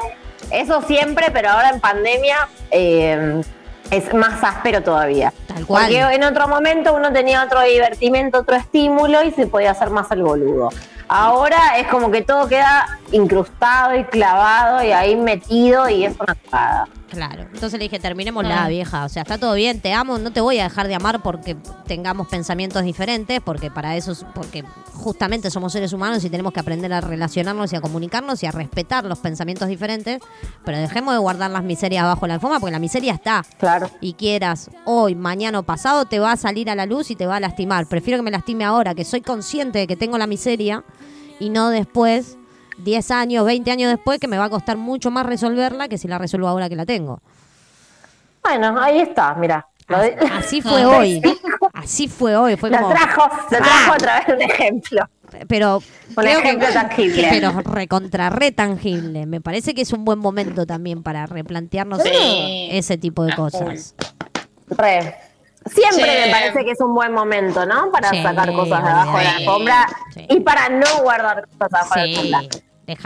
eso 0.50 0.82
siempre, 0.82 1.30
pero 1.32 1.50
ahora 1.50 1.70
en 1.70 1.80
pandemia 1.80 2.48
eh, 2.70 3.42
es 3.90 4.12
más 4.14 4.42
áspero 4.42 4.82
todavía. 4.82 5.32
Tal 5.46 5.66
cual. 5.66 5.84
Porque 5.84 6.00
en 6.14 6.24
otro 6.24 6.48
momento 6.48 6.94
uno 6.94 7.12
tenía 7.12 7.44
otro 7.44 7.62
divertimento, 7.62 8.38
otro 8.38 8.56
estímulo 8.56 9.22
y 9.22 9.30
se 9.30 9.46
podía 9.46 9.72
hacer 9.72 9.90
más 9.90 10.10
el 10.10 10.22
boludo. 10.22 10.70
Ahora 11.08 11.78
es 11.78 11.86
como 11.88 12.10
que 12.10 12.22
todo 12.22 12.48
queda 12.48 12.98
incrustado 13.12 13.94
y 13.96 14.04
clavado 14.04 14.82
y 14.84 14.90
ahí 14.92 15.16
metido 15.16 15.88
y 15.88 16.04
es 16.04 16.14
una 16.18 16.34
cagada. 16.34 16.88
Claro. 17.10 17.42
Entonces 17.42 17.74
le 17.74 17.84
dije, 17.84 18.00
terminemos 18.00 18.42
la 18.44 18.64
Ah. 18.64 18.68
vieja. 18.68 19.04
O 19.04 19.08
sea, 19.08 19.22
está 19.22 19.38
todo 19.38 19.54
bien, 19.54 19.80
te 19.80 19.92
amo, 19.92 20.18
no 20.18 20.32
te 20.32 20.40
voy 20.40 20.58
a 20.58 20.64
dejar 20.64 20.88
de 20.88 20.96
amar 20.96 21.22
porque 21.22 21.56
tengamos 21.86 22.26
pensamientos 22.26 22.82
diferentes, 22.82 23.40
porque 23.40 23.70
para 23.70 23.94
eso, 23.94 24.10
es- 24.12 24.26
porque 24.34 24.64
justamente 24.94 25.48
somos 25.50 25.72
seres 25.72 25.92
humanos 25.92 26.24
y 26.24 26.30
tenemos 26.30 26.52
que 26.52 26.58
aprender 26.58 26.92
a 26.92 27.00
relacionarnos 27.00 27.72
y 27.72 27.76
a 27.76 27.80
comunicarnos 27.80 28.42
y 28.42 28.46
a 28.46 28.50
respetar 28.50 29.04
los 29.04 29.20
pensamientos 29.20 29.68
diferentes. 29.68 30.18
Pero 30.64 30.78
dejemos 30.78 31.14
de 31.14 31.18
guardar 31.20 31.52
las 31.52 31.62
miserias 31.62 32.04
bajo 32.04 32.26
la 32.26 32.34
alfombra 32.34 32.58
porque 32.58 32.72
la 32.72 32.80
miseria 32.80 33.12
está. 33.12 33.44
Claro. 33.58 33.88
Y 34.00 34.14
quieras 34.14 34.70
hoy, 34.84 35.14
mañana 35.14 35.60
o 35.60 35.62
pasado, 35.62 36.06
te 36.06 36.18
va 36.18 36.32
a 36.32 36.36
salir 36.36 36.68
a 36.68 36.74
la 36.74 36.86
luz 36.86 37.12
y 37.12 37.16
te 37.16 37.26
va 37.26 37.36
a 37.36 37.40
lastimar. 37.40 37.86
Prefiero 37.86 38.18
que 38.18 38.22
me 38.22 38.30
lastime 38.32 38.64
ahora, 38.64 38.92
que 38.94 39.04
soy 39.04 39.20
consciente 39.20 39.78
de 39.80 39.86
que 39.86 39.94
tengo 39.96 40.18
la 40.18 40.26
miseria 40.26 40.82
y 41.40 41.50
no 41.50 41.70
después, 41.70 42.36
10 42.78 43.10
años, 43.10 43.44
20 43.44 43.70
años 43.70 43.90
después, 43.90 44.18
que 44.20 44.28
me 44.28 44.38
va 44.38 44.44
a 44.46 44.50
costar 44.50 44.76
mucho 44.76 45.10
más 45.10 45.26
resolverla 45.26 45.88
que 45.88 45.98
si 45.98 46.08
la 46.08 46.18
resuelvo 46.18 46.48
ahora 46.48 46.68
que 46.68 46.76
la 46.76 46.86
tengo. 46.86 47.20
Bueno, 48.42 48.78
ahí 48.80 48.98
está, 49.00 49.34
mira. 49.34 49.66
Lo, 49.86 49.98
de- 49.98 50.16
Así 50.32 50.62
fue 50.62 50.84
hoy. 50.86 51.20
Así 51.74 52.08
fue 52.08 52.36
hoy. 52.36 52.56
Fue 52.56 52.70
lo 52.70 52.78
como. 52.78 52.88
trajo, 52.90 53.22
lo 53.50 53.58
trajo 53.58 53.70
¡Ah! 53.90 53.92
otra 53.94 54.18
vez 54.20 54.34
un 54.34 54.42
ejemplo. 54.42 55.08
Pero. 55.46 55.76
Un 56.08 56.14
creo 56.14 56.40
que- 56.40 56.48
ejemplo 56.48 56.68
tangible. 56.72 57.26
Pero 57.30 57.50
recontra 57.62 58.30
re 58.30 58.50
tangible. 58.52 59.26
Me 59.26 59.40
parece 59.42 59.74
que 59.74 59.82
es 59.82 59.92
un 59.92 60.04
buen 60.06 60.18
momento 60.18 60.64
también 60.66 61.02
para 61.02 61.26
replantearnos 61.26 62.02
Sí. 62.02 62.68
ese 62.70 62.96
tipo 62.96 63.24
de 63.24 63.32
A 63.32 63.36
cosas. 63.36 63.94
Re. 64.68 65.14
Siempre 65.66 66.04
Sí. 66.04 66.26
me 66.26 66.30
parece 66.30 66.64
que 66.64 66.70
es 66.72 66.80
un 66.80 66.94
buen 66.94 67.12
momento, 67.12 67.64
¿no? 67.66 67.90
Para 67.90 68.10
Sí, 68.10 68.22
sacar 68.22 68.52
cosas 68.52 68.82
de 68.84 68.90
abajo 68.90 69.18
de 69.18 69.24
la 69.24 69.36
alfombra 69.36 69.86
Sí. 70.12 70.26
y 70.28 70.40
para 70.40 70.68
no 70.68 70.86
guardar 71.02 71.46
cosas 71.58 71.72
abajo 71.72 71.94
de 71.94 72.06
la 72.30 72.38
alfombra. 72.38 72.60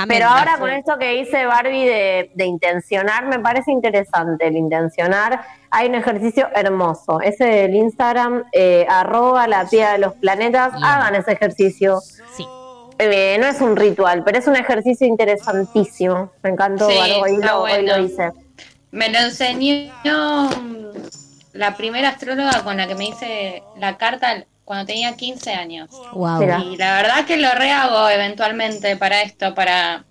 Pero 0.08 0.26
ahora 0.26 0.58
con 0.58 0.70
esto 0.70 0.98
que 0.98 1.12
dice 1.22 1.46
Barbie 1.46 1.86
de, 1.86 2.32
de 2.34 2.44
intencionar, 2.46 3.26
me 3.26 3.38
parece 3.38 3.70
interesante 3.70 4.48
el 4.48 4.56
intencionar. 4.56 5.40
Hay 5.70 5.88
un 5.88 5.94
ejercicio 5.94 6.48
hermoso. 6.52 7.20
Ese 7.20 7.44
del 7.44 7.76
Instagram, 7.76 8.42
eh, 8.52 8.86
arroba 8.90 9.46
la 9.46 9.64
piedra 9.66 9.92
de 9.92 9.98
los 9.98 10.14
planetas. 10.14 10.72
Bien. 10.72 10.84
Hagan 10.84 11.14
ese 11.14 11.30
ejercicio. 11.30 12.00
Sí. 12.34 12.44
Eh, 12.98 13.36
no 13.38 13.46
es 13.46 13.60
un 13.60 13.76
ritual, 13.76 14.24
pero 14.24 14.38
es 14.38 14.48
un 14.48 14.56
ejercicio 14.56 15.06
interesantísimo. 15.06 16.32
Me 16.42 16.50
encantó, 16.50 16.90
Sí, 16.90 16.96
Barbie. 16.98 17.20
Hoy, 17.36 17.36
lo, 17.40 17.62
hoy 17.62 17.70
bueno. 17.70 17.96
lo 17.98 18.02
hice. 18.04 18.32
Me 18.90 19.10
lo 19.10 19.18
enseñó 19.20 19.92
la 21.58 21.76
primera 21.76 22.10
astróloga 22.10 22.62
con 22.62 22.76
la 22.76 22.86
que 22.86 22.94
me 22.94 23.08
hice 23.08 23.62
la 23.78 23.96
carta 23.98 24.44
cuando 24.64 24.86
tenía 24.86 25.16
15 25.16 25.52
años. 25.52 25.90
Wow. 26.12 26.42
Y 26.72 26.76
la 26.76 26.94
verdad 27.02 27.24
que 27.26 27.36
lo 27.36 27.50
rehago 27.52 28.08
eventualmente 28.08 28.96
para 28.96 29.22
esto, 29.22 29.54
para 29.54 30.04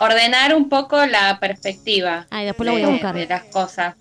ordenar 0.00 0.54
un 0.54 0.68
poco 0.68 1.04
la 1.06 1.38
perspectiva 1.38 2.26
Ay, 2.30 2.46
después 2.46 2.66
lo 2.66 2.72
voy 2.72 2.82
a 2.82 2.86
de, 2.86 2.92
buscar. 2.92 3.14
de 3.14 3.26
las 3.26 3.44
cosas. 3.44 3.94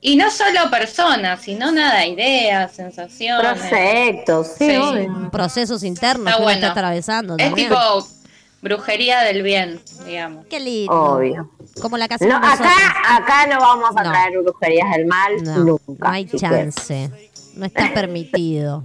Y 0.00 0.14
no 0.16 0.30
solo 0.30 0.70
personas, 0.70 1.40
sino 1.40 1.72
nada, 1.72 2.06
ideas, 2.06 2.70
sensaciones. 2.72 3.60
Proyectos, 3.68 4.46
sí. 4.58 4.78
Procesos 5.32 5.82
internos 5.82 6.26
Está 6.26 6.36
que 6.36 6.36
uno 6.36 6.44
bueno. 6.44 6.58
está 6.58 6.70
atravesando 6.70 7.34
Es 7.36 7.46
también. 7.46 7.68
tipo 7.68 8.06
brujería 8.60 9.20
del 9.22 9.42
bien, 9.42 9.80
digamos. 10.04 10.46
Qué 10.46 10.60
lindo. 10.60 10.92
Obvio. 10.92 11.50
Como 11.80 11.96
la 11.98 12.08
casa 12.08 12.24
No, 12.26 12.38
nosotros. 12.40 12.68
acá, 12.68 13.16
acá 13.16 13.46
no 13.46 13.60
vamos 13.60 13.90
a 13.96 14.02
No. 14.02 14.10
traer 14.10 14.38
brujerías 14.42 14.90
del 14.96 15.06
mal 15.06 15.42
No, 15.42 15.56
nunca. 15.58 16.08
no 16.08 16.10
hay 16.10 16.26
chance. 16.26 17.10
No 17.54 17.66
está 17.66 17.92
permitido. 17.92 18.84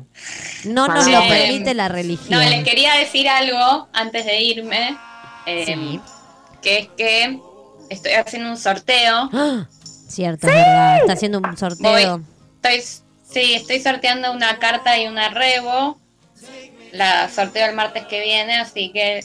No 0.66 0.88
nos 0.94 1.08
lo 1.08 1.20
permite 1.28 1.74
la 1.74 1.88
religión. 1.90 2.40
No, 2.40 2.50
les 2.50 2.64
quería 2.64 2.94
decir 2.96 3.28
algo 3.30 3.88
antes 3.94 4.26
de 4.26 4.42
irme. 4.42 4.98
eh, 5.46 5.66
Sí. 5.66 6.00
Que 6.62 6.78
es 6.80 6.88
que 6.96 7.40
estoy 7.90 8.14
haciendo 8.14 8.50
un 8.50 8.58
sorteo. 8.58 9.30
¡Ah! 9.34 9.68
Cierto, 10.08 10.48
es 10.48 10.54
verdad. 10.54 10.98
Está 11.00 11.14
haciendo 11.14 11.40
un 11.40 11.58
sorteo. 11.58 11.92
Voy, 11.92 12.24
estoy, 12.62 12.82
sí, 13.30 13.54
estoy 13.56 13.80
sorteando 13.82 14.32
una 14.32 14.60
carta 14.60 14.98
y 14.98 15.08
una 15.08 15.30
rebo. 15.30 15.98
La 16.92 17.28
sorteo 17.30 17.66
el 17.68 17.76
martes 17.76 18.06
que 18.06 18.22
viene, 18.22 18.56
así 18.60 18.92
que 18.92 19.24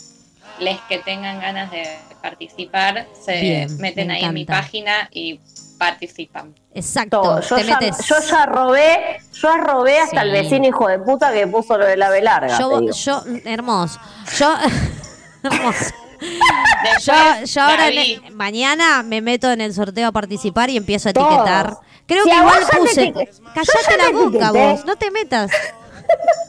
les 0.59 0.81
que 0.89 0.99
tengan 0.99 1.39
ganas 1.41 1.71
de 1.71 1.87
participar 2.21 3.07
se 3.25 3.41
Bien, 3.41 3.77
meten 3.79 4.09
me 4.09 4.15
ahí 4.15 4.25
en 4.25 4.35
mi 4.35 4.43
encanta. 4.43 4.63
página 4.63 5.09
y 5.13 5.41
participan. 5.79 6.55
Exacto. 6.75 7.23
Todo. 7.23 7.41
Yo, 7.41 7.57
te 7.57 7.65
ya, 7.65 7.79
metes. 7.81 8.07
yo 8.07 8.17
ya 8.29 8.47
robé, 8.47 9.19
yo 9.33 9.57
robé 9.57 9.99
hasta 10.01 10.23
Sí. 10.23 10.27
el 10.27 10.33
vecino 10.33 10.67
hijo 10.67 10.89
de 10.89 10.99
puta 10.99 11.33
que 11.33 11.47
puso 11.47 11.79
lo 11.79 11.87
de 11.87 11.97
la 11.97 12.11
B 12.11 12.21
larga. 12.23 12.57
te 12.57 12.63
Yo, 12.63 12.81
yo, 12.91 13.23
hermoso. 13.45 13.99
Yo, 14.39 14.55
hermoso. 15.45 15.85
Después, 16.21 17.05
Yo, 17.05 17.15
yo 17.45 17.63
ahora 17.63 17.85
mañana 18.33 19.03
me 19.05 19.21
meto 19.21 19.51
en 19.53 19.61
el 19.61 19.73
sorteo 19.73 20.09
a 20.09 20.13
participar 20.13 20.69
y 20.71 20.77
empiezo 20.77 21.11
a 21.11 21.13
Todos. 21.13 21.29
etiquetar. 21.33 21.77
Creo 22.07 22.25
Si 22.25 22.31
que 22.31 22.37
a 22.37 22.39
igual 22.41 22.61
te 22.69 22.77
puse. 22.77 23.13
Callate 23.55 23.97
la 23.99 24.11
boca 24.11 24.29
etiqueté. 24.49 24.73
vos, 24.73 24.85
no 24.85 24.97
te 24.97 25.11
metas. 25.13 25.51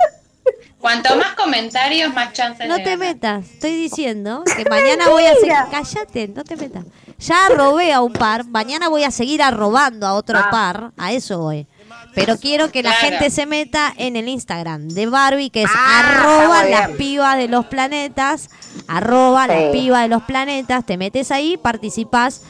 cuanto 0.79 1.15
más 1.17 1.33
comentarios, 1.35 2.13
más 2.13 2.33
chances 2.33 2.67
No 2.67 2.77
de 2.77 2.83
te 2.83 2.89
ganar. 2.91 3.07
metas. 3.07 3.45
Estoy 3.51 3.75
diciendo 3.75 4.43
que 4.55 4.65
mañana 4.69 5.09
voy 5.09 5.25
a 5.25 5.35
seguir. 5.35 5.53
Cállate, 5.71 6.27
no 6.29 6.43
te 6.43 6.55
metas. 6.55 6.85
Ya 7.19 7.49
robé 7.49 7.91
a 7.93 8.01
un 8.01 8.13
par, 8.13 8.45
mañana 8.47 8.87
voy 8.87 9.03
a 9.03 9.11
seguir 9.11 9.41
arrobando 9.41 10.07
a 10.07 10.13
otro 10.13 10.39
Ah. 10.39 10.49
par. 10.49 10.91
A 10.97 11.11
eso 11.11 11.39
voy. 11.39 11.67
Pero 12.15 12.37
quiero 12.37 12.71
que 12.71 12.81
la 12.81 12.91
Claro. 12.97 13.07
gente 13.09 13.29
se 13.29 13.45
meta 13.45 13.93
en 13.97 14.15
el 14.15 14.27
Instagram 14.29 14.87
de 14.89 15.05
Barbie, 15.05 15.49
que 15.51 15.63
es 15.63 15.69
Ah, 15.73 15.99
arroba 15.99 16.63
las 16.63 16.89
pibas 16.91 17.37
de 17.37 17.47
los 17.47 17.65
planetas. 17.67 18.49
Arroba 18.87 19.45
Sí. 19.45 19.51
las 19.53 19.63
pibas 19.71 20.01
de 20.03 20.07
los 20.07 20.23
planetas. 20.23 20.85
Te 20.85 20.97
metes 20.97 21.29
ahí, 21.31 21.57
participas 21.57 22.41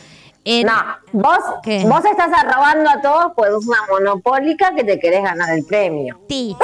en. 0.50 0.68
No, 0.68 0.74
vos, 1.12 1.40
¿Qué? 1.64 1.84
vos 1.86 2.04
estás 2.04 2.32
arrobando 2.34 2.90
a 2.90 3.02
todos, 3.02 3.34
pues 3.36 3.52
una 3.66 3.86
monopólica 3.90 4.74
que 4.76 4.84
te 4.84 5.00
querés 5.00 5.24
ganar 5.24 5.50
el 5.52 5.64
premio. 5.64 6.20
ti. 6.28 6.56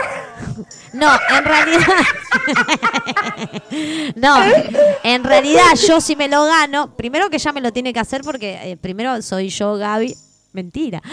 No, 0.93 1.11
en 1.37 1.45
realidad. 1.45 1.87
no, 4.15 4.37
en 5.03 5.23
realidad 5.23 5.75
yo 5.87 6.01
si 6.01 6.15
me 6.15 6.27
lo 6.27 6.45
gano, 6.45 6.95
primero 6.95 7.29
que 7.29 7.37
ya 7.37 7.51
me 7.51 7.61
lo 7.61 7.71
tiene 7.71 7.93
que 7.93 7.99
hacer 7.99 8.21
porque 8.21 8.71
eh, 8.71 8.77
primero 8.77 9.21
soy 9.21 9.49
yo, 9.49 9.75
Gaby. 9.75 10.15
Mentira. 10.53 11.01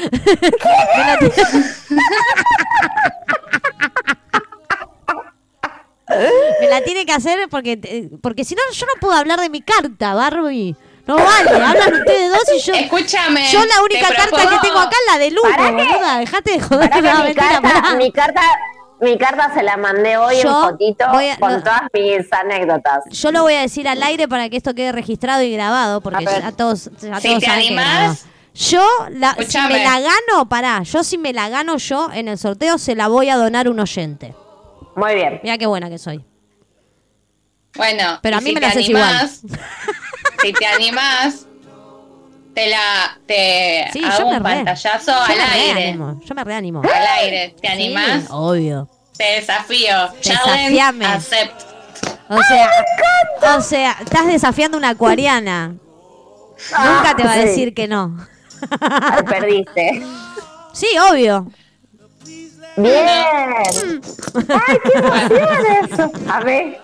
Me 6.61 6.69
la 6.69 6.83
tiene 6.85 7.07
que 7.07 7.13
hacer 7.13 7.49
porque 7.49 7.81
eh, 7.83 8.11
porque 8.21 8.45
si 8.45 8.55
no 8.55 8.61
yo 8.73 8.87
no 8.87 8.93
puedo 9.01 9.15
hablar 9.15 9.41
de 9.41 9.49
mi 9.49 9.63
carta, 9.63 10.15
Barbie. 10.15 10.77
No 11.07 11.17
vale, 11.17 11.51
hablan 11.51 11.95
ustedes 11.95 12.31
dos 12.31 12.45
y 12.57 12.61
yo. 12.61 12.73
Escúchame. 12.75 13.47
Yo 13.51 13.65
la 13.65 13.83
única 13.83 14.09
carta 14.09 14.25
propongo- 14.37 14.61
que 14.61 14.67
tengo 14.69 14.79
acá 14.79 14.97
es 15.07 15.13
la 15.13 15.19
del 15.19 15.33
uno, 15.39 15.51
¿Para 15.57 15.77
qué? 15.77 15.85
boluda. 15.93 16.19
Dejate 16.19 16.51
de 16.53 16.61
joder. 16.61 16.91
Pará 16.91 17.03
que 17.03 17.09
no, 17.09 17.17
mi, 17.19 17.23
mentira, 17.25 17.49
carta, 17.51 17.61
pará. 17.83 17.95
mi 17.97 18.13
carta, 18.13 18.41
mi 19.01 19.19
carta 19.19 19.55
se 19.55 19.63
la 19.65 19.77
mandé 19.77 20.17
hoy 20.17 20.37
Yo 20.43 20.49
en 20.49 20.71
fotito 20.71 21.05
a- 21.05 21.37
con 21.41 21.53
no. 21.55 21.63
todas 21.63 21.83
mis 21.93 22.33
anécdotas. 22.33 23.05
Yo 23.11 23.33
lo 23.33 23.43
voy 23.43 23.55
a 23.55 23.61
decir 23.63 23.89
al 23.89 24.01
aire 24.03 24.29
para 24.29 24.49
que 24.49 24.57
esto 24.57 24.75
quede 24.75 24.93
registrado 24.93 25.43
y 25.43 25.53
grabado, 25.53 26.01
porque 26.03 26.25
A 26.25 26.31
ver. 26.31 26.43
ya 26.43 26.53
todos, 26.53 26.85
ya 27.01 27.21
Si 27.21 27.29
todos 27.29 27.41
te 27.41 27.47
saben 27.47 27.67
animás. 27.67 28.27
Yo, 28.55 28.87
la, 29.11 29.35
si 29.49 29.59
me 29.59 29.83
la 29.83 29.99
gano, 29.99 30.47
pará, 30.49 30.83
yo 30.83 31.03
si 31.03 31.17
me 31.19 31.33
la 31.33 31.49
gano 31.49 31.79
yo 31.79 32.11
en 32.13 32.29
el 32.29 32.37
sorteo, 32.39 32.77
se 32.79 32.95
la 32.95 33.09
voy 33.09 33.29
a 33.31 33.37
donar 33.37 33.67
un 33.69 33.81
oyente. 33.81 34.35
Muy 34.95 35.15
bien. 35.15 35.41
Mira 35.43 35.57
qué 35.59 35.67
buena 35.67 35.89
que 35.89 35.97
soy. 35.99 36.23
Bueno, 37.75 38.19
Pero 38.23 38.37
a 38.37 38.41
mí 38.43 38.49
si 38.51 38.55
me 38.55 38.61
la 38.61 38.69
haces 38.69 38.85
animás, 38.85 39.41
si 40.43 40.53
te 40.53 40.67
animás, 40.67 41.47
te 42.55 42.69
la 42.69 43.19
te 43.27 43.89
Sí, 43.93 44.05
hago 44.05 44.19
yo 44.19 44.31
me 44.31 44.37
un 44.39 44.45
re. 44.45 44.51
pantallazo 44.57 45.13
yo 45.13 45.23
al 45.23 45.37
me 45.37 45.43
aire. 45.43 45.75
reanimo, 45.75 46.21
yo 46.25 46.35
me 46.35 46.45
reanimo. 46.45 46.83
Al 46.83 47.07
aire. 47.21 47.55
¿Te 47.61 47.69
Sí, 47.69 47.73
animás? 47.73 48.25
obvio. 48.31 48.89
Te 49.17 49.25
desafío. 49.41 49.95
Challenge 50.21 50.81
accept. 51.05 51.63
O 52.29 52.43
sea, 52.43 52.71
o 53.57 53.61
sea, 53.61 53.97
estás 54.01 54.27
desafiando 54.27 54.77
a 54.77 54.79
una 54.79 54.89
acuariana. 54.91 55.75
Nunca 56.71 57.15
te 57.17 57.25
va 57.25 57.33
a 57.33 57.35
Ah, 57.35 57.39
decir 57.39 57.75
que 57.75 57.89
no. 57.89 58.17
Ay, 58.81 59.23
perdiste. 59.25 60.03
Sí, 60.73 60.87
obvio. 61.11 61.47
Bien. 62.77 64.01
Ay, 64.49 64.79
qué 64.83 64.99
emoción 64.99 65.49
eso. 65.93 66.13
A 66.31 66.41
ver. 66.41 66.81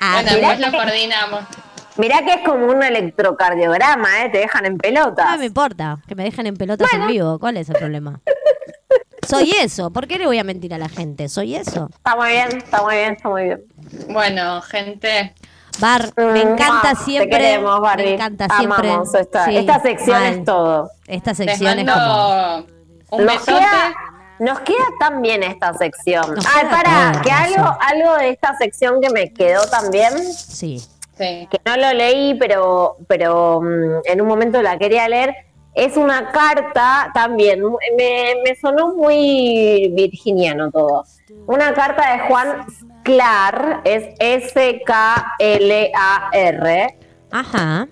Ah, 0.00 0.20
bueno, 0.22 0.36
mirá 0.36 0.48
después 0.48 0.60
lo 0.72 0.78
coordinamos. 0.78 1.40
Mirá 1.98 2.22
que 2.24 2.32
es 2.34 2.40
como 2.44 2.66
un 2.66 2.82
electrocardiograma, 2.82 4.24
¿eh? 4.24 4.28
Te 4.30 4.38
dejan 4.38 4.66
en 4.66 4.78
pelotas. 4.78 5.30
no 5.30 5.38
me 5.38 5.46
importa 5.46 5.98
que 6.06 6.14
me 6.14 6.24
dejen 6.24 6.46
en 6.46 6.56
pelotas 6.56 6.92
en 6.92 7.06
vivo. 7.06 7.38
¿Cuál 7.38 7.56
es 7.56 7.68
el 7.68 7.76
problema? 7.76 8.20
Soy 9.28 9.50
eso. 9.60 9.90
¿Por 9.90 10.06
qué 10.06 10.18
le 10.18 10.26
voy 10.26 10.38
a 10.38 10.44
mentir 10.44 10.72
a 10.74 10.78
la 10.78 10.88
gente? 10.88 11.28
Soy 11.28 11.56
eso. 11.56 11.88
Está 11.92 12.14
muy 12.14 12.28
bien, 12.30 12.58
está 12.58 12.82
muy 12.82 12.94
bien, 12.94 13.12
está 13.14 13.28
muy 13.28 13.42
bien. 13.44 13.64
Bueno, 14.08 14.62
gente, 14.62 15.34
Bar, 15.78 16.12
me 16.16 16.42
encanta 16.42 16.94
Mua, 16.94 17.04
siempre. 17.04 17.30
Te 17.30 17.36
queremos, 17.36 17.80
Barbie. 17.80 18.04
Me 18.04 18.14
encanta 18.14 18.48
siempre. 18.56 18.88
Amamos 18.90 19.14
esta, 19.14 19.44
Sí, 19.46 19.56
esta 19.56 19.80
sección 19.80 20.22
es 20.22 20.44
todo. 20.44 20.90
Esta 21.06 21.30
les 21.30 21.36
sección 21.36 21.78
es 21.80 21.90
como. 21.90 22.66
un 23.10 23.24
Nos 23.26 23.44
queda, 23.44 23.94
nos 24.38 24.60
queda 24.60 24.84
tan 24.98 25.22
bien 25.22 25.42
esta 25.42 25.74
sección. 25.74 26.34
Nos 26.34 26.46
Ay, 26.46 26.62
queda 26.62 26.70
para, 26.70 27.22
que 27.22 27.30
algo, 27.30 27.76
algo 27.80 28.16
de 28.16 28.30
esta 28.30 28.56
sección 28.56 29.00
que 29.00 29.10
me 29.10 29.32
quedó 29.32 29.66
también, 29.66 30.12
Sí. 30.32 30.82
Sí. 31.16 31.48
que 31.50 31.58
no 31.64 31.76
lo 31.76 31.92
leí, 31.94 32.34
pero, 32.34 32.96
pero 33.08 33.60
mm, 33.62 34.00
en 34.04 34.20
un 34.20 34.28
momento 34.28 34.60
la 34.62 34.76
quería 34.78 35.08
leer, 35.08 35.34
es 35.74 35.96
una 35.96 36.30
carta 36.30 37.10
también, 37.14 37.62
me, 37.96 38.34
me 38.44 38.54
sonó 38.56 38.94
muy 38.94 39.92
virginiano 39.94 40.70
todo. 40.70 41.04
Una 41.46 41.72
carta 41.74 42.12
de 42.12 42.18
Juan 42.28 42.66
Sklar, 43.02 43.82
es 43.84 44.08
S-K-L-A-R. 45.56 46.98
Ajá. 47.30 47.88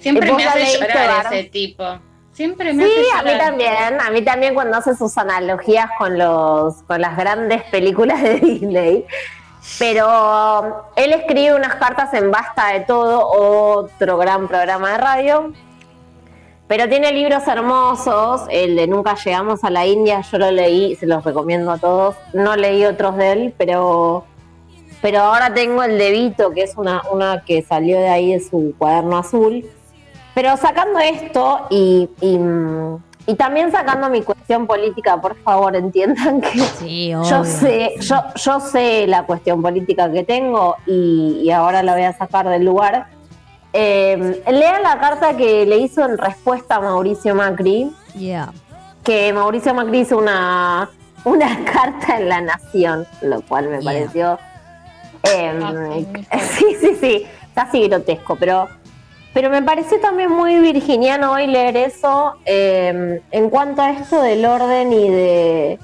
Siempre 0.00 0.30
¿Vos 0.30 0.36
me 0.38 0.44
hace 0.44 0.78
llorar 0.78 1.26
ese 1.32 1.44
tipo. 1.50 1.84
Siempre 2.32 2.72
me 2.72 2.84
Sí, 2.84 2.90
hace 3.14 3.28
a 3.28 3.32
mí 3.32 3.38
también, 3.38 4.00
a 4.00 4.10
mí 4.10 4.22
también 4.22 4.54
cuando 4.54 4.78
hace 4.78 4.96
sus 4.96 5.18
analogías 5.18 5.90
con 5.98 6.16
los 6.16 6.82
con 6.84 7.00
las 7.00 7.16
grandes 7.16 7.62
películas 7.64 8.22
de 8.22 8.34
Disney. 8.40 9.04
Pero 9.78 10.90
él 10.96 11.12
escribe 11.12 11.54
unas 11.54 11.76
cartas 11.76 12.12
en 12.14 12.30
Basta 12.30 12.68
de 12.68 12.80
Todo, 12.80 13.26
otro 13.26 14.18
gran 14.18 14.48
programa 14.48 14.92
de 14.92 14.98
radio. 14.98 15.52
Pero 16.66 16.88
tiene 16.88 17.12
libros 17.12 17.48
hermosos, 17.48 18.42
el 18.50 18.76
de 18.76 18.86
Nunca 18.86 19.16
llegamos 19.16 19.64
a 19.64 19.70
la 19.70 19.86
India, 19.86 20.20
yo 20.20 20.38
lo 20.38 20.50
leí, 20.50 20.94
se 20.96 21.06
los 21.06 21.24
recomiendo 21.24 21.72
a 21.72 21.78
todos. 21.78 22.16
No 22.32 22.56
leí 22.56 22.84
otros 22.84 23.16
de 23.16 23.32
él, 23.32 23.54
pero 23.58 24.24
pero 25.02 25.20
ahora 25.20 25.52
tengo 25.54 25.82
el 25.82 25.98
de 25.98 26.10
Vito, 26.10 26.50
que 26.50 26.62
es 26.62 26.76
una, 26.76 27.02
una 27.10 27.42
que 27.44 27.62
salió 27.62 27.98
de 27.98 28.08
ahí 28.08 28.32
de 28.32 28.40
su 28.40 28.74
cuaderno 28.76 29.16
azul. 29.16 29.64
Pero 30.34 30.56
sacando 30.56 30.98
esto 30.98 31.66
y, 31.70 32.08
y, 32.20 32.38
mm, 32.38 33.02
y 33.30 33.34
también 33.36 33.70
sacando 33.70 34.08
mi 34.10 34.22
cuestión 34.22 34.66
política, 34.66 35.20
por 35.20 35.36
favor, 35.36 35.76
entiendan 35.76 36.40
que 36.40 36.58
Sí, 36.58 37.08
yo 37.30 37.44
sé, 37.44 37.94
yo, 38.00 38.16
yo 38.34 38.58
sé 38.60 39.06
la 39.06 39.24
cuestión 39.24 39.62
política 39.62 40.10
que 40.10 40.24
tengo 40.24 40.76
y, 40.86 41.40
y 41.44 41.50
ahora 41.50 41.82
la 41.82 41.92
voy 41.94 42.02
a 42.02 42.12
sacar 42.12 42.48
del 42.48 42.64
lugar. 42.64 43.06
Eh, 43.72 44.42
lean 44.50 44.82
la 44.82 44.98
carta 44.98 45.36
que 45.36 45.64
le 45.64 45.76
hizo 45.78 46.04
en 46.04 46.18
respuesta 46.18 46.76
a 46.76 46.80
Mauricio 46.80 47.34
Macri, 47.34 47.92
Yeah. 48.16 48.50
que 49.04 49.32
Mauricio 49.32 49.72
Macri 49.74 50.00
hizo 50.00 50.18
una, 50.18 50.90
una 51.24 51.64
carta 51.72 52.16
en 52.18 52.28
La 52.28 52.40
Nación, 52.40 53.06
lo 53.22 53.42
cual 53.42 53.68
me 53.68 53.80
Yeah. 53.80 53.84
pareció... 53.92 54.38
eh, 55.22 56.06
sí, 56.58 56.66
sí, 56.80 56.96
sí, 57.00 57.26
casi 57.54 57.86
grotesco, 57.88 58.34
pero, 58.34 58.68
pero 59.32 59.50
me 59.50 59.62
pareció 59.62 60.00
también 60.00 60.30
muy 60.30 60.58
virginiano 60.58 61.32
hoy 61.32 61.46
leer 61.46 61.76
eso 61.76 62.36
eh, 62.44 63.22
en 63.30 63.50
cuanto 63.50 63.82
a 63.82 63.90
esto 63.90 64.20
del 64.22 64.44
orden 64.44 64.92
y 64.92 65.08
de 65.10 65.78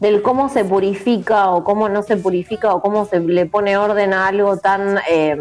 del 0.00 0.20
cómo 0.20 0.48
se 0.48 0.64
purifica 0.64 1.50
o 1.50 1.62
cómo 1.62 1.88
no 1.88 2.02
se 2.02 2.16
purifica 2.16 2.74
o 2.74 2.82
cómo 2.82 3.04
se 3.04 3.20
le 3.20 3.46
pone 3.46 3.76
orden 3.76 4.12
a 4.12 4.26
algo 4.26 4.56
tan 4.56 4.98
eh, 5.08 5.36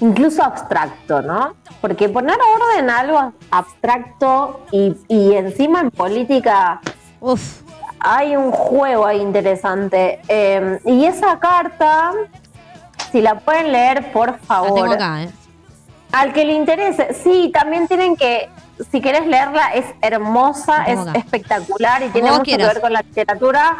incluso 0.00 0.42
abstracto, 0.42 1.20
¿no? 1.20 1.54
Porque 1.82 2.08
poner 2.08 2.38
orden 2.38 2.88
a 2.88 3.00
algo 3.00 3.32
abstracto 3.50 4.60
y, 4.72 4.96
y 5.08 5.34
encima 5.34 5.80
en 5.80 5.90
política 5.90 6.80
Uf. 7.20 7.60
hay 7.98 8.34
un 8.34 8.50
juego 8.50 9.04
ahí 9.04 9.20
interesante. 9.20 10.20
Eh, 10.26 10.80
y 10.86 11.04
esa 11.04 11.38
carta, 11.38 12.12
si 13.12 13.20
la 13.20 13.40
pueden 13.40 13.72
leer, 13.72 14.10
por 14.10 14.28
La 14.30 14.38
favor. 14.38 14.72
tengo 14.74 14.92
acá, 14.92 15.24
¿eh? 15.24 15.30
Al 16.12 16.32
que 16.32 16.44
le 16.44 16.54
interese, 16.54 17.14
sí, 17.14 17.50
también 17.52 17.86
tienen 17.86 18.16
que, 18.16 18.48
si 18.90 19.00
querés 19.00 19.26
leerla, 19.26 19.72
es 19.74 19.84
hermosa, 20.02 20.84
es 20.84 20.98
acá. 20.98 21.18
espectacular 21.18 22.02
y 22.02 22.08
tiene 22.08 22.30
mucho 22.30 22.42
quieras. 22.42 22.68
que 22.68 22.74
ver 22.74 22.82
con 22.82 22.92
la 22.92 23.02
literatura. 23.02 23.76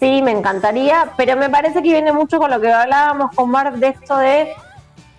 Sí, 0.00 0.22
me 0.22 0.30
encantaría, 0.30 1.12
pero 1.16 1.36
me 1.36 1.50
parece 1.50 1.82
que 1.82 1.90
viene 1.90 2.12
mucho 2.12 2.38
con 2.38 2.50
lo 2.50 2.60
que 2.60 2.72
hablábamos 2.72 3.34
con 3.34 3.50
Mark 3.50 3.74
de 3.76 3.88
esto 3.88 4.16
de 4.16 4.52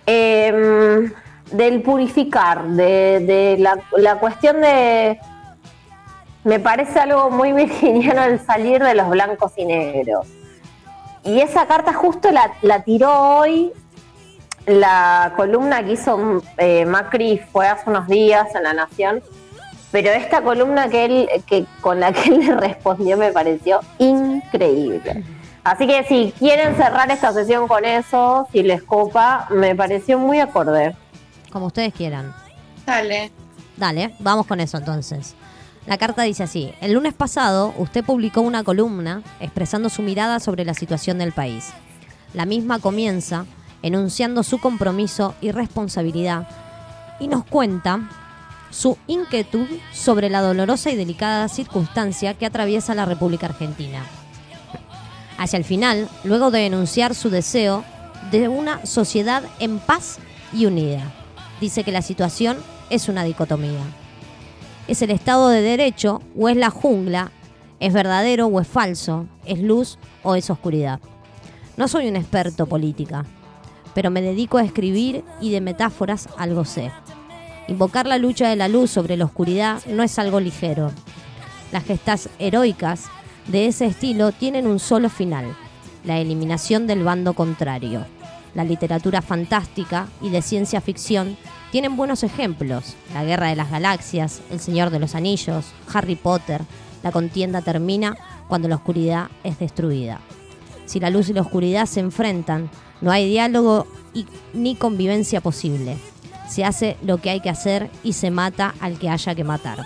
eh, 0.06 1.12
del 1.52 1.82
purificar, 1.82 2.64
de, 2.64 3.20
de 3.20 3.56
la, 3.58 3.78
la 3.96 4.16
cuestión 4.16 4.60
de 4.60 5.20
me 6.44 6.58
parece 6.58 6.98
algo 6.98 7.30
muy 7.30 7.52
virginiano 7.54 8.22
el 8.22 8.40
salir 8.40 8.82
de 8.82 8.94
los 8.94 9.08
blancos 9.08 9.52
y 9.56 9.64
negros. 9.64 10.26
Y 11.22 11.40
esa 11.40 11.66
carta 11.66 11.92
justo 11.92 12.30
la, 12.30 12.52
la 12.62 12.82
tiró 12.82 13.12
hoy. 13.12 13.72
La 14.78 15.32
columna 15.36 15.84
que 15.84 15.92
hizo 15.92 16.42
eh, 16.56 16.86
Macri 16.86 17.38
fue 17.50 17.66
hace 17.66 17.90
unos 17.90 18.06
días 18.06 18.54
en 18.54 18.62
La 18.62 18.72
Nación. 18.72 19.20
Pero 19.90 20.10
esta 20.10 20.42
columna 20.42 20.88
que 20.88 21.04
él, 21.04 21.28
que 21.46 21.66
con 21.80 21.98
la 21.98 22.12
que 22.12 22.30
él 22.30 22.38
le 22.46 22.54
respondió 22.54 23.16
me 23.16 23.32
pareció 23.32 23.80
increíble. 23.98 25.24
Así 25.64 25.88
que 25.88 26.04
si 26.04 26.32
quieren 26.38 26.76
cerrar 26.76 27.10
esta 27.10 27.32
sesión 27.32 27.66
con 27.66 27.84
eso, 27.84 28.46
si 28.52 28.62
les 28.62 28.82
copa, 28.82 29.48
me 29.50 29.74
pareció 29.74 30.18
muy 30.18 30.38
acorde. 30.38 30.94
Como 31.50 31.66
ustedes 31.66 31.92
quieran. 31.92 32.32
Dale. 32.86 33.32
Dale, 33.76 34.14
vamos 34.20 34.46
con 34.46 34.60
eso 34.60 34.78
entonces. 34.78 35.34
La 35.86 35.98
carta 35.98 36.22
dice 36.22 36.44
así, 36.44 36.72
el 36.80 36.92
lunes 36.92 37.14
pasado 37.14 37.74
usted 37.76 38.04
publicó 38.04 38.40
una 38.42 38.62
columna 38.62 39.22
expresando 39.40 39.88
su 39.88 40.02
mirada 40.02 40.38
sobre 40.38 40.64
la 40.64 40.74
situación 40.74 41.18
del 41.18 41.32
país. 41.32 41.72
La 42.34 42.46
misma 42.46 42.78
comienza 42.78 43.46
enunciando 43.82 44.42
su 44.42 44.58
compromiso 44.58 45.34
y 45.40 45.52
responsabilidad 45.52 46.48
y 47.18 47.28
nos 47.28 47.44
cuenta 47.44 48.08
su 48.70 48.96
inquietud 49.06 49.66
sobre 49.92 50.30
la 50.30 50.40
dolorosa 50.40 50.90
y 50.90 50.96
delicada 50.96 51.48
circunstancia 51.48 52.34
que 52.34 52.46
atraviesa 52.46 52.94
la 52.94 53.04
República 53.04 53.46
Argentina. 53.46 54.04
Hacia 55.38 55.56
el 55.56 55.64
final, 55.64 56.08
luego 56.24 56.50
de 56.50 56.66
enunciar 56.66 57.14
su 57.14 57.30
deseo 57.30 57.84
de 58.30 58.48
una 58.48 58.84
sociedad 58.86 59.42
en 59.58 59.78
paz 59.78 60.18
y 60.52 60.66
unida, 60.66 61.02
dice 61.60 61.84
que 61.84 61.92
la 61.92 62.02
situación 62.02 62.58
es 62.90 63.08
una 63.08 63.24
dicotomía. 63.24 63.80
¿Es 64.86 65.02
el 65.02 65.10
Estado 65.10 65.48
de 65.48 65.62
Derecho 65.62 66.20
o 66.38 66.48
es 66.48 66.56
la 66.56 66.70
jungla? 66.70 67.32
¿Es 67.78 67.92
verdadero 67.92 68.46
o 68.46 68.60
es 68.60 68.68
falso? 68.68 69.26
¿Es 69.46 69.60
luz 69.60 69.98
o 70.22 70.34
es 70.34 70.50
oscuridad? 70.50 71.00
No 71.76 71.88
soy 71.88 72.08
un 72.08 72.16
experto 72.16 72.66
política, 72.66 73.24
pero 73.94 74.10
me 74.10 74.22
dedico 74.22 74.58
a 74.58 74.64
escribir 74.64 75.24
y 75.40 75.50
de 75.50 75.60
metáforas 75.60 76.28
algo 76.36 76.64
sé. 76.64 76.90
Invocar 77.68 78.06
la 78.06 78.18
lucha 78.18 78.48
de 78.48 78.56
la 78.56 78.68
luz 78.68 78.90
sobre 78.90 79.16
la 79.16 79.24
oscuridad 79.24 79.80
no 79.86 80.02
es 80.02 80.18
algo 80.18 80.40
ligero. 80.40 80.90
Las 81.72 81.84
gestas 81.84 82.28
heroicas 82.38 83.04
de 83.46 83.66
ese 83.66 83.86
estilo 83.86 84.32
tienen 84.32 84.66
un 84.66 84.78
solo 84.78 85.08
final, 85.08 85.56
la 86.04 86.18
eliminación 86.18 86.86
del 86.86 87.04
bando 87.04 87.34
contrario. 87.34 88.06
La 88.54 88.64
literatura 88.64 89.22
fantástica 89.22 90.08
y 90.20 90.30
de 90.30 90.42
ciencia 90.42 90.80
ficción 90.80 91.36
tienen 91.70 91.96
buenos 91.96 92.24
ejemplos. 92.24 92.96
La 93.14 93.24
Guerra 93.24 93.48
de 93.48 93.56
las 93.56 93.70
Galaxias, 93.70 94.42
El 94.50 94.58
Señor 94.58 94.90
de 94.90 94.98
los 94.98 95.14
Anillos, 95.14 95.66
Harry 95.92 96.16
Potter. 96.16 96.62
La 97.02 97.12
contienda 97.12 97.62
termina 97.62 98.16
cuando 98.48 98.66
la 98.66 98.76
oscuridad 98.76 99.28
es 99.44 99.58
destruida. 99.58 100.20
Si 100.86 100.98
la 100.98 101.10
luz 101.10 101.28
y 101.28 101.32
la 101.32 101.42
oscuridad 101.42 101.86
se 101.86 102.00
enfrentan, 102.00 102.68
no 103.00 103.10
hay 103.10 103.28
diálogo 103.28 103.86
ni 104.52 104.74
convivencia 104.74 105.40
posible. 105.40 105.96
Se 106.48 106.64
hace 106.64 106.96
lo 107.02 107.18
que 107.18 107.30
hay 107.30 107.40
que 107.40 107.50
hacer 107.50 107.90
y 108.02 108.14
se 108.14 108.30
mata 108.30 108.74
al 108.80 108.98
que 108.98 109.08
haya 109.08 109.34
que 109.34 109.44
matar. 109.44 109.84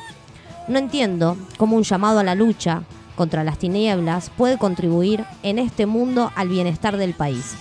No 0.66 0.78
entiendo 0.78 1.36
cómo 1.58 1.76
un 1.76 1.82
llamado 1.82 2.20
a 2.20 2.24
la 2.24 2.34
lucha 2.34 2.82
contra 3.16 3.44
las 3.44 3.58
tinieblas 3.58 4.30
puede 4.36 4.58
contribuir 4.58 5.24
en 5.42 5.58
este 5.58 5.86
mundo 5.86 6.32
al 6.34 6.48
bienestar 6.48 6.96
del 6.96 7.14
país. 7.14 7.54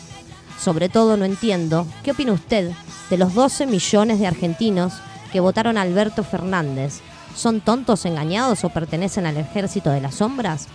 Sobre 0.59 0.89
todo 0.89 1.17
no 1.17 1.25
entiendo 1.25 1.85
qué 2.03 2.11
opina 2.11 2.31
usted 2.31 2.71
de 3.09 3.17
los 3.17 3.33
12 3.33 3.67
millones 3.67 4.19
de 4.19 4.27
argentinos 4.27 4.93
que 5.31 5.41
votaron 5.41 5.77
a 5.77 5.81
Alberto 5.81 6.23
Fernández. 6.23 7.01
¿Son 7.35 7.59
tontos 7.59 8.05
engañados 8.05 8.63
o 8.63 8.69
pertenecen 8.69 9.25
al 9.25 9.37
ejército 9.37 9.89
de 9.89 9.99
las 9.99 10.15
sombras? 10.15 10.67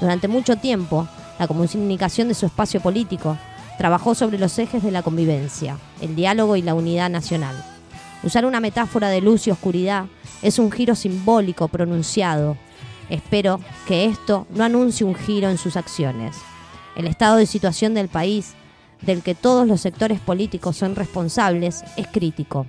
Durante 0.00 0.28
mucho 0.28 0.56
tiempo, 0.56 1.08
la 1.38 1.48
comunicación 1.48 2.28
de 2.28 2.34
su 2.34 2.46
espacio 2.46 2.80
político 2.80 3.36
trabajó 3.78 4.14
sobre 4.14 4.38
los 4.38 4.58
ejes 4.58 4.82
de 4.82 4.90
la 4.90 5.02
convivencia, 5.02 5.78
el 6.00 6.14
diálogo 6.16 6.56
y 6.56 6.62
la 6.62 6.74
unidad 6.74 7.10
nacional. 7.10 7.56
Usar 8.22 8.46
una 8.46 8.60
metáfora 8.60 9.08
de 9.08 9.20
luz 9.20 9.46
y 9.46 9.50
oscuridad 9.50 10.06
es 10.42 10.58
un 10.58 10.70
giro 10.70 10.94
simbólico 10.94 11.68
pronunciado. 11.68 12.56
Espero 13.10 13.60
que 13.86 14.06
esto 14.06 14.46
no 14.50 14.64
anuncie 14.64 15.04
un 15.04 15.14
giro 15.14 15.50
en 15.50 15.58
sus 15.58 15.76
acciones. 15.76 16.36
El 16.96 17.06
estado 17.06 17.36
de 17.36 17.46
situación 17.46 17.92
del 17.92 18.08
país, 18.08 18.54
del 19.02 19.22
que 19.22 19.34
todos 19.34 19.66
los 19.66 19.80
sectores 19.80 20.20
políticos 20.20 20.76
son 20.76 20.96
responsables, 20.96 21.84
es 21.96 22.06
crítico. 22.06 22.66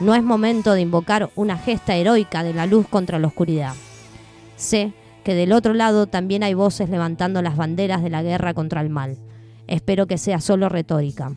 No 0.00 0.14
es 0.14 0.22
momento 0.22 0.72
de 0.72 0.80
invocar 0.80 1.30
una 1.34 1.58
gesta 1.58 1.94
heroica 1.94 2.42
de 2.42 2.54
la 2.54 2.66
luz 2.66 2.86
contra 2.88 3.18
la 3.18 3.26
oscuridad. 3.26 3.74
Sé 4.56 4.92
que 5.24 5.34
del 5.34 5.52
otro 5.52 5.74
lado 5.74 6.06
también 6.06 6.42
hay 6.42 6.54
voces 6.54 6.88
levantando 6.88 7.42
las 7.42 7.56
banderas 7.56 8.02
de 8.02 8.10
la 8.10 8.22
guerra 8.22 8.54
contra 8.54 8.80
el 8.80 8.90
mal. 8.90 9.18
Espero 9.68 10.06
que 10.06 10.18
sea 10.18 10.40
solo 10.40 10.68
retórica. 10.68 11.32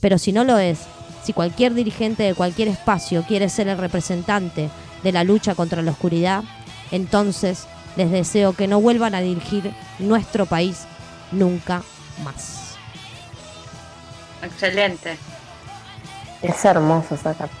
Pero 0.00 0.18
si 0.18 0.32
no 0.32 0.44
lo 0.44 0.58
es, 0.58 0.80
si 1.22 1.32
cualquier 1.32 1.74
dirigente 1.74 2.22
de 2.24 2.34
cualquier 2.34 2.68
espacio 2.68 3.24
quiere 3.26 3.48
ser 3.48 3.68
el 3.68 3.78
representante 3.78 4.70
de 5.02 5.12
la 5.12 5.24
lucha 5.24 5.54
contra 5.54 5.82
la 5.82 5.92
oscuridad, 5.92 6.42
entonces 6.90 7.66
les 7.96 8.10
deseo 8.10 8.54
que 8.54 8.66
no 8.66 8.80
vuelvan 8.80 9.14
a 9.14 9.20
dirigir 9.20 9.72
nuestro 9.98 10.46
país 10.46 10.86
nunca 11.30 11.82
más. 12.24 12.76
Excelente. 14.42 15.16
Es 16.42 16.64
hermoso 16.64 17.14
esa 17.14 17.34
carta. 17.34 17.56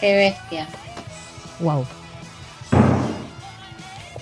Qué 0.00 0.14
bestia. 0.16 0.66
Wow. 1.60 1.86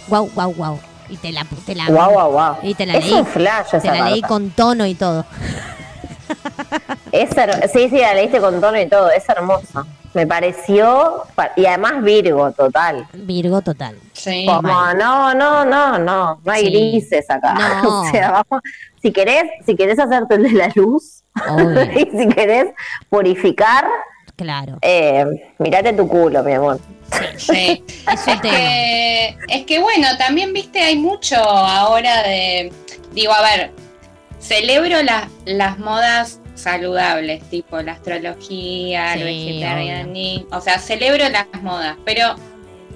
Wow, 0.09 0.31
wow, 0.35 0.53
wow. 0.55 0.81
Y 1.11 1.17
te 1.17 1.33
la, 1.33 1.45
te 1.67 1.75
la, 1.75 1.87
Guau, 1.87 2.13
guau, 2.13 2.33
guau. 2.33 2.57
Y 2.63 2.75
te 2.75 2.87
la 2.87 2.95
es 2.95 3.05
leí. 3.07 3.15
un 3.15 3.27
flash 3.27 3.71
te 3.71 3.87
la 3.91 4.11
leí 4.11 4.23
con 4.23 4.51
tono 4.51 4.87
y 4.87 4.95
todo. 4.95 5.25
Es 7.13 7.31
her- 7.37 7.69
sí, 7.73 7.89
sí, 7.91 7.99
la 7.99 8.15
leíste 8.15 8.41
con 8.41 8.61
tono 8.61 8.81
y 8.81 8.87
todo. 8.89 9.11
Es 9.11 9.29
hermosa. 9.29 9.85
Me 10.15 10.27
pareció. 10.27 11.25
pa- 11.35 11.51
Y 11.57 11.67
además 11.67 12.03
Virgo, 12.03 12.51
total. 12.53 13.07
Virgo 13.13 13.61
total. 13.63 13.97
Sí. 14.13 14.47
Como, 14.47 14.69
no, 14.95 15.35
no, 15.35 15.65
no, 15.65 15.99
no. 15.99 16.41
No 16.45 16.53
hay 16.53 16.67
Sí. 16.67 16.71
grises 16.71 17.29
acá. 17.31 17.55
No. 17.83 18.03
o 18.03 18.11
sea, 18.11 18.31
vamos. 18.49 18.63
Si 19.03 19.13
querés, 19.13 19.45
si 19.67 19.75
querés 19.77 19.99
hacerte 19.99 20.35
el 20.37 20.43
de 20.45 20.53
la 20.53 20.71
luz. 20.75 21.23
Obvio. 21.49 21.83
y 21.99 22.11
si 22.19 22.29
querés 22.29 22.67
purificar, 23.09 23.85
Claro. 24.37 24.79
eh, 24.83 25.25
mirate 25.59 25.93
tu 25.93 26.07
culo, 26.09 26.43
mi 26.45 26.53
amor. 26.53 26.79
Sí. 27.37 27.83
Es 28.13 28.27
un 28.27 28.41
que, 28.41 29.37
es 29.49 29.65
que 29.67 29.79
bueno, 29.81 30.07
también 30.19 30.53
viste, 30.53 30.81
hay 30.81 30.97
mucho 30.97 31.37
ahora 31.37 32.23
de. 32.23 32.73
Digo, 33.13 33.33
a 33.33 33.43
ver, 33.43 33.73
celebro 34.39 35.03
las 35.03 35.25
las 35.45 35.79
modas 35.79 36.41
saludables, 36.55 37.43
tipo 37.51 37.81
la 37.83 37.93
astrología, 37.93 39.15
el 39.15 39.21
Sí, 39.21 39.25
vegetarianismo. 39.25 40.47
O 40.57 40.61
sea, 40.61 40.79
celebro 40.79 41.29
las 41.29 41.47
modas, 41.63 41.97
pero 42.05 42.35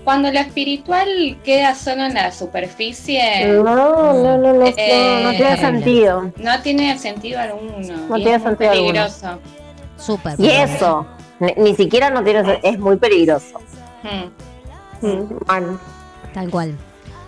cuando 0.04 0.30
lo 0.30 0.38
espiritual 0.38 1.38
queda 1.42 1.74
solo 1.74 2.04
en 2.04 2.14
la 2.14 2.30
superficie, 2.30 3.46
No, 3.46 3.62
no, 3.64 4.12
no, 4.12 4.38
no, 4.38 4.52
no, 4.52 4.66
Eh, 4.76 5.20
no 5.24 5.30
tiene 5.30 5.56
sentido. 5.56 6.32
no 6.36 6.60
tiene 6.62 6.98
sentido 6.98 7.40
alguno. 7.40 7.96
No 8.08 8.16
tiene 8.16 8.34
es 8.34 8.40
muy 8.40 8.48
sentido 8.50 8.70
alguno. 8.70 8.92
peligroso. 8.92 9.38
Súper. 9.96 10.34
Y 10.38 10.50
eso, 10.50 11.06
ni, 11.40 11.52
ni 11.56 11.74
siquiera 11.74 12.10
no 12.10 12.22
tiene 12.22 12.60
es 12.62 12.78
muy 12.78 12.96
peligroso. 12.96 13.60
Hmm. 14.04 14.28
Mm, 15.00 15.40
mal. 15.46 15.80
Tal 16.34 16.50
cual. 16.50 16.76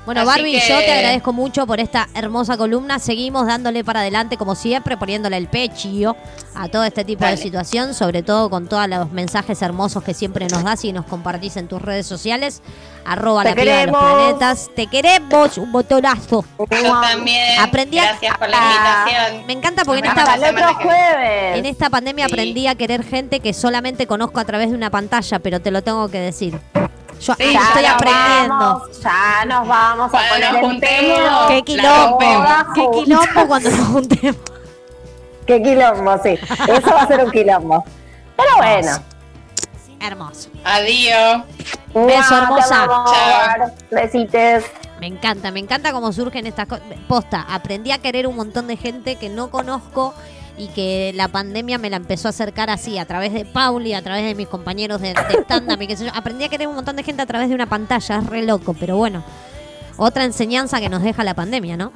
Bueno, 0.06 0.20
Así 0.22 0.28
Barbie, 0.28 0.52
que- 0.60 0.68
yo 0.68 0.78
te 0.78 0.92
agradezco 0.92 1.32
mucho 1.32 1.66
por 1.66 1.80
esta 1.80 2.08
hermosa 2.14 2.56
columna. 2.56 2.98
Seguimos 3.00 3.46
dándole 3.46 3.82
para 3.84 4.00
adelante, 4.00 4.36
como 4.36 4.54
siempre, 4.54 4.96
poniéndole 4.96 5.36
el 5.36 5.48
pecho 5.48 6.16
a 6.54 6.68
todo 6.68 6.84
este 6.84 7.04
tipo 7.04 7.24
de 7.26 7.36
situación, 7.36 7.92
sobre 7.92 8.22
todo 8.22 8.48
con 8.48 8.68
todos 8.68 8.88
los 8.88 9.10
mensajes 9.10 9.60
hermosos 9.62 10.02
que 10.04 10.14
siempre 10.14 10.46
nos 10.46 10.62
das 10.64 10.84
y 10.84 10.92
nos 10.92 11.04
compartís 11.06 11.56
en 11.56 11.66
tus 11.68 11.82
redes 11.82 12.06
sociales. 12.06 12.62
Arroba 13.04 13.42
Te 13.42 13.48
la 13.50 13.54
piba 13.56 13.64
de 13.64 13.86
los 13.86 13.96
queremos. 13.96 14.14
planetas. 14.14 14.70
Te 14.74 14.86
queremos, 14.86 15.58
un 15.58 15.72
botonazo. 15.72 16.44
Yo 16.58 16.66
también. 17.00 17.60
Aprendí 17.60 17.98
a- 17.98 18.04
Gracias 18.04 18.38
por 18.38 18.48
la 18.48 18.56
Ah, 18.58 19.04
invitación. 19.04 19.46
Me 19.48 19.52
encanta 19.54 19.84
porque 19.84 19.98
en 20.00 20.06
esta, 20.06 20.34
el 20.36 20.54
otro 20.54 20.74
jueves. 20.82 21.58
en 21.58 21.66
esta 21.66 21.90
pandemia 21.90 22.26
Sí. 22.26 22.32
aprendí 22.32 22.66
a 22.68 22.74
querer 22.76 23.02
gente 23.04 23.40
que 23.40 23.52
solamente 23.52 24.06
conozco 24.06 24.38
a 24.40 24.44
través 24.44 24.70
de 24.70 24.76
una 24.76 24.90
pantalla, 24.90 25.40
pero 25.40 25.60
te 25.60 25.70
lo 25.72 25.82
tengo 25.82 26.08
que 26.08 26.18
decir. 26.20 26.58
Yo 27.20 27.34
Sí, 27.34 27.56
estoy 27.56 27.84
aprendiendo. 27.84 28.58
Vamos, 28.58 29.00
ya 29.00 29.44
nos 29.46 29.68
vamos 29.68 30.06
a 30.06 30.10
Cuando 30.10 30.34
poner 30.34 30.52
nos 30.52 30.60
juntemos. 30.62 31.46
Qué 31.48 31.62
quilombo, 31.62 32.18
qué 32.74 32.90
quilombo 32.92 33.46
cuando 33.46 33.70
nos 33.70 33.88
juntemos. 33.88 34.40
Qué 35.46 35.62
quilombo, 35.62 36.18
sí. 36.22 36.38
Eso 36.68 36.90
va 36.94 37.02
a 37.02 37.06
ser 37.06 37.24
un 37.24 37.30
quilombo. 37.30 37.84
Pero 38.36 38.56
bueno. 38.56 38.92
Hermoso. 40.00 40.50
Adiós. 40.64 41.42
Beso, 41.94 42.36
hermosa. 42.36 42.86
Chao. 42.86 43.72
Besites. 43.90 44.64
Me 45.00 45.06
encanta, 45.06 45.50
me 45.50 45.60
encanta 45.60 45.92
cómo 45.92 46.12
surgen 46.12 46.46
estas 46.46 46.66
cosas. 46.66 46.84
Posta, 47.08 47.46
aprendí 47.48 47.92
a 47.92 47.98
querer 47.98 48.26
un 48.26 48.36
montón 48.36 48.66
de 48.66 48.76
gente 48.76 49.16
que 49.16 49.28
no 49.28 49.50
conozco 49.50 50.14
y 50.58 50.68
que 50.68 51.12
la 51.14 51.28
pandemia 51.28 51.78
me 51.78 51.90
la 51.90 51.96
empezó 51.96 52.28
a 52.28 52.30
acercar 52.30 52.70
así, 52.70 52.98
a 52.98 53.04
través 53.04 53.32
de 53.32 53.44
Pauli, 53.44 53.92
a 53.94 54.02
través 54.02 54.24
de 54.24 54.34
mis 54.34 54.48
compañeros 54.48 55.00
de, 55.00 55.08
de 55.14 55.42
stand-up 55.42 55.80
y. 55.82 56.08
Aprendí 56.14 56.44
a 56.44 56.48
querer 56.48 56.68
un 56.68 56.74
montón 56.74 56.96
de 56.96 57.02
gente 57.02 57.22
a 57.22 57.26
través 57.26 57.48
de 57.48 57.54
una 57.54 57.66
pantalla, 57.66 58.18
es 58.18 58.26
re 58.26 58.42
loco, 58.42 58.74
pero 58.78 58.96
bueno. 58.96 59.22
Otra 59.98 60.24
enseñanza 60.24 60.80
que 60.80 60.88
nos 60.88 61.02
deja 61.02 61.24
la 61.24 61.34
pandemia, 61.34 61.76
¿no? 61.76 61.92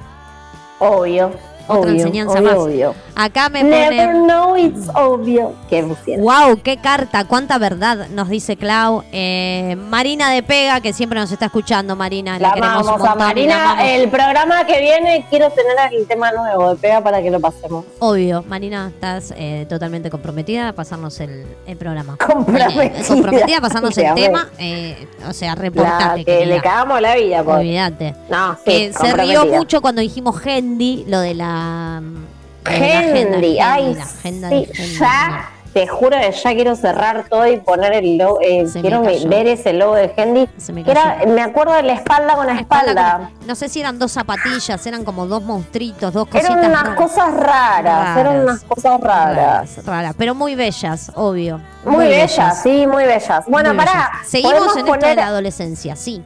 Obvio. 0.79 1.31
Otra 1.67 1.91
obvio, 1.91 1.91
enseñanza 1.91 2.33
obvio, 2.39 2.43
más. 2.49 2.57
obvio. 2.57 2.95
Acá 3.15 3.49
me 3.49 3.63
Never 3.63 4.07
pone... 4.13 4.27
know 4.27 4.55
it's 4.57 4.89
obvio. 4.95 5.53
Qué 5.69 5.79
emoción. 5.79 6.21
Wow, 6.21 6.61
qué 6.63 6.77
carta, 6.77 7.25
cuánta 7.25 7.57
verdad 7.57 8.07
nos 8.09 8.29
dice 8.29 8.57
Clau. 8.57 9.03
Eh, 9.11 9.75
Marina 9.89 10.29
de 10.31 10.43
Pega, 10.43 10.79
que 10.81 10.93
siempre 10.93 11.19
nos 11.19 11.31
está 11.31 11.45
escuchando, 11.45 11.95
Marina. 11.95 12.39
La 12.39 12.53
le 12.55 12.61
amamos 12.61 12.87
a 12.87 12.91
montón 12.91 13.07
la 13.09 13.15
Marina. 13.15 13.71
amamos. 13.73 13.85
El 13.91 14.09
programa 14.09 14.65
que 14.65 14.79
viene 14.79 15.25
quiero 15.29 15.49
tener 15.51 15.71
el 15.93 16.07
tema 16.07 16.31
nuevo 16.31 16.69
de 16.71 16.75
pega 16.77 17.01
para 17.01 17.21
que 17.21 17.29
lo 17.31 17.39
pasemos. 17.39 17.85
Obvio, 17.99 18.43
Marina, 18.47 18.87
estás 18.93 19.33
eh, 19.37 19.65
totalmente 19.69 20.09
comprometida 20.09 20.69
a 20.69 20.73
pasarnos 20.73 21.19
el, 21.19 21.45
el 21.65 21.77
programa. 21.77 22.17
Comprometida. 22.25 22.85
Eh, 22.85 23.03
comprometida 23.07 23.57
a 23.57 23.61
pasarnos 23.61 23.97
el 23.97 24.13
tema. 24.15 24.49
eh, 24.57 25.07
o 25.27 25.33
sea, 25.33 25.49
La 25.49 25.61
reportate, 25.61 26.25
que 26.25 26.45
le 26.45 26.61
cagamos 26.61 27.01
la 27.01 27.15
vida, 27.15 27.43
por. 27.43 27.59
Olvídate. 27.59 28.15
No, 28.29 28.57
sí, 28.65 28.91
se 28.99 29.13
rió 29.13 29.45
mucho 29.45 29.81
cuando 29.81 30.01
dijimos 30.01 30.41
Hendy, 30.45 31.05
lo 31.07 31.19
de 31.19 31.33
la... 31.33 31.50
lo 31.51 32.71
de 32.71 32.79
la 32.79 32.99
agenda, 32.99 33.19
Henry, 33.37 33.59
ay, 33.59 33.93
la 33.95 34.03
agenda 34.03 34.49
sí, 34.49 34.55
de 34.55 34.71
Hendy. 34.83 34.97
ya, 34.99 35.49
te 35.73 35.87
juro 35.87 36.17
que 36.19 36.31
ya 36.31 36.53
quiero 36.53 36.75
cerrar 36.75 37.25
todo 37.29 37.47
y 37.47 37.57
poner 37.57 37.93
el 37.93 38.17
logo, 38.17 38.39
eh, 38.41 38.65
quiero 38.81 39.01
ver 39.01 39.47
ese 39.47 39.71
logo 39.73 39.95
de 39.95 40.13
Henry. 40.17 40.49
Me 40.73 40.83
que 40.83 40.91
era- 40.91 41.17
cayó. 41.17 41.31
me 41.33 41.41
acuerdo 41.41 41.73
de 41.73 41.83
la 41.83 41.93
espalda 41.93 42.35
con 42.35 42.45
la 42.45 42.55
espalda. 42.59 42.91
Espalda 42.91 43.29
con- 43.39 43.47
no 43.47 43.55
sé 43.55 43.69
si 43.69 43.79
eran 43.79 43.97
dos 43.97 44.11
zapatillas, 44.11 44.85
eran 44.85 45.03
como 45.05 45.25
dos 45.27 45.41
monstruitos, 45.43 46.13
dos 46.13 46.27
cositas. 46.27 46.51
Eran 46.51 46.65
unas 46.65 46.83
raras. 46.83 46.95
cosas 46.97 47.33
raras, 47.33 48.17
eran 48.17 48.39
unas 48.41 48.61
cosas 48.63 48.99
raras. 49.01 49.85
raras, 49.85 50.13
pero 50.17 50.35
muy 50.35 50.55
bellas, 50.55 51.11
obvio. 51.15 51.61
Muy, 51.85 52.05
bellas, 52.07 52.61
sí, 52.61 52.85
muy 52.85 53.05
bellas. 53.05 53.45
Bueno, 53.47 53.69
Muy 53.73 53.77
pará, 53.85 54.09
bellas. 54.11 54.27
Seguimos 54.27 54.61
en 54.61 54.67
esto 54.67 54.83
de 54.83 54.83
poner... 54.99 55.15
la 55.15 55.27
adolescencia, 55.27 55.95
sí. 55.95 56.21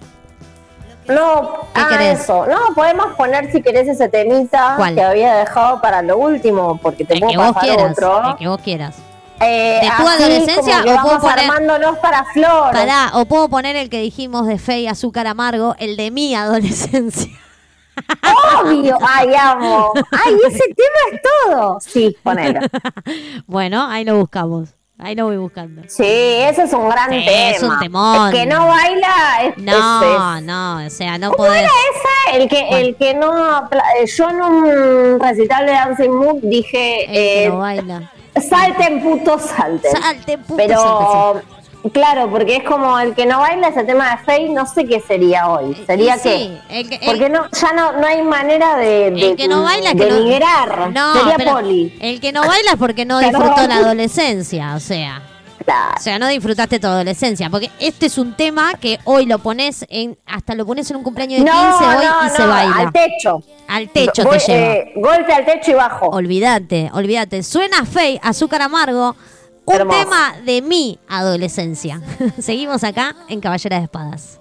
No, 1.08 1.54
¿Qué 1.74 1.82
ah, 1.82 1.88
querés? 1.90 2.22
eso. 2.22 2.46
No, 2.48 2.74
podemos 2.74 3.14
poner 3.16 3.52
si 3.52 3.62
querés 3.62 3.88
ese 3.88 4.10
temita 4.10 4.74
¿Cuál? 4.78 4.96
que 4.96 5.04
había 5.04 5.36
dejado 5.36 5.80
para 5.82 6.02
lo 6.02 6.18
último, 6.18 6.78
porque 6.82 7.06
te 7.06 7.14
El 7.14 7.20
puedo 7.20 7.32
que 7.32 7.38
vos 7.38 7.54
pasar 7.54 7.70
quieras, 7.70 7.92
otro. 7.92 8.30
el 8.32 8.36
que 8.38 8.48
vos 8.48 8.62
quieras. 8.62 8.96
Eh, 9.42 9.80
¿De 9.82 9.88
tu 9.98 10.08
así 10.08 10.24
adolescencia 10.24 10.80
o 10.80 11.02
puedo 11.04 11.20
poner- 11.20 11.40
armándonos 11.40 11.98
para 12.00 12.24
Flor? 12.26 12.72
Pará, 12.72 13.12
o 13.14 13.26
puedo 13.26 13.50
poner 13.50 13.76
el 13.76 13.90
que 13.90 14.00
dijimos 14.02 14.48
de 14.48 14.58
fe 14.58 14.80
y 14.80 14.88
azúcar 14.88 15.28
amargo, 15.28 15.76
el 15.78 15.98
de 15.98 16.10
mi 16.10 16.34
adolescencia. 16.34 17.32
Obvio, 18.62 18.98
ay, 19.02 19.34
amo. 19.40 19.94
Ay, 20.12 20.36
ese 20.48 20.64
tema 20.76 21.00
es 21.14 21.22
todo. 21.22 21.78
Sí, 21.80 22.16
ponelo. 22.24 22.60
bueno, 23.48 23.86
ahí 23.90 24.04
lo 24.04 24.18
buscamos. 24.18 24.70
Ahí 24.98 25.14
lo 25.14 25.26
voy 25.26 25.36
buscando. 25.38 25.82
Sí, 25.90 26.04
ese 26.06 26.64
es 26.64 26.74
un 26.74 26.88
gran 26.88 27.10
Sí, 27.12 27.26
tema. 27.26 27.50
es 27.52 27.64
un 27.64 27.80
temón. 27.80 28.28
El 28.28 28.34
que 28.34 28.46
no 28.46 28.66
baila 28.68 29.14
es, 29.44 29.58
No, 29.58 30.38
es- 30.38 30.44
no, 30.44 30.86
o 30.86 30.90
sea, 30.90 31.18
no 31.18 31.32
¿Cómo 31.32 31.48
podés. 31.48 31.64
era 31.64 31.70
esa? 31.70 32.38
El 32.38 32.48
que, 32.50 32.70
el 32.70 32.96
que 32.96 33.14
no. 33.14 33.58
eh, 34.00 34.06
Yo 34.08 34.30
en 34.30 34.42
un 34.42 35.20
recital 35.20 35.66
de 35.66 35.72
Dancing 35.74 36.10
Mood 36.12 36.38
dije: 36.44 37.02
El 37.04 37.12
que 37.12 37.44
eh, 37.46 37.50
no 37.50 37.58
baila. 37.58 38.12
salten, 38.50 39.02
puto, 39.04 39.38
salten. 39.38 39.92
Salte, 39.92 40.38
puto, 40.38 40.56
Pero, 40.56 41.34
salte, 41.34 41.48
Claro, 41.94 42.30
porque 42.32 42.58
es 42.58 42.64
como 42.64 43.00
el 43.00 43.14
que 43.14 43.26
no 43.26 43.40
baila 43.40 43.68
ese 43.68 43.84
tema 43.84 44.16
de 44.16 44.24
Fey, 44.24 44.50
no 44.50 44.66
sé 44.66 44.86
qué 44.86 45.00
sería 45.00 45.50
hoy. 45.50 45.74
Eh, 45.74 45.84
¿Sería 45.86 46.18
qué? 46.18 46.60
Que, 46.68 47.00
porque 47.06 47.30
no, 47.30 47.48
ya 47.52 47.74
no, 47.74 47.92
no 47.94 48.08
hay 48.08 48.22
manera 48.24 48.76
de, 48.78 49.12
de 49.12 49.36
que 49.36 49.48
no 49.48 49.64
baila, 49.64 49.94
que 49.94 50.10
no, 50.10 50.20
migrar. 50.22 50.92
No, 50.92 51.14
sería 51.14 51.54
poli. 51.54 51.96
El 52.02 52.20
que 52.20 52.32
no 52.32 52.42
baila 52.42 52.72
es 52.72 52.78
porque 52.78 53.06
no 53.06 53.20
disfrutó 53.20 53.68
la 53.68 53.78
adolescencia, 53.78 54.76
o 54.76 54.80
sea. 54.80 55.22
Claro. 55.64 55.96
O 55.98 56.00
sea, 56.00 56.20
no 56.20 56.28
disfrutaste 56.28 56.80
tu 56.80 56.86
adolescencia, 56.86 57.50
porque 57.50 57.72
este 57.80 58.06
es 58.06 58.18
un 58.20 58.36
tema 58.36 58.76
que 58.76 59.00
hoy 59.04 59.26
lo 59.26 59.40
pones 59.40 59.86
en, 59.90 60.18
hasta 60.28 60.54
lo 60.54 60.66
pones 60.66 60.90
en 60.92 60.98
un 60.98 61.04
cumpleaños 61.04 61.44
de 61.44 61.50
15 61.50 61.58
hoy 61.58 62.06
y 62.26 62.30
se 62.30 62.46
baila. 62.46 62.76
Al 62.78 62.94
techo. 62.94 63.44
Al 63.68 63.90
techo 63.90 64.26
te 64.26 64.40
lleva. 64.40 64.74
Eh, 64.74 64.94
golpe 64.96 65.34
al 65.34 65.46
techo 65.46 65.72
y 65.72 65.74
bajo. 65.74 66.08
Olvídate, 66.08 66.90
olvídate. 66.94 67.42
Suena 67.42 67.84
Fey, 67.86 68.20
azúcar 68.22 68.62
amargo 68.62 69.16
un 69.66 69.90
tema 69.90 70.36
de 70.46 70.62
mi 70.62 71.00
adolescencia. 71.08 72.02
Seguimos 72.40 72.84
acá 72.84 73.16
en 73.28 73.42
Caballera 73.42 73.78
de 73.78 73.84
Espadas. 73.84 74.40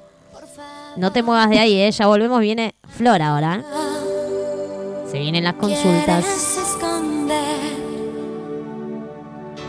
No 0.96 1.12
te 1.12 1.22
muevas 1.22 1.50
de 1.50 1.58
ahí, 1.58 1.80
eh. 1.80 1.90
ya 1.90 2.06
volvemos. 2.06 2.40
Viene 2.40 2.74
Flor 2.88 3.20
ahora. 3.20 3.56
Eh. 3.56 5.08
Se 5.10 5.18
vienen 5.18 5.44
las 5.44 5.54
consultas. 5.54 6.24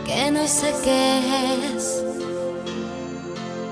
Que 0.04 0.30
no 0.30 0.46
sé 0.46 0.72
qué 0.84 1.18
es 1.76 2.04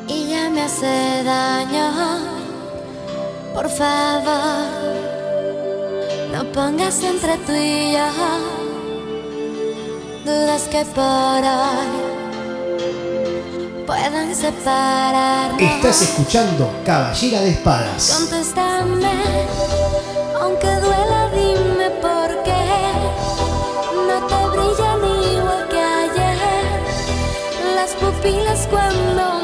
y 0.09 0.29
ya 0.29 0.51
me 0.51 0.63
hace 0.63 1.23
daño. 1.25 1.91
Por 3.55 3.69
favor, 3.69 4.67
no 6.33 6.45
pongas 6.53 7.03
entre 7.05 7.37
tú 7.39 7.53
y 7.53 7.93
yo 7.93 8.74
dudas 10.25 10.63
que 10.71 10.85
por 10.87 11.05
hoy 11.05 11.87
puedan 13.87 14.35
separar. 14.35 15.61
Estás 15.61 16.03
escuchando 16.03 16.71
Caballera 16.85 17.43
de 17.43 17.51
Espadas. 17.51 18.11
Contéstame, 18.19 19.13
aunque 20.41 20.67
duela, 20.67 21.31
dime 21.35 21.91
por 22.01 22.43
qué 22.43 22.65
no 24.09 24.27
te 24.27 24.47
brillan 24.57 25.05
igual 25.35 25.69
que 25.69 25.81
ayer 25.81 26.81
las 27.77 27.91
pupilas 27.93 28.67
cuando 28.69 29.44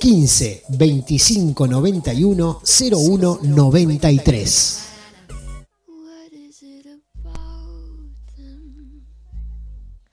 15 0.00 0.62
25 0.68 1.66
91 1.66 2.62
01 2.64 3.40
93. 3.42 4.78
What 5.88 6.32
is 6.32 6.62
it 6.62 6.86
about 6.86 8.14
them? 8.36 9.02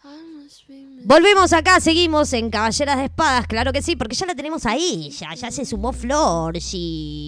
I 0.03 0.17
must 0.35 0.67
be 0.67 0.73
missing. 0.73 1.07
Volvemos 1.07 1.53
acá, 1.53 1.79
seguimos 1.79 2.33
en 2.33 2.49
Caballeras 2.49 2.97
de 2.97 3.05
Espadas, 3.05 3.45
claro 3.47 3.71
que 3.71 3.81
sí, 3.83 3.95
porque 3.95 4.15
ya 4.15 4.25
la 4.25 4.33
tenemos 4.35 4.65
ahí, 4.65 5.11
ya, 5.11 5.33
ya 5.35 5.51
se 5.51 5.63
sumó 5.65 5.93
Flor, 5.93 6.59
sí. 6.59 7.24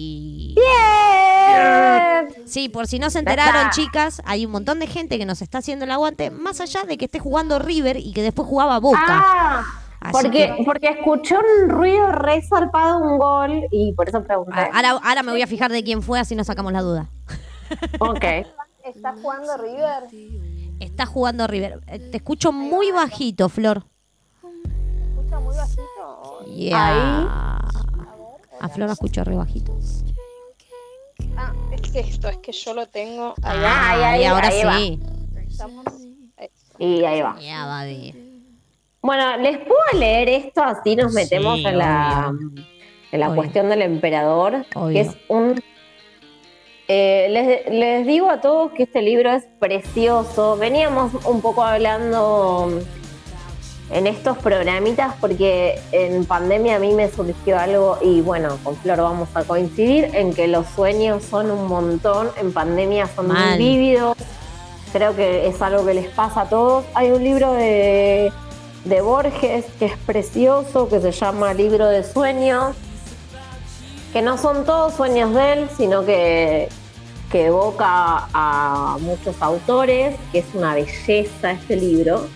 Sí, 2.48 2.68
por 2.68 2.86
si 2.86 2.98
no 2.98 3.10
se 3.10 3.18
enteraron, 3.20 3.70
chicas, 3.70 4.22
hay 4.24 4.46
un 4.46 4.52
montón 4.52 4.78
de 4.78 4.86
gente 4.86 5.18
que 5.18 5.26
nos 5.26 5.42
está 5.42 5.58
haciendo 5.58 5.84
el 5.84 5.90
aguante, 5.90 6.30
más 6.30 6.60
allá 6.60 6.82
de 6.84 6.96
que 6.96 7.04
esté 7.06 7.18
jugando 7.18 7.58
River 7.58 7.96
y 7.98 8.12
que 8.12 8.22
después 8.22 8.48
jugaba 8.48 8.78
Boca. 8.80 9.00
Ah, 10.00 10.10
porque, 10.12 10.30
que- 10.56 10.62
porque 10.64 10.88
escuché 10.90 11.34
un 11.36 11.68
ruido 11.70 12.12
re 12.12 12.40
zarpado, 12.42 12.98
un 13.02 13.18
gol, 13.18 13.64
y 13.70 13.92
por 13.94 14.08
eso 14.08 14.22
pregunté. 14.22 14.52
Ah, 14.54 14.70
Ahora, 14.72 14.90
ahora 15.02 15.22
me 15.22 15.32
voy 15.32 15.42
a 15.42 15.46
fijar 15.46 15.70
de 15.72 15.82
quién 15.82 16.02
fue, 16.02 16.20
así 16.20 16.34
nos 16.36 16.46
sacamos 16.46 16.72
la 16.72 16.82
duda. 16.82 17.10
Ok. 17.98 18.24
¿Está 18.84 19.12
jugando 19.20 19.56
River? 19.58 20.04
Está 20.80 21.04
jugando 21.06 21.46
River. 21.46 21.80
Eh, 21.88 21.98
Te 21.98 22.16
escucho 22.18 22.52
muy 22.52 22.90
bajito, 22.92 23.48
Flor. 23.48 23.84
¿Escucha 25.18 25.40
muy 25.40 25.56
bajito? 25.56 26.44
Yeah. 26.54 27.58
A 28.60 28.68
Flor 28.68 28.86
la 28.88 28.92
escucho 28.94 29.22
re 29.24 29.36
bajito. 29.36 29.76
Ah, 31.40 31.52
es 31.70 31.94
esto, 31.94 32.28
es 32.28 32.38
que 32.38 32.52
yo 32.52 32.74
lo 32.74 32.86
tengo 32.86 33.34
ahí. 33.42 33.60
Ah, 33.64 33.90
ahí, 33.90 34.02
ahí, 34.02 34.20
y 34.22 34.24
ahora 34.24 34.48
ahí 34.48 34.64
va. 34.64 34.76
sí. 34.78 35.00
Y 36.78 37.04
ahí 37.04 37.20
va. 37.22 37.36
Ya, 37.40 37.66
baby. 37.66 38.14
Bueno, 39.02 39.36
¿les 39.38 39.58
puedo 39.58 39.80
leer 39.94 40.28
esto? 40.28 40.62
Así 40.62 40.96
nos 40.96 41.12
metemos 41.12 41.58
Sí, 41.58 41.66
en 41.66 41.78
la, 41.78 42.32
en 43.12 43.20
la 43.20 43.26
Obvio. 43.28 43.36
cuestión 43.36 43.68
del 43.68 43.82
emperador, 43.82 44.64
Obvio. 44.74 44.92
que 44.92 45.00
es 45.00 45.16
un... 45.28 45.60
eh, 46.88 47.28
les, 47.30 47.72
les 47.72 48.06
digo 48.06 48.28
a 48.30 48.40
todos 48.40 48.72
que 48.72 48.84
este 48.84 49.02
libro 49.02 49.30
es 49.32 49.44
precioso. 49.60 50.56
Veníamos 50.56 51.12
un 51.24 51.40
poco 51.40 51.62
hablando 51.62 52.80
en 53.90 54.06
estos 54.06 54.36
programitas 54.38 55.14
porque 55.20 55.80
en 55.92 56.24
pandemia 56.24 56.76
a 56.76 56.78
mí 56.78 56.92
me 56.92 57.10
surgió 57.10 57.58
algo 57.58 57.98
y 58.02 58.20
bueno, 58.20 58.58
con 58.62 58.76
Flor 58.76 58.98
vamos 58.98 59.28
a 59.34 59.44
coincidir 59.44 60.10
en 60.14 60.34
que 60.34 60.46
los 60.46 60.66
sueños 60.68 61.22
son 61.22 61.50
un 61.50 61.66
montón, 61.66 62.30
en 62.36 62.52
pandemia 62.52 63.08
son 63.14 63.28
muy 63.28 63.58
vívidos. 63.58 64.16
Creo 64.92 65.14
que 65.14 65.46
es 65.46 65.60
algo 65.60 65.84
que 65.84 65.94
les 65.94 66.08
pasa 66.08 66.42
a 66.42 66.48
todos. 66.48 66.84
Hay 66.94 67.10
un 67.10 67.22
libro 67.22 67.52
de, 67.52 68.32
de 68.84 69.00
Borges 69.00 69.64
que 69.78 69.86
es 69.86 69.96
precioso, 69.98 70.88
que 70.88 71.00
se 71.00 71.12
llama 71.12 71.52
Libro 71.54 71.86
de 71.86 72.02
Sueños, 72.02 72.74
que 74.12 74.22
no 74.22 74.38
son 74.38 74.64
todos 74.64 74.94
sueños 74.94 75.34
de 75.34 75.52
él, 75.52 75.68
sino 75.76 76.04
que, 76.04 76.68
que 77.30 77.46
evoca 77.46 78.28
a 78.32 78.96
muchos 79.00 79.40
autores, 79.40 80.16
que 80.32 80.38
es 80.38 80.46
una 80.54 80.74
belleza 80.74 81.52
este 81.52 81.76
libro. 81.76 82.26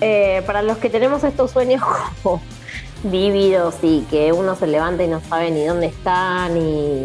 Eh, 0.00 0.42
para 0.46 0.62
los 0.62 0.78
que 0.78 0.90
tenemos 0.90 1.24
estos 1.24 1.50
sueños 1.50 1.82
como 2.22 2.40
vívidos 3.02 3.76
y 3.82 4.02
que 4.10 4.32
uno 4.32 4.54
se 4.54 4.66
levanta 4.66 5.04
y 5.04 5.08
no 5.08 5.20
sabe 5.20 5.50
ni 5.50 5.64
dónde 5.64 5.86
está, 5.86 6.48
ni, 6.48 7.04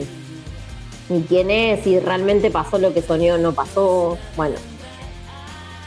ni 1.10 1.24
quién 1.24 1.52
es, 1.52 1.84
si 1.84 2.00
realmente 2.00 2.52
pasó 2.52 2.78
lo 2.78 2.94
que 2.94 3.02
soñó 3.02 3.36
o 3.36 3.38
no 3.38 3.54
pasó. 3.54 4.18
Bueno, 4.36 4.56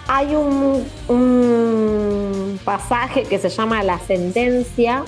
hay 0.09 0.35
un, 0.35 0.87
un 1.09 2.61
pasaje 2.65 3.24
que 3.24 3.39
se 3.39 3.49
llama 3.49 3.83
La 3.83 3.99
sentencia 3.99 5.05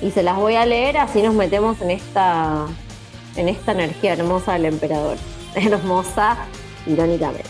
y 0.00 0.10
se 0.10 0.22
las 0.22 0.36
voy 0.36 0.54
a 0.56 0.66
leer 0.66 0.98
así 0.98 1.22
nos 1.22 1.34
metemos 1.34 1.80
en 1.80 1.90
esta, 1.90 2.66
en 3.36 3.48
esta 3.48 3.72
energía 3.72 4.12
hermosa 4.12 4.52
del 4.54 4.66
emperador. 4.66 5.16
Hermosa, 5.54 6.36
irónicamente. 6.86 7.48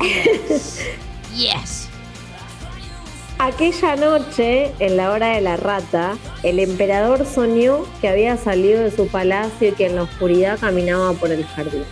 Aquella 3.38 3.96
noche, 3.96 4.70
en 4.80 4.98
la 4.98 5.12
hora 5.12 5.28
de 5.28 5.40
la 5.40 5.56
rata, 5.56 6.18
el 6.42 6.58
emperador 6.58 7.24
soñó 7.24 7.86
que 8.02 8.08
había 8.08 8.36
salido 8.36 8.82
de 8.82 8.90
su 8.90 9.08
palacio 9.08 9.70
y 9.70 9.72
que 9.72 9.86
en 9.86 9.96
la 9.96 10.02
oscuridad 10.02 10.58
caminaba 10.60 11.14
por 11.14 11.30
el 11.30 11.46
jardín, 11.46 11.84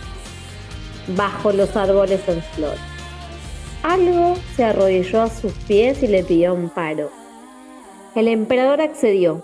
bajo 1.15 1.51
los 1.51 1.75
árboles 1.75 2.21
en 2.27 2.43
flor. 2.43 2.75
Algo 3.81 4.35
se 4.55 4.63
arrodilló 4.63 5.23
a 5.23 5.29
sus 5.29 5.53
pies 5.53 6.03
y 6.03 6.07
le 6.07 6.23
pidió 6.23 6.51
amparo. 6.51 7.09
El 8.13 8.27
emperador 8.27 8.81
accedió. 8.81 9.43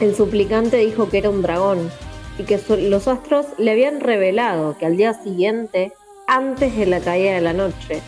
El 0.00 0.14
suplicante 0.14 0.78
dijo 0.78 1.10
que 1.10 1.18
era 1.18 1.28
un 1.28 1.42
dragón 1.42 1.90
y 2.38 2.44
que 2.44 2.58
los 2.88 3.06
astros 3.06 3.46
le 3.58 3.72
habían 3.72 4.00
revelado 4.00 4.78
que 4.78 4.86
al 4.86 4.96
día 4.96 5.12
siguiente, 5.12 5.92
antes 6.26 6.74
de 6.74 6.86
la 6.86 7.00
caída 7.00 7.34
de 7.34 7.40
la 7.42 7.52
noche, 7.52 8.00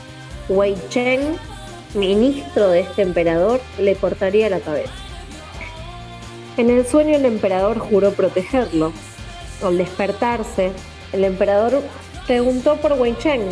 Wei 0.48 0.74
Cheng 0.88 1.38
ministro 1.94 2.68
de 2.68 2.80
este 2.80 3.02
emperador, 3.02 3.60
le 3.78 3.94
cortaría 3.96 4.50
la 4.50 4.60
cabeza. 4.60 4.92
En 6.56 6.70
el 6.70 6.86
sueño 6.86 7.16
el 7.16 7.24
emperador 7.24 7.78
juró 7.78 8.12
protegerlo. 8.12 8.92
Al 9.62 9.78
despertarse, 9.78 10.72
el 11.12 11.24
emperador 11.24 11.82
preguntó 12.26 12.76
por 12.76 12.92
Wei 12.94 13.16
Cheng. 13.18 13.48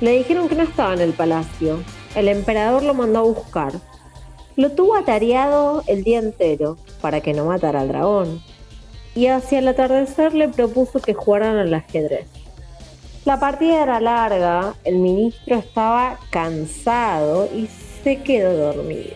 Le 0.00 0.12
dijeron 0.12 0.48
que 0.48 0.54
no 0.54 0.62
estaba 0.62 0.94
en 0.94 1.00
el 1.00 1.12
palacio. 1.12 1.82
El 2.14 2.28
emperador 2.28 2.82
lo 2.82 2.94
mandó 2.94 3.20
a 3.20 3.22
buscar. 3.22 3.72
Lo 4.56 4.70
tuvo 4.70 4.96
atareado 4.96 5.82
el 5.86 6.04
día 6.04 6.18
entero 6.18 6.76
para 7.00 7.20
que 7.20 7.32
no 7.32 7.46
matara 7.46 7.80
al 7.80 7.88
dragón. 7.88 8.42
Y 9.14 9.26
hacia 9.26 9.58
el 9.58 9.68
atardecer 9.68 10.34
le 10.34 10.48
propuso 10.48 11.00
que 11.00 11.14
jugaran 11.14 11.56
al 11.56 11.74
ajedrez. 11.74 12.26
La 13.24 13.38
partida 13.38 13.84
era 13.84 14.00
larga, 14.00 14.74
el 14.82 14.96
ministro 14.96 15.54
estaba 15.54 16.18
cansado 16.30 17.48
y 17.54 17.68
se 18.02 18.20
quedó 18.20 18.74
dormido. 18.74 19.14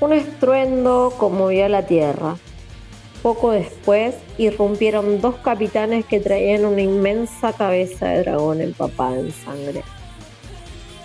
Un 0.00 0.12
estruendo 0.12 1.14
conmovió 1.16 1.68
la 1.68 1.86
tierra. 1.86 2.36
Poco 3.22 3.52
después 3.52 4.16
irrumpieron 4.38 5.20
dos 5.20 5.36
capitanes 5.36 6.04
que 6.04 6.18
traían 6.18 6.64
una 6.64 6.82
inmensa 6.82 7.52
cabeza 7.52 8.08
de 8.08 8.24
dragón 8.24 8.60
empapada 8.60 9.20
en 9.20 9.30
sangre. 9.30 9.84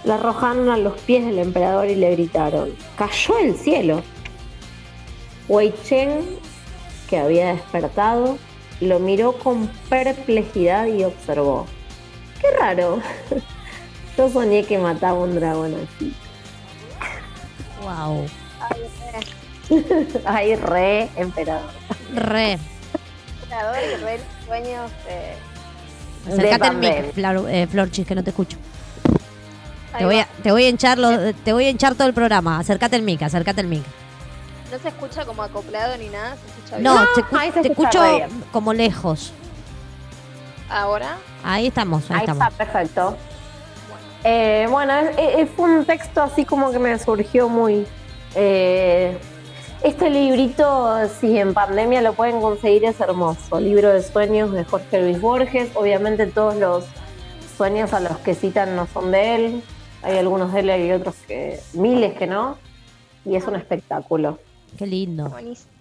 La 0.06 0.16
arrojaron 0.16 0.70
a 0.70 0.78
los 0.78 1.00
pies 1.02 1.24
del 1.24 1.38
emperador 1.38 1.88
y 1.88 1.94
le 1.94 2.14
gritaron, 2.14 2.74
¡Cayó 2.98 3.36
del 3.36 3.56
cielo! 3.56 4.02
Wei 5.48 5.72
Cheng, 5.84 6.24
que 7.08 7.20
había 7.20 7.54
despertado, 7.54 8.40
lo 8.82 9.00
miró 9.00 9.34
con 9.34 9.68
perplejidad 9.90 10.86
y 10.88 11.04
observó. 11.04 11.66
¡Qué 12.42 12.48
raro! 12.60 13.02
Yo 14.18 14.30
soñé 14.30 14.64
que 14.66 14.78
mataba 14.78 15.20
un 15.20 15.36
dragón 15.36 15.76
así. 15.76 16.14
Wow. 17.82 18.26
Ay, 20.26 20.56
re 20.56 21.10
emperador. 21.16 21.70
Re. 22.14 22.58
Emperador 23.44 23.78
y 23.84 24.04
re 24.04 24.20
sueños 24.46 24.92
de... 25.06 26.32
Acércate 26.34 26.60
pandemia. 26.60 27.02
mic, 27.04 27.14
Flor, 27.14 27.46
eh, 27.50 27.68
Florchis, 27.68 28.06
que 28.08 28.16
no 28.16 28.24
te 28.24 28.32
escucho. 28.32 28.58
Te 29.98 30.06
voy, 30.06 30.20
a, 30.20 30.28
te 30.44 30.52
voy 30.52 30.66
a 30.66 30.70
hinchar 30.70 30.98
lo- 31.00 31.34
te 31.34 31.54
voy 31.54 31.66
a 31.66 31.70
hinchar 31.70 31.96
todo 31.96 32.08
el 32.08 32.14
programa. 32.14 32.60
Acércate 32.60 32.96
el 32.98 33.02
mic, 33.04 33.22
acércate 33.24 33.62
el 33.62 33.68
mic. 33.68 33.84
No 34.72 34.78
se 34.80 34.88
escucha 34.90 35.26
como 35.26 35.44
acoplado 35.44 35.98
ni 35.98 36.10
nada, 36.10 36.36
se 36.36 36.48
escucha 36.48 36.78
bien. 36.78 36.84
No, 36.84 36.96
te, 37.16 37.22
escu- 37.22 37.40
ahí 37.40 37.52
se 37.52 37.62
te 37.62 37.68
escucha 37.70 37.90
escucho 37.90 38.16
bien. 38.18 38.44
como 38.52 38.74
lejos. 38.74 39.32
Ahora, 40.70 41.18
Ahí 41.44 41.68
estamos, 41.68 42.10
ahí, 42.12 42.18
Ahí 42.18 42.22
estamos. 42.26 42.44
está, 42.52 42.58
perfecto. 42.66 43.16
Eh, 44.24 44.68
bueno, 44.70 44.94
es- 44.94 45.18
es- 45.38 45.50
fue 45.52 45.70
un 45.70 45.86
texto 45.86 46.22
así 46.22 46.44
como 46.44 46.72
que 46.72 46.80
me 46.80 46.98
surgió 47.00 47.48
muy... 47.48 47.86
eh, 48.36 49.18
este 49.84 50.10
librito, 50.10 50.98
si 51.22 51.38
en 51.38 51.54
pandemia 51.54 52.02
lo 52.02 52.14
pueden 52.14 52.42
conseguir, 52.42 52.84
es 52.86 53.00
hermoso. 53.00 53.60
Libro 53.60 53.90
de 53.94 54.02
sueños 54.02 54.52
de 54.52 54.66
Jorge 54.66 55.02
Luis 55.04 55.22
Borges. 55.22 55.70
Obviamente 55.76 56.26
todos 56.26 56.56
los 56.56 56.84
sueños 57.56 57.94
a 57.94 58.00
los 58.00 58.18
que 58.18 58.34
citan 58.34 58.76
no 58.76 58.88
son 58.92 59.12
de 59.12 59.36
él. 59.36 59.64
Hay 60.02 60.18
algunos 60.18 60.52
de 60.52 60.60
él 60.62 60.86
y 60.88 60.92
otros 60.92 61.16
que... 61.28 61.60
miles 61.74 62.18
que 62.18 62.26
no. 62.28 62.58
Y 63.24 63.36
es 63.36 63.46
un 63.46 63.56
espectáculo. 63.56 64.40
Qué 64.78 64.86
lindo. 64.88 65.30
buenísimo. 65.30 65.72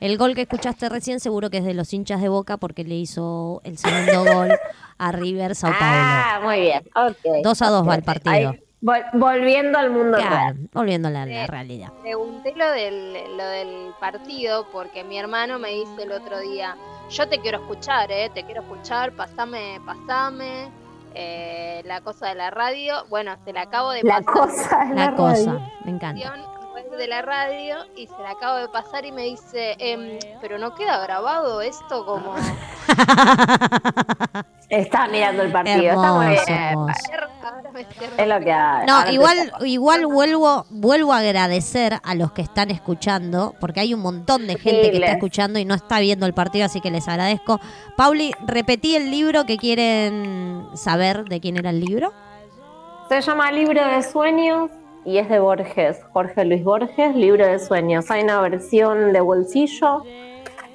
El 0.00 0.18
gol 0.18 0.34
que 0.34 0.42
escuchaste 0.42 0.88
recién 0.88 1.20
seguro 1.20 1.48
que 1.48 1.58
es 1.58 1.64
de 1.64 1.74
los 1.74 1.92
hinchas 1.92 2.20
de 2.20 2.28
Boca 2.28 2.56
porque 2.56 2.82
le 2.84 2.96
hizo 2.96 3.60
el 3.64 3.78
segundo 3.78 4.24
gol 4.34 4.50
a 4.98 5.12
River 5.12 5.54
Sao 5.54 5.70
Paulo. 5.70 5.84
Ah, 5.96 6.40
muy 6.42 6.60
bien. 6.60 6.82
Ok. 6.94 7.42
Dos 7.44 7.62
a 7.62 7.68
dos 7.70 7.88
va 7.88 7.94
el 7.94 8.02
partido. 8.02 8.50
Ahí, 8.50 8.60
vol- 8.82 9.04
volviendo 9.14 9.78
al 9.78 9.90
mundo 9.90 10.18
Claro, 10.18 10.34
real. 10.34 10.68
volviendo 10.72 11.06
a 11.08 11.10
la, 11.12 11.24
la 11.26 11.44
Sí. 11.44 11.50
realidad. 11.50 11.92
Pregunté 12.02 12.52
lo 12.56 12.68
del, 12.72 13.12
lo 13.36 13.44
del 13.44 13.92
partido 14.00 14.66
porque 14.72 15.04
mi 15.04 15.18
hermano 15.18 15.58
me 15.60 15.68
dice 15.70 16.02
el 16.02 16.10
otro 16.12 16.40
día, 16.40 16.76
yo 17.08 17.28
te 17.28 17.38
quiero 17.38 17.58
escuchar, 17.58 18.10
¿eh? 18.10 18.28
Te 18.34 18.42
quiero 18.44 18.62
escuchar, 18.62 19.12
pasame, 19.12 19.80
pasame. 19.86 20.68
eh, 21.14 21.82
la 21.84 22.00
cosa 22.00 22.28
de 22.28 22.34
la 22.34 22.50
radio, 22.50 23.04
bueno, 23.10 23.36
te 23.44 23.52
la 23.52 23.62
acabo 23.62 23.90
de 23.92 24.02
La 24.02 24.20
pasar. 24.22 24.24
cosa 24.32 24.84
de 24.86 24.94
La 24.94 25.14
cosa, 25.14 25.60
me 25.84 25.90
encanta. 25.92 26.32
De 26.72 27.06
la 27.06 27.22
radio 27.22 27.76
y 27.96 28.06
se 28.06 28.18
la 28.22 28.30
acabo 28.30 28.56
de 28.56 28.68
pasar 28.68 29.04
y 29.04 29.12
me 29.12 29.24
dice, 29.24 29.76
em, 29.78 30.18
pero 30.40 30.58
no 30.58 30.74
queda 30.74 30.98
grabado 31.00 31.60
esto 31.60 32.06
como... 32.06 32.34
Está 34.68 35.06
mirando 35.06 35.42
el 35.42 35.52
partido, 35.52 35.92
está 35.92 36.12
muy 36.14 36.26
Hermoso, 36.26 36.46
bien. 36.46 36.62
hermoso. 36.62 37.00
Ahora 37.42 37.70
me 37.72 37.80
estoy 37.82 38.06
Es 38.16 38.26
lo 38.26 38.40
que 38.40 38.52
hay. 38.52 38.86
No, 38.86 38.96
Ahora 38.96 39.12
igual, 39.12 39.52
igual 39.66 40.06
vuelvo, 40.06 40.64
vuelvo 40.70 41.12
a 41.12 41.18
agradecer 41.18 41.98
a 42.02 42.14
los 42.14 42.32
que 42.32 42.40
están 42.40 42.70
escuchando, 42.70 43.54
porque 43.60 43.80
hay 43.80 43.92
un 43.92 44.00
montón 44.00 44.46
de 44.46 44.58
gente 44.58 44.90
que 44.90 44.96
está 44.96 45.12
escuchando 45.12 45.58
y 45.58 45.66
no 45.66 45.74
está 45.74 46.00
viendo 46.00 46.24
el 46.24 46.32
partido, 46.32 46.64
así 46.64 46.80
que 46.80 46.90
les 46.90 47.06
agradezco. 47.06 47.60
Pauli, 47.98 48.32
repetí 48.46 48.96
el 48.96 49.10
libro 49.10 49.44
que 49.44 49.58
quieren 49.58 50.66
saber 50.74 51.26
de 51.26 51.38
quién 51.40 51.58
era 51.58 51.68
el 51.68 51.80
libro. 51.80 52.14
Se 53.10 53.20
llama 53.20 53.52
Libro 53.52 53.86
de 53.86 54.02
Sueños 54.02 54.70
y 55.04 55.18
es 55.18 55.28
de 55.28 55.38
Borges, 55.38 56.00
Jorge 56.12 56.44
Luis 56.44 56.62
Borges, 56.64 57.14
Libro 57.14 57.46
de 57.46 57.58
Sueños. 57.58 58.10
Hay 58.10 58.22
una 58.22 58.40
versión 58.40 59.12
de 59.12 59.20
bolsillo 59.20 60.02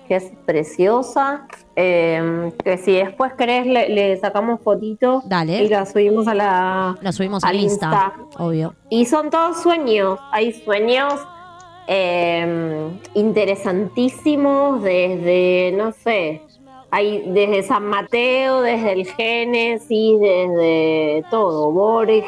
que 0.08 0.16
es 0.16 0.32
preciosa, 0.46 1.48
eh, 1.76 2.52
que 2.64 2.78
si 2.78 2.94
después 2.94 3.34
querés 3.34 3.68
le, 3.68 3.90
le 3.90 4.18
sacamos 4.18 4.62
fotitos 4.62 5.28
Dale. 5.28 5.64
y 5.64 5.68
la 5.68 5.86
subimos 5.86 6.28
a 6.30 6.34
la... 6.34 6.98
Lo 7.02 7.12
subimos 7.12 7.44
al 7.44 7.58
Insta, 7.58 8.14
Insta. 8.26 8.44
obvio. 8.44 8.74
Y 8.90 9.06
son 9.06 9.30
todos 9.30 9.62
sueños, 9.62 10.18
hay 10.32 10.54
sueños 10.54 11.14
eh, 11.88 12.90
interesantísimos 13.16 14.82
desde, 14.82 15.74
no 15.78 15.92
sé, 15.92 16.42
hay 16.90 17.30
desde 17.32 17.64
San 17.64 17.86
Mateo, 17.86 18.62
desde 18.62 18.94
el 18.94 19.06
Génesis, 19.06 20.20
desde 20.20 21.26
todo, 21.30 21.72
Borges, 21.72 22.24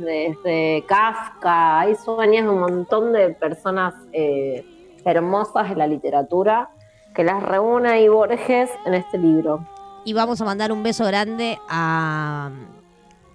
desde 0.00 0.84
Kafka, 0.86 1.80
hay 1.80 1.94
sueños 1.96 2.44
de 2.44 2.50
un 2.50 2.60
montón 2.60 3.12
de 3.12 3.30
personas 3.30 3.94
eh, 4.12 4.64
hermosas 5.04 5.70
de 5.70 5.76
la 5.76 5.86
literatura 5.86 6.70
que 7.14 7.24
las 7.24 7.42
reúne 7.42 7.90
ahí 7.90 8.08
Borges 8.08 8.70
en 8.86 8.94
este 8.94 9.18
libro. 9.18 9.66
Y 10.04 10.12
vamos 10.12 10.40
a 10.40 10.44
mandar 10.44 10.70
un 10.70 10.82
beso 10.82 11.04
grande 11.04 11.58
a, 11.68 12.50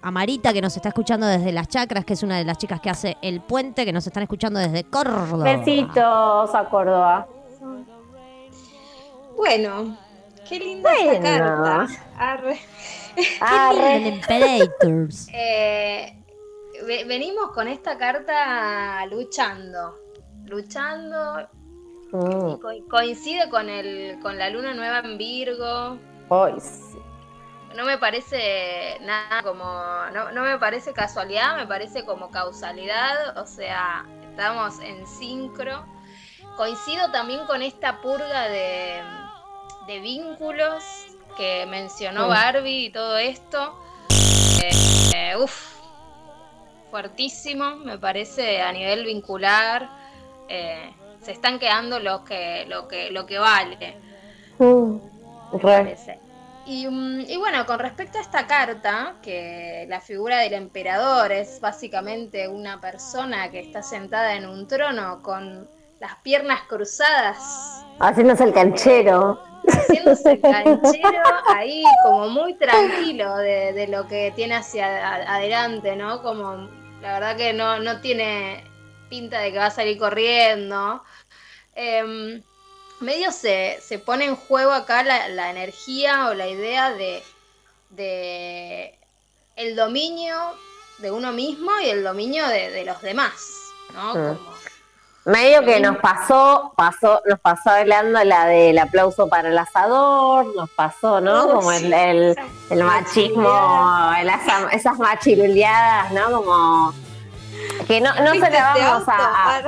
a 0.00 0.10
Marita, 0.10 0.52
que 0.52 0.62
nos 0.62 0.76
está 0.76 0.88
escuchando 0.88 1.26
desde 1.26 1.52
Las 1.52 1.68
Chacras, 1.68 2.04
que 2.04 2.12
es 2.14 2.22
una 2.22 2.38
de 2.38 2.44
las 2.44 2.58
chicas 2.58 2.80
que 2.80 2.90
hace 2.90 3.16
El 3.22 3.40
Puente, 3.40 3.84
que 3.84 3.92
nos 3.92 4.06
están 4.06 4.22
escuchando 4.22 4.60
desde 4.60 4.84
Córdoba. 4.84 5.44
Besitos 5.44 6.54
a 6.54 6.66
Córdoba. 6.70 7.26
Bueno, 9.36 9.96
qué 10.50 10.58
linda 10.58 10.90
Bueno. 10.90 11.12
esta 11.12 11.38
carta. 11.38 11.86
Arre. 12.18 12.60
Arre. 13.40 14.20
Eh, 15.32 16.22
ve- 16.86 17.04
venimos 17.04 17.52
con 17.52 17.68
esta 17.68 17.96
carta 17.96 19.06
luchando, 19.06 19.98
luchando, 20.46 21.48
Mm. 22.12 22.54
co- 22.60 22.88
coincide 22.90 23.48
con 23.50 23.68
el 23.68 24.18
con 24.20 24.36
la 24.36 24.50
luna 24.50 24.74
nueva 24.74 24.98
en 24.98 25.16
Virgo. 25.16 25.96
Ay, 26.28 26.54
sí. 26.60 26.98
No 27.76 27.84
me 27.84 27.98
parece 27.98 28.98
nada 29.02 29.42
como, 29.44 29.64
no, 30.12 30.32
no 30.32 30.42
me 30.42 30.58
parece 30.58 30.92
casualidad, 30.92 31.56
me 31.56 31.68
parece 31.68 32.04
como 32.04 32.28
causalidad, 32.30 33.38
o 33.38 33.46
sea, 33.46 34.04
estamos 34.28 34.80
en 34.80 35.06
sincro. 35.06 35.84
Coincido 36.56 37.12
también 37.12 37.46
con 37.46 37.62
esta 37.62 38.00
purga 38.00 38.48
de, 38.48 39.00
de 39.90 39.98
vínculos 39.98 40.84
que 41.36 41.66
mencionó 41.66 42.26
Mm. 42.26 42.28
Barbie 42.28 42.84
y 42.86 42.90
todo 42.90 43.18
esto. 43.18 43.74
Eh, 44.62 44.70
eh, 45.14 45.36
uf, 45.36 45.80
fuertísimo, 46.90 47.76
me 47.76 47.98
parece 47.98 48.60
a 48.62 48.72
nivel 48.72 49.04
vincular. 49.04 49.88
eh, 50.52 50.92
se 51.22 51.32
están 51.32 51.58
quedando 51.60 52.00
lo 52.00 52.24
que, 52.24 52.64
lo 52.66 52.88
que, 52.88 53.10
lo 53.10 53.24
que 53.26 53.38
vale. 53.38 53.96
Mm. 54.58 54.96
Re. 55.52 55.60
parece. 55.60 56.18
Y, 56.66 56.86
mm, 56.88 57.20
y 57.28 57.36
bueno, 57.36 57.66
con 57.66 57.78
respecto 57.78 58.18
a 58.18 58.20
esta 58.20 58.46
carta, 58.46 59.16
que 59.22 59.86
la 59.88 60.00
figura 60.00 60.38
del 60.40 60.54
emperador 60.54 61.30
es 61.32 61.60
básicamente 61.60 62.48
una 62.48 62.80
persona 62.80 63.50
que 63.50 63.60
está 63.60 63.82
sentada 63.82 64.34
en 64.36 64.46
un 64.48 64.66
trono 64.68 65.22
con 65.22 65.68
las 66.00 66.16
piernas 66.16 66.62
cruzadas, 66.68 67.84
Haciéndose 68.00 68.44
el 68.44 68.52
canchero. 68.54 69.38
haciéndose 69.68 70.32
el 70.32 70.40
canchero 70.40 71.22
ahí 71.48 71.84
como 72.02 72.30
muy 72.30 72.54
tranquilo 72.54 73.36
de, 73.36 73.72
de 73.74 73.86
lo 73.88 74.08
que 74.08 74.32
tiene 74.34 74.54
hacia 74.56 74.86
a- 75.06 75.36
adelante, 75.36 75.94
¿no? 75.96 76.22
Como 76.22 76.68
la 77.02 77.12
verdad 77.14 77.36
que 77.36 77.52
no, 77.52 77.78
no 77.80 78.00
tiene 78.00 78.64
pinta 79.10 79.40
de 79.40 79.52
que 79.52 79.58
va 79.58 79.66
a 79.66 79.70
salir 79.70 79.98
corriendo. 79.98 81.02
Em, 81.74 82.42
medio 83.00 83.30
se, 83.32 83.78
se 83.82 83.98
pone 83.98 84.24
en 84.24 84.36
juego 84.36 84.72
acá 84.72 85.02
la, 85.02 85.28
la 85.28 85.50
energía 85.50 86.28
o 86.28 86.34
la 86.34 86.48
idea 86.48 86.94
de, 86.94 87.22
de 87.90 88.94
el 89.56 89.76
dominio 89.76 90.36
de 90.98 91.10
uno 91.10 91.32
mismo 91.32 91.70
y 91.84 91.90
el 91.90 92.02
dominio 92.02 92.46
de, 92.48 92.70
de 92.70 92.84
los 92.84 93.00
demás, 93.02 93.34
¿no? 93.92 94.14
Mm. 94.14 94.36
Como- 94.36 94.50
Medio 95.26 95.62
que 95.64 95.80
nos 95.80 95.98
pasó, 95.98 96.72
pasó, 96.76 97.20
nos 97.26 97.38
pasó 97.40 97.70
hablando 97.70 98.24
la 98.24 98.46
del 98.46 98.78
aplauso 98.78 99.28
para 99.28 99.50
el 99.50 99.58
asador, 99.58 100.46
nos 100.56 100.70
pasó, 100.70 101.20
¿no? 101.20 101.44
Oh, 101.44 101.54
Como 101.56 101.70
sí. 101.72 101.84
el, 101.86 101.92
el, 101.92 102.36
el 102.70 102.84
machismo, 102.84 103.48
el 104.18 104.30
asa- 104.30 104.70
esas 104.72 104.98
machiruleadas, 104.98 106.12
¿no? 106.12 106.30
Como 106.42 106.94
que 107.86 108.00
no, 108.00 108.14
no 108.14 108.26
se 108.32 108.32
¿Viste 108.32 108.50
las 108.50 108.76
este 108.76 108.88
vamos 108.88 109.08
a, 109.08 109.56
a- 109.58 109.62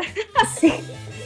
sí. 0.59 0.73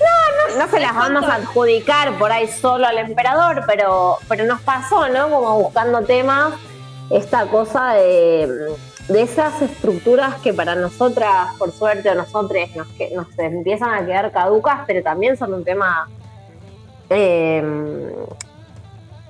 no, 0.00 0.58
no 0.64 0.70
se 0.70 0.80
las 0.80 0.94
vamos 0.94 1.22
a 1.24 1.34
adjudicar 1.36 2.18
por 2.18 2.32
ahí 2.32 2.48
solo 2.48 2.86
al 2.88 2.98
emperador, 2.98 3.62
pero, 3.66 4.18
pero 4.28 4.44
nos 4.44 4.60
pasó, 4.62 5.08
¿no? 5.08 5.30
Como 5.30 5.60
buscando 5.60 6.02
temas, 6.02 6.52
esta 7.10 7.46
cosa 7.46 7.90
de, 7.94 8.74
de 9.08 9.22
esas 9.22 9.62
estructuras 9.62 10.36
que 10.36 10.52
para 10.52 10.74
nosotras, 10.74 11.54
por 11.58 11.72
suerte, 11.72 12.10
o 12.10 12.14
nosotros 12.14 12.68
nos, 12.74 12.86
que, 12.88 13.10
nos 13.14 13.26
empiezan 13.38 13.94
a 13.94 14.04
quedar 14.04 14.32
caducas, 14.32 14.80
pero 14.86 15.02
también 15.02 15.36
son 15.36 15.54
un 15.54 15.64
tema 15.64 16.08
eh, 17.10 17.62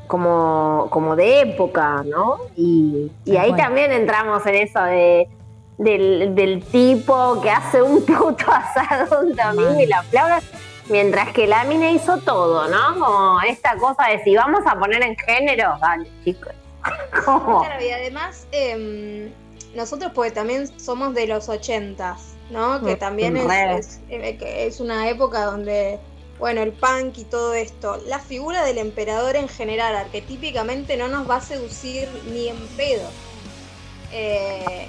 como, 0.07 0.89
como 0.91 1.15
de 1.15 1.41
época, 1.41 2.03
¿no? 2.05 2.39
Y, 2.57 3.11
y 3.25 3.37
ahí 3.37 3.55
también 3.55 3.93
entramos 3.93 4.47
en 4.47 4.55
eso 4.55 4.83
de 4.83 5.29
del, 5.79 6.35
del 6.35 6.65
tipo 6.65 7.41
que 7.41 7.51
hace 7.51 7.83
un 7.83 8.05
puto 8.05 8.45
asado 8.51 9.21
un 9.21 9.35
domingo 9.35 9.81
y 9.81 9.87
lo 9.87 9.97
aplaude, 9.97 10.43
mientras 10.89 11.33
que 11.33 11.47
la 11.47 11.65
mina 11.65 11.91
hizo 11.91 12.19
todo, 12.19 12.69
¿no? 12.69 12.99
Como 12.99 13.41
esta 13.43 13.77
cosa 13.77 14.09
de 14.11 14.23
si 14.25 14.35
vamos 14.37 14.61
a 14.67 14.79
poner 14.79 15.03
en 15.03 15.17
género, 15.17 15.77
dale, 15.81 16.09
chicos. 16.25 16.53
Claro, 17.25 17.85
y 17.85 17.91
además, 17.91 18.47
em, 18.53 19.33
nosotros 19.77 20.13
pues 20.15 20.35
también 20.35 20.69
somos 20.81 21.15
de 21.15 21.27
los 21.27 21.49
ochentas, 21.49 22.37
¿no? 22.51 22.83
Que 22.83 22.97
Mm, 22.97 22.99
también 22.99 23.37
es, 23.37 23.47
re. 23.47 23.79
es, 23.79 24.01
es 24.09 24.81
una 24.81 25.09
época 25.09 25.45
donde, 25.45 26.01
bueno, 26.39 26.63
el 26.63 26.73
punk 26.73 27.19
y 27.19 27.25
todo 27.25 27.55
esto. 27.55 27.99
La 28.07 28.19
figura 28.21 28.65
del 28.65 28.79
emperador 28.79 29.37
en 29.37 29.49
general, 29.49 29.95
arquetípicamente, 29.97 30.97
no 30.97 31.09
nos 31.09 31.29
va 31.29 31.37
a 31.37 31.41
seducir 31.43 32.09
ni 32.33 32.49
en 32.49 32.59
pedo. 32.77 33.13
Eh, 34.13 34.89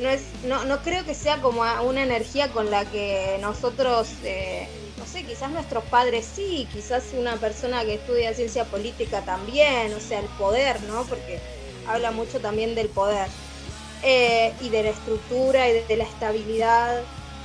no, 0.00 0.08
es, 0.08 0.22
no, 0.44 0.64
no 0.64 0.82
creo 0.82 1.04
que 1.04 1.14
sea 1.14 1.40
como 1.42 1.62
una 1.84 2.02
energía 2.02 2.50
con 2.52 2.70
la 2.70 2.84
que 2.90 3.38
nosotros, 3.40 4.08
eh, 4.24 4.68
no 4.96 5.06
sé, 5.06 5.24
quizás 5.24 5.50
nuestros 5.50 5.84
padres 5.84 6.26
sí, 6.34 6.68
quizás 6.72 7.12
una 7.12 7.36
persona 7.36 7.84
que 7.84 7.94
estudia 7.94 8.34
ciencia 8.34 8.64
política 8.64 9.22
también, 9.22 9.92
o 9.94 10.00
sea, 10.00 10.20
el 10.20 10.26
poder, 10.38 10.82
¿no? 10.84 11.04
Porque 11.04 11.40
habla 11.86 12.10
mucho 12.10 12.40
también 12.40 12.74
del 12.74 12.88
poder 12.88 13.28
eh, 14.04 14.52
y 14.60 14.68
de 14.68 14.82
la 14.82 14.90
estructura 14.90 15.68
y 15.68 15.72
de, 15.72 15.84
de 15.86 15.96
la 15.96 16.04
estabilidad 16.04 17.02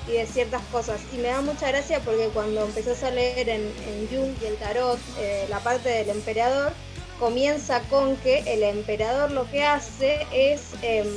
y 0.07 0.13
de 0.13 0.25
ciertas 0.25 0.61
cosas. 0.71 0.99
Y 1.13 1.17
me 1.17 1.29
da 1.29 1.41
mucha 1.41 1.67
gracia 1.69 1.99
porque 2.01 2.29
cuando 2.33 2.65
empezás 2.65 3.03
a 3.03 3.11
leer 3.11 3.49
en, 3.49 3.61
en 3.61 4.07
Jung 4.09 4.33
y 4.41 4.45
el 4.45 4.55
tarot 4.57 4.99
eh, 5.19 5.45
la 5.49 5.59
parte 5.59 5.89
del 5.89 6.09
emperador, 6.09 6.73
comienza 7.19 7.81
con 7.89 8.15
que 8.17 8.39
el 8.47 8.63
emperador 8.63 9.31
lo 9.31 9.49
que 9.51 9.63
hace 9.63 10.25
es 10.31 10.61
em, 10.81 11.07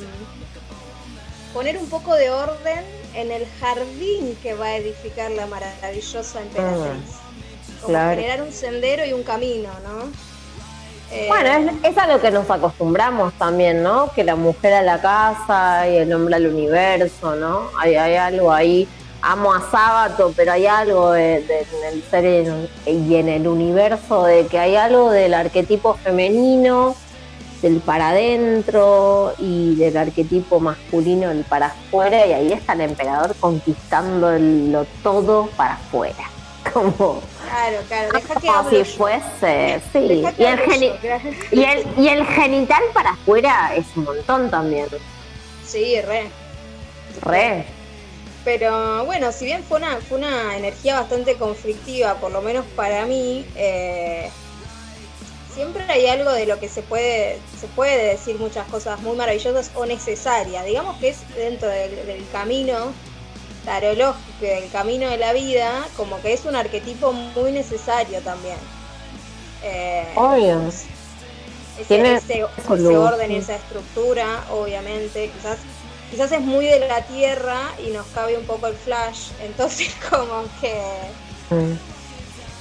poner 1.55 1.78
un 1.78 1.89
poco 1.89 2.14
de 2.14 2.31
orden 2.31 2.85
en 3.14 3.31
el 3.31 3.47
jardín 3.60 4.36
que 4.43 4.55
va 4.55 4.66
a 4.66 4.77
edificar 4.77 5.31
la 5.31 5.47
maravillosa 5.47 6.43
emperatriz. 6.43 7.16
Como 7.81 7.94
claro. 7.94 8.20
generar 8.20 8.43
un 8.43 8.52
sendero 8.52 9.05
y 9.06 9.12
un 9.12 9.23
camino, 9.23 9.70
¿no? 9.85 10.31
Eh, 11.12 11.26
Bueno, 11.28 11.51
es, 11.82 11.90
es 11.93 11.98
a 11.98 12.06
lo 12.06 12.20
que 12.20 12.30
nos 12.30 12.51
acostumbramos 12.51 13.32
también, 13.34 13.82
¿no? 13.82 14.10
Que 14.14 14.24
la 14.24 14.34
mujer 14.34 14.72
a 14.72 14.82
la 14.82 15.01
casa 15.01 15.86
y 15.89 15.97
el 15.98 16.12
hombre 16.12 16.36
al 16.36 16.47
universo, 16.47 17.36
¿no? 17.36 17.68
Hay, 17.78 17.94
algo 17.97 18.52
ahí. 18.52 18.89
amo 19.20 19.52
a 19.52 19.60
Sábato, 19.70 20.32
pero 20.34 20.52
hay 20.52 20.66
algo 20.66 21.14
en 21.14 21.44
el 21.93 22.02
ser 22.10 22.24
y 22.86 23.14
en 23.14 23.28
el 23.28 23.47
universo 23.47 24.24
de 24.24 24.47
que 24.47 24.59
hay 24.59 24.74
algo 24.76 25.10
del 25.10 25.34
arquetipo 25.34 25.94
femenino, 25.94 26.97
del 27.60 27.76
para 27.80 28.09
adentro 28.09 29.34
y 29.39 29.76
del 29.76 29.97
arquetipo 29.97 30.59
masculino 30.59 31.28
del 31.28 31.44
para 31.44 31.66
afuera, 31.66 32.26
y 32.26 32.32
ahí 32.32 32.52
está 32.52 32.72
el 32.72 32.80
emperador 32.80 33.36
conquistando 33.39 34.32
el- 34.32 34.72
lo 34.72 34.84
todo 35.05 35.48
para 35.56 35.74
afuera. 35.74 36.24
Como, 36.72 37.20
Claro, 37.53 37.77
claro, 37.87 38.09
deja 38.15 38.41
que 38.41 38.47
como 38.47 38.70
si 38.70 38.85
fuese, 38.85 39.81
sí. 39.93 39.99
Y 40.39 40.45
el, 40.45 40.59
geni- 40.61 40.93
y, 41.51 41.62
el, 41.65 41.87
y 41.99 42.09
el 42.09 42.27
genital 42.27 42.83
para 42.95 43.11
afuera 43.11 43.73
es 43.77 43.85
un 43.95 44.05
montón 44.05 44.51
también. 44.51 44.87
Sí, 45.66 46.01
re. 46.01 46.31
Re. 47.20 47.66
Pero 48.45 49.05
bueno, 49.05 49.31
si 49.33 49.45
bien 49.45 49.62
fue 49.65 49.79
una, 49.79 49.99
fue 49.99 50.16
una 50.19 50.57
energía 50.57 50.99
bastante 50.99 51.35
conflictiva, 51.37 52.15
por 52.15 52.33
lo 52.33 52.41
menos 52.41 52.65
para 52.74 53.05
mí, 53.05 53.47
eh, 53.55 54.31
siempre 55.55 55.85
hay 55.89 56.07
algo 56.07 56.33
de 56.33 56.47
lo 56.47 56.59
que 56.59 56.69
se 56.70 56.81
puede, 56.83 57.39
se 57.61 57.66
puede 57.69 58.03
decir 58.12 58.37
muchas 58.39 58.66
cosas 58.69 58.99
muy 59.03 59.15
maravillosas 59.15 59.70
o 59.74 59.85
necesarias. 59.85 60.65
Digamos 60.65 60.97
que 60.99 61.11
es 61.11 61.19
dentro 61.37 61.69
del, 61.69 62.07
del 62.07 62.24
camino 62.33 62.93
tarológico, 63.64 64.22
y 64.43 64.47
del 64.47 64.70
camino 64.70 65.09
de 65.09 65.16
la 65.18 65.32
vida, 65.32 65.86
como 65.97 66.20
que 66.20 66.32
es 66.32 66.44
un 66.44 66.56
arquetipo 66.56 67.12
muy 67.12 67.52
necesario 67.52 68.20
también. 68.20 68.56
Eh, 69.62 70.06
Obvio. 70.16 70.68
ese, 70.68 71.84
Tiene 71.89 72.14
ese- 72.14 72.44
orden 72.44 73.30
y 73.32 73.36
esa 73.36 73.56
estructura, 73.56 74.44
obviamente, 74.51 75.30
quizás 75.30 75.59
quizás 76.10 76.30
es 76.32 76.40
muy 76.43 76.66
de 76.66 76.78
la 76.86 77.01
tierra 77.06 77.59
y 77.82 77.90
nos 77.90 78.06
cabe 78.09 78.36
un 78.36 78.44
poco 78.44 78.66
el 78.66 78.74
flash, 78.74 79.28
entonces 79.43 79.94
como 80.10 80.43
que 80.60 80.78
Mm. 81.51 81.74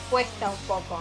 cuesta 0.10 0.50
un 0.50 0.58
poco. 0.68 1.00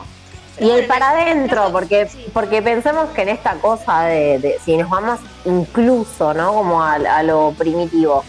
Y 0.59 0.69
el 0.71 0.87
para 0.87 1.23
en 1.23 1.39
adentro, 1.39 1.71
porque, 1.73 2.09
sí. 2.09 2.27
porque 2.35 2.61
pensemos 2.61 3.09
que 3.11 3.23
en 3.23 3.29
esta 3.31 3.55
cosa 3.55 4.03
de, 4.03 4.39
de- 4.41 4.59
si 4.65 4.77
nos 4.77 4.91
vamos 4.91 5.21
incluso, 5.45 6.35
¿no? 6.35 6.53
Como 6.53 6.83
a, 6.83 6.95
a 6.95 7.23
lo 7.23 7.55
primitivo, 7.57 8.25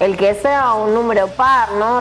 el 0.00 0.16
que 0.16 0.34
sea 0.34 0.74
un 0.74 0.94
número 0.94 1.28
par, 1.28 1.72
¿no? 1.72 2.00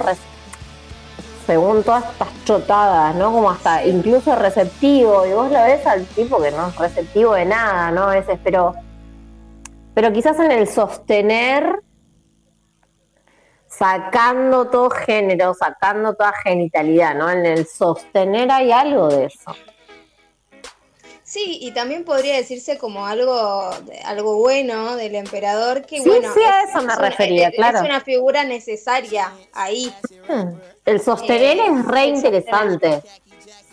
Según 1.46 1.84
todas 1.84 2.04
estas 2.12 2.28
chotadas, 2.46 3.16
¿no? 3.16 3.32
Como 3.32 3.50
hasta 3.50 3.86
incluso 3.86 4.36
receptivo, 4.36 5.26
y 5.26 5.34
vos 5.34 5.52
lo 5.52 5.64
ves 5.64 5.86
al 5.88 6.06
tipo 6.06 6.42
que 6.42 6.52
no 6.52 6.68
es 6.68 6.76
receptivo 6.78 7.34
de 7.34 7.46
nada, 7.46 7.92
¿no? 7.92 8.04
A 8.04 8.16
veces, 8.16 8.38
pero, 8.44 8.76
pero 9.94 10.12
quizás 10.12 10.40
en 10.40 10.52
el 10.52 10.68
sostener, 10.68 11.82
sacando 13.68 14.66
todo 14.66 14.90
género, 14.90 15.54
sacando 15.54 16.14
toda 16.14 16.34
genitalidad, 16.44 17.16
¿no? 17.16 17.30
En 17.30 17.46
el 17.46 17.66
sostener 17.66 18.52
hay 18.52 18.72
algo 18.72 19.08
de 19.08 19.26
eso. 19.26 19.52
Sí, 21.30 21.58
y 21.62 21.72
también 21.72 22.06
podría 22.06 22.38
decirse 22.38 22.78
como 22.78 23.06
algo, 23.06 23.70
algo 24.06 24.38
bueno 24.38 24.96
del 24.96 25.14
emperador, 25.16 25.86
que 25.86 25.98
Sí, 26.02 26.08
bueno, 26.08 26.34
sí, 26.34 26.40
a 26.42 26.64
es- 26.64 26.70
eso 26.70 26.78
me 26.82 26.94
es 26.94 26.98
una- 26.98 27.10
refería, 27.10 27.50
es- 27.50 27.56
claro. 27.56 27.80
Es 27.80 27.84
una 27.84 28.00
figura 28.00 28.46
necesaria 28.46 29.34
ahí. 29.52 29.94
Hmm. 30.30 30.54
El 30.86 31.02
sostener 31.02 31.58
Eh, 31.58 31.64
es 31.68 31.86
re 31.86 32.06
interesante. 32.06 33.02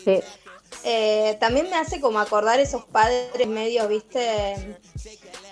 Sí. 0.05 0.21
Eh, 0.83 1.37
también 1.39 1.71
me 1.71 1.77
hace 1.77 2.01
como 2.01 2.19
acordar 2.19 2.59
esos 2.59 2.85
padres 2.87 3.47
medios, 3.47 3.89
viste, 3.89 4.77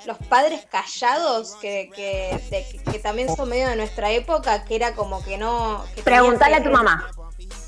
los 0.05 0.19
padres 0.29 0.67
callados 0.69 1.55
que, 1.61 1.89
que, 1.95 2.37
de- 2.51 2.93
que 2.93 2.99
también 2.99 3.35
son 3.35 3.49
medio 3.49 3.69
de 3.69 3.77
nuestra 3.77 4.11
época, 4.11 4.65
que 4.65 4.75
era 4.75 4.97
como 4.97 5.25
que 5.25 5.39
no... 5.39 5.85
que 5.95 6.03
que- 6.03 6.57
a 6.57 6.63
tu 6.65 6.71
mamá. 6.71 7.09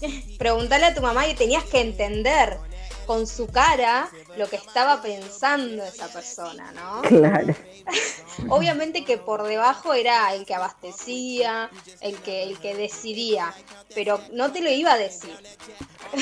Preguntale 0.39 0.87
a 0.87 0.95
tu 0.95 1.03
mamá 1.03 1.29
y 1.29 1.35
tenías 1.35 1.63
que 1.63 1.81
entender 1.81 2.59
con 3.07 3.27
su 3.27 3.47
cara 3.47 4.09
lo 4.37 4.49
que 4.49 4.57
estaba 4.57 5.01
pensando 5.03 5.85
esa 5.85 6.09
persona, 6.09 6.73
¿no? 6.73 7.03
Claro. 7.03 7.55
Obviamente 8.49 9.05
que 9.05 9.19
por 9.19 9.43
debajo 9.45 9.95
era 9.95 10.33
el 10.35 10.45
que 10.45 10.55
abastecía, 10.55 11.71
el 12.01 12.17
que, 12.19 12.43
el 12.43 12.59
que 12.59 12.75
decidía, 12.75 13.53
pero 13.95 14.21
no 14.33 14.53
te 14.53 14.61
lo 14.61 14.71
iba 14.71 14.93
a 14.93 14.99
decir. 14.99 15.37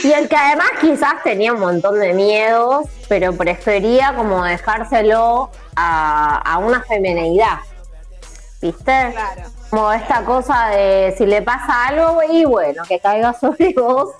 Y 0.02 0.12
el 0.12 0.28
que 0.28 0.36
además 0.36 0.70
quizás 0.80 1.22
tenía 1.22 1.52
un 1.52 1.60
montón 1.60 1.98
de 1.98 2.12
miedos, 2.12 2.86
pero 3.08 3.36
prefería 3.36 4.14
como 4.14 4.44
dejárselo 4.44 5.50
a, 5.76 6.38
a 6.38 6.58
una 6.58 6.82
femenidad. 6.82 7.58
¿Viste? 8.60 8.82
Claro. 8.82 9.42
Como 9.70 9.92
esta 9.92 10.24
cosa 10.24 10.68
de 10.68 11.14
si 11.16 11.26
le 11.26 11.42
pasa 11.42 11.86
algo, 11.86 12.20
y 12.30 12.44
bueno, 12.44 12.84
que 12.86 13.00
caiga 13.00 13.32
sobre 13.40 13.72
vos, 13.74 14.10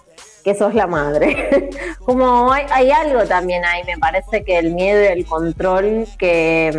que 0.43 0.55
sos 0.55 0.75
la 0.75 0.87
madre. 0.87 1.71
Como 2.05 2.53
hay, 2.53 2.67
hay 2.71 2.91
algo 2.91 3.25
también 3.25 3.65
ahí, 3.65 3.85
me 3.85 3.97
parece 3.99 4.45
que 4.45 4.59
el 4.59 4.73
miedo 4.73 5.03
y 5.03 5.07
el 5.07 5.25
control 5.27 6.07
que, 6.19 6.71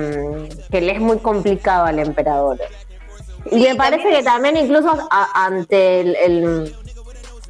mm, 0.60 0.70
que 0.72 0.82
le 0.82 0.94
es 0.94 1.00
muy 1.00 1.18
complicado 1.20 1.86
al 1.86 2.00
emperador. 2.00 2.60
Y 3.52 3.62
Sí, 3.64 3.68
me 3.70 3.76
parece 3.76 4.04
también 4.04 4.18
que 4.20 4.24
también 4.24 4.58
incluso 4.58 4.90
a- 5.10 5.46
ante 5.46 6.02
el, 6.02 6.16
el- 6.16 6.76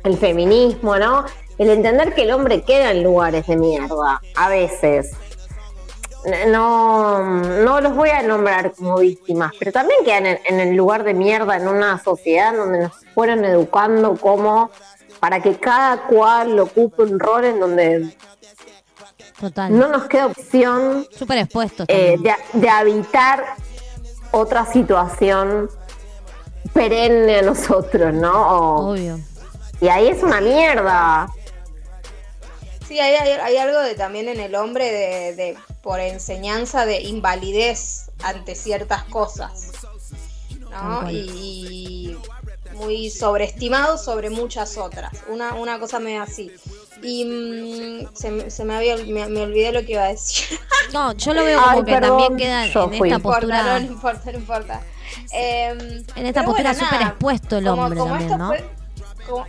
el 0.03 0.18
feminismo, 0.18 0.98
¿no? 0.98 1.26
El 1.57 1.69
entender 1.69 2.14
que 2.14 2.23
el 2.23 2.31
hombre 2.31 2.61
queda 2.64 2.91
en 2.91 3.03
lugares 3.03 3.45
de 3.48 3.56
mierda, 3.56 4.19
a 4.35 4.49
veces. 4.49 5.11
No, 6.48 7.22
no 7.22 7.81
los 7.81 7.95
voy 7.95 8.10
a 8.10 8.22
nombrar 8.22 8.72
como 8.72 8.98
víctimas, 8.99 9.52
pero 9.60 9.72
también 9.73 9.99
quedan 10.06 10.26
en, 10.26 10.40
en 10.45 10.60
el 10.61 10.76
lugar 10.76 11.03
de 11.03 11.14
mierda 11.14 11.57
en 11.57 11.68
una 11.68 12.02
sociedad 12.02 12.53
donde 12.56 12.80
nos 12.84 12.94
fueron 13.14 13.44
educando 13.44 14.15
como 14.15 14.72
para 15.24 15.40
que 15.40 15.58
cada 15.58 16.06
cual 16.08 16.60
ocupe 16.60 17.04
un 17.04 17.18
rol 17.18 17.45
en 17.45 17.58
donde 17.62 18.18
Total. 19.40 19.72
no 19.80 19.88
nos 19.88 20.04
queda 20.10 20.26
opción 20.26 21.08
expuesto. 21.30 21.86
eh, 21.88 22.18
de, 22.20 22.36
de 22.60 22.70
habitar 22.70 23.56
otra 24.32 24.66
situación 24.66 25.70
perenne 26.74 27.38
a 27.38 27.41
nosotros, 27.41 28.14
¿no? 28.14 28.34
O- 28.34 28.91
Obvio. 28.91 29.18
y 29.80 29.88
ahí 29.88 30.10
es 30.10 30.22
una 30.24 30.41
mierda. 30.41 31.30
Sí, 32.86 33.00
hay, 33.00 33.16
hay- 33.16 33.40
hay 33.40 33.56
algo 33.56 33.80
de 33.80 33.95
también 33.95 34.28
en 34.28 34.41
el 34.41 34.56
hombre 34.56 34.91
de, 34.91 35.36
de- 35.38 35.58
por 35.82 36.02
enseñanza 36.02 36.86
de 36.86 37.00
invalidez 37.00 38.12
ante 38.22 38.56
ciertas 38.56 39.06
cosas, 39.06 39.72
¿no? 40.70 41.10
Y, 41.10 42.18
muy 42.74 43.10
sobreestimado 43.10 43.98
sobre 43.98 44.30
muchas 44.30 44.78
otras. 44.78 45.12
Una, 45.28 45.54
una 45.56 45.80
cosa 45.80 46.00
medio 46.00 46.22
así. 46.24 46.52
Y 47.02 47.26
mm, 47.26 48.16
se, 48.16 48.32
me- 48.32 48.50
se 48.50 48.64
me 48.66 48.76
había 48.76 48.95
me, 48.98 49.28
me 49.28 49.41
olvidé 49.41 49.72
lo 49.72 49.82
que 49.86 49.94
iba 49.94 50.04
a 50.04 50.08
decir. 50.10 50.58
No, 50.94 51.12
yo 51.14 51.34
lo 51.34 51.44
veo 51.44 51.60
como 51.60 51.72
Ay, 51.72 51.84
que 51.86 51.91
perdón, 51.91 52.20
también 52.20 52.38
queda 52.38 52.66
en 52.68 52.72
fui. 52.98 53.10
esta 53.10 53.20
postura. 53.20 53.64
no, 53.64 53.80
no 53.80 53.86
importa, 53.94 54.32
no 54.32 54.38
importa. 54.38 54.82
Em, 55.32 55.80
En 56.16 56.26
esta 56.28 56.44
postura 56.44 56.72
bueno, 56.74 56.86
súper 56.86 57.02
expuesto 57.08 57.58
el 57.58 57.66
como- 57.66 57.82
hombre 57.84 58.00
como 58.00 58.12
también, 58.18 58.38
¿no? 58.38 58.48
fue- 58.48 58.70
como- 59.28 59.45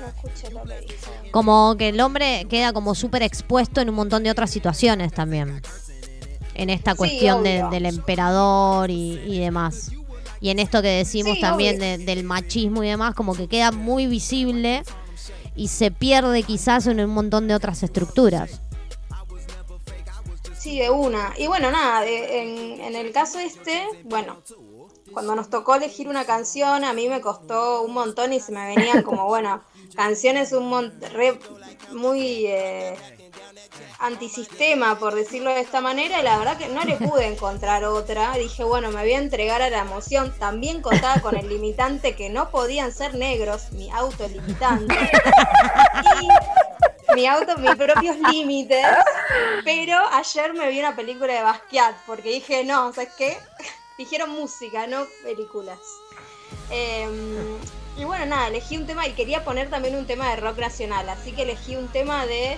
no 0.00 0.06
escuché 0.08 0.50
lo 0.52 0.62
que 0.64 0.80
dijo. 0.80 1.10
Como 1.30 1.74
que 1.78 1.88
el 1.88 2.00
hombre 2.00 2.46
queda 2.50 2.72
como 2.74 2.94
súper 2.94 3.22
expuesto 3.22 3.80
en 3.80 3.88
un 3.88 3.94
montón 3.94 4.24
de 4.24 4.30
otras 4.30 4.50
situaciones 4.50 5.12
también. 5.12 5.62
En 6.54 6.70
esta 6.70 6.90
Sí, 6.92 6.96
cuestión 6.98 7.42
de- 7.44 7.60
obvio. 7.62 7.70
del 7.70 7.86
emperador 7.86 8.90
y, 8.90 9.12
y 9.26 9.38
demás. 9.38 9.92
Y 10.40 10.50
en 10.50 10.58
esto 10.58 10.82
que 10.82 10.88
decimos 10.88 11.34
Sí, 11.34 11.40
también 11.40 11.78
de- 11.78 11.98
del 11.98 12.24
machismo 12.24 12.84
y 12.84 12.88
demás, 12.88 13.14
como 13.14 13.34
que 13.34 13.48
queda 13.48 13.72
muy 13.72 14.06
visible 14.06 14.82
y 15.56 15.68
se 15.68 15.90
pierde 15.90 16.42
quizás 16.44 16.86
en 16.86 17.00
un 17.00 17.10
montón 17.10 17.48
de 17.48 17.54
otras 17.54 17.82
estructuras. 17.82 18.60
Sí, 20.56 20.78
de 20.78 20.90
una. 20.90 21.32
Y 21.38 21.46
bueno, 21.46 21.70
nada, 21.70 22.02
de- 22.02 22.40
en, 22.42 22.80
en 22.80 22.96
el 22.96 23.12
caso 23.12 23.38
este, 23.38 23.82
bueno, 24.04 24.38
cuando 25.12 25.34
nos 25.34 25.48
tocó 25.50 25.74
elegir 25.74 26.08
una 26.08 26.24
canción, 26.24 26.84
a 26.84 26.92
mí 26.92 27.08
me 27.08 27.20
costó 27.20 27.82
un 27.82 27.94
montón 27.94 28.32
y 28.32 28.40
se 28.40 28.52
me 28.52 28.66
venían 28.74 29.02
como, 29.02 29.24
bueno, 29.26 29.62
canciones 29.94 30.52
un 30.52 30.68
mon- 30.68 31.00
re- 31.12 31.38
muy 31.92 32.46
eh, 32.46 32.94
antisistema, 33.98 34.98
por 34.98 35.14
decirlo 35.14 35.50
de 35.50 35.60
esta 35.60 35.80
manera, 35.80 36.20
y 36.20 36.22
la 36.22 36.38
verdad 36.38 36.56
que 36.56 36.68
no 36.68 36.84
le 36.84 36.96
pude 36.96 37.26
encontrar 37.32 37.84
otra. 37.84 38.32
Dije, 38.34 38.64
bueno, 38.64 38.90
me 38.90 39.02
voy 39.02 39.12
a 39.12 39.18
entregar 39.18 39.62
a 39.62 39.70
la 39.70 39.80
emoción. 39.80 40.32
También 40.38 40.82
contaba 40.82 41.20
con 41.20 41.36
el 41.36 41.48
limitante 41.48 42.14
que 42.14 42.30
no 42.30 42.50
podían 42.50 42.92
ser 42.92 43.14
negros, 43.14 43.72
mi 43.72 43.90
autolimitante. 43.90 44.94
Y 47.10 47.14
mi 47.14 47.26
auto, 47.26 47.56
mis 47.58 47.74
propios 47.74 48.16
límites. 48.30 48.86
Pero 49.64 49.96
ayer 50.12 50.54
me 50.54 50.68
vi 50.70 50.78
una 50.78 50.94
película 50.94 51.32
de 51.32 51.42
Basquiat, 51.42 51.96
porque 52.06 52.30
dije, 52.30 52.64
no, 52.64 52.92
¿sabes 52.92 53.10
qué? 53.16 53.38
Dijeron 53.96 54.30
música, 54.30 54.86
no 54.86 55.06
películas. 55.24 55.78
Em, 56.70 57.58
y 57.96 58.04
bueno, 58.04 58.26
nada, 58.26 58.48
elegí 58.48 58.76
un 58.76 58.86
tema 58.86 59.06
y 59.06 59.12
quería 59.12 59.44
poner 59.44 59.70
también 59.70 59.96
un 59.96 60.06
tema 60.06 60.30
de 60.30 60.36
rock 60.36 60.58
nacional, 60.58 61.08
así 61.08 61.32
que 61.32 61.42
elegí 61.42 61.76
un 61.76 61.88
tema 61.88 62.26
de 62.26 62.56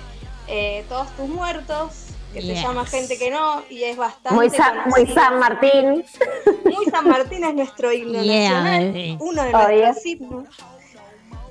eh, 0.50 0.84
Todos 0.88 1.08
tus 1.16 1.28
muertos, 1.28 1.92
que 2.32 2.40
Yes. 2.42 2.58
se 2.58 2.62
llama 2.64 2.84
Gente 2.86 3.18
que 3.18 3.30
no 3.30 3.62
y 3.70 3.84
es 3.84 3.96
bastante 3.96 4.34
Muy. 4.34 4.50
San 4.50 5.38
Martín. 5.38 6.04
Muy 6.64 6.84
San 6.90 7.08
Martín 7.08 7.44
es 7.44 7.54
nuestro 7.54 7.92
himno 7.92 8.22
Yeah, 8.22 8.60
nacional, 8.62 9.16
uno 9.20 9.42
de 9.42 9.54
Oh, 9.54 9.68
nuestros 9.68 10.06
himnos. 10.06 10.48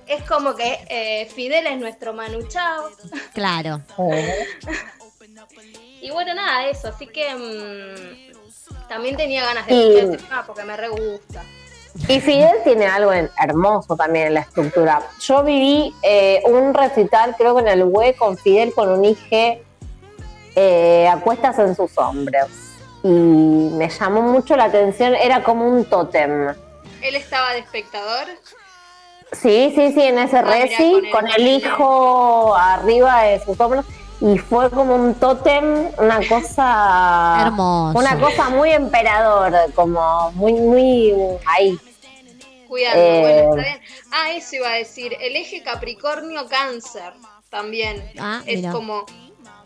Es 0.08 0.24
como 0.24 0.56
que 0.56 0.80
eh, 0.90 1.30
Fidel 1.36 1.68
es 1.68 1.78
nuestro 1.80 2.14
Manu 2.14 2.42
Chao. 2.48 2.90
Claro. 3.34 3.82
Y 6.02 6.10
bueno, 6.12 6.34
nada, 6.34 6.68
eso. 6.68 6.88
Así 6.90 7.08
que 7.08 7.34
mm, 7.36 8.88
también 8.88 9.18
tenía 9.18 9.44
ganas 9.46 9.68
de 9.68 9.74
Y- 9.74 9.98
escuchar 9.98 10.16
ese 10.16 10.24
tema 10.28 10.46
porque 10.48 10.64
me 10.64 10.78
re 10.78 10.90
gusta. 10.90 11.44
Y 12.08 12.20
Fidel 12.22 12.56
tiene 12.64 12.86
algo 12.86 13.12
en- 13.12 13.30
hermoso 13.42 13.96
también 13.96 14.28
en 14.28 14.34
la 14.36 14.40
estructura. 14.42 15.02
Yo 15.20 15.44
viví 15.44 15.94
eh, 16.04 16.42
un 16.46 16.74
recital, 16.74 17.36
creo 17.38 17.56
que 17.56 17.62
en 17.62 17.68
el 17.68 17.84
web, 17.84 18.16
con 18.16 18.38
Fidel 18.38 18.74
con 18.74 18.90
un 18.90 19.06
hijo 19.06 19.60
eh, 20.56 21.08
a 21.08 21.18
cuestas 21.18 21.58
en 21.60 21.76
sus 21.76 21.98
hombros. 21.98 22.48
Y 23.04 23.08
me 23.08 23.90
llamó 23.90 24.22
mucho 24.22 24.56
la 24.56 24.66
atención, 24.66 25.16
era 25.16 25.44
como 25.44 25.66
un 25.68 25.86
tótem. 25.86 26.50
Él 27.02 27.16
estaba 27.16 27.54
de 27.54 27.60
espectador. 27.60 28.28
Sí, 29.32 29.72
sí, 29.76 29.92
sí, 29.94 30.02
en 30.02 30.18
ese 30.20 30.38
Ah, 30.38 30.42
reci, 30.42 31.02
con 31.12 31.28
el 31.28 31.48
hijo 31.48 32.56
arriba 32.56 33.24
de 33.24 33.40
sus 33.44 33.60
hombros. 33.60 33.86
Y 34.22 34.38
fue 34.38 34.70
como 34.70 34.96
un 34.96 35.16
tótem, 35.16 35.92
una 35.98 36.20
cosa. 36.28 37.38
Hermoso. 37.46 37.98
Una 38.00 38.20
cosa 38.20 38.50
muy 38.50 38.72
emperador, 38.72 39.54
como 39.76 40.32
muy, 40.34 40.54
muy 40.54 41.14
ahí. 41.46 41.78
Cuidando, 42.68 43.02
Eh. 43.02 43.20
bueno, 43.22 43.40
está 43.62 43.62
bien. 43.78 43.82
Ah, 44.12 44.32
eso 44.32 44.56
iba 44.58 44.70
a 44.70 44.74
decir. 44.76 45.16
El 45.22 45.36
eje 45.38 45.64
Capricornio-Cáncer 45.64 47.14
también. 47.50 48.12
Ah, 48.20 48.42
es 48.46 48.58
mira. 48.58 48.72
como 48.74 49.06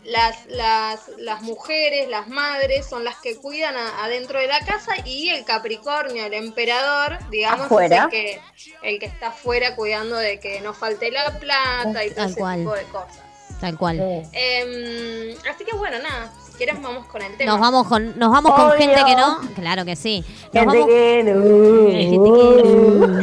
las, 0.04 0.46
las, 0.46 1.08
las 1.18 1.42
mujeres, 1.42 2.08
las 2.08 2.28
madres, 2.28 2.86
son 2.86 3.02
las 3.04 3.16
que 3.16 3.36
cuidan 3.36 3.74
adentro 3.76 4.38
de 4.38 4.46
la 4.46 4.60
casa 4.60 4.92
y 5.04 5.30
el 5.30 5.44
Capricornio, 5.44 6.24
el 6.26 6.34
emperador, 6.34 7.18
digamos, 7.30 7.66
Afuera. 7.66 7.96
es 7.96 8.02
el 8.04 8.10
que, 8.10 8.40
el 8.82 8.98
que 9.00 9.06
está 9.06 9.28
afuera 9.28 9.74
cuidando 9.74 10.14
de 10.16 10.38
que 10.38 10.60
no 10.60 10.72
falte 10.74 11.10
la 11.10 11.38
plata 11.40 12.04
y 12.04 12.10
todo 12.10 12.16
Tal 12.22 12.30
ese 12.30 12.40
cual. 12.40 12.58
tipo 12.60 12.72
de 12.74 12.84
cosas. 12.84 13.18
Tal 13.60 13.78
cual. 13.78 13.98
Em, 14.32 15.34
así 15.50 15.64
que 15.64 15.74
bueno, 15.76 15.96
nada, 16.02 16.30
si 16.44 16.52
quieres 16.52 16.80
vamos 16.82 17.06
con 17.06 17.22
el 17.22 17.34
tema. 17.36 17.52
Nos 17.52 17.60
vamos 17.60 17.86
con, 17.86 18.18
nos 18.18 18.30
vamos 18.30 18.52
con 18.54 18.72
gente 18.72 19.02
que 19.06 19.14
no. 19.16 19.40
Claro 19.54 19.84
que 19.84 19.96
sí. 19.96 20.24
Nos 20.52 20.64
Gente 20.64 20.66
vamos 20.66 20.86
que 20.86 21.22
no. 21.24 21.42
Gente 21.90 22.30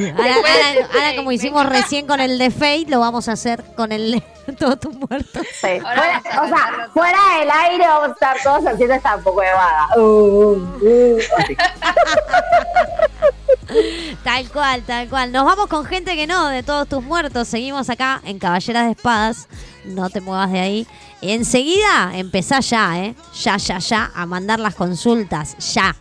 que- 0.06 0.12
Ahora, 0.12 0.34
Después- 0.34 0.54
ahora- 0.66 0.90
ahora 0.94 1.16
como 1.18 1.32
hicimos 1.32 1.66
recién 1.68 2.08
con 2.08 2.20
el 2.22 2.38
de 2.40 2.50
Fate, 2.50 2.86
lo 2.88 3.00
vamos 3.00 3.28
a 3.30 3.34
hacer 3.34 3.64
con 3.76 3.92
el 3.92 4.12
de 4.14 4.24
Todos 4.58 4.80
tus 4.80 4.96
muertos. 4.96 5.46
Sí. 5.54 5.80
Fuera- 5.80 6.22
o 6.42 6.48
sea, 6.48 6.90
fuera 6.94 7.20
del 7.40 7.52
aire 7.52 7.86
vamos 7.88 8.10
a 8.10 8.12
estar 8.14 8.38
todos 8.44 8.66
haciendo 8.66 8.96
esta 8.96 9.16
un 9.18 9.24
poco 9.24 9.42
de 9.42 9.52
vaga. 9.52 9.88
Uh, 9.98 10.02
uh, 10.02 10.58
uh. 10.82 11.20
Tal 14.24 14.50
cual, 14.50 14.84
tal 14.84 15.10
cual. 15.10 15.32
Nos 15.32 15.46
vamos 15.46 15.68
con 15.68 15.86
gente 15.86 16.16
que 16.16 16.28
no, 16.28 16.48
de 16.48 16.64
todos 16.64 16.88
tus 16.88 17.04
muertos. 17.04 17.48
Seguimos 17.48 17.90
acá 17.90 18.22
en 18.24 18.40
Caballeras 18.40 18.86
de 18.86 18.92
Espadas. 18.92 19.48
No 19.86 20.10
te 20.10 20.22
muevas 20.22 20.52
de 20.52 20.60
ahí. 20.60 20.88
Enseguida 21.22 22.12
empezá 22.14 22.60
ya, 22.60 23.04
¿eh? 23.04 23.16
Ya, 23.42 23.58
ya, 23.58 23.80
ya 23.80 24.12
a 24.14 24.26
mandar 24.26 24.60
las 24.60 24.76
consultas. 24.76 25.58
Ya. 25.74 25.96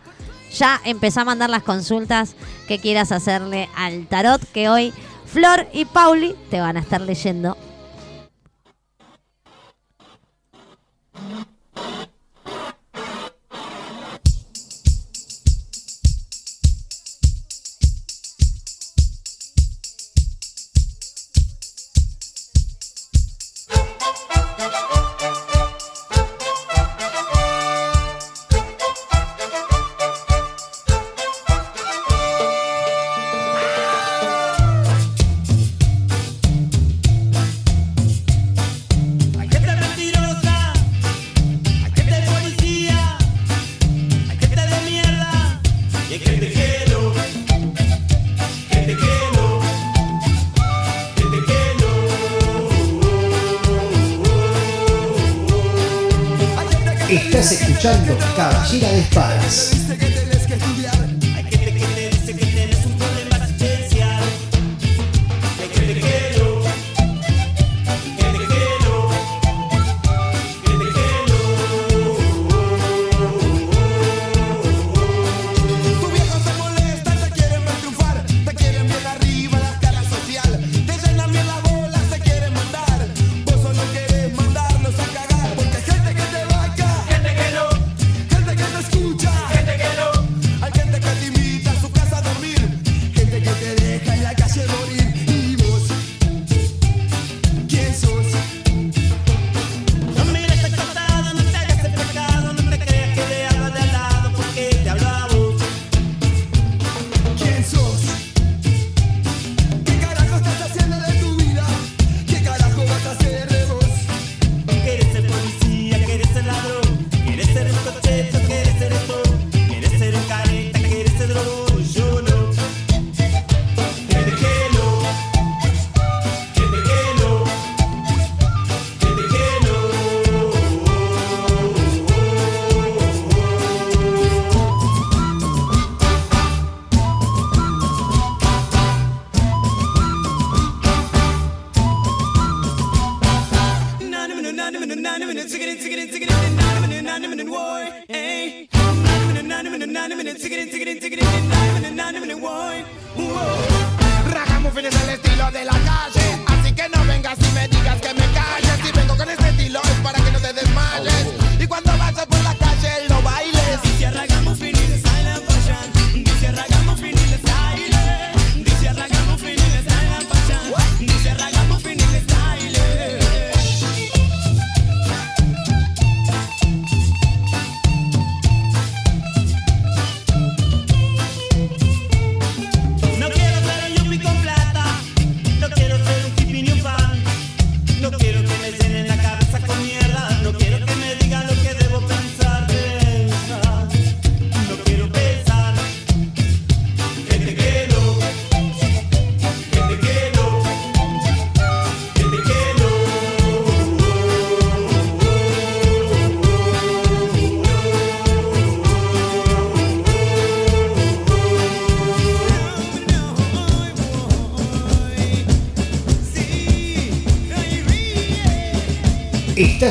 Ya 0.53 0.81
empezá 0.83 1.21
a 1.21 1.25
mandar 1.25 1.49
las 1.49 1.63
consultas 1.63 2.35
que 2.67 2.79
quieras 2.79 3.11
hacerle 3.11 3.69
al 3.75 4.07
tarot 4.07 4.41
que 4.51 4.67
hoy 4.69 4.93
Flor 5.25 5.67
y 5.71 5.85
Pauli 5.85 6.35
te 6.49 6.59
van 6.59 6.75
a 6.75 6.81
estar 6.81 6.99
leyendo. 6.99 7.57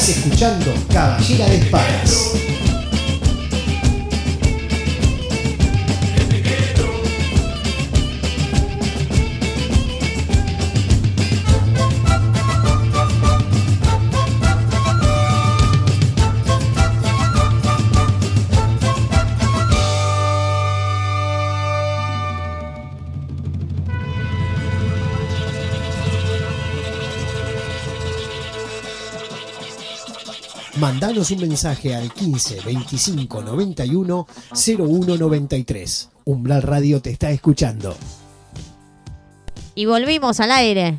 Escuchando 0.08 0.72
Caballera 0.88 1.46
de 1.46 1.56
Espadas. 1.56 2.49
Mandanos 31.20 31.42
un 31.42 31.48
mensaje 31.50 31.94
al 31.94 32.10
15 32.14 32.60
25 32.64 33.42
91 33.42 34.26
01 34.78 35.16
93. 35.18 36.08
Umbral 36.24 36.62
Radio 36.62 37.02
te 37.02 37.10
está 37.10 37.30
escuchando. 37.30 37.94
Y 39.74 39.84
volvimos 39.84 40.40
al 40.40 40.50
aire. 40.50 40.98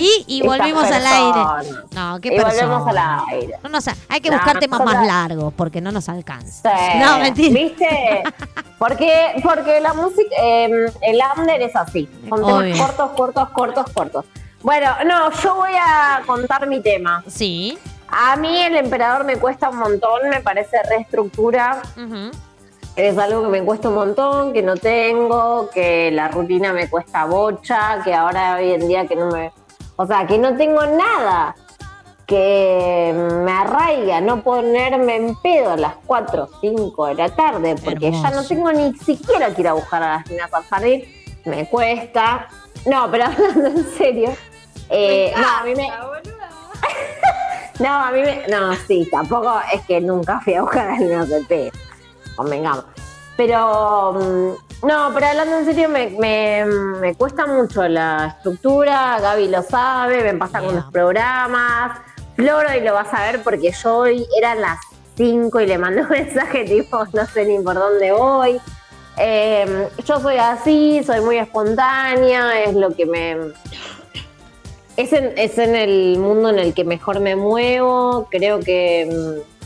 y, 0.00 0.24
y 0.26 0.42
volvimos 0.42 0.84
al 0.84 1.06
aire. 1.06 1.70
No, 1.92 2.20
qué 2.20 2.28
Y 2.34 2.38
volvemos 2.38 2.82
persona. 2.84 3.22
al 3.22 3.28
aire. 3.30 3.54
No 3.62 3.68
nos- 3.68 3.86
hay 4.08 4.20
que 4.20 4.30
No, 4.30 4.36
buscar 4.36 4.58
temas 4.58 4.84
más 4.84 5.06
largos 5.06 5.54
porque 5.54 5.80
no 5.80 5.92
nos 5.92 6.08
alcanza. 6.08 6.68
Sí. 6.68 6.98
No, 7.04 7.18
mentira. 7.20 7.60
¿Viste? 7.60 8.22
Porque, 8.78 9.34
porque 9.42 9.80
la 9.80 9.94
música, 9.94 10.34
eh, 10.42 10.68
el 11.02 11.20
under 11.36 11.62
es 11.62 11.74
así. 11.76 12.08
Son 12.28 12.38
temas 12.40 12.52
Obvio. 12.54 12.76
cortos, 12.76 13.10
cortos, 13.16 13.48
cortos, 13.50 13.86
cortos. 13.92 14.24
Bueno, 14.62 14.90
no, 15.06 15.30
yo 15.30 15.54
voy 15.54 15.72
a 15.74 16.22
contar 16.26 16.66
mi 16.66 16.80
tema. 16.80 17.22
Sí. 17.26 17.78
A 18.08 18.36
mí 18.36 18.60
el 18.62 18.76
emperador 18.76 19.24
me 19.24 19.36
cuesta 19.36 19.68
un 19.68 19.78
montón, 19.78 20.28
me 20.30 20.40
parece 20.40 20.82
reestructura. 20.82 21.82
Ujú. 21.96 22.30
Es 22.96 23.16
algo 23.16 23.42
que 23.42 23.48
me 23.48 23.62
cuesta 23.62 23.88
un 23.88 23.94
montón, 23.94 24.52
que 24.52 24.62
no 24.62 24.76
tengo, 24.76 25.70
que 25.70 26.10
la 26.10 26.28
rutina 26.28 26.72
me 26.72 26.90
cuesta 26.90 27.26
bocha, 27.26 28.02
que 28.02 28.12
ahora 28.12 28.56
hoy 28.56 28.72
en 28.72 28.88
día 28.88 29.06
que 29.06 29.14
no 29.14 29.30
me... 29.30 29.52
O 29.94 30.06
sea, 30.06 30.26
que 30.26 30.38
no 30.38 30.56
tengo 30.56 30.84
nada 30.86 31.54
que 32.28 33.14
me 33.42 33.52
arraiga 33.52 34.20
no 34.20 34.42
ponerme 34.42 35.16
en 35.16 35.34
pedo 35.36 35.72
a 35.72 35.76
las 35.76 35.94
4 36.04 36.44
o 36.44 36.60
5 36.60 37.06
de 37.06 37.14
la 37.14 37.28
tarde, 37.30 37.74
porque 37.82 38.12
ya 38.12 38.30
no 38.30 38.46
tengo 38.46 38.70
ni 38.70 38.94
siquiera 38.98 39.54
que 39.54 39.62
ir 39.62 39.68
a 39.68 39.72
buscar 39.72 40.02
a 40.02 40.16
las 40.18 40.30
niñas 40.30 40.52
al 40.52 40.64
jardín, 40.64 41.04
me 41.46 41.66
cuesta. 41.68 42.48
No, 42.86 43.10
pero 43.10 43.24
hablando 43.26 43.66
en 43.68 43.86
serio, 43.96 44.36
eh, 44.90 45.32
no, 45.36 45.46
a 45.48 45.62
mí 45.64 45.74
me... 45.74 45.88
No, 47.80 47.88
a 47.90 48.10
mí 48.10 48.22
me... 48.22 48.44
No, 48.48 48.74
sí, 48.88 49.08
tampoco 49.10 49.60
es 49.72 49.82
que 49.82 50.00
nunca 50.00 50.40
fui 50.40 50.54
a 50.54 50.62
buscar 50.62 50.88
a 50.88 50.90
las 50.92 51.00
niñas 51.00 51.28
del 51.28 51.46
pedo 51.46 51.70
convengamos. 52.34 52.84
Pero, 53.36 54.12
mm, 54.14 54.86
no, 54.86 55.10
pero 55.14 55.26
hablando 55.26 55.58
en 55.58 55.64
serio, 55.64 55.88
me, 55.88 56.08
me- 56.10 56.64
me 56.64 57.14
cuesta 57.14 57.46
mucho 57.46 57.86
la 57.88 58.34
estructura, 58.36 59.18
Gaby 59.20 59.48
lo 59.48 59.62
sabe, 59.62 60.22
me 60.24 60.34
pasa 60.38 60.60
con 60.60 60.74
los 60.74 60.84
programas, 60.86 61.98
Floro 62.36 62.72
y 62.76 62.80
lo 62.80 62.94
vas 62.94 63.12
a 63.12 63.22
ver 63.24 63.42
porque 63.42 63.70
yo 63.72 63.96
hoy 63.98 64.26
eran 64.38 64.60
las 64.60 64.78
5 65.16 65.60
y 65.60 65.66
le 65.66 65.78
mandé 65.78 66.02
un 66.02 66.08
mensaje 66.10 66.64
tipo, 66.64 67.04
no 67.12 67.26
sé 67.26 67.44
ni 67.44 67.58
por 67.62 67.74
dónde 67.74 68.10
voy. 68.12 68.60
Eh, 69.20 69.88
yo 70.04 70.20
soy 70.20 70.36
así, 70.36 71.02
soy 71.04 71.20
muy 71.20 71.38
espontánea, 71.38 72.62
es 72.64 72.74
lo 72.74 72.94
que 72.94 73.06
me... 73.06 73.36
Es 74.96 75.12
en, 75.12 75.32
es 75.36 75.58
en 75.58 75.76
el 75.76 76.18
mundo 76.18 76.50
en 76.50 76.58
el 76.58 76.74
que 76.74 76.84
mejor 76.84 77.20
me 77.20 77.36
muevo, 77.36 78.28
creo 78.30 78.60
que... 78.60 79.42
mm, 79.44 79.58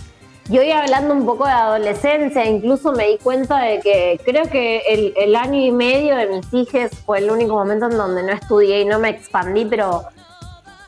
y 0.53 0.59
hoy 0.59 0.73
hablando 0.73 1.15
un 1.15 1.25
poco 1.25 1.47
de 1.47 1.53
adolescencia, 1.53 2.45
incluso 2.45 2.93
me 2.93 3.07
di 3.07 3.19
cuenta 3.19 3.61
de 3.61 3.81
que 3.81 4.21
creo 4.25 4.45
que 4.51 4.83
el, 4.89 5.15
el 5.17 5.37
año 5.37 5.61
y 5.61 5.71
medio 5.71 6.17
de 6.17 6.27
mis 6.27 6.53
hijos 6.53 6.91
fue 7.07 7.19
el 7.19 7.31
único 7.31 7.55
momento 7.55 7.87
en 7.87 7.97
donde 7.97 8.23
no 8.25 8.33
estudié 8.33 8.81
y 8.81 8.85
no 8.85 8.99
me 8.99 9.11
expandí, 9.11 9.65
pero, 9.65 10.03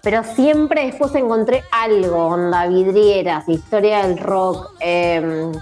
pero 0.02 0.24
siempre 0.24 0.86
después 0.86 1.14
encontré 1.14 1.62
algo, 1.70 2.26
onda, 2.26 2.66
vidrieras, 2.66 3.48
historia 3.48 4.06
del 4.06 4.18
rock, 4.18 4.72
em, 4.80 5.52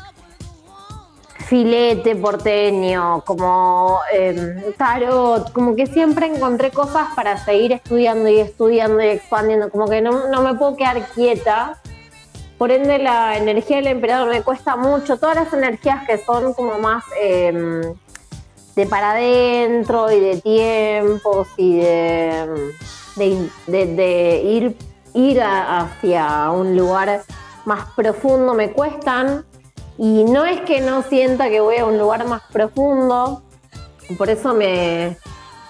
filete 1.42 2.14
porteño, 2.16 3.22
como 3.24 3.98
em, 4.12 4.72
tarot, 4.78 5.52
como 5.52 5.74
que 5.76 5.86
siempre 5.86 6.26
encontré 6.26 6.70
cosas 6.70 7.08
para 7.14 7.36
seguir 7.44 7.72
estudiando 7.72 8.28
y 8.28 8.38
estudiando 8.40 9.02
y 9.02 9.06
expandiendo, 9.08 9.70
como 9.70 9.86
que 9.88 10.00
no, 10.00 10.28
no 10.28 10.42
me 10.42 10.54
puedo 10.54 10.76
quedar 10.76 11.06
quieta. 11.08 11.78
Por 12.58 12.70
ende, 12.70 12.98
la 12.98 13.36
energía 13.36 13.78
del 13.78 13.88
emperador 13.88 14.28
me 14.30 14.42
cuesta 14.42 14.76
mucho. 14.76 15.16
Todas 15.18 15.34
las 15.36 15.52
energías 15.52 16.06
que 16.06 16.18
son 16.18 16.54
como 16.54 16.78
más 16.78 17.04
em, 17.20 17.82
de 18.76 18.86
para 18.86 19.10
adentro 19.12 20.10
y 20.12 20.20
de 20.20 20.40
tiempos 20.40 21.48
y 21.56 21.78
de, 21.78 22.72
de, 23.16 23.48
de- 23.66 23.86
de 23.86 24.42
ir, 24.44 24.76
ir 25.14 25.40
a- 25.42 25.80
hacia 25.80 26.50
un 26.52 26.76
lugar 26.76 27.22
más 27.64 27.86
profundo 27.96 28.54
me 28.54 28.70
cuestan. 28.72 29.44
Y 30.02 30.24
no 30.24 30.44
es 30.44 30.60
que 30.62 30.80
no 30.80 31.04
sienta 31.04 31.48
que 31.48 31.60
voy 31.60 31.76
a 31.76 31.86
un 31.86 31.96
lugar 31.96 32.26
más 32.26 32.42
profundo, 32.52 33.40
por 34.18 34.30
eso 34.30 34.52
me. 34.52 35.16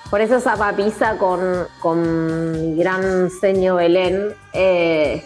Por 0.09 0.23
eso 0.23 0.37
esa 0.37 0.57
papisa 0.57 1.19
con, 1.19 1.67
con 1.83 2.53
mi 2.53 2.75
gran 2.77 3.29
seño 3.29 3.75
Belén 3.75 4.35
eh, 4.55 5.23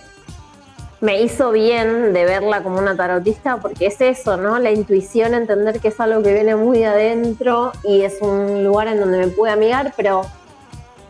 me 1.00 1.22
hizo 1.22 1.52
bien 1.52 2.12
de 2.12 2.24
verla 2.24 2.64
como 2.64 2.78
una 2.78 2.96
tarotista, 2.96 3.58
porque 3.58 3.86
es 3.86 4.00
eso, 4.00 4.36
¿no? 4.36 4.58
La 4.58 4.72
intuición, 4.72 5.34
entender 5.34 5.78
que 5.78 5.88
es 5.88 6.00
algo 6.00 6.20
que 6.24 6.32
viene 6.32 6.56
muy 6.56 6.78
de 6.78 6.86
adentro 6.86 7.70
y 7.84 8.02
es 8.02 8.20
un 8.20 8.64
lugar 8.64 8.88
en 8.88 8.98
donde 8.98 9.18
me 9.18 9.28
pude 9.28 9.52
amigar, 9.52 9.94
pero 9.96 10.22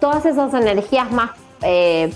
todas 0.01 0.27
esas 0.27 0.53
energías 0.53 1.11
más. 1.11 1.31
eh, 1.63 2.13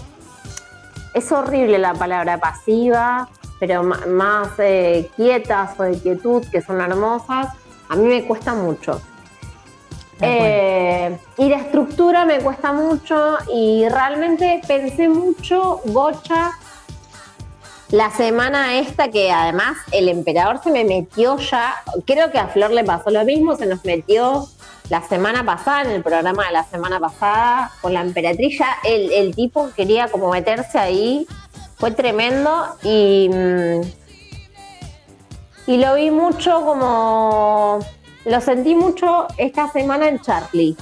es 1.14 1.32
horrible 1.32 1.78
la 1.78 1.94
palabra 1.94 2.38
pasiva, 2.38 3.30
pero 3.60 3.84
más 3.84 4.48
eh, 4.58 5.10
quietas 5.14 5.78
o 5.78 5.84
de 5.84 6.00
quietud, 6.00 6.44
que 6.50 6.62
son 6.62 6.80
hermosas, 6.80 7.48
a 7.88 7.94
mí 7.94 8.08
me 8.08 8.24
cuesta 8.24 8.54
mucho. 8.54 9.00
Cual. 10.18 10.30
Eh, 10.32 11.18
y 11.36 11.48
la 11.48 11.58
estructura 11.58 12.24
me 12.24 12.40
cuesta 12.40 12.72
mucho 12.72 13.36
y 13.54 13.86
realmente 13.88 14.60
pensé 14.66 15.08
mucho, 15.08 15.80
Bocha, 15.84 16.52
la 17.90 18.10
semana 18.10 18.78
esta 18.78 19.08
que 19.08 19.32
además 19.32 19.76
el 19.92 20.08
emperador 20.08 20.60
se 20.62 20.70
me 20.70 20.84
metió 20.84 21.36
ya, 21.38 21.74
creo 22.06 22.30
que 22.30 22.38
a 22.38 22.46
Flor 22.48 22.70
le 22.70 22.84
pasó 22.84 23.10
lo 23.10 23.24
mismo, 23.24 23.56
se 23.56 23.66
nos 23.66 23.84
metió 23.84 24.46
la 24.90 25.02
semana 25.08 25.44
pasada, 25.44 25.82
en 25.82 25.90
el 25.90 26.02
programa 26.02 26.46
de 26.46 26.52
la 26.52 26.64
semana 26.64 26.98
pasada, 26.98 27.72
con 27.80 27.92
la 27.92 28.00
emperatriz, 28.02 28.58
ya 28.58 28.76
el, 28.84 29.12
el 29.12 29.34
tipo 29.34 29.70
quería 29.76 30.08
como 30.08 30.30
meterse 30.30 30.78
ahí, 30.78 31.26
fue 31.80 31.90
tremendo 31.92 32.66
y, 32.82 33.30
mm, 33.30 33.80
y 35.66 35.78
lo 35.78 35.94
vi 35.94 36.10
mucho 36.10 36.62
como, 36.62 37.78
lo 38.26 38.40
sentí 38.42 38.74
mucho 38.74 39.26
esta 39.38 39.72
semana 39.72 40.08
en 40.08 40.20
Charlie. 40.20 40.76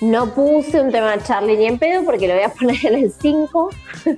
No 0.00 0.32
puse 0.32 0.80
un 0.80 0.92
tema 0.92 1.16
de 1.16 1.24
Charlie 1.24 1.56
ni 1.56 1.66
en 1.66 1.78
pedo 1.78 2.04
porque 2.04 2.28
lo 2.28 2.34
voy 2.34 2.44
a 2.44 2.48
poner 2.58 2.86
en 2.86 2.94
el 2.94 3.12
5. 3.12 3.70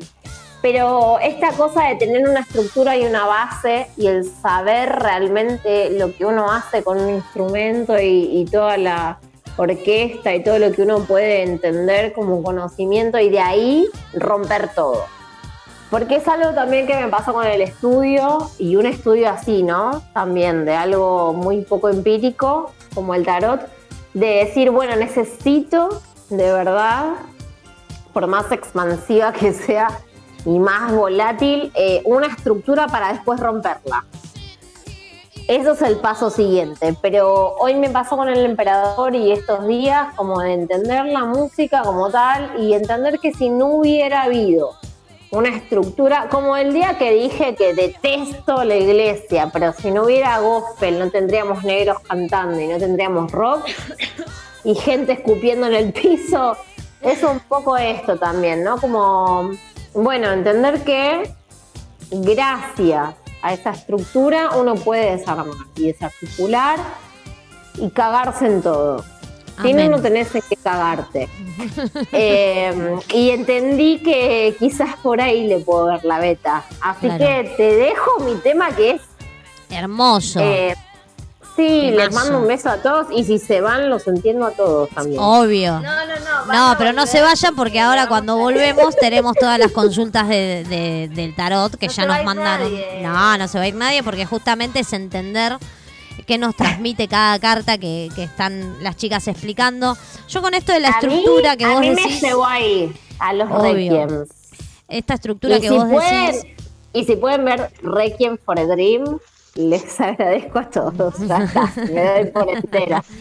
Pero 0.63 1.19
esta 1.21 1.53
cosa 1.53 1.89
de 1.89 1.97
tener 1.97 2.27
una 2.27 2.41
estructura 2.41 2.97
y 2.97 3.05
una 3.05 3.27
base 3.27 3.89
y 3.99 4.07
el 4.07 4.25
saber 4.25 4.91
realmente 4.97 5.91
lo 5.91 6.15
que 6.15 6.25
uno 6.25 6.51
hace 6.51 6.83
con 6.83 7.01
un 7.01 7.11
instrumento 7.11 7.99
y, 8.01 8.41
y 8.41 8.45
toda 8.47 8.79
la 8.79 9.19
orquesta 9.57 10.35
y 10.35 10.43
todo 10.43 10.59
lo 10.59 10.73
que 10.73 10.83
uno 10.83 11.01
puede 11.01 11.43
entender 11.43 12.15
como 12.15 12.43
conocimiento 12.43 13.19
y 13.19 13.29
de 13.29 13.41
ahí 13.41 13.87
romper 14.15 14.75
todo. 14.75 15.05
Porque 15.91 16.17
es 16.17 16.27
algo 16.27 16.53
también 16.55 16.87
que 16.87 16.97
me 16.97 17.09
pasó 17.09 17.33
con 17.33 17.47
el 17.47 17.61
estudio 17.61 18.51
y 18.59 18.77
un 18.77 18.87
estudio 18.87 19.31
así, 19.31 19.63
¿no? 19.63 20.03
También 20.13 20.65
de 20.65 20.75
algo 20.75 21.33
muy 21.33 21.63
poco 21.63 21.89
empírico 21.89 22.73
como 22.95 23.15
el 23.15 23.25
tarot, 23.25 23.61
de 24.13 24.45
decir, 24.45 24.71
bueno, 24.71 24.97
necesito 24.97 26.01
de 26.31 26.53
verdad, 26.53 27.13
por 28.13 28.27
más 28.27 28.51
expansiva 28.53 29.33
que 29.33 29.53
sea 29.53 29.89
y 30.45 30.59
más 30.59 30.93
volátil, 30.93 31.73
eh, 31.75 32.03
una 32.05 32.27
estructura 32.27 32.87
para 32.87 33.13
después 33.13 33.41
romperla. 33.41 34.05
Eso 35.47 35.73
es 35.73 35.83
el 35.83 35.97
paso 35.97 36.31
siguiente, 36.31 36.97
pero 37.03 37.55
hoy 37.57 37.75
me 37.75 37.91
pasó 37.91 38.17
con 38.17 38.29
el 38.31 38.45
emperador 38.47 39.15
y 39.15 39.31
estos 39.31 39.67
días 39.67 40.15
como 40.17 40.41
de 40.41 40.55
entender 40.55 41.05
la 41.05 41.27
música 41.27 41.83
como 41.83 42.11
tal 42.11 42.59
y 42.59 42.73
entender 42.73 43.19
que 43.19 43.35
si 43.35 43.51
no 43.51 43.67
hubiera 43.67 44.23
habido 44.23 44.71
una 45.35 45.49
estructura, 45.49 46.29
como 46.31 46.57
el 46.57 46.73
día 46.73 46.97
que 46.97 47.13
dije 47.13 47.55
que 47.57 47.75
detesto 47.75 48.65
la 48.65 48.77
iglesia, 48.77 49.51
pero 49.53 49.73
si 49.73 49.91
no 49.91 50.05
hubiera 50.05 50.39
gospel 50.39 50.99
no 50.99 51.11
tendríamos 51.11 51.65
negros 51.65 51.99
cantando 52.01 52.61
y 52.61 52.69
no 52.69 52.79
tendríamos 52.79 53.33
rock 53.33 53.67
y 54.65 54.75
gente 54.75 55.13
escupiendo 55.13 55.67
en 55.67 55.75
el 55.75 55.93
piso, 55.93 56.57
es 57.01 57.23
un 57.23 57.41
poco 57.41 57.77
esto 57.77 58.17
también, 58.17 58.65
¿no? 58.65 58.79
Como, 58.79 59.51
bueno, 59.93 60.31
entender 60.31 60.83
que 60.85 61.31
gracias 62.11 63.15
a 63.43 63.53
esa 63.53 63.71
estructura 63.71 64.51
uno 64.57 64.75
puede 64.75 65.17
desarmar 65.17 65.55
y 65.77 65.89
desarticular 65.89 66.79
y 67.77 67.91
cagarse 67.91 68.47
en 68.47 68.63
todo. 68.63 69.05
Si 69.63 69.73
no, 69.73 69.89
no 69.89 70.01
tenés 70.03 70.35
en 70.35 70.43
qué 70.49 70.57
cagarte. 70.57 71.29
Eh, 72.13 72.97
y 73.13 73.31
entendí 73.31 73.99
que 74.03 74.57
quizás 74.59 74.97
por 75.03 75.21
ahí 75.21 75.47
le 75.47 75.59
puedo 75.61 75.87
ver 75.87 76.05
la 76.05 76.19
beta. 76.19 76.65
Así 76.81 77.07
Claro. 77.07 77.19
que 77.19 77.55
te 77.57 77.75
dejo 77.77 78.19
mi 78.21 78.35
tema 78.37 78.71
que 78.75 78.93
es 78.93 79.03
Hermoso. 79.71 80.41
eh, 80.41 80.75
sí, 81.57 81.91
les 81.93 82.13
mando 82.13 82.39
un 82.41 82.47
beso 82.49 82.69
a 82.69 82.77
todos 82.79 83.07
y 83.13 83.25
si 83.25 83.39
se 83.39 83.61
van 83.61 83.89
los 83.91 84.07
entiendo 84.09 84.47
a 84.47 84.51
todos 84.51 84.89
también. 84.91 85.21
Obvio. 85.23 85.75
No, 85.81 86.07
no, 86.07 86.15
no. 86.47 86.53
No, 86.71 86.75
pero 86.79 86.93
no 86.93 87.07
se 87.07 87.23
vayan 87.23 87.55
porque 87.57 87.81
ahora 87.81 88.07
cuando 88.09 88.37
volvemos 88.39 88.97
tenemos 88.97 89.35
todas 89.37 89.59
las 89.59 89.71
consultas 89.73 90.29
de, 90.29 90.65
de- 90.65 91.09
del 91.15 91.35
tarot 91.35 91.77
que 91.77 91.87
No 91.87 91.93
ya 91.93 92.07
nos 92.07 92.25
mandaron. 92.25 92.73
nadie. 92.73 93.01
No, 93.03 93.39
no 93.39 93.49
se 93.49 93.59
va 93.59 93.65
a 93.65 93.69
ir 93.69 93.75
nadie 93.75 94.03
porque 94.03 94.27
justamente 94.27 94.81
es 94.81 94.93
entender 94.93 95.57
qué 96.27 96.39
nos 96.39 96.55
transmite 96.57 97.09
cada 97.09 97.39
carta 97.39 97.79
que, 97.79 98.09
que 98.15 98.23
están 98.25 98.83
las 98.83 98.97
chicas 98.97 99.27
explicando. 99.29 99.97
Yo 100.29 100.43
con 100.43 100.55
esto 100.55 100.73
de 100.73 100.81
la 100.81 100.89
A 100.89 101.01
mí- 101.03 101.15
estructura 101.15 101.57
que 101.57 101.65
a 101.65 101.69
vos 101.71 101.81
mí 101.81 101.91
me 101.91 101.95
decís, 102.03 102.21
llevó 102.23 102.45
ahí, 102.47 102.93
a 103.19 103.33
los 103.33 103.51
Obvio. 103.51 104.07
Requiems. 104.07 104.29
esta 104.89 105.15
estructura 105.15 105.57
Y 105.57 105.61
que 105.61 105.69
si, 105.69 105.75
vos 105.75 105.89
pueden, 105.91 106.27
decís, 106.33 106.47
y 106.93 107.05
si 107.05 107.17
pueden 107.17 107.45
ver 107.45 107.71
Requiem 107.83 108.37
for 108.39 108.59
a 108.59 108.65
Dream, 108.67 109.19
les 109.55 110.01
agradezco 110.01 110.59
a 110.59 110.71
todos. 110.71 111.19
Me 111.19 112.05
doy 112.05 112.25
por 112.33 112.49
entera. 112.51 113.05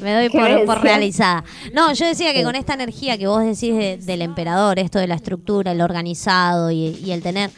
Me 0.00 0.14
doy 0.14 0.30
¿Qué 0.30 0.38
por, 0.64 0.76
me 0.78 0.82
realizada. 0.82 1.44
No, 1.74 1.92
yo 1.92 2.06
decía 2.06 2.32
que 2.32 2.42
con 2.42 2.54
esta 2.56 2.72
energía 2.72 3.18
que 3.18 3.26
vos 3.26 3.42
decís 3.42 3.76
de- 3.76 3.98
del 3.98 4.22
emperador, 4.22 4.78
esto 4.78 4.98
de 4.98 5.06
la 5.06 5.14
estructura, 5.14 5.72
el 5.72 5.82
organizado 5.82 6.70
y, 6.70 6.86
y 7.04 7.10
el 7.12 7.20
tener, 7.22 7.50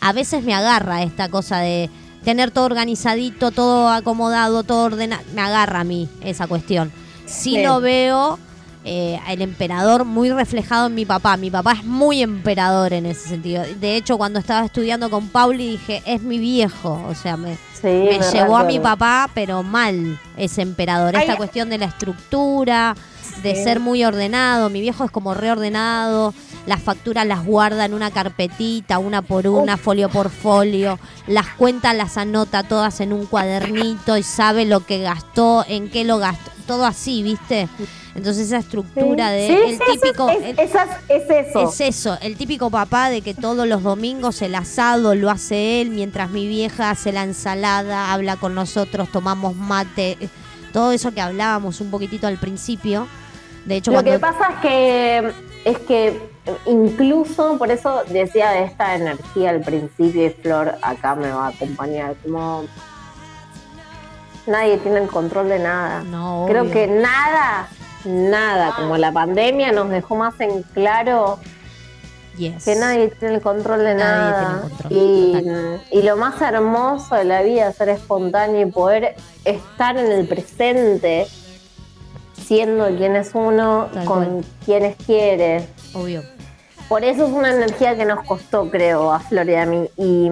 a 0.00 0.14
veces 0.14 0.42
me 0.42 0.54
agarra 0.54 1.02
esta 1.02 1.28
cosa 1.28 1.58
de 1.58 1.90
tener 2.24 2.50
todo 2.50 2.64
organizadito, 2.66 3.50
todo 3.50 3.88
acomodado, 3.88 4.62
todo 4.62 4.84
ordenado. 4.84 5.22
Me 5.34 5.40
agarra 5.42 5.80
a 5.80 5.84
mí 5.84 6.08
esa 6.22 6.46
cuestión. 6.46 6.92
Sí, 7.26 7.54
Sí. 7.56 7.62
lo 7.62 7.80
veo 7.80 8.38
eh, 8.84 9.20
el 9.28 9.42
emperador 9.42 10.04
muy 10.06 10.30
reflejado 10.30 10.86
en 10.86 10.94
mi 10.94 11.04
papá. 11.04 11.36
Mi 11.36 11.50
papá 11.50 11.72
es 11.72 11.84
muy 11.84 12.22
emperador 12.22 12.92
en 12.94 13.04
ese 13.06 13.28
sentido. 13.28 13.62
De 13.78 13.96
hecho, 13.96 14.16
cuando 14.16 14.38
estaba 14.38 14.64
estudiando 14.64 15.10
con 15.10 15.28
Pauli 15.28 15.72
dije, 15.72 16.02
es 16.06 16.22
mi 16.22 16.38
viejo. 16.38 17.04
O 17.08 17.14
sea, 17.14 17.36
me, 17.36 17.56
Sí, 17.80 17.86
me 17.88 18.18
llevó 18.32 18.56
a 18.56 18.64
mi 18.64 18.78
papá, 18.80 19.28
pero 19.34 19.62
mal 19.62 20.18
ese 20.36 20.62
emperador. 20.62 21.14
Esta 21.14 21.32
Ay, 21.32 21.36
cuestión 21.38 21.68
de 21.70 21.76
la 21.78 21.86
estructura, 21.86 22.94
de 23.42 23.54
ser 23.54 23.80
muy 23.80 24.02
ordenado. 24.04 24.70
Mi 24.70 24.80
viejo 24.80 25.04
es 25.04 25.10
como 25.10 25.34
reordenado. 25.34 26.34
Las 26.66 26.82
facturas 26.82 27.26
las 27.26 27.44
guarda 27.44 27.84
en 27.84 27.94
una 27.94 28.10
carpetita, 28.10 28.98
una 28.98 29.22
por 29.22 29.46
una, 29.46 29.76
folio 29.76 30.08
por 30.08 30.30
folio. 30.30 30.98
Las 31.26 31.46
cuentas 31.48 31.96
las 31.96 32.16
anota 32.16 32.62
todas 32.62 33.00
en 33.00 33.12
un 33.12 33.26
cuadernito 33.26 34.16
y 34.16 34.22
sabe 34.22 34.66
lo 34.66 34.80
que 34.84 34.98
gastó, 35.00 35.64
en 35.66 35.88
qué 35.90 36.04
lo 36.04 36.18
gastó. 36.18 36.50
Todo 36.66 36.84
así, 36.86 37.22
¿viste? 37.24 37.66
Entonces 38.14 38.46
esa 38.48 38.58
estructura 38.58 39.30
de 39.30 39.46
Sí, 39.48 39.54
el 39.72 39.78
sí, 39.78 39.82
típico... 40.00 40.28
es, 40.28 40.42
el- 40.44 40.58
esas- 40.58 40.88
es 41.08 41.22
eso. 41.30 41.68
es 41.68 41.80
eso, 41.80 42.18
el 42.22 42.36
típico 42.36 42.70
papá 42.70 43.08
de 43.10 43.22
que 43.22 43.34
todos 43.34 43.66
los 43.66 43.82
domingos 43.82 44.40
el 44.42 44.54
asado 44.54 45.14
lo 45.14 45.30
hace 45.30 45.80
él, 45.80 45.90
mientras 45.90 46.30
mi 46.30 46.46
vieja 46.46 46.90
hace 46.90 47.10
la 47.12 47.22
ensalada, 47.24 48.12
habla 48.12 48.36
con 48.36 48.54
nosotros, 48.54 49.08
tomamos 49.10 49.56
mate, 49.56 50.16
eh, 50.20 50.28
todo 50.72 50.92
eso 50.92 51.12
que 51.12 51.20
hablábamos 51.20 51.80
un 51.80 51.90
poquitito 51.90 52.26
al 52.28 52.36
principio. 52.38 53.08
De 53.64 53.76
hecho, 53.76 53.90
Lo 53.90 53.96
cuando 53.96 54.12
que 54.12 54.18
pasa 54.20 54.50
es 54.54 54.60
que 54.60 55.32
es 55.64 55.78
que 55.80 56.29
incluso 56.66 57.56
por 57.58 57.70
eso 57.70 58.02
decía 58.08 58.50
de 58.50 58.64
esta 58.64 58.94
energía 58.94 59.50
al 59.50 59.60
principio 59.60 60.26
y 60.26 60.30
Flor 60.30 60.74
acá 60.82 61.14
me 61.14 61.30
va 61.30 61.46
a 61.46 61.48
acompañar 61.50 62.14
como 62.22 62.64
nadie 64.46 64.78
tiene 64.78 64.98
el 64.98 65.08
control 65.08 65.48
de 65.48 65.58
nada. 65.58 66.02
No, 66.02 66.46
Creo 66.48 66.62
obvio. 66.62 66.72
que 66.72 66.86
nada, 66.86 67.68
nada, 68.04 68.72
como 68.76 68.96
la 68.96 69.12
pandemia 69.12 69.72
nos 69.72 69.88
dejó 69.90 70.16
más 70.16 70.38
en 70.40 70.62
claro 70.62 71.38
Yes. 72.36 72.64
que 72.64 72.74
nadie 72.76 73.08
tiene 73.08 73.34
el 73.34 73.40
control 73.42 73.80
de 73.80 73.94
Nadie 73.94 74.30
nada. 74.30 74.60
control, 74.62 74.92
y, 74.92 75.44
y 75.98 76.02
lo 76.02 76.16
más 76.16 76.40
hermoso 76.40 77.14
de 77.16 77.24
la 77.24 77.42
vida 77.42 77.68
es 77.68 77.76
ser 77.76 77.90
espontáneo 77.90 78.66
y 78.66 78.70
poder 78.70 79.14
estar 79.44 79.98
en 79.98 80.10
el 80.10 80.26
presente, 80.26 81.26
siendo 82.40 82.86
quien 82.96 83.16
es 83.16 83.32
uno, 83.34 83.88
Tal 83.92 84.04
con 84.06 84.24
cual. 84.24 84.44
quienes 84.64 84.96
quiere. 85.04 85.68
Obvio. 85.94 86.22
Por 86.88 87.04
eso 87.04 87.24
es 87.26 87.30
una 87.32 87.50
energía 87.50 87.96
que 87.96 88.04
nos 88.04 88.24
costó, 88.26 88.68
creo, 88.68 89.12
a 89.12 89.20
Flor 89.20 89.48
y 89.48 89.54
a 89.54 89.64
mí. 89.64 89.88
Y, 89.96 90.28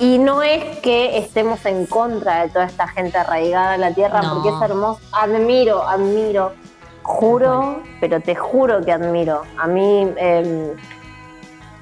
y 0.00 0.18
no 0.18 0.42
es 0.42 0.78
que 0.80 1.16
estemos 1.18 1.64
en 1.64 1.86
contra 1.86 2.42
de 2.42 2.48
toda 2.50 2.64
esta 2.66 2.88
gente 2.88 3.18
arraigada 3.18 3.74
a 3.74 3.78
la 3.78 3.94
tierra, 3.94 4.20
No. 4.20 4.34
porque 4.34 4.48
es 4.48 4.62
hermoso. 4.70 5.00
Admiro, 5.12 5.86
admiro. 5.86 6.52
Juro, 7.04 7.82
pero 8.00 8.20
te 8.20 8.34
juro 8.34 8.80
que 8.84 8.92
admiro. 8.92 9.42
A 9.58 9.66
mí 9.68 10.08
eh, 10.16 10.72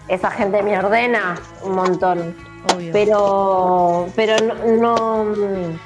esa 0.08 0.30
gente 0.30 0.62
me 0.62 0.78
ordena 0.78 1.38
un 1.62 1.72
montón. 1.72 2.36
Obvio. 2.74 2.92
Pero, 2.92 4.06
pero 4.16 4.36
no, 4.78 5.24
no- 5.24 5.78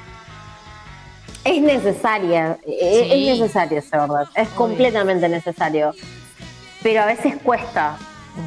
es 1.44 1.60
necesaria, 1.62 2.58
es, 2.66 3.06
Sí. 3.06 3.28
es 3.28 3.38
necesario 3.40 3.78
ese 3.78 3.96
orden, 3.98 4.26
es 4.34 4.48
completamente 4.50 5.28
necesario. 5.28 5.92
Pero 6.84 7.02
a 7.02 7.06
veces 7.06 7.34
cuesta, 7.42 7.96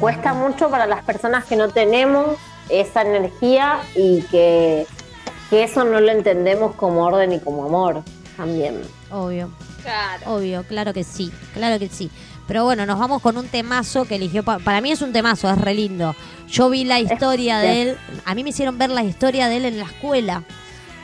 cuesta 0.00 0.32
mucho 0.32 0.70
para 0.70 0.86
las 0.86 1.02
personas 1.04 1.44
que 1.44 1.56
no 1.56 1.68
tenemos 1.68 2.36
esa 2.70 3.02
energía 3.02 3.80
y 3.94 4.22
que, 4.30 4.86
que 5.50 5.64
eso 5.64 5.84
no 5.84 6.00
lo 6.00 6.10
entendemos 6.10 6.74
como 6.76 7.02
orden 7.04 7.32
y 7.32 7.40
como 7.40 7.64
amor 7.66 8.02
también. 8.36 8.80
Obvio. 9.10 9.50
Claro. 9.82 10.34
Obvio, 10.36 10.62
claro 10.64 10.92
que 10.94 11.02
sí, 11.04 11.32
claro 11.54 11.78
que 11.78 11.88
sí. 11.88 12.10
Pero 12.46 12.64
bueno, 12.64 12.86
nos 12.86 12.98
vamos 12.98 13.20
con 13.22 13.36
un 13.36 13.46
temazo 13.48 14.04
que 14.06 14.14
eligió. 14.16 14.42
pa- 14.42 14.58
para 14.58 14.80
mí 14.80 14.90
es 14.92 15.02
un 15.02 15.12
temazo, 15.12 15.50
es 15.50 15.58
re 15.60 15.74
lindo. 15.74 16.14
Yo 16.48 16.70
vi 16.70 16.84
la 16.84 16.98
historia 17.00 17.58
de 17.58 17.82
él. 17.82 17.98
A 18.24 18.34
mí 18.34 18.42
me 18.42 18.50
hicieron 18.50 18.78
ver 18.78 18.90
la 18.90 19.02
historia 19.02 19.48
de 19.48 19.56
él 19.58 19.64
en 19.66 19.78
la 19.78 19.84
escuela. 19.84 20.44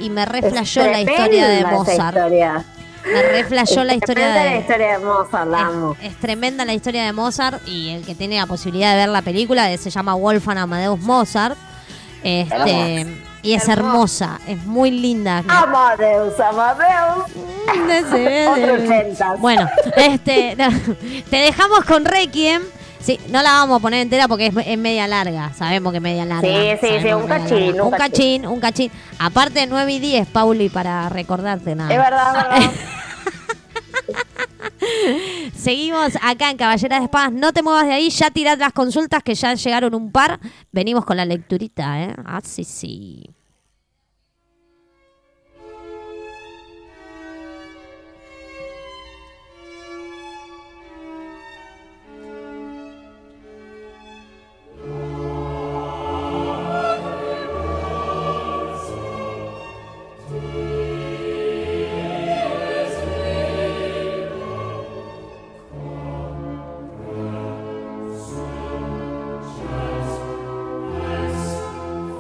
Y 0.00 0.08
me 0.10 0.22
Es 0.22 0.28
reflejó 0.28 0.90
la 0.90 1.00
historia 1.00 1.48
de 1.48 1.64
Mozart. 1.64 2.16
historia. 2.16 2.64
Me 3.06 3.22
reflejó 3.22 3.84
la 3.84 3.92
Es 3.92 3.98
historia 3.98 4.24
tremenda 4.32 4.44
la 4.44 4.50
de. 4.52 4.58
historia 4.60 4.98
de 4.98 5.04
Mozart, 5.04 5.50
la 5.50 5.58
amo. 5.60 5.96
Es, 6.00 6.12
es 6.12 6.16
tremenda 6.20 6.64
la 6.64 6.72
historia 6.74 7.04
de 7.04 7.12
Mozart 7.12 7.66
y 7.68 7.90
el 7.90 8.04
que 8.04 8.14
tiene 8.14 8.38
la 8.38 8.46
posibilidad 8.46 8.90
de 8.92 8.96
ver 8.96 9.08
la 9.08 9.22
película 9.22 9.64
de- 9.66 9.78
se 9.78 9.90
llama 9.90 10.14
Wolfgang 10.14 10.58
Amadeus 10.58 11.00
Mozart. 11.00 11.56
Este, 12.22 13.06
y 13.42 13.52
es 13.52 13.68
hermosa, 13.68 14.40
es 14.46 14.64
muy 14.64 14.90
linda. 14.90 15.44
Amadeus, 15.46 16.40
Amadeus. 16.40 17.24
Otro 18.48 18.74
80. 18.74 19.34
Bueno, 19.38 19.68
este, 19.96 20.56
te 21.30 21.36
dejamos 21.36 21.84
con 21.84 22.04
Requiem. 22.04 22.62
Sí, 23.00 23.20
no 23.28 23.42
la 23.42 23.50
vamos 23.52 23.78
a 23.78 23.82
poner 23.82 24.00
entera 24.00 24.26
porque 24.28 24.46
es, 24.46 24.54
es 24.66 24.78
media 24.78 25.06
larga. 25.06 25.52
Sabemos 25.52 25.92
que 25.92 25.98
es 25.98 26.02
media 26.02 26.24
larga. 26.24 26.48
Sí, 26.48 26.78
sí, 26.80 27.00
sí, 27.02 27.12
un 27.12 27.26
cachín, 27.26 27.66
larga. 27.66 27.82
un 27.82 27.92
Un 27.92 27.98
cachín, 27.98 28.46
un 28.46 28.60
cachín. 28.60 28.90
Aparte 29.18 29.66
9 29.66 29.92
y 29.92 29.98
10, 29.98 30.26
Pauli, 30.28 30.70
para 30.70 31.10
recordarte 31.10 31.74
nada. 31.74 31.92
Es 31.92 31.98
verdad, 31.98 32.28
es 32.56 32.60
verdad. 32.66 32.72
Seguimos 35.54 36.16
acá 36.22 36.50
en 36.50 36.56
Caballera 36.56 36.98
de 36.98 37.04
Espadas. 37.04 37.32
No 37.32 37.52
te 37.52 37.62
muevas 37.62 37.86
de 37.86 37.92
ahí, 37.92 38.10
ya 38.10 38.30
tirad 38.30 38.58
las 38.58 38.72
consultas 38.72 39.22
que 39.22 39.34
ya 39.34 39.54
llegaron 39.54 39.94
un 39.94 40.10
par. 40.12 40.40
Venimos 40.72 41.04
con 41.04 41.16
la 41.16 41.24
lecturita, 41.24 42.02
¿eh? 42.02 42.14
Ah, 42.24 42.40
sí, 42.42 42.64
sí. 42.64 43.30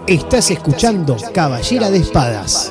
Estás 0.06 0.50
escuchando 0.50 1.16
Caballera 1.32 1.90
de 1.90 1.96
Espadas. 1.96 2.70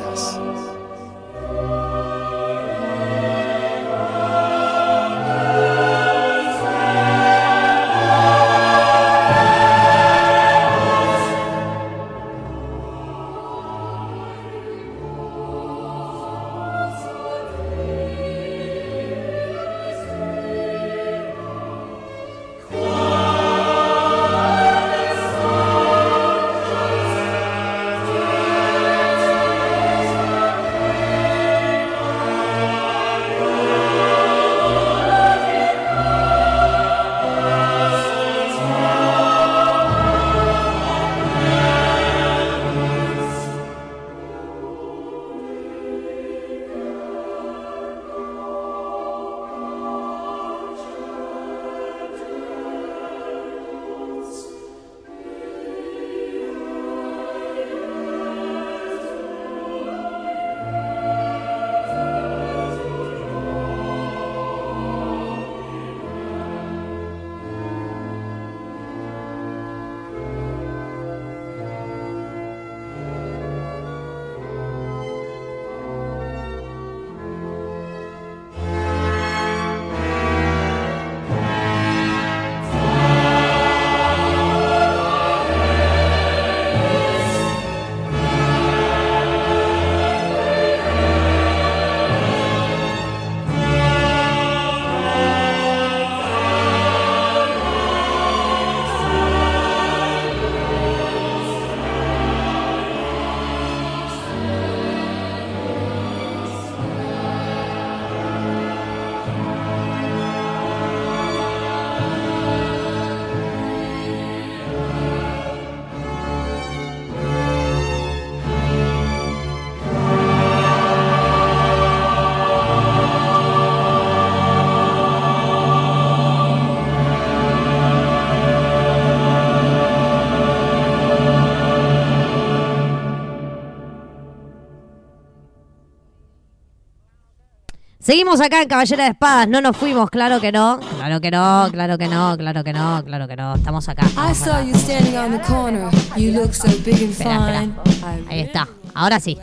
Seguimos 138.03 138.41
acá 138.41 138.61
en 138.61 138.67
Caballera 138.67 139.05
de 139.05 139.11
Espadas, 139.11 139.47
no 139.47 139.61
nos 139.61 139.77
fuimos, 139.77 140.09
claro 140.09 140.41
que 140.41 140.51
no, 140.51 140.77
claro 140.97 141.21
que 141.21 141.31
no, 141.31 141.69
claro 141.71 141.97
que 141.97 142.07
no, 142.09 142.35
claro 142.38 142.63
que 142.65 142.73
no, 142.73 143.01
claro 143.05 143.27
que 143.30 143.35
no, 143.38 143.55
estamos 143.55 143.88
acá. 143.88 144.03
I 144.03 144.07
estamos 144.09 144.38
saw 144.39 144.53
acá. 144.55 144.63
you 144.65 144.75
standing 144.75 145.17
on 145.17 145.31
the 145.31 145.39
corner. 145.47 145.89
You 146.17 146.34
look 146.34 146.53
so 146.53 146.67
big 146.84 146.95
and 147.01 147.11
Espera, 147.11 147.61
fine. 147.85 148.25
Ahí 148.30 148.41
está, 148.41 148.67
ahora 148.93 149.21
sí. 149.21 149.38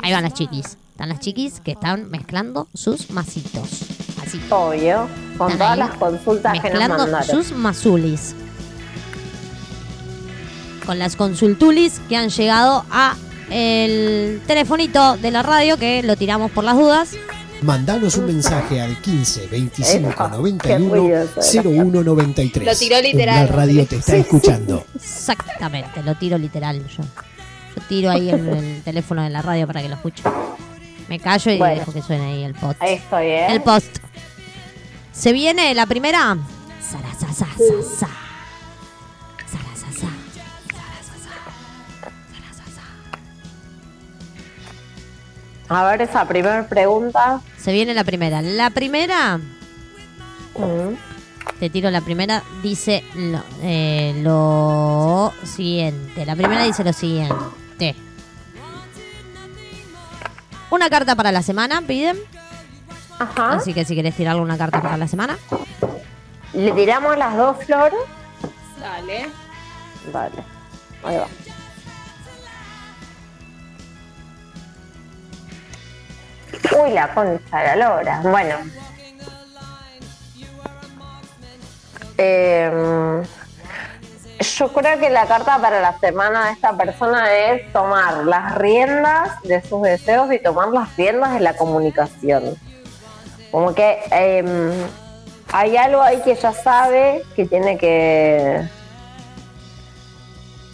Ahí 0.00 0.12
van 0.12 0.24
las 0.24 0.34
chiquis. 0.34 0.76
Están 0.90 1.10
las 1.10 1.20
chiquis 1.20 1.60
que 1.60 1.70
están 1.72 2.10
mezclando 2.10 2.66
sus 2.74 3.10
masitos. 3.10 3.82
Así. 4.20 4.40
Obvio. 4.50 5.08
Con 5.38 5.52
Están 5.52 5.58
todas 5.58 5.78
las 5.78 5.90
consultas 5.96 6.52
que 6.54 6.58
nos 6.58 6.64
mezclando 6.72 6.98
mandaron. 6.98 7.28
sus 7.44 7.52
mazulis. 7.56 8.34
Con 10.84 10.98
las 10.98 11.14
consultulis 11.14 12.00
que 12.08 12.16
han 12.16 12.30
llegado 12.30 12.84
a 12.90 13.14
el 13.50 14.40
telefonito 14.46 15.16
de 15.16 15.30
la 15.30 15.42
radio 15.42 15.76
que 15.76 16.02
lo 16.02 16.16
tiramos 16.16 16.50
por 16.50 16.64
las 16.64 16.76
dudas. 16.76 17.10
Mandanos 17.62 18.16
un 18.16 18.26
mensaje 18.26 18.80
al 18.80 18.96
15 19.00 19.48
25 19.48 20.10
Epa, 20.10 20.28
91 20.28 20.58
qué 20.60 20.78
ruidoso 20.98 21.40
era. 21.60 21.62
01 21.68 22.02
93. 22.04 22.66
Lo 22.66 22.76
tiró 22.78 23.00
literal. 23.02 23.46
La 23.46 23.52
radio 23.52 23.84
te 23.86 23.96
está 23.96 24.16
escuchando. 24.16 24.84
Exactamente, 24.94 26.02
lo 26.04 26.14
tiro 26.14 26.38
literal 26.38 26.86
yo. 26.86 27.02
Yo 27.02 27.82
tiro 27.88 28.10
ahí 28.10 28.30
el, 28.30 28.48
el 28.48 28.82
teléfono 28.82 29.22
de 29.22 29.30
la 29.30 29.42
radio 29.42 29.66
para 29.66 29.82
que 29.82 29.88
lo 29.88 29.96
escuche. 29.96 30.22
Me 31.08 31.18
callo 31.18 31.50
y 31.50 31.58
Bueno. 31.58 31.80
dejo 31.80 31.92
que 31.92 32.02
suene 32.02 32.26
ahí 32.26 32.44
el 32.44 32.54
post. 32.54 32.80
Ahí 32.82 32.94
estoy, 32.94 33.26
¿eh? 33.26 33.46
El 33.50 33.62
post. 33.62 33.98
¿Se 35.12 35.32
viene 35.32 35.74
la 35.74 35.86
primera? 35.86 36.36
Sarasasa, 36.80 37.46
A 45.68 45.84
ver 45.84 46.02
esa 46.02 46.24
primera 46.26 46.66
pregunta. 46.66 47.40
Se 47.58 47.72
viene 47.72 47.92
la 47.94 48.04
primera. 48.04 48.40
La 48.42 48.70
primera, 48.70 49.38
Mm. 50.54 50.94
te 51.60 51.70
tiro 51.70 51.90
la 51.90 52.00
primera, 52.00 52.42
dice 52.62 53.04
lo, 53.14 53.42
eh, 53.62 54.14
lo 54.22 55.32
siguiente. 55.44 56.24
La 56.26 56.34
primera 56.36 56.64
dice 56.64 56.82
lo 56.84 56.92
siguiente. 56.92 57.94
Una 60.70 60.90
carta 60.90 61.14
para 61.16 61.32
la 61.32 61.42
semana, 61.42 61.82
piden. 61.82 62.18
Ajá. 63.18 63.54
Así 63.54 63.72
que 63.74 63.84
si 63.84 63.94
querés 63.94 64.14
tirarle 64.14 64.42
una 64.42 64.58
carta 64.58 64.80
para 64.82 64.96
la 64.96 65.08
semana. 65.08 65.38
¿Le 66.52 66.72
tiramos 66.72 67.16
las 67.16 67.36
dos 67.36 67.56
flores? 67.64 68.00
Dale. 68.80 69.28
Vale. 70.12 70.36
Ahí 71.04 71.16
va. 71.16 71.26
Uy, 76.80 76.90
la 76.90 77.08
concha 77.14 77.62
la 77.64 77.76
lora. 77.76 78.20
Bueno. 78.22 78.56
Em, 82.16 83.22
yo 84.40 84.72
creo 84.72 84.98
que 84.98 85.10
la 85.10 85.26
carta 85.26 85.58
para 85.58 85.80
la 85.80 85.98
semana 85.98 86.46
de 86.46 86.52
esta 86.52 86.76
persona 86.76 87.32
es 87.32 87.72
tomar 87.72 88.24
las 88.24 88.56
riendas 88.56 89.40
de 89.42 89.62
sus 89.62 89.82
deseos 89.82 90.32
y 90.32 90.38
tomar 90.40 90.68
las 90.68 90.96
riendas 90.96 91.34
de 91.34 91.40
la 91.40 91.56
comunicación. 91.56 92.56
Como 93.50 93.74
que 93.74 93.98
em, 94.10 94.72
hay 95.52 95.76
algo 95.76 96.02
ahí 96.02 96.20
que 96.22 96.34
ya 96.34 96.52
sabe 96.52 97.22
que 97.34 97.46
tiene 97.46 97.78
que, 97.78 98.68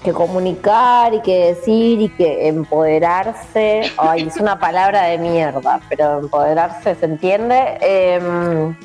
que 0.04 0.12
comunicar 0.12 1.14
y 1.14 1.22
que 1.22 1.54
decir 1.54 2.00
y 2.00 2.08
que 2.10 2.46
empoderarse. 2.46 3.90
Ay, 3.96 4.28
es 4.28 4.36
una 4.36 4.58
palabra 4.60 5.04
de 5.04 5.18
mierda, 5.18 5.80
pero 5.88 6.20
empoderarse 6.20 6.94
se 6.94 7.06
entiende. 7.06 7.78
Em, 7.80 8.76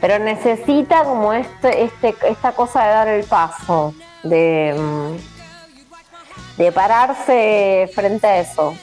pero 0.00 0.18
necesita 0.18 1.04
como 1.04 1.32
este, 1.32 1.84
este, 1.84 2.14
esta 2.28 2.52
cosa 2.52 2.82
de 2.82 2.90
dar 2.90 3.08
el 3.08 3.24
paso, 3.24 3.94
de, 4.24 4.74
mm, 4.76 6.58
de 6.58 6.72
pararse 6.72 7.90
frente 7.94 8.26
a 8.26 8.40
eso. 8.40 8.74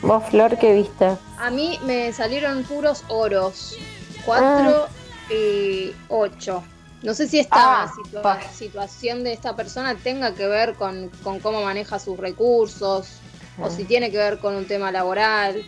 ¿Vos, 0.00 0.24
Flor, 0.30 0.56
qué 0.56 0.74
viste? 0.74 1.16
A 1.38 1.50
mí 1.50 1.78
me 1.84 2.12
salieron 2.12 2.62
puros 2.64 3.04
oros. 3.08 3.76
4 4.24 4.88
y 5.30 5.94
8. 6.08 6.62
No 7.02 7.14
sé 7.14 7.28
si 7.28 7.38
esta 7.38 7.84
Ah, 7.84 7.92
situa- 7.94 8.40
situación 8.52 9.22
de 9.24 9.32
esta 9.32 9.54
persona 9.54 9.94
tenga 9.94 10.34
que 10.34 10.46
ver 10.48 10.74
con, 10.74 11.10
con 11.22 11.38
cómo 11.40 11.62
maneja 11.62 11.98
sus 11.98 12.18
recursos 12.18 13.06
o 13.60 13.70
si 13.70 13.84
tiene 13.84 14.10
que 14.10 14.18
ver 14.18 14.38
con 14.38 14.54
un 14.56 14.66
tema 14.66 14.90
laboral. 14.90 15.62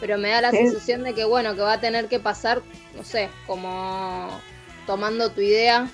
Pero 0.00 0.16
me 0.16 0.30
da 0.30 0.40
la 0.40 0.50
Sí. 0.50 0.56
sensación 0.58 1.02
de 1.02 1.12
que, 1.14 1.24
bueno, 1.24 1.54
que 1.54 1.60
va 1.60 1.74
a 1.74 1.80
tener 1.80 2.08
que 2.08 2.18
pasar, 2.18 2.62
no 2.96 3.04
sé, 3.04 3.28
como 3.46 4.30
tomando 4.86 5.30
tu 5.30 5.42
idea, 5.42 5.90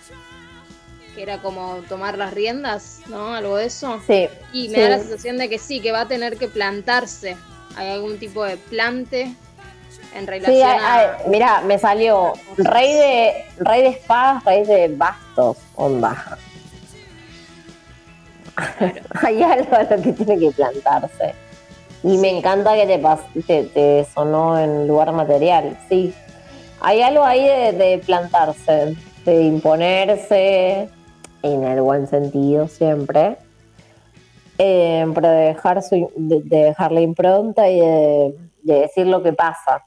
que 1.17 1.23
era 1.23 1.43
como 1.43 1.83
tomar 1.89 2.17
las 2.17 2.33
riendas, 2.33 3.01
¿no? 3.09 3.35
Algo 3.35 3.57
de 3.57 3.67
eso. 3.67 4.01
Sí. 4.07 4.29
Y 4.53 4.69
me 4.69 4.77
sí. 4.77 4.81
da 4.83 4.89
la 4.91 4.99
sensación 4.99 5.39
de 5.39 5.49
que 5.49 5.59
sí, 5.59 5.81
que 5.81 5.91
va 5.91 6.03
a 6.03 6.09
tener 6.09 6.37
que 6.37 6.47
plantarse. 6.47 7.37
Hay 7.75 7.89
algún 7.91 8.19
tipo 8.19 8.45
de 8.45 8.57
plante 8.57 9.35
en 10.17 10.27
relación 10.27 10.57
Sí, 10.57 11.29
mira, 11.29 11.61
me 11.63 11.79
salió 11.79 12.33
rey 12.57 12.93
de 12.93 13.45
rey 13.59 13.83
de 13.83 13.89
espadas, 13.89 14.45
rey 14.45 14.65
de 14.65 14.89
bastos, 14.89 15.59
onda. 15.75 16.39
hay 19.23 19.43
algo 19.43 19.77
a 19.77 19.83
lo 19.83 20.03
que 20.03 20.13
tiene 20.13 20.39
que 20.39 20.51
plantarse. 20.53 21.35
Y 22.03 22.19
me 22.19 22.31
encanta 22.31 22.75
que 22.75 22.87
te, 22.87 23.43
te, 23.43 23.65
te 23.65 24.07
sonó 24.15 24.59
en 24.59 24.87
lugar 24.87 25.13
material, 25.13 25.77
sí. 25.89 26.15
Hay 26.81 27.03
algo 27.03 27.25
ahí 27.25 27.45
de, 27.45 27.73
de 27.73 27.99
plantarse, 27.99 28.97
de 29.25 29.43
imponerse, 29.43 30.89
en 31.43 31.65
el 31.65 31.81
buen 31.81 32.07
sentido 32.07 32.69
siempre. 32.69 33.39
Eh, 34.59 35.05
pero 35.15 35.29
de 35.29 35.47
dejar, 35.49 35.83
su, 35.83 36.11
de, 36.17 36.43
de 36.43 36.65
dejar 36.65 36.93
la 36.93 37.01
impronta 37.01 37.69
y 37.69 37.81
de, 37.81 38.35
de 38.63 38.81
decir 38.81 39.07
lo 39.07 39.23
que 39.23 39.33
pasa. 39.33 39.85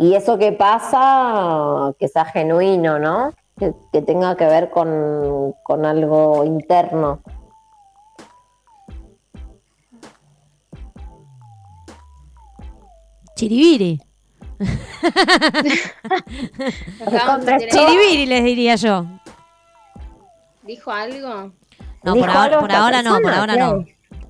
Y 0.00 0.14
eso 0.14 0.38
que 0.38 0.52
pasa, 0.52 1.92
que 1.98 2.06
sea 2.06 2.24
genuino, 2.24 3.00
¿no? 3.00 3.32
Que, 3.58 3.72
que 3.92 4.00
tenga 4.00 4.36
que 4.36 4.46
ver 4.46 4.70
con, 4.70 5.54
con 5.64 5.84
algo 5.84 6.44
interno. 6.44 7.20
Chiribiri. 13.34 14.00
Chiribiri 17.70 18.26
les 18.26 18.44
diría 18.44 18.74
yo. 18.76 19.04
¿Dijo 20.62 20.90
algo? 20.90 21.52
No, 22.04 22.14
¿Dijo 22.14 22.26
por 22.26 22.30
ahora, 22.36 22.60
por 22.60 22.72
ahora 22.72 23.02
no, 23.02 23.18
por 23.20 23.32
ahora 23.32 23.54
¿Qué? 23.54 23.60
no. 23.60 23.84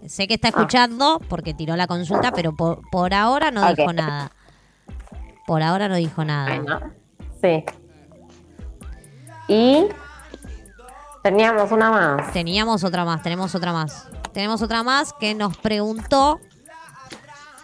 Sé 0.08 0.26
que 0.26 0.34
está 0.34 0.48
escuchando 0.48 1.20
porque 1.28 1.52
tiró 1.52 1.76
la 1.76 1.86
consulta, 1.86 2.32
pero 2.32 2.54
por, 2.56 2.80
por 2.90 3.12
ahora 3.12 3.50
no 3.50 3.62
Ok. 3.68 3.76
dijo 3.76 3.92
nada. 3.92 4.32
Por 5.48 5.62
ahora 5.62 5.88
no 5.88 5.94
dijo 5.96 6.26
nada. 6.26 6.56
Bueno, 6.60 6.80
sí. 7.40 7.64
Y 9.48 9.86
teníamos 11.22 11.72
una 11.72 11.90
más. 11.90 12.32
Teníamos 12.34 12.84
otra 12.84 13.06
más, 13.06 13.22
tenemos 13.22 13.54
otra 13.54 13.72
más. 13.72 14.08
Tenemos 14.34 14.60
otra 14.60 14.82
más 14.82 15.14
que 15.14 15.34
nos 15.34 15.56
preguntó, 15.56 16.38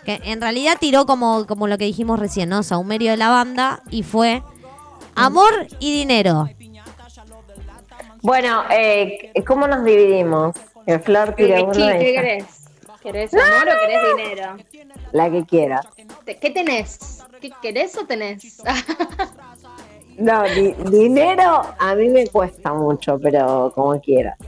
que 0.07 0.19
en 0.25 0.41
realidad 0.41 0.79
tiró 0.81 1.05
como, 1.05 1.47
como 1.47 1.69
lo 1.69 1.77
que 1.77 1.85
dijimos 1.85 2.19
recién, 2.19 2.49
¿no? 2.49 2.63
Saumerio 2.63 3.11
de 3.11 3.19
la 3.19 3.29
banda 3.29 3.83
y 3.91 4.03
fue 4.03 4.43
amor 5.15 5.53
y 5.79 5.93
dinero. 5.93 6.49
Bueno, 8.23 8.63
eh, 8.71 9.31
¿cómo 9.47 9.69
nos 9.69 9.85
dividimos? 9.85 10.57
Flor 11.03 11.35
¿Qué, 11.35 11.45
tire 11.45 11.57
qué- 11.57 11.63
uno. 12.41 12.47
Querés? 13.05 13.31
¿Querés 13.31 13.47
amor 13.47 13.69
o 13.69 13.81
querés 13.87 14.17
dinero? 14.17 14.57
La 15.13 15.31
que 15.31 15.45
quieras. 15.45 15.87
¿Qué 16.27 16.51
tenés? 16.51 17.23
¿Qué 17.41 17.51
querés 17.63 17.97
o 17.97 18.05
tenés? 18.07 18.63
No, 20.17 20.45
di- 20.45 20.75
dinero 20.91 21.63
a 21.77 21.95
mí 21.97 22.09
me 22.09 22.29
cuesta 22.29 22.73
mucho, 22.73 23.19
pero 23.19 23.73
como 23.75 24.01
quieras. 24.01 24.39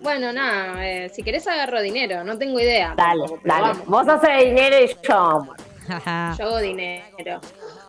bueno, 0.00 0.32
nada, 0.32 0.86
eh, 0.88 1.08
si 1.08 1.24
querés 1.24 1.44
agarro 1.48 1.82
dinero, 1.82 2.22
no 2.22 2.38
tengo 2.38 2.60
idea. 2.60 2.94
Dale, 2.96 3.22
tampoco, 3.22 3.40
dale. 3.44 3.62
vamos. 3.62 3.86
Vos 3.86 4.08
haces 4.08 4.44
dinero 4.44 4.76
y 4.84 4.96
yo 5.08 5.14
amor. 5.16 5.56
Yo 6.38 6.44
hago 6.46 6.58
dinero. 6.58 7.40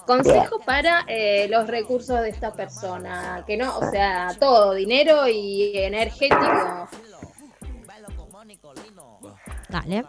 Consejo 0.07 0.59
para 0.65 1.03
eh, 1.07 1.47
los 1.49 1.67
recursos 1.67 2.19
de 2.21 2.29
esta 2.29 2.51
persona, 2.53 3.43
que 3.45 3.57
no, 3.57 3.77
o 3.77 3.89
sea, 3.91 4.29
todo, 4.39 4.73
dinero 4.73 5.27
y 5.27 5.77
energético. 5.77 6.87
Dale. 9.69 10.05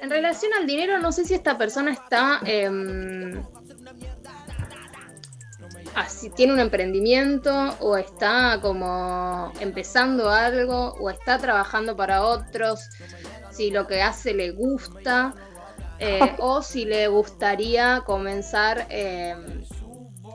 En 0.00 0.10
relación 0.10 0.52
al 0.58 0.66
dinero, 0.66 0.98
no 0.98 1.12
sé 1.12 1.24
si 1.24 1.34
esta 1.34 1.56
persona 1.58 1.92
está. 1.92 2.40
em, 2.44 3.42
así, 5.96 6.30
tiene 6.30 6.52
un 6.52 6.60
emprendimiento 6.60 7.74
o 7.80 7.96
está 7.96 8.60
como 8.60 9.52
empezando 9.60 10.30
algo 10.30 10.92
o 11.00 11.10
está 11.10 11.38
trabajando 11.38 11.96
para 11.96 12.22
otros, 12.22 12.80
si 13.50 13.70
lo 13.70 13.86
que 13.86 14.02
hace 14.02 14.34
le 14.34 14.50
gusta 14.50 15.34
eh, 15.98 16.20
o 16.38 16.62
si 16.62 16.84
le 16.84 17.08
gustaría 17.08 18.02
comenzar 18.04 18.86
em, 18.90 19.64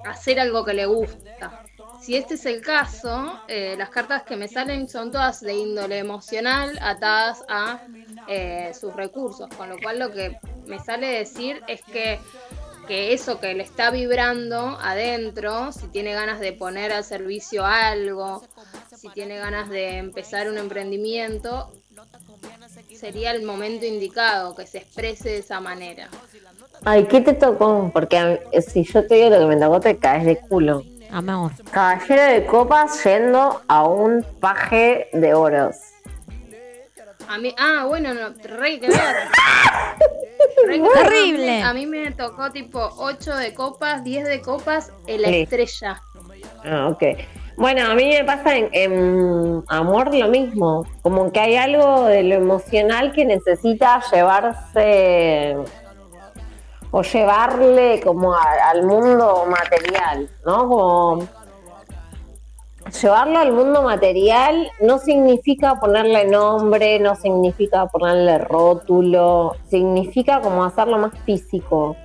a 0.03 0.09
hacer 0.09 0.39
algo 0.39 0.65
que 0.65 0.73
le 0.73 0.87
gusta. 0.87 1.63
Si 2.01 2.15
este 2.15 2.33
es 2.33 2.47
el 2.47 2.61
caso, 2.61 3.39
eh, 3.47 3.75
las 3.77 3.89
cartas 3.89 4.23
que 4.23 4.35
me 4.35 4.47
salen 4.47 4.89
son 4.89 5.11
todas 5.11 5.39
de 5.41 5.53
índole 5.53 5.99
emocional 5.99 6.79
atadas 6.81 7.43
a 7.47 7.81
eh, 8.27 8.71
sus 8.73 8.95
recursos, 8.95 9.47
con 9.55 9.69
lo 9.69 9.77
cual 9.77 9.99
lo 9.99 10.11
que 10.11 10.39
me 10.65 10.79
sale 10.79 11.05
decir 11.05 11.61
es 11.67 11.83
que, 11.83 12.19
que 12.91 13.13
eso 13.13 13.39
que 13.39 13.53
le 13.53 13.63
está 13.63 13.89
vibrando 13.89 14.77
adentro, 14.81 15.71
si 15.71 15.87
tiene 15.87 16.11
ganas 16.11 16.41
de 16.41 16.51
poner 16.51 16.91
al 16.91 17.05
servicio 17.05 17.65
algo, 17.65 18.43
si 18.93 19.07
tiene 19.07 19.37
ganas 19.37 19.69
de 19.69 19.97
empezar 19.97 20.49
un 20.49 20.57
emprendimiento, 20.57 21.71
sería 22.93 23.31
el 23.31 23.43
momento 23.43 23.85
indicado 23.85 24.57
que 24.57 24.67
se 24.67 24.79
exprese 24.79 25.29
de 25.29 25.37
esa 25.37 25.61
manera. 25.61 26.09
Ay, 26.83 27.05
¿qué 27.05 27.21
te 27.21 27.31
tocó? 27.31 27.89
Porque 27.93 28.41
si 28.67 28.83
yo 28.83 29.07
te 29.07 29.15
digo 29.15 29.29
lo 29.29 29.39
que 29.39 29.55
me 29.55 29.61
tocó, 29.61 29.79
te 29.79 29.95
caes 29.95 30.25
de 30.25 30.35
culo. 30.35 30.83
Amor. 31.11 31.53
Caballero 31.71 32.23
de 32.23 32.45
copas 32.45 33.01
yendo 33.05 33.61
a 33.69 33.87
un 33.87 34.25
paje 34.41 35.07
de 35.13 35.33
oros. 35.33 35.77
A 37.31 37.37
mí, 37.37 37.53
ah, 37.57 37.85
bueno, 37.87 38.13
no, 38.13 38.29
re 38.43 38.79
que 38.79 38.87
ver. 38.89 38.99
Re 40.67 40.73
que 40.75 40.81
ver. 40.81 40.91
Terrible. 41.07 41.61
A 41.63 41.73
mí 41.73 41.85
me 41.85 42.11
tocó 42.11 42.51
tipo 42.51 42.89
8 42.97 43.35
de 43.37 43.53
copas, 43.53 44.03
10 44.03 44.25
de 44.27 44.41
copas, 44.41 44.91
la 45.07 45.27
Sí. 45.29 45.41
estrella. 45.43 46.01
Ah, 46.65 46.87
ok. 46.89 47.03
Bueno, 47.57 47.89
a 47.89 47.95
mí 47.95 48.05
me 48.07 48.23
pasa 48.25 48.55
en, 48.57 48.69
en 48.73 49.63
amor 49.67 50.13
lo 50.13 50.27
mismo. 50.27 50.85
Como 51.03 51.31
que 51.31 51.39
hay 51.39 51.55
algo 51.55 52.05
de 52.05 52.23
lo 52.23 52.35
emocional 52.35 53.11
que 53.13 53.23
necesita 53.25 54.01
llevarse 54.11 55.55
o 56.91 57.01
llevarle 57.03 58.01
como 58.03 58.33
a- 58.33 58.69
al 58.71 58.83
mundo 58.85 59.45
material, 59.47 60.29
¿no? 60.45 60.67
Como 60.67 61.27
llevarlo 62.89 63.39
al 63.39 63.51
mundo 63.51 63.83
material 63.83 64.69
no 64.81 64.97
significa 64.97 65.75
ponerle 65.75 66.25
nombre, 66.25 66.99
no 66.99 67.15
significa 67.15 67.85
ponerle 67.87 68.37
rótulo, 68.39 69.55
significa 69.69 70.41
como 70.41 70.63
hacerlo 70.63 70.97
más 70.97 71.17
físico 71.19 71.95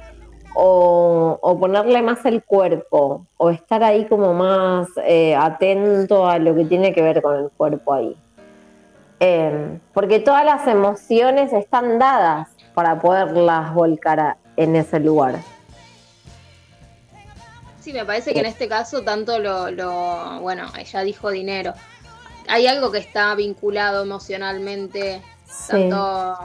o, 0.55 1.57
ponerle 1.61 2.03
más 2.03 2.25
el 2.25 2.43
cuerpo 2.43 3.27
o 3.37 3.51
estar 3.51 3.83
ahí 3.83 4.07
como 4.07 4.33
más 4.33 4.89
eh, 5.05 5.35
atento 5.35 6.27
a 6.27 6.39
lo 6.39 6.55
que 6.55 6.65
tiene 6.65 6.93
que 6.93 7.03
ver 7.03 7.21
con 7.23 7.37
el 7.37 7.51
cuerpo 7.51 7.93
ahí. 7.93 8.17
Eh, 9.21 9.79
porque 9.95 10.19
todas 10.21 10.45
las 10.45 10.67
emociones 10.67 11.53
están 11.53 11.99
dadas 11.99 12.49
para 12.75 13.01
poderlas 13.01 13.73
volcar 13.75 14.37
en 14.57 14.77
ese 14.77 15.01
lugar. 15.01 15.37
Sí, 17.87 17.93
me 17.93 18.05
parece 18.05 18.35
que 18.35 18.41
en 18.41 18.47
este 18.47 18.67
caso 18.67 19.03
tanto 19.03 19.39
lo, 19.39 19.71
lo, 19.71 20.41
bueno, 20.41 20.73
ella 20.77 21.03
dijo 21.03 21.31
dinero. 21.31 21.73
Hay 22.49 22.67
algo 22.67 22.91
que 22.91 22.99
está 22.99 23.33
vinculado 23.37 24.03
emocionalmente 24.03 25.23
Sí. 25.45 25.69
tanto 25.69 26.37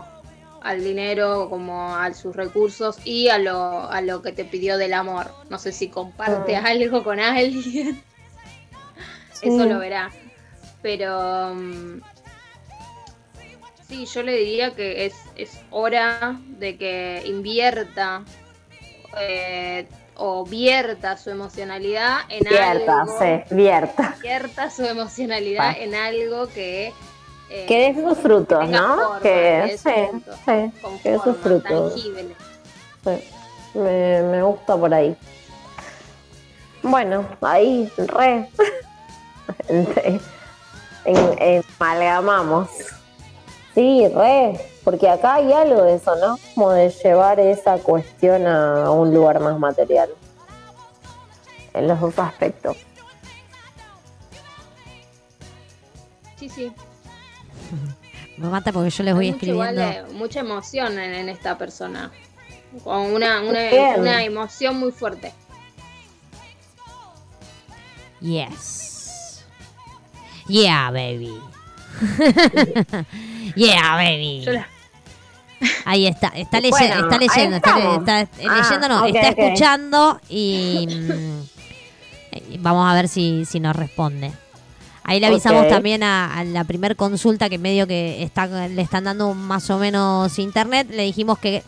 al 0.61 0.83
dinero 0.83 1.49
como 1.49 1.95
a 1.95 2.13
sus 2.13 2.35
recursos 2.35 2.97
y 3.05 3.29
a 3.29 3.39
lo, 3.39 3.89
a 3.89 4.01
lo 4.01 4.21
que 4.21 4.31
te 4.33 4.45
pidió 4.45 4.77
del 4.77 4.93
amor. 4.93 5.33
No 5.49 5.57
sé 5.57 5.71
si 5.71 5.87
comparte 5.87 6.55
Ah. 6.57 6.63
algo 6.67 7.03
con 7.03 7.19
alguien. 7.19 8.03
Sí. 9.33 9.47
Eso 9.49 9.65
lo 9.65 9.79
verá. 9.79 10.11
Pero 10.83 11.55
mm, 11.55 12.01
sí, 13.89 14.05
yo 14.05 14.21
le 14.21 14.33
diría 14.37 14.75
que 14.75 15.07
es, 15.07 15.15
es 15.35 15.59
hora 15.71 16.39
de 16.59 16.77
que 16.77 17.23
invierta 17.25 18.23
eh, 19.19 19.87
o 20.15 20.45
vierta 20.45 21.17
su 21.17 21.29
emocionalidad 21.29 22.19
en 22.29 22.43
Vierta, 22.43 23.01
algo. 23.01 23.17
sí, 23.19 23.55
vierta. 23.55 24.15
Vierta 24.21 24.69
su 24.69 24.85
emocionalidad 24.85 25.73
Pa. 25.73 25.79
en 25.79 25.95
algo 25.95 26.47
que 26.47 26.93
eh, 27.49 27.65
Que 27.67 27.93
dé 27.93 28.01
sus 28.01 28.17
frutos, 28.17 28.67
¿no? 28.69 28.95
forma, 28.97 29.19
que 29.21 29.77
sí, 29.77 29.89
sí, 30.45 30.99
que 31.03 31.11
dé 31.11 31.19
sus 31.23 31.37
frutos. 31.37 31.93
tangible. 31.93 32.35
Sí, 33.03 33.79
me, 33.79 34.21
me 34.23 34.43
gusta 34.43 34.77
por 34.77 34.93
ahí. 34.93 35.15
Bueno, 36.83 37.25
ahí 37.41 37.91
re. 37.97 38.49
en- 39.67 39.87
en- 41.05 41.63
amalgamamos. 41.79 42.69
Sí, 43.75 44.07
re. 44.09 44.59
Porque 44.83 45.07
acá 45.07 45.35
hay 45.35 45.51
algo 45.53 45.83
de 45.83 45.95
eso, 45.95 46.15
¿no? 46.17 46.37
Como 46.55 46.71
de 46.71 46.89
llevar 46.89 47.39
esa 47.39 47.77
cuestión 47.77 48.45
a 48.47 48.89
un 48.91 49.13
lugar 49.13 49.39
más 49.39 49.57
material. 49.59 50.09
En 51.73 51.87
los 51.87 51.99
dos 52.01 52.17
aspectos. 52.19 52.75
Sí, 56.37 56.49
sí. 56.49 56.71
Me 58.37 58.47
mata 58.49 58.71
porque 58.73 58.89
yo 58.89 59.03
les 59.03 59.13
voy 59.13 59.31
mucho 59.31 59.45
igual 59.45 59.77
escribiendo. 59.77 60.07
de- 60.13 60.17
mucha 60.17 60.39
emoción 60.39 60.99
en, 60.99 61.13
en 61.13 61.29
esta 61.29 61.57
persona. 61.57 62.11
Con 62.83 63.13
una, 63.13 63.41
una, 63.41 63.59
una 63.97 64.23
emoción 64.23 64.79
muy 64.79 64.91
fuerte. 64.91 65.33
Yes. 68.21 69.45
Yeah, 70.47 70.89
baby. 70.91 71.39
yeah, 73.55 73.95
baby. 73.95 74.41
Yo 74.45 74.51
la- 74.53 74.67
Ahí 75.85 76.07
está, 76.07 76.29
está, 76.29 76.59
leye- 76.59 76.71
Bueno, 76.71 76.95
está 77.07 77.17
leyendo, 77.19 77.55
está, 77.57 77.75
Ah, 77.75 78.27
leyendo, 78.37 78.87
no, 78.89 79.05
está 79.05 79.27
escuchando 79.29 80.19
y 80.27 80.87
mm, 82.57 82.63
vamos 82.63 82.89
a 82.89 82.95
ver 82.95 83.07
si, 83.07 83.45
si 83.45 83.59
nos 83.59 83.75
responde. 83.75 84.31
Ahí 85.03 85.19
le 85.19 85.27
avisamos 85.27 85.67
también 85.67 86.01
a, 86.03 86.33
a 86.35 86.43
la 86.43 86.63
primer 86.63 86.95
consulta 86.95 87.49
que 87.49 87.57
medio 87.59 87.85
que 87.87 88.23
está, 88.23 88.45
le 88.67 88.81
están 88.81 89.03
dando 89.03 89.33
más 89.33 89.69
o 89.69 89.77
menos 89.77 90.37
internet. 90.39 90.87
Le 90.91 91.03
dijimos 91.03 91.37
que 91.39 91.63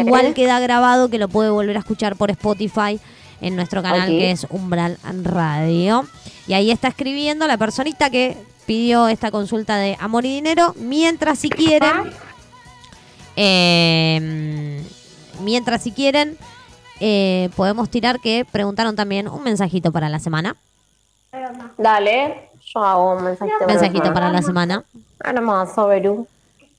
igual 0.00 0.32
queda 0.34 0.60
grabado, 0.60 1.08
que 1.10 1.18
lo 1.18 1.28
puede 1.28 1.50
volver 1.50 1.76
a 1.76 1.80
escuchar 1.80 2.16
por 2.16 2.30
Spotify 2.30 2.98
en 3.40 3.56
nuestro 3.56 3.82
canal 3.82 4.08
que 4.08 4.30
es 4.30 4.46
Umbral 4.50 4.98
Radio. 5.22 6.06
Y 6.46 6.52
ahí 6.52 6.70
está 6.70 6.88
escribiendo 6.88 7.46
la 7.46 7.56
personita 7.56 8.10
que 8.10 8.36
pidió 8.66 9.08
esta 9.08 9.30
consulta 9.30 9.76
de 9.76 9.96
amor 10.00 10.24
y 10.24 10.34
dinero. 10.34 10.74
Mientras 10.76 11.38
si 11.38 11.50
quieren, 11.50 12.12
eh, 13.36 14.82
mientras 15.40 15.82
si 15.82 15.92
quieren, 15.92 16.38
eh, 17.00 17.50
podemos 17.56 17.88
tirar 17.90 18.20
que 18.20 18.44
preguntaron 18.50 18.96
también 18.96 19.28
un 19.28 19.42
mensajito 19.42 19.92
para 19.92 20.08
la 20.08 20.18
semana. 20.18 20.56
Dale, 21.76 22.50
yo 22.72 22.84
hago 22.84 23.16
un 23.16 23.24
mensajito. 23.24 23.66
Mensajito 23.66 24.12
para 24.14 24.30
la 24.30 24.42
semana. 24.42 24.84
Hermoso, 25.24 25.88
Berú. 25.88 26.26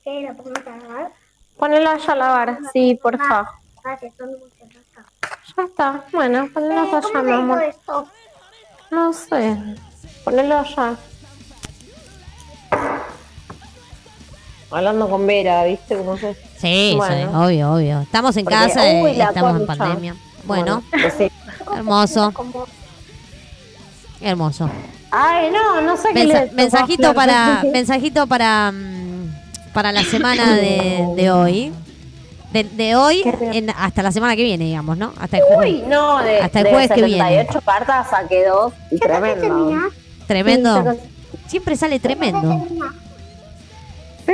¿Qué? 0.02 0.22
¿Lo 0.28 0.34
pongo 0.34 0.50
a 0.58 0.62
cargar? 0.62 1.12
Ponelo 1.58 1.90
allá 1.90 2.12
a 2.12 2.16
lavar, 2.16 2.58
sí, 2.72 2.98
por 3.02 3.16
favor. 3.18 3.46
Ya 5.56 5.64
está. 5.64 6.04
Bueno, 6.12 6.48
ponelo 6.52 6.84
Eh, 6.84 6.88
allá, 6.90 7.00
¿Cómo 7.02 7.22
mi 7.22 7.32
amor. 7.32 7.62
esto? 7.62 8.08
No 8.90 9.12
sé. 9.12 9.56
Ponelo 10.24 10.58
allá. 10.58 10.96
Hablando 14.70 15.08
con 15.08 15.26
Vera, 15.26 15.64
¿viste 15.64 15.96
cómo 15.96 16.16
se 16.16 16.34
Sí, 16.58 16.94
Bueno. 16.96 17.28
sí, 17.30 17.36
obvio, 17.36 17.72
obvio. 17.74 18.00
Estamos 18.00 18.36
en 18.36 18.44
Porque, 18.44 18.56
casa, 18.58 18.80
uy, 18.82 19.10
eh, 19.10 19.14
la 19.16 19.24
estamos 19.26 19.60
en 19.60 19.66
pandemia. 19.66 20.14
Bueno, 20.44 20.82
pues 20.90 21.14
sí. 21.18 21.28
hermoso, 21.76 22.32
hermoso. 24.20 24.70
Ay, 25.10 25.50
no, 25.52 25.80
no 25.82 25.96
sé 25.96 26.08
qué 26.12 26.24
Mensa- 26.24 26.44
le 26.46 26.50
mensajito 26.52 27.14
para 27.14 27.62
mensajito 27.72 28.26
para 28.26 28.72
mm, 28.72 29.72
para 29.72 29.92
la 29.92 30.02
semana 30.04 30.54
de, 30.56 31.06
de 31.16 31.30
hoy. 31.30 31.72
De, 32.52 32.64
de 32.64 32.96
hoy 32.96 33.22
en- 33.52 33.70
hasta 33.70 34.02
la 34.02 34.12
semana 34.12 34.34
que 34.36 34.42
viene, 34.44 34.64
digamos, 34.64 34.96
¿no? 34.96 35.12
Hasta 35.20 35.36
el 35.38 35.42
Uy, 35.50 35.54
jueves. 35.56 35.88
no, 35.88 36.22
de, 36.22 36.38
Hasta 36.40 36.58
el 36.60 36.64
de 36.64 36.70
jueves 36.70 36.90
que 36.92 37.02
viene. 37.02 37.28
78 37.28 37.60
cartas 37.64 38.10
saqué 38.10 38.46
dos 38.46 38.72
y 38.90 38.98
¿Ya 38.98 39.06
casi 39.08 39.20
tremendo. 39.22 39.90
Tremendo. 40.26 40.96
Siempre 41.48 41.76
sale 41.76 41.98
tremendo. 42.00 42.66
Sí. 44.26 44.32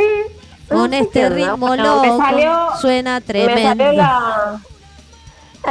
Con 0.69 0.95
este 0.95 1.29
ritmo 1.29 1.69
me 1.69 1.77
loco 1.77 2.17
salió- 2.19 2.69
suena 2.81 3.21
Me 3.21 3.27
salió 3.27 3.45
tremendo. 3.55 3.93
la. 3.93 4.61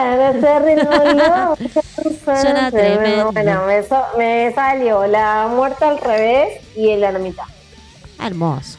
Suena 2.42 2.72
tremendo. 2.72 3.32
Bueno, 3.34 3.66
me, 3.66 3.84
so- 3.84 4.06
me 4.18 4.52
salió 4.54 5.06
la 5.08 5.48
muerte 5.50 5.84
al 5.86 5.98
revés 5.98 6.62
y 6.76 6.90
el 6.92 7.04
ermita. 7.04 7.46
Hermoso. 8.24 8.78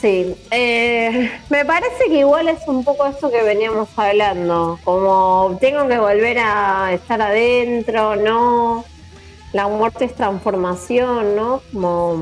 Sí, 0.00 0.34
eh, 0.50 1.30
me 1.50 1.64
parece 1.64 2.04
que 2.06 2.18
igual 2.20 2.48
es 2.48 2.60
un 2.66 2.84
poco 2.84 3.04
esto 3.06 3.30
que 3.30 3.42
veníamos 3.42 3.88
hablando, 3.96 4.78
como 4.84 5.58
tengo 5.60 5.86
que 5.88 5.98
volver 5.98 6.38
a 6.38 6.92
estar 6.92 7.20
adentro, 7.20 8.16
¿no? 8.16 8.84
La 9.52 9.66
muerte 9.68 10.06
es 10.06 10.14
transformación, 10.14 11.36
¿no? 11.36 11.60
Como 11.72 12.16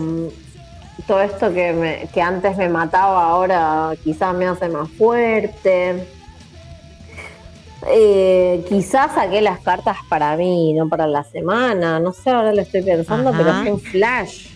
todo 1.06 1.20
esto 1.22 1.52
que, 1.52 1.72
me- 1.72 2.08
que 2.12 2.20
antes 2.20 2.56
me 2.56 2.68
mataba 2.68 3.24
ahora 3.28 3.92
quizás 4.04 4.34
me 4.34 4.46
hace 4.46 4.68
más 4.68 4.88
fuerte. 4.90 6.06
Eh, 7.90 8.64
quizás 8.68 9.14
saqué 9.14 9.40
las 9.40 9.60
cartas 9.60 9.96
para 10.08 10.36
mí, 10.36 10.72
no 10.74 10.88
para 10.88 11.06
la 11.06 11.22
semana, 11.22 12.00
no 12.00 12.12
sé, 12.12 12.30
ahora 12.30 12.52
lo 12.52 12.60
estoy 12.62 12.82
pensando, 12.82 13.30
Ajá. 13.30 13.38
pero 13.38 13.52
fue 13.62 13.72
un 13.72 13.80
flash. 13.80 14.48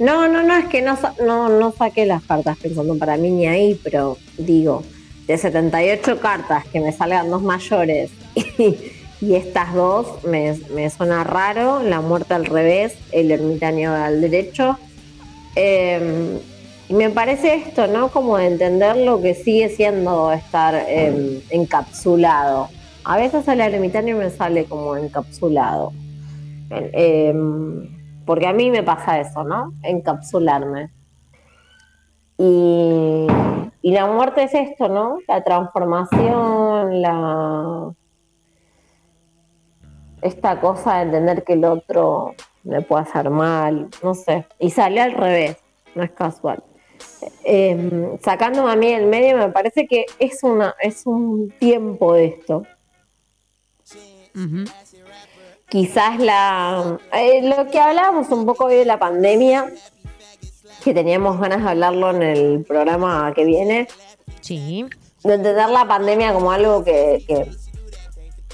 No, 0.00 0.28
no, 0.28 0.42
no, 0.42 0.56
es 0.56 0.66
que 0.66 0.82
no, 0.82 0.98
no, 1.24 1.48
no 1.48 1.72
saqué 1.72 2.04
las 2.04 2.22
cartas 2.24 2.56
pensando 2.60 2.96
para 2.98 3.16
mí 3.16 3.30
ni 3.30 3.46
ahí, 3.46 3.80
pero 3.82 4.16
digo, 4.36 4.82
de 5.26 5.38
78 5.38 6.18
cartas 6.20 6.64
que 6.66 6.80
me 6.80 6.92
salgan 6.92 7.30
dos 7.30 7.42
mayores 7.42 8.10
y, 8.34 8.76
y 9.20 9.34
estas 9.36 9.72
dos 9.74 10.24
me, 10.24 10.58
me 10.74 10.90
suena 10.90 11.22
raro, 11.24 11.80
la 11.82 12.00
muerte 12.00 12.34
al 12.34 12.44
revés, 12.46 12.94
el 13.12 13.30
ermitaño 13.30 13.94
al 13.94 14.20
derecho. 14.20 14.78
Eh, 15.60 16.40
y 16.88 16.94
me 16.94 17.10
parece 17.10 17.54
esto, 17.54 17.88
¿no? 17.88 18.08
Como 18.10 18.36
de 18.36 18.46
entender 18.46 18.96
lo 18.96 19.20
que 19.20 19.34
sigue 19.34 19.68
siendo 19.68 20.30
estar 20.30 20.72
eh, 20.74 21.42
encapsulado. 21.50 22.68
A 23.04 23.16
veces 23.16 23.46
el 23.48 23.60
ermitaño 23.60 24.16
me 24.16 24.30
sale 24.30 24.66
como 24.66 24.96
encapsulado. 24.96 25.92
Eh, 26.70 27.34
porque 28.24 28.46
a 28.46 28.52
mí 28.52 28.70
me 28.70 28.84
pasa 28.84 29.18
eso, 29.18 29.42
¿no? 29.42 29.72
Encapsularme. 29.82 30.90
Y, 32.38 33.26
y 33.82 33.90
la 33.90 34.06
muerte 34.06 34.44
es 34.44 34.54
esto, 34.54 34.88
¿no? 34.88 35.18
La 35.26 35.42
transformación, 35.42 37.02
la 37.02 37.92
esta 40.22 40.60
cosa 40.60 40.96
de 40.96 41.02
entender 41.02 41.44
que 41.44 41.54
el 41.54 41.64
otro 41.64 42.34
me 42.64 42.80
puede 42.82 43.02
hacer 43.02 43.30
mal, 43.30 43.88
no 44.02 44.14
sé. 44.14 44.46
Y 44.58 44.70
sale 44.70 45.00
al 45.00 45.12
revés, 45.12 45.56
no 45.94 46.02
es 46.02 46.10
casual. 46.12 46.62
Eh, 47.44 48.16
sacándome 48.22 48.70
a 48.72 48.76
mí 48.76 48.92
del 48.92 49.06
medio, 49.06 49.36
me 49.38 49.48
parece 49.50 49.86
que 49.86 50.06
es 50.18 50.42
una, 50.42 50.74
es 50.80 51.06
un 51.06 51.50
tiempo 51.58 52.14
de 52.14 52.26
esto. 52.26 52.62
Quizás 55.68 56.18
la 56.18 56.98
eh, 57.12 57.42
lo 57.42 57.66
que 57.70 57.78
hablábamos 57.78 58.28
un 58.30 58.46
poco 58.46 58.66
hoy 58.66 58.76
de 58.76 58.84
la 58.84 58.98
pandemia, 58.98 59.70
que 60.82 60.94
teníamos 60.94 61.38
ganas 61.40 61.62
de 61.62 61.70
hablarlo 61.70 62.10
en 62.10 62.22
el 62.22 62.64
programa 62.64 63.32
que 63.34 63.44
viene, 63.44 63.88
Sí. 64.40 64.86
de 65.24 65.34
entender 65.34 65.68
la 65.68 65.86
pandemia 65.86 66.32
como 66.32 66.52
algo 66.52 66.84
que, 66.84 67.22
que- 67.26 67.50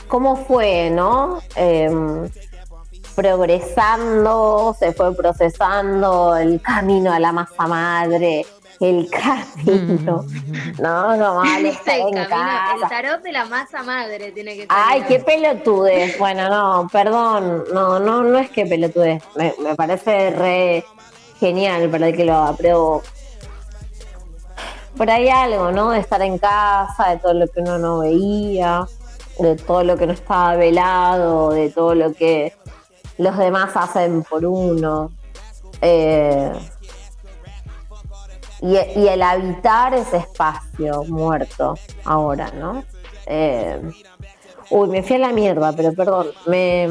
cómo 0.08 0.36
fue, 0.36 0.90
¿no? 0.90 1.38
Em, 1.54 2.28
progresando, 3.14 4.74
se 4.78 4.92
fue 4.92 5.14
procesando 5.14 6.36
el 6.36 6.60
camino 6.60 7.12
a 7.12 7.18
la 7.20 7.32
masa 7.32 7.66
madre, 7.66 8.44
el 8.80 9.08
camino, 9.64 10.24
¿no? 10.78 11.40
Al 11.40 11.66
estar 11.66 11.96
el, 11.96 12.02
camino, 12.02 12.28
casa. 12.28 12.74
el 12.82 12.88
tarot 12.88 13.22
de 13.22 13.32
la 13.32 13.44
masa 13.44 13.82
madre 13.82 14.32
tiene 14.32 14.56
que 14.56 14.66
Ay, 14.68 15.02
salir. 15.02 15.06
qué 15.18 15.24
pelotudez. 15.24 16.18
Bueno, 16.18 16.48
no, 16.48 16.88
perdón. 16.90 17.64
No, 17.72 18.00
no, 18.00 18.22
no 18.22 18.38
es 18.38 18.50
que 18.50 18.66
pelotudez. 18.66 19.22
Me, 19.36 19.54
me 19.62 19.74
parece 19.74 20.30
re 20.30 20.84
genial 21.38 21.88
para 21.90 22.08
el 22.08 22.16
que 22.16 22.24
lo 22.24 22.34
haga, 22.34 22.56
pero 22.56 23.02
por 24.96 25.10
ahí 25.10 25.28
algo, 25.28 25.72
¿no? 25.72 25.90
De 25.90 26.00
estar 26.00 26.22
en 26.22 26.38
casa, 26.38 27.10
de 27.10 27.18
todo 27.18 27.34
lo 27.34 27.46
que 27.48 27.60
uno 27.60 27.78
no 27.78 27.98
veía, 28.00 28.86
de 29.38 29.56
todo 29.56 29.82
lo 29.82 29.96
que 29.96 30.06
no 30.06 30.12
estaba 30.12 30.54
velado, 30.56 31.50
de 31.50 31.70
todo 31.70 31.94
lo 31.94 32.12
que 32.12 32.52
los 33.18 33.36
demás 33.38 33.76
hacen 33.76 34.22
por 34.22 34.44
uno. 34.44 35.12
Eh, 35.80 36.52
y, 38.60 38.76
y 38.76 39.08
el 39.08 39.22
habitar 39.22 39.94
ese 39.94 40.18
espacio 40.18 41.04
muerto 41.04 41.74
ahora, 42.04 42.50
¿no? 42.52 42.84
Eh, 43.26 43.80
Uy, 44.70 44.88
me 44.88 45.02
fui 45.02 45.16
a 45.16 45.18
la 45.18 45.32
mierda, 45.32 45.72
pero 45.72 45.92
perdón. 45.92 46.28
Me, 46.46 46.88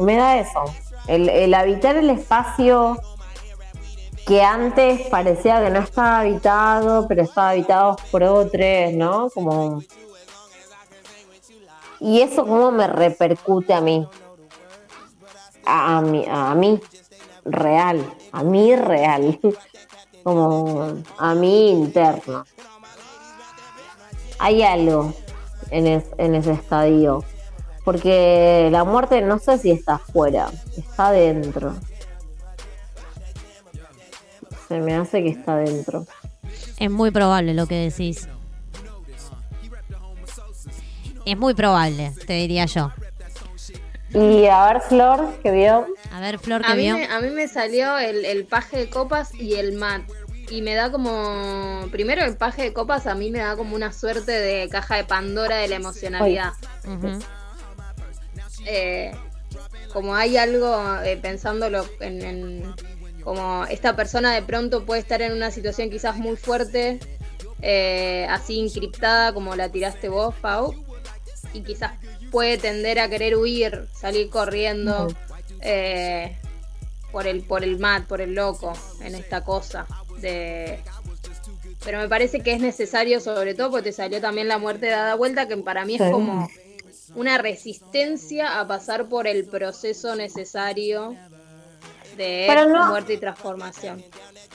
me 0.00 0.16
da 0.16 0.38
eso. 0.38 0.64
El, 1.06 1.28
el 1.28 1.54
habitar 1.54 1.96
el 1.96 2.10
espacio 2.10 2.98
que 4.26 4.42
antes 4.42 5.06
parecía 5.08 5.62
que 5.62 5.70
no 5.70 5.80
estaba 5.80 6.20
habitado, 6.20 7.06
pero 7.06 7.22
estaba 7.22 7.50
habitado 7.50 7.96
por 8.10 8.22
otros, 8.22 8.92
¿no? 8.92 9.28
Como. 9.30 9.82
Y 12.00 12.20
eso 12.20 12.46
cómo 12.46 12.70
me 12.70 12.86
repercute 12.86 13.72
a 13.74 13.80
mí. 13.80 14.06
A, 15.66 16.00
mí, 16.00 16.24
a 16.28 16.54
mí, 16.54 16.80
real. 17.44 18.04
A 18.32 18.42
mí 18.42 18.74
real. 18.76 19.38
Como 20.24 20.94
a 21.18 21.34
mí 21.34 21.70
interno. 21.70 22.44
Hay 24.38 24.62
algo 24.62 25.14
en, 25.70 25.86
es- 25.86 26.10
en 26.18 26.34
ese 26.34 26.52
estadio. 26.52 27.24
Porque 27.84 28.68
la 28.72 28.82
muerte 28.82 29.22
no 29.22 29.38
sé 29.38 29.58
si 29.58 29.70
está 29.70 29.94
afuera, 29.94 30.50
está 30.76 31.08
adentro. 31.08 31.74
Se 34.66 34.80
me 34.80 34.96
hace 34.96 35.22
que 35.22 35.28
está 35.28 35.52
adentro. 35.52 36.04
Es 36.78 36.90
muy 36.90 37.12
probable 37.12 37.54
lo 37.54 37.66
que 37.68 37.76
decís. 37.88 38.28
Es 41.24 41.38
muy 41.38 41.54
probable, 41.54 42.12
te 42.26 42.32
diría 42.34 42.66
yo. 42.66 42.90
Y 44.10 44.46
a 44.46 44.72
ver, 44.72 44.80
Flor, 44.82 45.38
que 45.42 45.50
vio. 45.50 45.86
A 46.12 46.20
ver, 46.20 46.38
Flor, 46.38 46.62
A 46.64 46.74
mí, 46.74 46.82
vio. 46.82 46.94
me, 46.96 47.04
a 47.06 47.20
mí 47.20 47.30
me 47.30 47.48
salió 47.48 47.98
el, 47.98 48.24
el 48.24 48.46
paje 48.46 48.78
de 48.78 48.88
copas 48.90 49.34
y 49.34 49.54
el 49.54 49.72
mat. 49.72 50.02
Y 50.48 50.62
me 50.62 50.74
da 50.74 50.92
como. 50.92 51.86
Primero, 51.90 52.24
el 52.24 52.36
paje 52.36 52.62
de 52.62 52.72
copas 52.72 53.06
a 53.08 53.14
mí 53.16 53.30
me 53.30 53.40
da 53.40 53.56
como 53.56 53.74
una 53.74 53.92
suerte 53.92 54.30
de 54.30 54.68
caja 54.68 54.96
de 54.96 55.04
Pandora 55.04 55.56
de 55.56 55.66
la 55.68 55.76
emocionalidad. 55.76 56.52
Eh, 58.64 59.12
como 59.92 60.14
hay 60.14 60.36
algo, 60.36 61.00
eh, 61.04 61.16
pensándolo 61.20 61.84
en, 62.00 62.22
en- 62.22 62.74
Como 63.22 63.64
esta 63.66 63.96
persona 63.96 64.32
de 64.34 64.42
pronto 64.42 64.84
puede 64.84 65.00
estar 65.00 65.20
en 65.20 65.32
una 65.32 65.50
situación 65.50 65.90
quizás 65.90 66.16
muy 66.16 66.36
fuerte, 66.36 67.00
eh, 67.60 68.24
así 68.30 68.60
encriptada 68.60 69.32
como 69.32 69.56
la 69.56 69.68
tiraste 69.68 70.08
vos, 70.08 70.32
Pau. 70.40 70.72
Y 71.56 71.62
quizás 71.62 71.92
puede 72.30 72.58
tender 72.58 72.98
a 73.00 73.08
querer 73.08 73.36
huir, 73.36 73.86
salir 73.98 74.28
corriendo. 74.30 75.08
eh, 75.62 76.36
por 77.12 77.26
el 77.26 77.42
por 77.42 77.64
el 77.64 77.78
mat, 77.78 78.06
por 78.06 78.20
el 78.20 78.34
loco 78.34 78.72
en 79.00 79.14
esta 79.14 79.42
cosa 79.42 79.86
de 80.20 80.80
pero 81.84 81.98
me 81.98 82.08
parece 82.08 82.40
que 82.40 82.52
es 82.52 82.60
necesario 82.60 83.20
sobre 83.20 83.54
todo 83.54 83.70
porque 83.70 83.84
te 83.90 83.92
salió 83.92 84.20
también 84.20 84.48
la 84.48 84.58
muerte 84.58 84.86
dada 84.88 85.14
vuelta 85.14 85.48
que 85.48 85.56
para 85.56 85.84
mí 85.86 85.94
es 85.94 86.02
Sí. 86.02 86.10
como 86.10 86.48
una 87.14 87.38
resistencia 87.38 88.60
a 88.60 88.66
pasar 88.68 89.08
por 89.08 89.26
el 89.26 89.46
proceso 89.46 90.14
necesario 90.14 91.16
de 92.16 92.44
Pero 92.48 92.66
no- 92.68 92.86
muerte 92.88 93.14
y 93.14 93.18
transformación. 93.18 94.02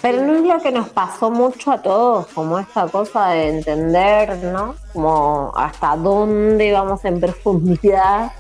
Pero 0.02 0.22
no 0.26 0.34
es 0.36 0.42
lo 0.42 0.60
que 0.62 0.72
nos 0.72 0.90
pasó 0.90 1.30
mucho 1.30 1.72
a 1.72 1.82
todos, 1.82 2.28
como 2.28 2.58
esta 2.60 2.88
cosa 2.88 3.30
de 3.30 3.50
entender, 3.50 4.36
¿no? 4.44 4.76
Como 4.94 5.52
hasta 5.56 5.96
dónde 5.96 6.72
vamos 6.72 7.06
en 7.06 7.20
profundidad, 7.20 8.32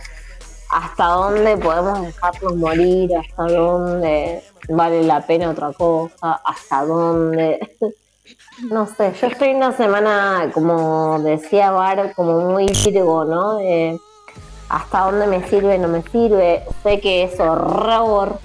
hasta 0.71 1.05
dónde 1.05 1.57
podemos 1.57 2.01
dejarnos 2.01 2.55
morir, 2.55 3.11
hasta 3.17 3.43
dónde 3.43 4.43
vale 4.69 5.03
la 5.03 5.21
pena 5.21 5.49
otra 5.51 5.71
cosa, 5.73 6.41
hasta 6.43 6.83
dónde. 6.85 7.59
No 8.69 8.85
sé, 8.85 9.11
yo 9.19 9.27
estoy 9.27 9.55
una 9.55 9.71
semana, 9.75 10.51
como 10.53 11.19
decía 11.19 11.71
Bar, 11.71 12.13
como 12.15 12.41
muy 12.51 12.67
virgo, 12.67 13.25
¿no? 13.25 13.57
Hasta 14.69 14.99
dónde 15.05 15.25
me 15.25 15.47
sirve, 15.49 15.77
no 15.79 15.87
me 15.87 16.03
sirve. 16.03 16.63
Sé 16.83 16.99
que 16.99 17.23
es 17.23 17.39
horror, 17.39 18.37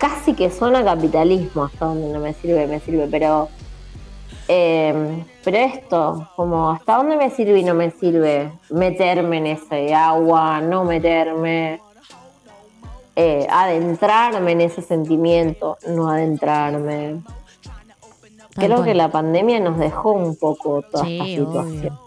casi 0.00 0.34
que 0.34 0.50
suena 0.50 0.80
a 0.80 0.84
capitalismo, 0.84 1.64
hasta 1.64 1.84
dónde 1.84 2.08
no 2.12 2.18
me 2.18 2.32
sirve, 2.34 2.66
me 2.66 2.80
sirve, 2.80 3.06
pero. 3.08 3.48
eh, 4.48 5.24
pero 5.44 5.56
esto, 5.58 6.28
como 6.36 6.70
hasta 6.72 6.96
dónde 6.96 7.16
me 7.16 7.30
sirve 7.30 7.60
y 7.60 7.62
no 7.64 7.74
me 7.74 7.90
sirve 7.92 8.50
meterme 8.70 9.38
en 9.38 9.46
ese 9.46 9.94
agua, 9.94 10.60
no 10.60 10.84
meterme, 10.84 11.80
eh, 13.16 13.46
adentrarme 13.50 14.52
en 14.52 14.60
ese 14.62 14.82
sentimiento, 14.82 15.78
no 15.86 16.10
adentrarme. 16.10 17.22
Tal 18.54 18.64
Creo 18.66 18.76
cual. 18.78 18.88
que 18.88 18.94
la 18.94 19.08
pandemia 19.10 19.60
nos 19.60 19.78
dejó 19.78 20.12
un 20.12 20.34
poco 20.36 20.82
toda 20.82 21.04
Sí, 21.04 21.18
esta 21.18 21.26
situación. 21.44 21.98
obvio. 21.98 22.00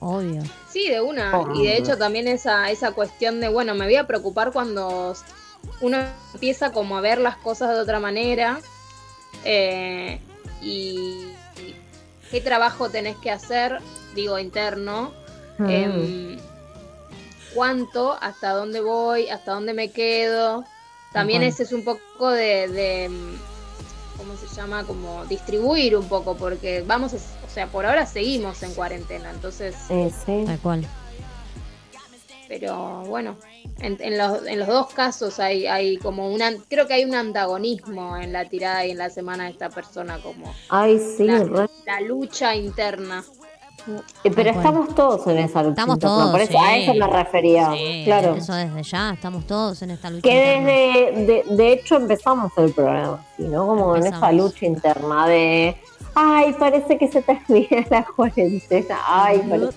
Obvio. 0.00 0.42
Sí, 0.70 0.88
de 0.88 1.00
una. 1.00 1.38
Oh. 1.40 1.54
Y 1.54 1.66
de 1.66 1.76
hecho 1.76 1.96
también 1.98 2.28
esa, 2.28 2.70
esa 2.70 2.92
cuestión 2.92 3.40
de, 3.40 3.48
bueno, 3.48 3.74
me 3.74 3.84
voy 3.86 3.96
a 3.96 4.06
preocupar 4.06 4.52
cuando 4.52 5.14
uno 5.80 5.98
empieza 6.32 6.72
como 6.72 6.96
a 6.96 7.00
ver 7.00 7.18
las 7.18 7.36
cosas 7.36 7.70
de 7.70 7.80
otra 7.80 8.00
manera. 8.00 8.60
eh, 9.44 10.20
y, 10.62 11.34
y 11.58 11.74
qué 12.30 12.40
trabajo 12.40 12.88
tenés 12.88 13.16
que 13.18 13.30
hacer, 13.30 13.78
digo, 14.14 14.38
interno. 14.38 15.12
Mm. 15.58 15.68
em, 15.70 16.38
cuánto, 17.54 18.16
hasta 18.20 18.50
dónde 18.50 18.80
voy, 18.80 19.28
hasta 19.28 19.52
dónde 19.52 19.74
me 19.74 19.90
quedo. 19.92 20.64
También 21.12 21.42
ese 21.42 21.62
es 21.62 21.72
un 21.72 21.84
poco 21.84 22.30
de, 22.30 22.66
de, 22.68 23.08
mm, 23.08 23.36
¿cómo 24.16 24.36
se 24.36 24.46
llama? 24.48 24.84
Como 24.84 25.24
distribuir 25.26 25.96
un 25.96 26.08
poco, 26.08 26.36
porque 26.36 26.82
vamos, 26.86 27.12
a, 27.14 27.16
o 27.16 27.50
sea, 27.52 27.68
por 27.68 27.86
ahora 27.86 28.06
seguimos 28.06 28.62
en 28.64 28.74
cuarentena, 28.74 29.30
entonces, 29.30 29.76
Sí, 29.86 30.10
sí. 30.26 30.42
Tal 30.46 30.58
cual. 30.58 30.86
Pero 32.48 33.02
bueno, 33.06 33.36
en, 33.80 33.96
en 34.00 34.18
los, 34.18 34.46
en 34.46 34.58
los 34.58 34.68
dos 34.68 34.92
casos 34.92 35.40
hay, 35.40 35.66
hay 35.66 35.96
como 35.96 36.30
una, 36.32 36.52
creo 36.68 36.86
que 36.86 36.94
hay 36.94 37.04
un 37.04 37.14
antagonismo 37.14 38.16
en 38.16 38.32
la 38.32 38.44
tirada 38.46 38.84
y 38.86 38.90
en 38.90 38.98
la 38.98 39.10
semana 39.10 39.44
de 39.44 39.50
esta 39.50 39.70
persona, 39.70 40.18
como 40.22 40.52
Ay, 40.68 41.00
sí, 41.16 41.24
la, 41.24 41.44
re- 41.44 41.70
la 41.86 42.00
lucha 42.00 42.54
interna. 42.54 43.24
Eh, 44.24 44.30
Pero 44.34 44.50
estamos 44.50 44.94
todos 44.94 45.26
en 45.26 45.38
esa 45.40 45.62
lucha. 45.62 45.72
Estamos 45.72 45.98
todos. 45.98 46.30
Por 46.30 46.40
eso, 46.40 46.52
sí. 46.52 46.58
a 46.58 46.76
eso 46.78 46.94
me 46.94 47.06
refería. 47.06 47.70
Sí, 47.72 48.02
claro. 48.06 48.34
Eso 48.34 48.54
desde 48.54 48.82
ya, 48.82 49.12
estamos 49.12 49.46
todos 49.46 49.82
en 49.82 49.90
esta 49.90 50.08
lucha. 50.08 50.22
Que 50.22 50.34
desde, 50.34 51.26
de, 51.26 51.44
de 51.54 51.72
hecho 51.72 51.96
empezamos 51.96 52.50
el 52.56 52.72
programa, 52.72 53.22
así, 53.34 53.42
¿no? 53.42 53.66
Como 53.66 53.94
en 53.96 54.06
esa 54.06 54.32
lucha 54.32 54.64
interna 54.64 55.26
de, 55.26 55.76
ay, 56.14 56.54
parece 56.58 56.96
que 56.96 57.08
se 57.08 57.20
termina 57.20 57.84
la 57.90 58.06
cuarentena, 58.16 58.98
ay, 59.06 59.40
parece... 59.50 59.76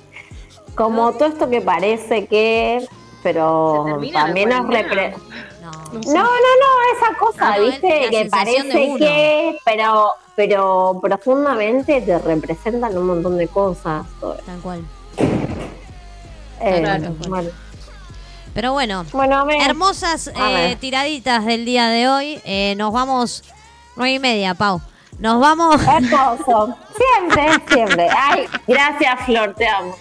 Como 0.77 1.11
todo 1.13 1.25
esto 1.29 1.49
que 1.49 1.59
parece 1.61 2.27
que, 2.27 2.87
pero 3.23 3.83
¿Se 3.85 3.91
termina 3.91 4.19
la 4.19 4.25
también 4.27 4.49
nos 4.49 4.65
repre- 4.67 5.15
No. 5.61 5.71
No, 5.71 6.23
no, 6.23 6.23
no, 6.23 6.95
esa 6.95 7.17
cosa, 7.19 7.53
Ah, 7.53 7.57
no, 7.57 7.63
es 7.65 7.71
viste, 7.81 8.01
la 8.05 8.09
que 8.09 8.25
parece 8.29 8.95
que, 8.99 9.57
pero, 9.65 10.11
pero 10.35 10.99
profundamente 11.01 12.01
te 12.01 12.19
representan 12.19 12.97
un 12.97 13.07
montón 13.07 13.37
de 13.37 13.47
cosas. 13.47 14.05
Tal 14.45 14.59
cual. 14.61 14.81
Eh, 16.61 16.79
Claro. 16.81 17.15
bueno. 17.27 17.49
Pero 18.53 18.73
bueno, 18.73 19.05
Bueno, 19.11 19.45
hermosas 19.49 20.31
eh, 20.35 20.77
tiraditas 20.79 21.45
del 21.45 21.63
día 21.65 21.87
de 21.89 22.07
hoy. 22.07 22.41
Eh, 22.43 22.73
nos 22.77 22.91
vamos 22.91 23.43
nueve 23.95 24.13
y 24.13 24.19
media, 24.19 24.53
Pau. 24.55 24.81
Nos 25.19 25.39
vamos. 25.39 25.81
Hermoso. 25.81 26.75
Siempre, 26.95 27.49
siempre. 27.71 28.07
Ay, 28.15 28.45
gracias, 28.67 29.25
Flor, 29.25 29.53
te 29.55 29.67
amo. 29.67 29.95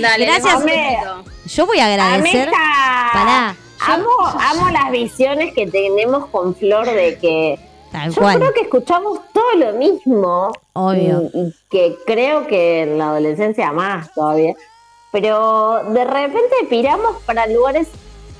Dale, 0.00 0.24
Gracias. 0.26 0.64
besito. 0.64 1.24
Yo 1.46 1.66
voy 1.66 1.78
a 1.80 1.86
agradecer. 1.86 2.48
Amiga, 2.48 3.10
Pará. 3.12 3.56
yo- 3.86 3.92
amo, 3.92 4.08
amo 4.40 4.70
las 4.70 4.90
visiones 4.90 5.52
que 5.54 5.66
tenemos 5.66 6.26
con 6.26 6.54
Flor 6.54 6.86
de 6.86 7.18
que 7.18 7.58
Tal 7.92 8.10
yo 8.10 8.20
cual. 8.22 8.38
creo 8.38 8.52
que 8.54 8.60
escuchamos 8.62 9.20
todo 9.32 9.52
lo 9.56 9.72
mismo. 9.74 10.50
Obvio. 10.72 11.22
Y, 11.34 11.38
y 11.40 11.54
que 11.70 11.96
creo 12.06 12.46
que 12.46 12.82
en 12.82 12.98
la 12.98 13.08
adolescencia 13.10 13.70
más 13.72 14.12
todavía. 14.14 14.54
Pero 15.12 15.82
de 15.92 16.04
repente 16.04 16.54
piramos 16.70 17.22
para 17.24 17.46
lugares 17.46 17.88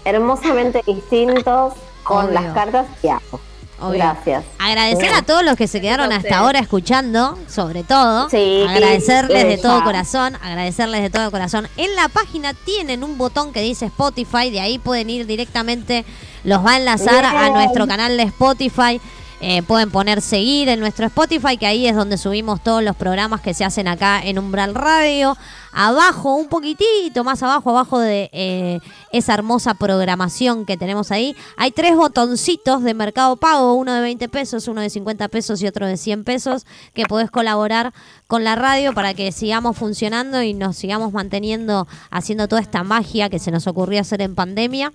hermosamente 0.05 0.83
distintos 0.87 1.75
con 2.03 2.27
Obvio. 2.27 2.41
las 2.41 2.55
cartas 2.55 2.87
que 3.01 3.11
hago. 3.11 3.41
Obvio. 3.81 3.99
Gracias. 3.99 4.45
Agradecer 4.59 5.13
a 5.13 5.23
todos 5.23 5.45
los 5.45 5.57
que 5.57 5.67
se 5.67 5.81
quedaron 5.81 6.13
hasta 6.13 6.39
ahora 6.39 6.61
escuchando, 6.61 7.39
sobre 7.49 7.83
todo. 7.83 8.31
Sí, 8.31 8.65
agradecerles 8.69 9.47
de 9.49 9.59
todo 9.59 9.83
corazón, 9.83 10.37
agradecerles 10.43 11.03
de 11.03 11.11
todo 11.11 11.31
corazón. 11.31 11.69
En 11.77 11.95
la 11.97 12.09
página 12.09 12.55
tienen 12.55 13.05
un 13.05 13.19
botón 13.19 13.53
que 13.53 13.61
dice 13.61 13.87
Spotify, 13.87 14.51
de 14.51 14.61
ahí 14.61 14.79
pueden 14.79 15.11
ir 15.11 15.27
directamente, 15.27 16.05
los 16.45 16.65
va 16.65 16.73
a 16.73 16.77
enlazar 16.77 17.25
a 17.25 17.51
nuestro 17.51 17.87
canal 17.87 18.17
de 18.17 18.25
Spotify. 18.25 19.01
Eh, 19.41 19.63
pueden 19.63 19.91
poner 19.91 20.23
seguir 20.23 20.71
en 20.71 20.81
nuestro 20.81 21.05
Spotify, 21.05 21.59
que 21.59 21.67
ahí 21.67 21.87
es 21.87 21.95
donde 21.95 22.17
subimos 22.17 22.63
todos 22.63 22.83
los 22.83 22.97
programas 22.97 23.43
que 23.43 23.53
se 23.53 23.65
hacen 23.65 23.89
acá 23.89 24.21
en 24.23 24.39
Umbral 24.39 24.75
Radio. 24.75 25.37
Abajo, 25.75 26.37
un 26.37 26.49
poquitito 26.49 27.25
más 27.25 27.43
abajo, 27.43 27.71
abajo 27.71 27.99
de 27.99 28.31
eh, 28.33 28.81
esa 29.13 29.35
hermosa 29.35 29.75
programación 29.75 30.67
que 30.67 30.77
tenemos 30.77 31.11
ahí, 31.11 31.35
hay 31.57 31.73
tres 31.73 31.97
botoncitos 31.97 32.83
de 32.83 32.95
Mercado 32.95 33.37
Pago, 33.37 33.75
uno 33.75 33.93
de 33.93 34.01
20 34.01 34.29
pesos, 34.29 34.69
uno 34.69 34.81
de 34.81 34.91
50 34.91 35.27
pesos 35.29 35.61
y 35.63 35.67
otro 35.67 35.87
de 35.87 35.97
100 35.97 36.23
pesos, 36.23 36.65
que 36.93 37.05
podés 37.07 37.31
colaborar 37.31 37.93
con 38.29 38.45
la 38.45 38.55
radio 38.55 38.95
para 38.95 39.15
que 39.15 39.33
sigamos 39.33 39.77
funcionando 39.77 40.43
y 40.43 40.55
nos 40.55 40.77
sigamos 40.77 41.13
manteniendo 41.13 41.89
haciendo 42.11 42.49
toda 42.49 42.63
esta 42.63 42.85
magia 42.85 43.29
que 43.29 43.39
se 43.39 43.51
nos 43.51 43.67
ocurrió 43.67 44.01
hacer 44.01 44.23
en 44.23 44.35
pandemia. 44.35 44.93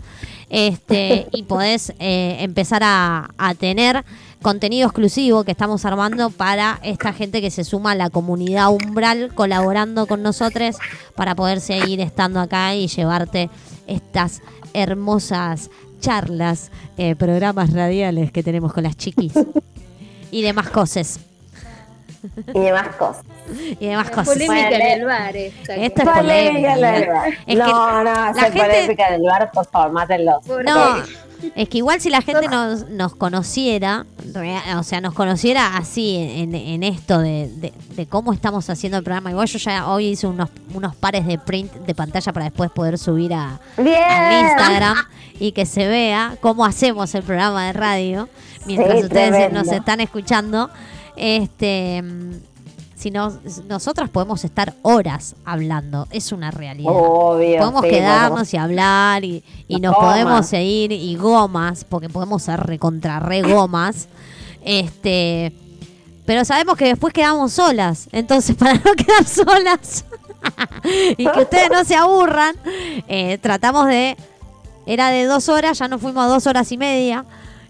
Este, 0.49 1.27
y 1.33 1.43
podés 1.43 1.93
eh, 1.99 2.38
empezar 2.40 2.83
a, 2.83 3.32
a 3.38 3.53
tener 3.53 4.03
contenido 4.41 4.88
exclusivo 4.88 5.43
que 5.43 5.51
estamos 5.51 5.83
armando 5.85 6.30
para 6.30 6.80
esta 6.83 7.11
gente 7.11 7.41
que 7.41 7.51
se 7.51 7.64
suma 7.64 7.91
a 7.91 7.95
la 7.95 8.09
comunidad 8.09 8.69
umbral 8.69 9.33
colaborando 9.35 10.08
con 10.08 10.24
nosotros 10.24 10.68
para 11.15 11.35
poder 11.35 11.61
seguir 11.61 12.01
estando 12.01 12.39
acá 12.39 12.73
y 12.75 12.88
llevarte 12.88 13.49
estas 13.88 14.41
hermosas 14.73 15.69
charlas, 15.99 16.72
eh, 16.98 17.15
programas 17.15 17.73
radiales 17.73 18.31
que 18.31 18.41
tenemos 18.43 18.72
con 18.73 18.83
las 18.83 18.95
chiquis 18.95 19.33
y 20.31 20.41
demás 20.41 20.69
cosas. 20.69 21.19
Y 22.53 22.59
demás 22.59 22.88
cosas. 22.98 23.23
Y 23.80 23.88
demás 23.88 24.09
cosas. 24.09 24.27
Polémica 24.27 24.69
en 24.72 24.81
el 24.99 25.06
bar 25.06 25.35
esta. 25.35 25.75
Esto 25.75 26.01
es 26.01 26.09
Polémica 26.09 26.73
polémica. 26.73 26.73
en 26.98 27.03
el 27.03 27.09
bar. 27.09 27.27
Es 27.30 27.35
que 27.45 27.56
no, 27.56 27.91
no, 27.91 28.03
la 28.03 28.30
esa 28.31 28.41
gente- 28.43 28.59
polémica 28.59 29.11
del 29.11 29.22
bar, 29.22 29.51
por 29.53 29.65
favor, 29.67 29.91
mátenlos. 29.91 30.45
No, 30.45 30.95
es 31.55 31.69
que 31.69 31.77
igual 31.79 31.99
si 32.01 32.09
la 32.09 32.21
gente 32.21 32.47
nos, 32.47 32.89
nos 32.89 33.15
conociera, 33.15 34.05
o 34.77 34.83
sea, 34.83 35.01
nos 35.01 35.13
conociera 35.13 35.77
así 35.77 36.15
en, 36.17 36.53
en 36.55 36.83
esto 36.83 37.19
de, 37.19 37.47
de- 37.55 37.73
de 37.95 38.05
cómo 38.07 38.33
estamos 38.33 38.69
haciendo 38.69 38.97
el 38.97 39.03
programa. 39.03 39.31
Igual 39.31 39.47
yo 39.47 39.57
ya 39.59 39.87
hoy 39.87 40.07
hice 40.09 40.27
unos, 40.27 40.49
unos 40.73 40.95
pares 40.95 41.25
de 41.25 41.37
print 41.37 41.71
de 41.73 41.95
pantalla 41.95 42.31
para 42.33 42.45
después 42.45 42.71
poder 42.71 42.97
subir 42.97 43.33
a, 43.33 43.59
al 43.77 44.47
Instagram 44.47 44.97
y 45.39 45.51
que 45.53 45.65
se 45.65 45.87
vea 45.87 46.35
cómo 46.41 46.65
hacemos 46.65 47.13
el 47.15 47.23
programa 47.23 47.65
de 47.67 47.73
radio 47.73 48.29
mientras 48.65 48.99
Sí, 48.99 49.03
ustedes 49.05 49.29
tremendo. 49.31 49.63
nos 49.63 49.71
están 49.71 49.99
escuchando. 50.01 50.69
Este, 51.15 52.01
si 52.99 53.11
nos, 53.11 53.63
nosotras 53.63 54.09
podemos 54.09 54.43
estar 54.43 54.73
horas 54.81 55.35
hablando, 55.45 56.05
es 56.11 56.33
una 56.33 56.51
realidad. 56.51 56.91
Obvio. 56.93 57.59
podemos 57.59 57.83
sí, 57.83 57.89
quedarnos 57.89 58.53
y 58.53 58.57
hablar 58.57 59.23
y, 59.23 59.41
y 59.69 59.79
nos 59.79 59.95
podemos 59.95 60.45
seguir 60.45 60.91
y 60.91 61.15
gomas, 61.15 61.85
porque 61.85 62.09
podemos 62.09 62.43
ser 62.43 62.59
recontra 62.59 63.21
re 63.21 63.41
gomas. 63.41 64.09
Este, 64.65 65.53
pero 66.25 66.43
sabemos 66.43 66.75
que 66.75 66.87
después 66.87 67.13
quedamos 67.13 67.53
solas, 67.53 68.09
entonces 68.11 68.53
para 68.57 68.73
no 68.73 68.93
quedar 68.97 69.23
solas 69.23 70.03
y 71.17 71.25
que 71.25 71.39
ustedes 71.39 71.69
no 71.71 71.85
se 71.85 71.95
aburran, 71.95 72.53
eh, 73.07 73.37
tratamos 73.37 73.87
de 73.87 74.17
era 74.85 75.09
de 75.09 75.23
dos 75.23 75.47
horas, 75.47 75.79
ya 75.79 75.87
nos 75.87 76.01
fuimos 76.01 76.25
a 76.25 76.27
dos 76.27 76.47
horas 76.47 76.69
y 76.73 76.77
media. 76.77 77.23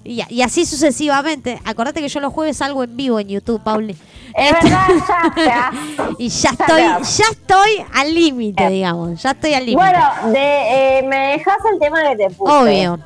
Y, 0.04 0.24
y 0.30 0.42
así 0.42 0.66
sucesivamente. 0.66 1.62
Acordate 1.66 2.02
que 2.02 2.08
yo 2.08 2.20
los 2.20 2.34
jueves 2.34 2.58
salgo 2.58 2.84
en 2.84 2.98
vivo 2.98 3.20
en 3.20 3.28
YouTube, 3.28 3.62
Pauli. 3.62 3.96
Es 4.36 4.52
verdad, 4.54 4.88
ya, 5.08 5.44
ya. 5.46 5.72
Y 6.18 6.30
ya 6.30 6.50
estoy, 6.52 6.82
ya 6.82 7.26
estoy 7.32 7.86
al 7.94 8.14
límite, 8.14 8.70
digamos. 8.70 9.22
Ya 9.22 9.32
estoy 9.32 9.54
al 9.54 9.66
límite. 9.66 9.84
Bueno, 9.90 10.32
de, 10.34 11.00
eh, 11.00 11.04
me 11.04 11.18
dejas 11.34 11.58
el 11.74 11.80
tema 11.80 12.02
que 12.10 12.16
te 12.16 12.30
puse. 12.32 12.52
Obvio. 12.54 13.00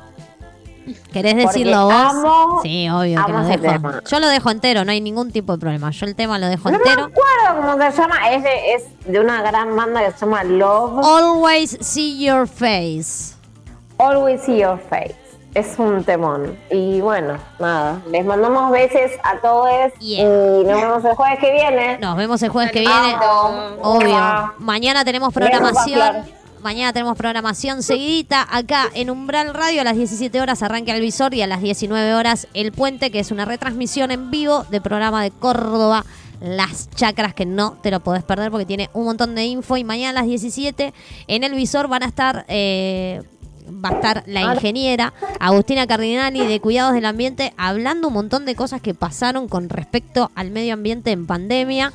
¿Querés 1.12 1.32
Porque 1.34 1.46
decirlo 1.46 1.84
vos? 1.86 1.94
amo- 1.94 2.60
sí, 2.62 2.88
obvio 2.90 3.24
que 3.24 3.32
amo 3.32 3.38
lo 3.42 3.48
ese 3.48 3.58
dejo. 3.58 3.72
tema. 3.72 4.02
Yo 4.06 4.20
lo 4.20 4.28
dejo 4.28 4.50
entero, 4.50 4.84
no 4.84 4.90
hay 4.92 5.00
ningún 5.00 5.32
tipo 5.32 5.52
de 5.52 5.58
problema. 5.58 5.90
Yo 5.90 6.04
el 6.06 6.14
tema 6.14 6.38
lo 6.38 6.46
dejo 6.48 6.70
No 6.70 6.78
me 6.78 6.84
entero. 6.84 7.04
acuerdo 7.06 7.62
cómo 7.72 7.90
se 7.90 7.96
llama. 8.02 8.30
Es 8.30 8.42
de, 8.42 8.72
es 8.74 8.82
de 9.06 9.20
una 9.20 9.40
gran 9.42 9.74
banda 9.74 10.04
que 10.04 10.12
se 10.12 10.26
llama 10.26 10.44
Love. 10.44 11.02
Always 11.04 11.78
see 11.80 12.22
your 12.22 12.46
face. 12.46 13.34
Always 13.96 14.42
See 14.42 14.58
Your 14.58 14.78
Face. 14.90 15.14
Es 15.54 15.78
un 15.78 16.02
temón. 16.02 16.58
Y 16.68 17.00
bueno, 17.00 17.38
nada. 17.60 18.00
Les 18.10 18.24
mandamos 18.24 18.72
besos 18.72 19.12
a 19.22 19.38
todos. 19.38 19.92
Yeah. 20.00 20.20
Y 20.20 20.64
nos 20.64 20.80
vemos 20.80 21.04
el 21.04 21.14
jueves 21.14 21.38
que 21.38 21.52
viene. 21.52 21.98
Nos 21.98 22.16
vemos 22.16 22.42
el 22.42 22.48
jueves 22.48 22.72
que 22.72 22.80
viene. 22.80 23.16
Obvio. 23.80 24.52
Mañana 24.58 25.04
tenemos 25.04 25.32
programación. 25.32 26.24
Mañana 26.60 26.92
tenemos 26.92 27.16
programación 27.16 27.82
seguidita 27.82 28.48
acá 28.50 28.86
en 28.94 29.10
Umbral 29.10 29.54
Radio. 29.54 29.82
A 29.82 29.84
las 29.84 29.96
17 29.96 30.40
horas 30.40 30.62
arranca 30.62 30.94
el 30.94 31.00
visor 31.00 31.34
y 31.34 31.42
a 31.42 31.46
las 31.46 31.60
19 31.60 32.14
horas 32.14 32.48
el 32.54 32.72
puente, 32.72 33.10
que 33.12 33.20
es 33.20 33.30
una 33.30 33.44
retransmisión 33.44 34.10
en 34.10 34.30
vivo 34.32 34.64
de 34.70 34.80
programa 34.80 35.22
de 35.22 35.30
Córdoba. 35.30 36.04
Las 36.40 36.90
chacras 36.90 37.32
que 37.32 37.46
no 37.46 37.76
te 37.80 37.90
lo 37.92 38.00
podés 38.00 38.24
perder 38.24 38.50
porque 38.50 38.66
tiene 38.66 38.90
un 38.92 39.04
montón 39.04 39.34
de 39.36 39.44
info. 39.44 39.76
Y 39.76 39.84
mañana 39.84 40.10
a 40.10 40.22
las 40.22 40.26
17 40.26 40.92
en 41.28 41.44
el 41.44 41.54
visor 41.54 41.86
van 41.86 42.02
a 42.02 42.06
estar. 42.06 42.44
eh, 42.48 43.22
va 43.66 43.90
a 43.90 43.92
estar 43.92 44.22
la 44.26 44.54
ingeniera 44.54 45.12
Agustina 45.40 45.86
Cardinali 45.86 46.46
de 46.46 46.60
Cuidados 46.60 46.94
del 46.94 47.06
Ambiente 47.06 47.52
hablando 47.56 48.08
un 48.08 48.14
montón 48.14 48.44
de 48.44 48.54
cosas 48.54 48.80
que 48.80 48.94
pasaron 48.94 49.48
con 49.48 49.68
respecto 49.68 50.30
al 50.34 50.50
medio 50.50 50.74
ambiente 50.74 51.10
en 51.12 51.26
pandemia 51.26 51.92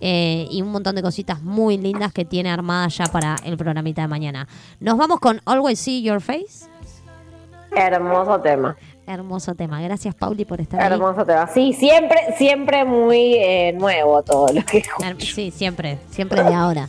eh, 0.00 0.48
y 0.50 0.62
un 0.62 0.72
montón 0.72 0.96
de 0.96 1.02
cositas 1.02 1.42
muy 1.42 1.78
lindas 1.78 2.12
que 2.12 2.24
tiene 2.24 2.50
armadas 2.50 2.96
ya 2.96 3.04
para 3.06 3.36
el 3.44 3.56
programita 3.56 4.02
de 4.02 4.08
mañana. 4.08 4.48
Nos 4.80 4.98
vamos 4.98 5.20
con 5.20 5.40
Always 5.44 5.78
See 5.78 6.02
Your 6.02 6.20
Face. 6.20 6.66
Hermoso 7.70 8.40
tema. 8.40 8.76
Hermoso 9.06 9.54
tema. 9.54 9.80
Gracias, 9.80 10.14
Pauli, 10.14 10.44
por 10.44 10.60
estar 10.60 10.80
ahí. 10.80 10.92
Hermoso 10.92 11.24
tema. 11.24 11.46
Sí, 11.46 11.72
siempre, 11.72 12.18
siempre 12.36 12.84
muy 12.84 13.34
eh, 13.34 13.72
nuevo 13.78 14.22
todo 14.22 14.52
lo 14.52 14.64
que 14.64 14.82
Sí, 15.18 15.50
siempre, 15.50 15.98
siempre 16.10 16.42
de 16.42 16.54
ahora. 16.54 16.88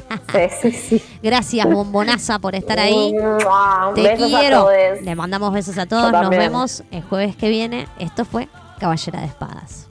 Sí, 0.00 0.38
sí, 0.60 0.72
sí. 0.72 1.02
Gracias, 1.22 1.66
bombonaza, 1.66 2.38
por 2.38 2.54
estar 2.54 2.78
ahí. 2.78 3.14
Te 3.94 4.02
besos 4.02 4.28
quiero. 4.28 4.68
Le 5.02 5.14
mandamos 5.14 5.52
besos 5.52 5.78
a 5.78 5.86
todos. 5.86 6.12
Nos 6.12 6.30
vemos 6.30 6.82
el 6.90 7.02
jueves 7.02 7.36
que 7.36 7.48
viene. 7.48 7.86
Esto 7.98 8.24
fue 8.24 8.48
Caballera 8.78 9.20
de 9.20 9.26
Espadas. 9.26 9.88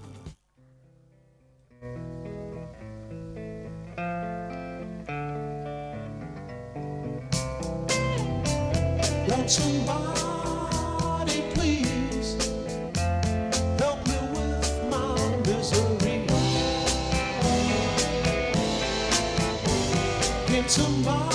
tomorrow. 20.73 21.32